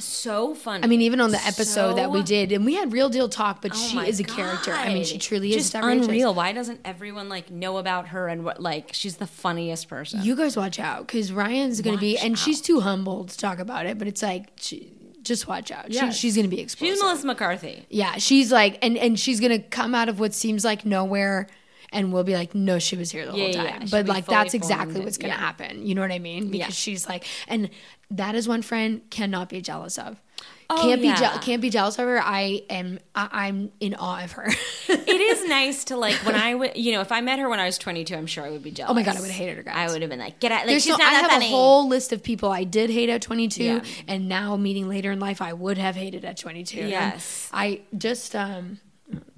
So 0.00 0.54
funny. 0.54 0.84
I 0.84 0.86
mean, 0.86 1.00
even 1.02 1.20
on 1.20 1.32
the 1.32 1.44
episode 1.44 1.94
that 1.94 2.12
we 2.12 2.22
did, 2.22 2.52
and 2.52 2.64
we 2.64 2.74
had 2.74 2.92
real 2.92 3.08
deal 3.08 3.28
talk, 3.28 3.60
but 3.62 3.72
Oh 3.74 3.76
she 3.76 3.98
is 3.98 4.20
a 4.20 4.24
character. 4.24 4.72
I 4.72 4.94
mean, 4.94 5.02
she 5.02 5.14
God. 5.14 5.22
truly 5.22 5.50
is 5.50 5.56
just 5.56 5.74
outrageous. 5.74 6.06
unreal. 6.06 6.32
Why 6.34 6.52
doesn't 6.52 6.80
everyone 6.84 7.28
like 7.28 7.50
know 7.50 7.78
about 7.78 8.08
her 8.08 8.28
and 8.28 8.44
what? 8.44 8.62
Like, 8.62 8.90
she's 8.92 9.16
the 9.16 9.26
funniest 9.26 9.88
person. 9.88 10.22
You 10.22 10.36
guys 10.36 10.56
watch 10.56 10.78
out 10.78 11.08
because 11.08 11.32
Ryan's 11.32 11.80
going 11.80 11.96
to 11.96 12.00
be, 12.00 12.16
and 12.16 12.34
out. 12.34 12.38
she's 12.38 12.60
too 12.60 12.78
humble 12.78 13.24
to 13.24 13.36
talk 13.36 13.58
about 13.58 13.86
it, 13.86 13.98
but 13.98 14.06
it's 14.06 14.22
like, 14.22 14.52
she, 14.60 14.92
just 15.28 15.46
watch 15.46 15.70
out. 15.70 15.90
Yes. 15.90 16.14
She, 16.16 16.20
she's 16.28 16.34
going 16.34 16.48
to 16.50 16.54
be 16.56 16.60
explosive. 16.60 16.94
she's 16.96 17.02
Melissa 17.02 17.26
McCarthy. 17.26 17.86
Yeah, 17.90 18.14
she's 18.16 18.50
like, 18.50 18.78
and 18.82 18.96
and 18.98 19.18
she's 19.20 19.38
gonna 19.40 19.58
come 19.60 19.94
out 19.94 20.08
of 20.08 20.18
what 20.18 20.34
seems 20.34 20.64
like 20.64 20.84
nowhere, 20.84 21.46
and 21.92 22.12
we'll 22.12 22.24
be 22.24 22.34
like, 22.34 22.54
no, 22.54 22.78
she 22.78 22.96
was 22.96 23.10
here 23.12 23.24
the 23.26 23.36
Yeah, 23.36 23.44
whole 23.44 23.52
time. 23.54 23.82
yeah. 23.82 23.88
But 23.90 24.06
like, 24.06 24.26
that's 24.26 24.54
exactly 24.54 24.94
formed. 24.94 25.04
what's 25.04 25.18
gonna 25.18 25.34
Yeah. 25.34 25.38
happen. 25.38 25.86
You 25.86 25.94
know 25.94 26.00
what 26.00 26.10
I 26.12 26.18
mean? 26.18 26.50
Because 26.50 26.74
she's 26.76 27.08
like, 27.08 27.24
and 27.46 27.70
that 28.10 28.34
is 28.34 28.48
one 28.48 28.62
friend 28.62 29.02
cannot 29.10 29.48
be 29.50 29.60
jealous 29.60 29.98
of. 29.98 30.20
Oh, 30.70 30.82
can't 30.82 31.00
be 31.00 31.08
je- 31.12 31.38
can't 31.40 31.62
be 31.62 31.70
jealous 31.70 31.98
of 31.98 32.04
her. 32.06 32.20
I 32.20 32.62
am 32.68 32.98
I, 33.14 33.28
I'm 33.32 33.72
in 33.80 33.94
awe 33.94 34.22
of 34.22 34.32
her. 34.32 34.44
it 34.88 35.08
is 35.08 35.44
nice 35.48 35.84
to 35.84 35.96
like 35.96 36.14
when 36.26 36.34
I 36.34 36.54
would, 36.54 36.76
you 36.76 36.92
know, 36.92 37.00
if 37.00 37.10
I 37.10 37.22
met 37.22 37.38
her 37.38 37.48
when 37.48 37.58
I 37.58 37.64
was 37.64 37.78
22, 37.78 38.14
I'm 38.14 38.26
sure 38.26 38.44
I 38.44 38.50
would 38.50 38.62
be 38.62 38.70
jealous. 38.70 38.90
Oh 38.90 38.94
my 38.94 39.02
God, 39.02 39.16
I 39.16 39.20
would've 39.20 39.34
hated 39.34 39.56
her, 39.56 39.62
guys. 39.62 39.74
I 39.76 39.90
would 39.92 40.02
have 40.02 40.10
been 40.10 40.18
like, 40.18 40.40
get 40.40 40.52
out. 40.52 40.58
Like, 40.58 40.66
There's 40.66 40.82
she's 40.84 40.90
no, 40.90 40.98
not 40.98 41.06
I 41.08 41.12
that 41.12 41.20
have 41.22 41.30
funny. 41.30 41.46
a 41.46 41.50
whole 41.50 41.88
list 41.88 42.12
of 42.12 42.22
people 42.22 42.50
I 42.50 42.64
did 42.64 42.90
hate 42.90 43.08
at 43.08 43.22
22, 43.22 43.64
Yeah. 43.64 43.80
and 44.06 44.28
now 44.28 44.56
meeting 44.56 44.88
later 44.90 45.10
in 45.10 45.20
life, 45.20 45.40
I 45.40 45.54
would 45.54 45.78
have 45.78 45.96
hated 45.96 46.24
at 46.26 46.36
22. 46.36 46.80
And 46.80 46.90
Yes. 46.90 47.48
I 47.50 47.80
just 47.96 48.36
um, 48.36 48.78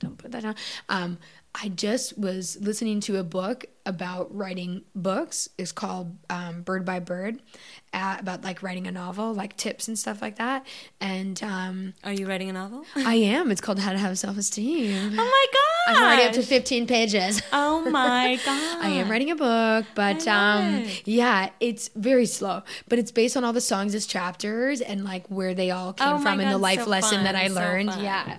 don't 0.01 0.19
put 0.19 0.33
that 0.33 0.43
down. 0.43 0.57
Um, 0.89 1.19
I 1.55 1.69
just 1.69 2.17
was 2.17 2.57
listening 2.61 3.01
to 3.01 3.19
a 3.19 3.25
book 3.25 3.65
about 3.85 4.35
writing 4.35 4.83
books. 4.95 5.49
It's 5.59 5.73
called 5.73 6.17
um, 6.31 6.63
Bird 6.63 6.85
by 6.85 7.01
Bird, 7.01 7.43
uh, 7.93 8.17
about 8.21 8.45
like 8.45 8.63
writing 8.63 8.87
a 8.87 8.93
novel, 8.93 9.35
like 9.35 9.57
tips 9.57 9.89
and 9.89 9.99
stuff 9.99 10.23
like 10.23 10.37
that. 10.37 10.65
And 11.01 11.43
um, 11.43 11.95
Are 12.05 12.13
you 12.13 12.29
writing 12.29 12.51
a 12.51 12.53
novel? 12.53 12.85
I 12.95 13.15
am. 13.17 13.51
It's 13.51 13.61
called 13.61 13.81
How 13.81 13.91
to 13.93 13.99
Have 13.99 14.17
Self 14.17 14.39
Esteem. 14.39 15.13
Oh 15.13 15.17
my 15.17 15.47
god! 15.53 15.97
I'm 15.97 16.03
already 16.05 16.23
up 16.29 16.33
to 16.35 16.43
15 16.43 16.87
pages. 16.87 17.43
Oh 17.53 17.81
my 17.91 18.39
god! 18.47 18.79
I 18.85 18.89
am 18.91 19.11
writing 19.11 19.33
a 19.33 19.37
book, 19.37 19.87
but 19.97 20.27
um, 20.29 20.75
it. 20.85 21.03
yeah, 21.07 21.51
it's 21.59 21.89
very 21.97 22.27
slow. 22.27 22.63
But 22.89 23.01
it's 23.01 23.11
based 23.11 23.37
on 23.37 23.43
all 23.45 23.53
the 23.53 23.61
songs 23.61 23.95
as 23.97 24.07
chapters 24.07 24.81
and 24.81 25.03
like 25.05 25.27
where 25.27 25.53
they 25.55 25.73
all 25.73 25.95
came 25.95 26.09
Oh 26.09 26.19
from 26.23 26.39
and 26.39 26.51
the 26.51 26.59
life 26.59 26.85
so 26.85 26.91
lesson 26.91 27.25
that 27.25 27.35
I 27.35 27.49
learned. 27.49 27.91
fun. 27.91 28.05
yeah. 28.05 28.37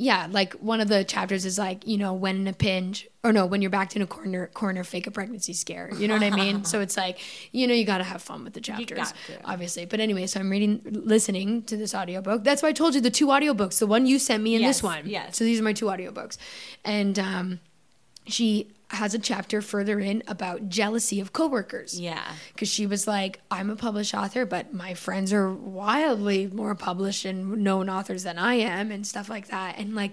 Yeah, 0.00 0.28
like 0.30 0.54
one 0.54 0.80
of 0.80 0.88
the 0.88 1.04
chapters 1.04 1.44
is 1.44 1.58
like, 1.58 1.86
you 1.86 1.98
know, 1.98 2.14
when 2.14 2.36
in 2.36 2.48
a 2.48 2.54
pinch 2.54 3.06
or 3.22 3.34
no, 3.34 3.44
when 3.44 3.60
you're 3.60 3.70
backed 3.70 3.96
in 3.96 4.00
a 4.00 4.06
corner, 4.06 4.46
corner, 4.54 4.82
fake 4.82 5.06
a 5.06 5.10
pregnancy 5.10 5.52
scare. 5.52 5.90
You 5.94 6.08
know 6.08 6.14
what 6.14 6.22
I 6.22 6.30
mean? 6.30 6.64
so 6.64 6.80
it's 6.80 6.96
like, 6.96 7.18
you 7.52 7.66
know, 7.66 7.74
you 7.74 7.84
got 7.84 7.98
to 7.98 8.04
have 8.04 8.22
fun 8.22 8.42
with 8.42 8.54
the 8.54 8.62
chapters, 8.62 9.12
obviously. 9.44 9.84
But 9.84 10.00
anyway, 10.00 10.26
so 10.26 10.40
I'm 10.40 10.48
reading, 10.48 10.80
listening 10.84 11.64
to 11.64 11.76
this 11.76 11.94
audiobook. 11.94 12.44
That's 12.44 12.62
why 12.62 12.70
I 12.70 12.72
told 12.72 12.94
you 12.94 13.02
the 13.02 13.10
two 13.10 13.26
audiobooks, 13.26 13.78
the 13.78 13.86
one 13.86 14.06
you 14.06 14.18
sent 14.18 14.42
me 14.42 14.54
and 14.54 14.62
Yes, 14.62 14.76
this 14.76 14.82
one. 14.82 15.02
yes. 15.06 15.36
So 15.36 15.44
these 15.44 15.60
are 15.60 15.64
my 15.64 15.74
two 15.74 15.86
audiobooks. 15.86 16.38
And, 16.82 17.18
um, 17.18 17.60
she 18.26 18.72
has 18.90 19.14
a 19.14 19.18
chapter 19.18 19.62
further 19.62 20.00
in 20.00 20.22
about 20.26 20.68
jealousy 20.68 21.20
of 21.20 21.32
coworkers. 21.32 21.98
Yeah. 21.98 22.32
Because 22.52 22.68
she 22.68 22.86
was 22.86 23.06
like, 23.06 23.40
I'm 23.50 23.70
a 23.70 23.76
published 23.76 24.14
author, 24.14 24.44
but 24.44 24.74
my 24.74 24.94
friends 24.94 25.32
are 25.32 25.52
wildly 25.52 26.48
more 26.48 26.74
published 26.74 27.24
and 27.24 27.58
known 27.58 27.88
authors 27.88 28.24
than 28.24 28.36
I 28.36 28.54
am, 28.54 28.90
and 28.90 29.06
stuff 29.06 29.28
like 29.28 29.48
that. 29.48 29.78
And 29.78 29.94
like, 29.94 30.12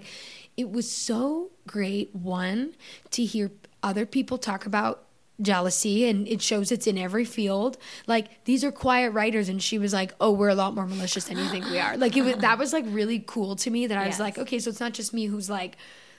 it 0.56 0.70
was 0.70 0.90
so 0.90 1.50
great, 1.66 2.14
one, 2.14 2.74
to 3.10 3.24
hear 3.24 3.50
other 3.82 4.06
people 4.06 4.38
talk 4.38 4.64
about 4.64 5.04
jealousy 5.40 6.08
and 6.08 6.26
it 6.26 6.42
shows 6.42 6.72
it's 6.72 6.88
in 6.88 6.98
every 6.98 7.24
field 7.24 7.78
like 8.08 8.44
these 8.44 8.64
are 8.64 8.72
quiet 8.72 9.10
writers 9.10 9.48
and 9.48 9.62
she 9.62 9.78
was 9.78 9.92
like 9.92 10.12
oh 10.20 10.32
we're 10.32 10.48
a 10.48 10.54
lot 10.56 10.74
more 10.74 10.84
malicious 10.84 11.26
than 11.26 11.38
you 11.38 11.44
think 11.44 11.64
we 11.66 11.78
are 11.78 11.96
like 11.96 12.16
it 12.16 12.22
was 12.22 12.34
that 12.38 12.58
was 12.58 12.72
like 12.72 12.84
really 12.88 13.22
cool 13.24 13.54
to 13.54 13.70
me 13.70 13.86
that 13.86 13.96
i 13.96 14.04
was 14.08 14.18
like 14.18 14.36
okay 14.36 14.58
so 14.58 14.68
it's 14.68 14.80
not 14.80 14.92
just 14.92 15.14
me 15.14 15.26
who's 15.26 15.48
like 15.48 15.76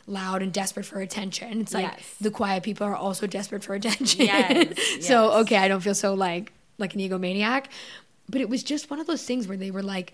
loud 0.10 0.41
and 0.41 0.51
desperate 0.51 0.86
for 0.86 0.99
attention 1.01 1.62
it's 1.62 1.74
like 1.74 1.84
Yes. 1.84 2.16
the 2.20 2.32
quiet 2.32 2.64
people 2.64 2.86
are 2.88 2.95
also 2.95 3.28
desperate 3.28 3.64
for 3.64 3.74
attention 3.76 4.26
Yes, 4.26 4.68
so 5.05 5.28
yes. 5.30 5.36
okay 5.41 5.57
i 5.57 5.68
don't 5.68 5.82
feel 5.82 5.95
so 5.95 6.14
like 6.14 6.51
like 6.78 6.93
an 6.95 6.99
egomaniac 7.01 7.66
but 8.28 8.41
it 8.41 8.49
was 8.49 8.64
just 8.64 8.89
one 8.89 8.99
of 8.99 9.07
those 9.07 9.24
things 9.24 9.47
where 9.47 9.57
they 9.57 9.72
were 9.72 9.84
like 9.84 10.14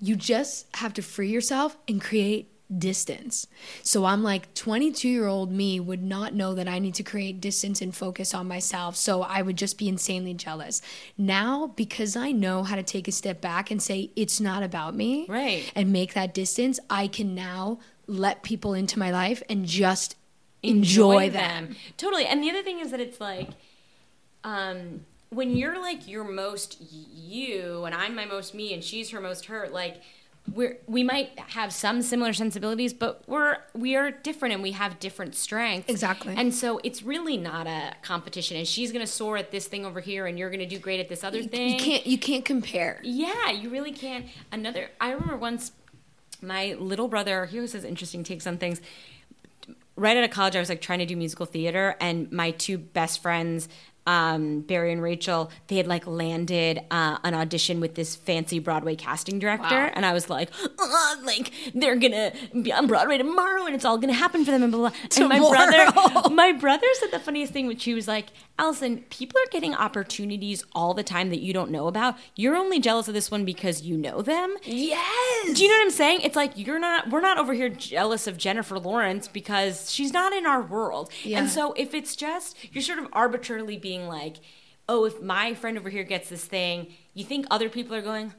you 0.00 0.16
just 0.16 0.66
have 0.76 0.92
to 0.94 1.02
free 1.02 1.30
yourself 1.30 1.76
and 1.88 2.00
create 2.00 2.50
distance. 2.76 3.46
So 3.82 4.06
I'm 4.06 4.22
like 4.22 4.52
22 4.54 5.08
year 5.08 5.26
old 5.26 5.52
me 5.52 5.78
would 5.78 6.02
not 6.02 6.34
know 6.34 6.54
that 6.54 6.66
I 6.66 6.78
need 6.78 6.94
to 6.94 7.02
create 7.02 7.40
distance 7.40 7.80
and 7.80 7.94
focus 7.94 8.34
on 8.34 8.48
myself. 8.48 8.96
So 8.96 9.22
I 9.22 9.42
would 9.42 9.56
just 9.56 9.78
be 9.78 9.86
insanely 9.88 10.34
jealous. 10.34 10.80
Now, 11.16 11.68
because 11.76 12.16
I 12.16 12.32
know 12.32 12.62
how 12.64 12.74
to 12.76 12.82
take 12.82 13.06
a 13.06 13.12
step 13.12 13.40
back 13.40 13.70
and 13.70 13.80
say, 13.82 14.10
it's 14.16 14.40
not 14.40 14.62
about 14.62 14.96
me. 14.96 15.26
Right. 15.28 15.70
And 15.76 15.92
make 15.92 16.14
that 16.14 16.34
distance, 16.34 16.80
I 16.90 17.06
can 17.06 17.34
now 17.34 17.78
let 18.06 18.42
people 18.42 18.74
into 18.74 18.98
my 18.98 19.10
life 19.10 19.42
and 19.48 19.66
just 19.66 20.16
enjoy, 20.62 21.30
them. 21.30 21.76
Totally. 21.96 22.26
And 22.26 22.42
the 22.42 22.50
other 22.50 22.62
thing 22.62 22.80
is 22.80 22.90
that 22.90 23.00
it's 23.00 23.20
like, 23.20 23.50
um, 24.42 25.04
when 25.30 25.56
you're 25.56 25.80
like 25.80 26.06
your 26.08 26.24
most 26.24 26.76
you 26.80 27.84
and 27.84 27.94
I'm 27.94 28.14
my 28.14 28.24
most 28.24 28.54
me 28.54 28.72
and 28.72 28.82
she's 28.82 29.10
her 29.10 29.20
most 29.20 29.46
her, 29.46 29.68
like 29.68 30.00
we're 30.52 30.78
we 30.86 31.02
might 31.02 31.38
have 31.38 31.72
some 31.72 32.02
similar 32.02 32.32
sensibilities, 32.32 32.92
but 32.92 33.22
we're 33.26 33.58
we 33.74 33.96
are 33.96 34.10
different 34.10 34.54
and 34.54 34.62
we 34.62 34.72
have 34.72 35.00
different 35.00 35.34
strengths. 35.34 35.88
Exactly. 35.90 36.34
And 36.36 36.54
so 36.54 36.80
it's 36.84 37.02
really 37.02 37.36
not 37.36 37.66
a 37.66 37.94
competition. 38.02 38.58
And 38.58 38.68
she's 38.68 38.92
gonna 38.92 39.06
soar 39.06 39.38
at 39.38 39.50
this 39.50 39.66
thing 39.66 39.86
over 39.86 40.00
here, 40.00 40.26
and 40.26 40.38
you're 40.38 40.50
gonna 40.50 40.66
do 40.66 40.78
great 40.78 41.00
at 41.00 41.08
this 41.08 41.24
other 41.24 41.42
thing. 41.42 41.72
You 41.72 41.78
can't 41.78 42.06
you 42.06 42.18
can't 42.18 42.44
compare. 42.44 43.00
Yeah, 43.02 43.50
you 43.50 43.70
really 43.70 43.92
can't. 43.92 44.26
Another, 44.52 44.90
I 45.00 45.12
remember 45.12 45.36
once 45.36 45.72
my 46.42 46.74
little 46.78 47.08
brother, 47.08 47.46
he 47.46 47.58
always 47.58 47.72
has 47.72 47.84
interesting 47.84 48.24
takes 48.24 48.46
on 48.46 48.58
things. 48.58 48.80
Right 49.96 50.16
out 50.16 50.24
of 50.24 50.30
college, 50.30 50.56
I 50.56 50.60
was 50.60 50.68
like 50.68 50.80
trying 50.80 50.98
to 50.98 51.06
do 51.06 51.16
musical 51.16 51.46
theater, 51.46 51.96
and 52.00 52.30
my 52.32 52.50
two 52.50 52.78
best 52.78 53.22
friends, 53.22 53.68
um, 54.08 54.60
Barry 54.62 54.92
and 54.92 55.00
Rachel, 55.00 55.52
they 55.68 55.76
had 55.76 55.86
like 55.86 56.04
landed 56.04 56.80
uh, 56.90 57.18
an 57.22 57.32
audition 57.32 57.78
with 57.78 57.94
this 57.94 58.16
fancy 58.16 58.58
Broadway 58.58 58.96
casting 58.96 59.38
director, 59.38 59.62
Wow. 59.84 59.90
and 59.94 60.04
I 60.04 60.12
was 60.12 60.28
like, 60.28 60.50
"Uh, 60.78 61.16
like 61.22 61.52
they're 61.76 61.94
gonna 61.94 62.32
be 62.60 62.72
on 62.72 62.88
Broadway 62.88 63.18
tomorrow, 63.18 63.66
and 63.66 63.74
it's 63.74 63.84
all 63.84 63.96
gonna 63.96 64.12
happen 64.14 64.44
for 64.44 64.50
them, 64.50 64.64
and 64.64 64.72
blah 64.72 64.90
blah. 64.90 64.90
blah. 64.90 64.98
And 65.16 65.28
my 65.28 65.38
brother, 65.38 66.30
my 66.34 66.50
brother 66.52 66.86
said 66.94 67.12
the 67.12 67.20
funniest 67.20 67.52
thing, 67.52 67.68
which 67.68 67.84
he 67.84 67.94
was 67.94 68.08
like, 68.08 68.26
Allison, 68.56 68.98
people 69.10 69.40
are 69.40 69.50
getting 69.50 69.74
opportunities 69.74 70.64
all 70.74 70.94
the 70.94 71.02
time 71.02 71.30
that 71.30 71.40
you 71.40 71.52
don't 71.52 71.72
know 71.72 71.88
about. 71.88 72.16
You're 72.36 72.54
only 72.54 72.78
jealous 72.78 73.08
of 73.08 73.14
this 73.14 73.30
one 73.30 73.44
because 73.44 73.82
you 73.82 73.96
know 73.96 74.22
them. 74.22 74.54
Yes. 74.62 75.56
Do 75.56 75.62
you 75.62 75.68
know 75.68 75.74
what 75.76 75.82
I'm 75.82 75.90
saying? 75.90 76.20
It's 76.22 76.36
like 76.36 76.52
you're 76.56 76.78
not 76.78 77.10
we're 77.10 77.20
not 77.20 77.38
over 77.38 77.52
here 77.52 77.68
jealous 77.68 78.28
of 78.28 78.38
Jennifer 78.38 78.78
Lawrence 78.78 79.26
because 79.26 79.90
she's 79.90 80.12
not 80.12 80.32
in 80.32 80.46
our 80.46 80.62
world. 80.62 81.10
Yeah. 81.24 81.40
And 81.40 81.50
so 81.50 81.72
if 81.72 81.94
it's 81.94 82.14
just 82.14 82.56
you're 82.72 82.82
sort 82.82 83.00
of 83.00 83.08
arbitrarily 83.12 83.76
being 83.76 84.06
like, 84.06 84.36
"Oh, 84.88 85.04
if 85.04 85.20
my 85.20 85.54
friend 85.54 85.76
over 85.76 85.90
here 85.90 86.04
gets 86.04 86.28
this 86.28 86.44
thing, 86.44 86.92
you 87.12 87.24
think 87.24 87.46
other 87.50 87.68
people 87.68 87.96
are 87.96 88.02
going 88.02 88.34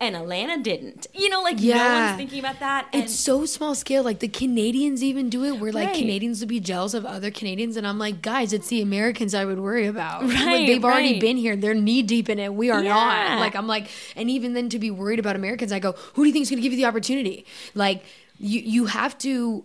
and 0.00 0.14
Alana 0.16 0.62
didn't." 0.62 1.06
You 1.14 1.28
know, 1.30 1.42
like 1.42 1.56
no 1.56 1.62
Yeah. 1.62 2.06
one's 2.08 2.16
thinking 2.18 2.38
about 2.40 2.60
that. 2.60 2.88
And 2.92 3.02
It's 3.04 3.14
so 3.14 3.46
small 3.46 3.74
scale. 3.74 4.02
Like 4.02 4.18
the 4.20 4.28
Canadians 4.28 5.02
even 5.02 5.28
do 5.28 5.44
it, 5.44 5.58
where 5.60 5.72
like 5.72 5.88
Right. 5.88 5.96
Canadians 5.96 6.40
would 6.40 6.48
be 6.48 6.60
jealous 6.60 6.94
of 6.94 7.04
other 7.06 7.30
Canadians, 7.30 7.76
and 7.76 7.86
I'm 7.86 7.98
like, 7.98 8.22
guys, 8.22 8.52
it's 8.52 8.68
the 8.68 8.80
Americans 8.82 9.34
I 9.34 9.44
would 9.44 9.60
worry 9.60 9.86
about. 9.86 10.24
Like, 10.26 10.34
Right, 10.46 10.66
they've 10.66 10.84
already 10.84 11.18
been 11.20 11.36
here; 11.36 11.56
they're 11.56 11.74
knee 11.74 12.02
deep 12.02 12.28
in 12.28 12.38
it. 12.38 12.52
We 12.54 12.70
are 12.70 12.82
Yeah. 12.82 12.94
not. 12.94 13.40
Like 13.40 13.54
I'm 13.56 13.66
like, 13.66 13.88
and 14.16 14.30
even 14.30 14.54
then 14.54 14.68
to 14.70 14.78
be 14.78 14.90
worried 14.90 15.18
about 15.18 15.36
Americans, 15.36 15.72
I 15.72 15.78
go, 15.78 15.92
who 16.14 16.22
do 16.22 16.26
you 16.28 16.32
think 16.32 16.42
is 16.44 16.50
going 16.50 16.58
to 16.58 16.62
give 16.62 16.72
you 16.72 16.78
the 16.78 16.86
opportunity? 16.86 17.44
Like 17.74 18.04
you, 18.38 18.60
you 18.60 18.86
have 18.86 19.16
to 19.18 19.64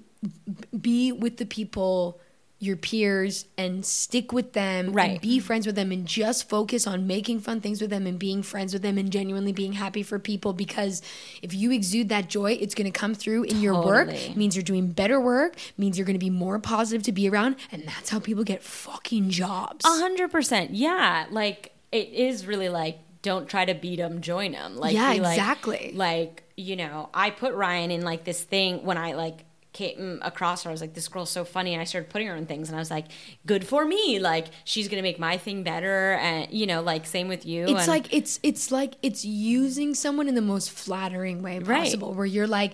be 0.79 1.11
with 1.11 1.37
the 1.37 1.45
people 1.45 2.19
your 2.61 2.75
peers 2.77 3.45
and 3.57 3.83
stick 3.83 4.31
with 4.31 4.53
them 4.53 4.85
and 4.85 4.95
Right. 4.95 5.21
be 5.21 5.39
friends 5.39 5.65
with 5.65 5.75
them 5.75 5.91
and 5.91 6.05
just 6.05 6.47
focus 6.47 6.85
on 6.85 7.07
making 7.07 7.39
fun 7.39 7.59
things 7.59 7.81
with 7.81 7.89
them 7.89 8.05
and 8.05 8.19
being 8.19 8.43
friends 8.43 8.71
with 8.71 8.83
them 8.83 8.97
and 8.99 9.11
genuinely 9.11 9.51
being 9.51 9.73
happy 9.73 10.03
for 10.03 10.19
people 10.19 10.53
because 10.53 11.01
if 11.41 11.55
you 11.55 11.71
exude 11.71 12.09
that 12.09 12.29
joy 12.29 12.51
it's 12.61 12.75
going 12.75 12.85
to 12.91 12.97
come 12.97 13.15
through 13.15 13.43
in 13.43 13.59
your 13.61 13.83
work 13.83 14.09
It 14.09 14.37
means 14.37 14.55
you're 14.55 14.61
doing 14.63 14.91
better 14.91 15.19
work 15.19 15.55
means 15.75 15.97
you're 15.97 16.05
going 16.05 16.13
to 16.19 16.23
be 16.23 16.29
more 16.29 16.59
positive 16.59 17.01
to 17.03 17.11
be 17.11 17.27
around 17.27 17.55
and 17.71 17.83
that's 17.87 18.11
how 18.11 18.19
people 18.19 18.43
get 18.43 18.61
fucking 18.63 19.31
jobs 19.31 19.83
A 19.83 19.89
hundred 19.89 20.29
percent. 20.31 20.69
Yeah. 20.71 21.25
Like 21.31 21.71
it 21.91 22.09
is 22.09 22.45
really 22.45 22.69
like 22.69 22.99
don't 23.23 23.47
try 23.49 23.65
to 23.65 23.73
beat 23.73 23.97
them, 23.97 24.21
join 24.21 24.51
them. 24.51 24.77
Like 24.77 24.93
Yeah, 24.93 25.09
like- 25.13 25.17
exactly. 25.37 25.93
Like 25.95 26.43
you 26.57 26.75
know, 26.75 27.09
I 27.11 27.31
put 27.31 27.55
Ryan 27.55 27.89
in 27.89 28.01
like 28.03 28.23
this 28.23 28.43
thing 28.43 28.83
when 28.83 28.97
I 28.99 29.13
like 29.13 29.45
came 29.73 30.19
across 30.21 30.63
her. 30.63 30.69
I 30.69 30.73
was 30.73 30.81
like, 30.81 30.93
this 30.93 31.07
girl's 31.07 31.29
so 31.29 31.45
funny, 31.45 31.73
and 31.73 31.81
I 31.81 31.85
started 31.85 32.09
putting 32.09 32.27
her 32.27 32.35
in 32.35 32.45
things, 32.45 32.67
and 32.69 32.75
I 32.75 32.79
was 32.79 32.91
like, 32.91 33.05
good 33.45 33.65
for 33.65 33.85
me. 33.85 34.19
Like 34.19 34.47
she's 34.65 34.87
gonna 34.89 35.01
make 35.01 35.17
my 35.19 35.37
thing 35.37 35.63
better, 35.63 36.13
and 36.21 36.51
you 36.51 36.65
know, 36.67 36.81
like 36.81 37.05
same 37.05 37.27
with 37.27 37.45
you. 37.45 37.63
it's 37.63 37.71
and- 37.71 37.87
like 37.87 38.13
it's 38.13 38.39
it's 38.43 38.71
like 38.71 38.95
it's 39.01 39.23
using 39.25 39.95
someone 39.95 40.27
in 40.27 40.35
the 40.35 40.41
most 40.41 40.71
flattering 40.71 41.41
way 41.41 41.59
Right. 41.59 41.83
possible 41.83 42.13
where 42.13 42.25
you're 42.25 42.47
like 42.47 42.73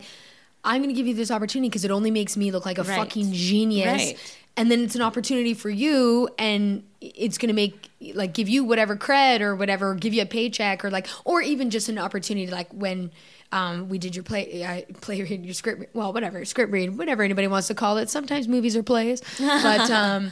i'm 0.64 0.82
going 0.82 0.89
to 0.93 0.95
give 1.00 1.08
you 1.08 1.14
this 1.14 1.30
opportunity 1.32 1.70
because 1.70 1.86
it 1.86 1.91
only 1.91 2.12
makes 2.12 2.36
me 2.36 2.52
look 2.52 2.66
like 2.66 2.78
a 2.80 2.84
Right. 2.84 2.98
fucking 2.98 3.32
genius 3.32 3.88
Right. 3.88 4.38
and 4.58 4.70
then 4.72 4.82
it's 4.82 4.95
an 4.95 5.02
opportunity 5.02 5.54
for 5.54 5.70
you 5.70 6.28
and 6.38 6.84
it's 7.00 7.38
going 7.38 7.48
to 7.50 7.54
make 7.54 7.89
like 8.16 8.34
give 8.34 8.50
you 8.50 8.64
whatever 8.64 8.95
cred 8.98 9.39
or 9.41 9.56
whatever 9.56 9.93
give 9.95 10.14
you 10.14 10.24
a 10.24 10.26
paycheck 10.26 10.84
or 10.84 10.89
like 10.89 11.08
or 11.26 11.41
even 11.41 11.70
just 11.70 11.88
an 11.89 11.98
opportunity 12.00 12.48
like 12.52 12.70
when 12.74 13.12
um, 13.52 13.88
we 13.89 13.98
did 13.98 14.16
your 14.16 14.24
play, 14.24 14.66
I 14.66 14.86
play 15.02 15.22
read 15.22 15.45
your 15.45 15.54
script, 15.54 15.95
well, 15.95 16.12
whatever, 16.12 16.43
script 16.45 16.72
read, 16.72 16.98
whatever 16.98 17.24
anybody 17.24 17.48
wants 17.48 17.68
to 17.68 17.76
call 17.76 17.98
it. 17.98 18.10
Sometimes 18.10 18.48
movies 18.48 18.76
are 18.76 18.84
plays, 18.84 19.22
but 19.39 19.89
um, 19.91 20.32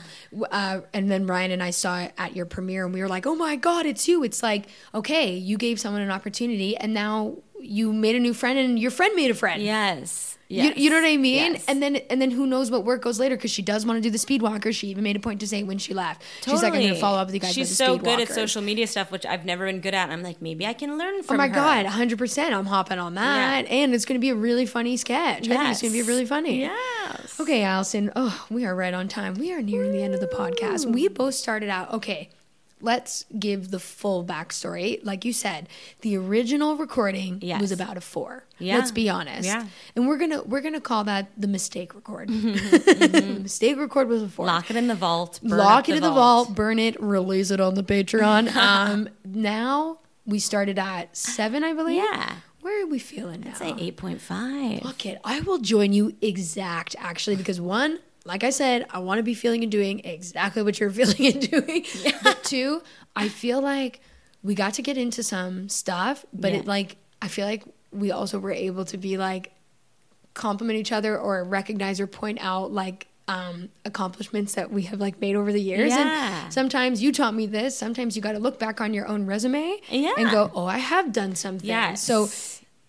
uh, 0.51 0.81
and 0.93 1.09
then 1.09 1.25
Ryan 1.25 1.51
and 1.51 1.63
I 1.63 1.69
saw 1.69 1.99
it 1.99 2.13
at 2.17 2.35
your 2.35 2.45
premiere, 2.45 2.85
and 2.85 2.93
we 2.93 3.01
were 3.01 3.07
like, 3.07 3.25
oh 3.25 3.35
my 3.35 3.55
god, 3.55 3.85
it's 3.85 4.07
you! 4.07 4.23
It's 4.23 4.43
like, 4.43 4.67
okay, 4.93 5.33
you 5.33 5.57
gave 5.57 5.79
someone 5.79 6.01
an 6.01 6.11
opportunity, 6.11 6.75
and 6.75 6.93
now 6.93 7.37
you 7.59 7.93
made 7.93 8.15
a 8.15 8.19
new 8.19 8.33
friend, 8.33 8.59
and 8.59 8.77
your 8.77 8.91
friend 8.91 9.15
made 9.15 9.31
a 9.31 9.35
friend. 9.35 9.61
yes. 9.61 10.34
You, 10.47 10.61
yes. 10.61 10.77
you 10.77 10.89
know 10.91 10.97
what 10.97 11.05
I 11.07 11.17
mean? 11.17 11.53
Yes. 11.53 11.65
And 11.67 11.81
then 11.81 11.95
and 11.95 12.21
then 12.21 12.29
who 12.29 12.45
knows 12.45 12.69
what 12.69 12.85
work 12.85 13.01
goes 13.01 13.19
later 13.19 13.35
because 13.35 13.49
she 13.49 13.63
does 13.63 13.83
want 13.83 13.97
to 13.97 14.01
do 14.01 14.11
the 14.11 14.19
speed 14.19 14.43
walker. 14.43 14.71
She 14.71 14.87
even 14.89 15.03
made 15.03 15.15
a 15.15 15.19
point 15.19 15.39
to 15.39 15.47
say 15.47 15.63
when 15.63 15.79
she 15.79 15.93
left. 15.95 16.21
She's 16.43 16.61
like, 16.61 16.73
I'm 16.73 16.81
going 16.81 16.93
to 16.93 16.99
follow 16.99 17.17
up 17.17 17.27
with 17.27 17.33
you 17.33 17.41
guys. 17.41 17.53
She's 17.53 17.75
so 17.75 17.97
good 17.97 18.19
at 18.19 18.29
social 18.29 18.61
media 18.61 18.85
stuff, 18.85 19.11
which 19.11 19.25
I've 19.25 19.43
never 19.43 19.65
been 19.65 19.79
good 19.81 19.95
at. 19.95 20.11
I'm 20.11 20.21
like, 20.21 20.41
maybe 20.43 20.67
I 20.67 20.73
can 20.73 20.97
learn 20.99 21.15
oh 21.19 21.23
from. 21.23 21.35
Oh 21.35 21.37
my 21.37 21.47
her. 21.47 21.55
god, 21.55 21.85
100. 21.85 22.19
percent 22.19 22.53
I'm 22.53 22.67
hopping 22.67 22.99
on 22.99 23.15
that, 23.15 23.65
and 23.67 23.93
it's 23.95 24.05
going 24.05 24.19
to 24.19 24.21
be 24.21 24.29
a 24.29 24.35
really 24.35 24.67
funny 24.67 24.97
sketch. 24.97 25.49
I 25.49 25.57
think 25.57 25.69
it's 25.69 25.81
going 25.81 25.93
to 25.93 25.99
be 25.99 26.07
really 26.07 26.25
funny. 26.25 26.59
Yes. 26.59 27.39
Okay, 27.39 27.63
Allison. 27.63 28.11
Oh, 28.15 28.45
we 28.49 28.65
are 28.65 28.75
right 28.75 28.93
on 28.93 29.07
time. 29.07 29.33
We 29.35 29.51
are 29.51 29.61
nearing 29.61 29.93
the 29.93 30.03
end 30.03 30.13
of 30.13 30.19
the 30.19 30.27
podcast. 30.27 30.85
We 30.85 31.07
both 31.07 31.33
started 31.33 31.69
out. 31.69 31.91
Okay, 31.93 32.29
let's 32.85 33.25
give 33.37 33.71
the 33.71 33.79
full 33.79 34.23
backstory. 34.23 34.99
Like 35.03 35.25
you 35.25 35.33
said, 35.33 35.67
the 36.01 36.15
original 36.17 36.77
recording 36.77 37.39
Yes. 37.41 37.59
was 37.59 37.71
about 37.71 37.97
a 37.97 38.01
four. 38.01 38.45
Yeah. 38.59 38.77
Let's 38.77 38.91
be 38.91 39.09
honest. 39.09 39.45
Yeah. 39.45 39.65
And 39.95 40.07
we're 40.07 40.17
gonna 40.17 40.43
we're 40.43 40.61
gonna 40.61 40.79
call 40.79 41.03
that 41.05 41.29
the 41.37 41.47
mistake 41.47 41.93
record. 41.95 42.29
the 42.29 43.39
mistake 43.41 43.77
record 43.77 44.07
was 44.07 44.23
a 44.23 44.29
four. 44.29 44.45
Lock 44.45 44.69
it 44.69 44.77
in 44.77 44.87
the 44.87 44.95
vault. 44.95 45.39
burn 45.43 45.57
Lock 45.57 45.89
it 45.89 45.95
in 45.95 46.01
the 46.03 46.11
vault, 46.11 46.55
burn 46.55 46.79
it, 46.79 47.01
release 47.01 47.51
it 47.51 47.59
on 47.59 47.73
the 47.73 47.83
Patreon. 47.83 48.55
um, 48.55 49.09
now 49.25 49.99
we 50.25 50.39
started 50.39 50.79
at 50.79 51.17
seven, 51.17 51.63
I 51.63 51.73
believe. 51.73 52.03
Yeah. 52.03 52.35
Where 52.61 52.83
are 52.83 52.87
we 52.87 52.97
feeling 52.97 53.41
now? 53.41 53.53
Say 53.53 53.75
eight 53.77 53.97
point 53.97 54.21
five. 54.21 54.81
Fuck 54.81 55.05
it. 55.05 55.19
I 55.23 55.39
will 55.41 55.59
join 55.59 55.91
you 55.93 56.15
exact 56.21 56.95
actually 56.97 57.35
because 57.35 57.59
one, 57.59 57.99
like 58.25 58.43
I 58.43 58.49
said, 58.49 58.85
I 58.89 58.99
want 58.99 59.19
to 59.19 59.23
be 59.23 59.33
feeling 59.35 59.61
and 59.63 59.71
doing 59.71 59.99
exactly 60.03 60.61
what 60.63 60.79
you're 60.79 60.89
feeling 60.99 61.27
and 61.27 61.49
doing. 61.49 61.85
But 62.23 62.43
two, 62.43 62.81
I 63.15 63.29
feel 63.29 63.61
like 63.61 64.01
we 64.43 64.55
got 64.55 64.73
to 64.75 64.81
get 64.81 64.97
into 64.97 65.23
some 65.23 65.69
stuff, 65.69 66.25
but 66.33 66.51
Yeah. 66.51 66.59
it 66.59 66.65
like 66.65 66.97
I 67.21 67.27
feel 67.27 67.45
like 67.45 67.63
we 67.91 68.11
also 68.11 68.37
were 68.39 68.51
able 68.51 68.83
to 68.85 68.97
be 68.97 69.17
like 69.17 69.51
compliment 70.33 70.77
each 70.79 70.91
other 70.91 71.17
or 71.17 71.43
recognize 71.43 71.99
or 71.99 72.07
point 72.07 72.39
out 72.41 72.71
like 72.71 73.07
um, 73.27 73.69
accomplishments 73.85 74.53
that 74.53 74.69
we 74.71 74.83
have 74.83 74.99
like 74.99 75.19
made 75.19 75.35
over 75.35 75.51
the 75.51 75.61
years. 75.61 75.89
Yeah. 75.91 76.43
And 76.43 76.53
sometimes 76.53 77.01
you 77.01 77.11
taught 77.11 77.33
me 77.33 77.45
this. 77.47 77.75
Sometimes 77.77 78.15
you 78.15 78.21
got 78.21 78.33
to 78.33 78.39
look 78.39 78.59
back 78.59 78.81
on 78.81 78.93
your 78.93 79.07
own 79.07 79.25
resume 79.25 79.79
Yeah. 79.89 80.13
and 80.17 80.29
go, 80.29 80.51
"Oh, 80.53 80.65
I 80.65 80.77
have 80.77 81.11
done 81.11 81.35
something." 81.35 81.67
Yes. 81.67 82.03
So 82.03 82.29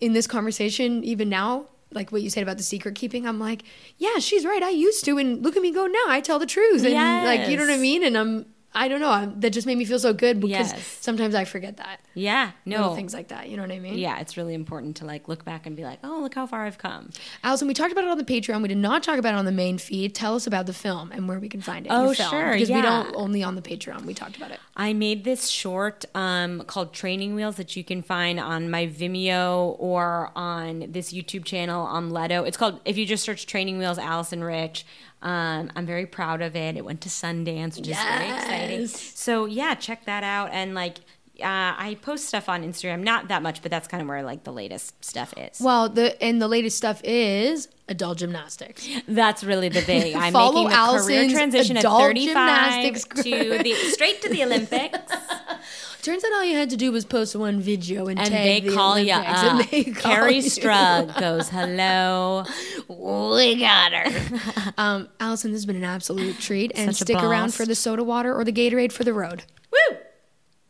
in 0.01 0.13
this 0.13 0.27
conversation, 0.27 1.03
even 1.05 1.29
now, 1.31 1.67
like 1.97 2.13
what 2.13 2.23
you 2.23 2.31
said 2.31 2.45
about 2.45 2.59
the 2.59 2.63
secret 2.63 2.95
keeping, 2.95 3.27
I'm 3.27 3.41
like, 3.41 3.65
yeah, 3.99 4.19
she's 4.21 4.45
right. 4.45 4.63
I 4.63 4.71
used 4.71 5.05
to, 5.07 5.19
and 5.19 5.43
look 5.43 5.57
at 5.57 5.63
me 5.63 5.73
go 5.73 5.87
now. 5.87 6.05
I 6.07 6.21
tell 6.21 6.39
the 6.39 6.47
truth, 6.47 6.85
and 6.85 6.95
like 7.25 7.49
you 7.49 7.57
know 7.57 7.65
what 7.65 7.73
I 7.73 7.79
mean. 7.79 8.05
And 8.05 8.17
I'm, 8.17 8.47
I 8.77 8.89
don't 8.89 9.01
know. 9.01 9.11
I'm, 9.11 9.41
that 9.41 9.51
just 9.51 9.67
made 9.67 9.79
me 9.79 9.85
feel 9.85 9.99
so 9.99 10.13
good 10.13 10.39
because 10.39 10.71
Yes. 10.73 10.99
sometimes 11.01 11.35
I 11.35 11.45
forget 11.47 11.79
that 11.79 12.01
Yeah. 12.15 12.51
little 12.67 12.91
No. 12.91 12.95
things 12.95 13.15
like 13.15 13.29
that. 13.29 13.49
You 13.49 13.57
know 13.57 13.63
what 13.63 13.73
I 13.73 13.79
mean? 13.79 13.97
yeah, 13.99 14.21
it's 14.21 14.37
really 14.37 14.53
important 14.55 14.97
to 14.99 15.07
like 15.07 15.27
look 15.29 15.45
back 15.45 15.67
and 15.67 15.75
be 15.75 15.83
like, 15.83 15.99
oh, 16.05 16.19
look 16.21 16.35
how 16.35 16.47
far 16.47 16.67
I've 16.67 16.77
come. 16.79 17.11
Allison, 17.43 17.67
we 17.69 17.75
talked 17.75 17.91
about 17.93 18.05
it 18.05 18.11
on 18.11 18.19
the 18.19 18.25
Patreon. 18.25 18.61
We 18.63 18.69
did 18.69 18.77
not 18.77 19.03
talk 19.03 19.19
about 19.19 19.35
it 19.35 19.39
on 19.39 19.47
the 19.47 19.53
main 19.53 19.79
feed. 19.79 20.15
Tell 20.15 20.37
us 20.37 20.47
about 20.47 20.67
the 20.67 20.73
film 20.75 21.11
and 21.11 21.27
where 21.29 21.41
we 21.41 21.49
can 21.49 21.63
find 21.63 21.87
it. 21.87 21.91
Oh, 21.93 22.13
film, 22.13 22.31
sure, 22.31 22.53
Because 22.53 22.69
we 22.69 22.77
yeah. 22.77 22.83
don't 22.83 23.17
only 23.17 23.43
on 23.43 23.55
the 23.57 23.63
Patreon. 23.63 24.05
We 24.05 24.13
talked 24.15 24.37
about 24.37 24.51
it. 24.51 24.61
I 24.77 24.93
made 24.93 25.25
this 25.25 25.49
short 25.49 26.05
um, 26.15 26.61
called 26.67 26.93
Training 26.93 27.35
Wheels 27.35 27.57
that 27.57 27.77
you 27.77 27.83
can 27.83 28.03
find 28.03 28.39
on 28.39 28.71
my 28.71 28.87
Vimeo 28.89 29.75
or 29.79 30.31
on 30.37 30.85
this 30.91 31.13
YouTube 31.15 31.45
channel 31.47 31.87
on 31.87 32.11
Leto. 32.11 32.45
It's 32.45 32.59
called, 32.59 32.81
if 32.85 32.99
you 32.99 33.07
just 33.07 33.25
search 33.25 33.47
Training 33.47 33.79
Wheels, 33.79 33.99
Allison 33.99 34.45
Rich. 34.45 34.85
Um, 35.23 35.71
I'm 35.75 35.87
very 35.87 36.07
proud 36.07 36.43
of 36.43 36.55
it. 36.55 36.77
It 36.77 36.85
went 36.85 37.01
to 37.03 37.09
Sundance, 37.09 37.77
which 37.77 37.89
is 37.89 37.97
very 37.97 38.31
exciting. 38.31 38.87
So, 38.87 39.47
yeah, 39.47 39.75
check 39.75 40.05
that 40.05 40.23
out. 40.23 40.51
And 40.53 40.75
like, 40.75 40.99
uh, 41.41 41.75
I 41.77 41.99
post 42.03 42.27
stuff 42.27 42.49
on 42.49 42.63
Instagram, 42.63 43.03
not 43.03 43.29
that 43.29 43.43
much, 43.43 43.63
but 43.63 43.71
that's 43.71 43.89
kind 43.89 44.03
of 44.03 44.09
where 44.09 44.23
like 44.23 44.45
the 44.45 44.53
latest 44.53 45.05
stuff 45.05 45.35
is. 45.37 45.61
Well, 45.61 45.89
the 45.89 46.23
and 46.23 46.41
the 46.41 46.49
latest 46.49 46.77
stuff 46.77 47.01
is 47.05 47.69
adult 47.89 48.19
gymnastics. 48.19 48.89
That's 49.07 49.45
really 49.45 49.69
the 49.69 49.83
big. 49.83 50.15
I'm 50.17 50.33
Follow 50.33 50.65
making 50.65 50.71
the 50.71 50.75
career 50.77 51.21
Allison's 51.21 51.33
transition 51.33 51.77
at 51.77 51.83
35 51.85 52.25
gymnastics 52.27 53.05
to 53.23 53.59
the 53.63 53.75
straight 53.93 54.23
to 54.23 54.29
the 54.29 54.43
Olympics. 54.45 54.99
Turns 56.03 56.23
out 56.25 56.33
all 56.35 56.45
you 56.45 56.55
had 56.57 56.71
to 56.71 56.77
do 56.77 56.93
was 56.93 57.05
post 57.05 57.35
one 57.35 57.61
video 57.61 58.07
and, 58.07 58.19
and 58.21 58.29
tag 58.29 58.63
they 58.63 58.69
the 58.69 58.77
call 58.77 58.97
you 58.97 59.13
Olympics, 59.13 59.39
up. 59.43 59.45
and 59.53 59.69
they 59.71 59.85
call 59.85 60.13
Kerri. 60.13 60.39
Strug 60.39 61.19
goes, 61.19 61.49
"Hello, 61.49 62.45
we 62.89 63.57
got 63.59 63.93
her. 63.93 64.73
um, 64.79 65.09
Allison, 65.19 65.51
this 65.51 65.59
has 65.59 65.67
been 65.67 65.75
an 65.77 65.83
absolute 65.85 66.39
treat, 66.39 66.71
and 66.77 66.95
Such 66.95 67.03
stick 67.07 67.21
around 67.21 67.55
for 67.55 67.67
the 67.67 67.75
soda 67.75 68.05
water 68.05 68.33
or 68.33 68.45
the 68.45 68.53
Gatorade 68.53 68.93
for 68.93 69.03
the 69.03 69.13
road. 69.13 69.43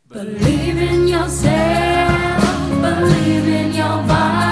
Believe 0.09 0.77
in 0.77 1.07
yourself, 1.07 2.81
believe 2.81 3.47
in 3.47 3.73
your 3.73 3.97
body. 4.07 4.46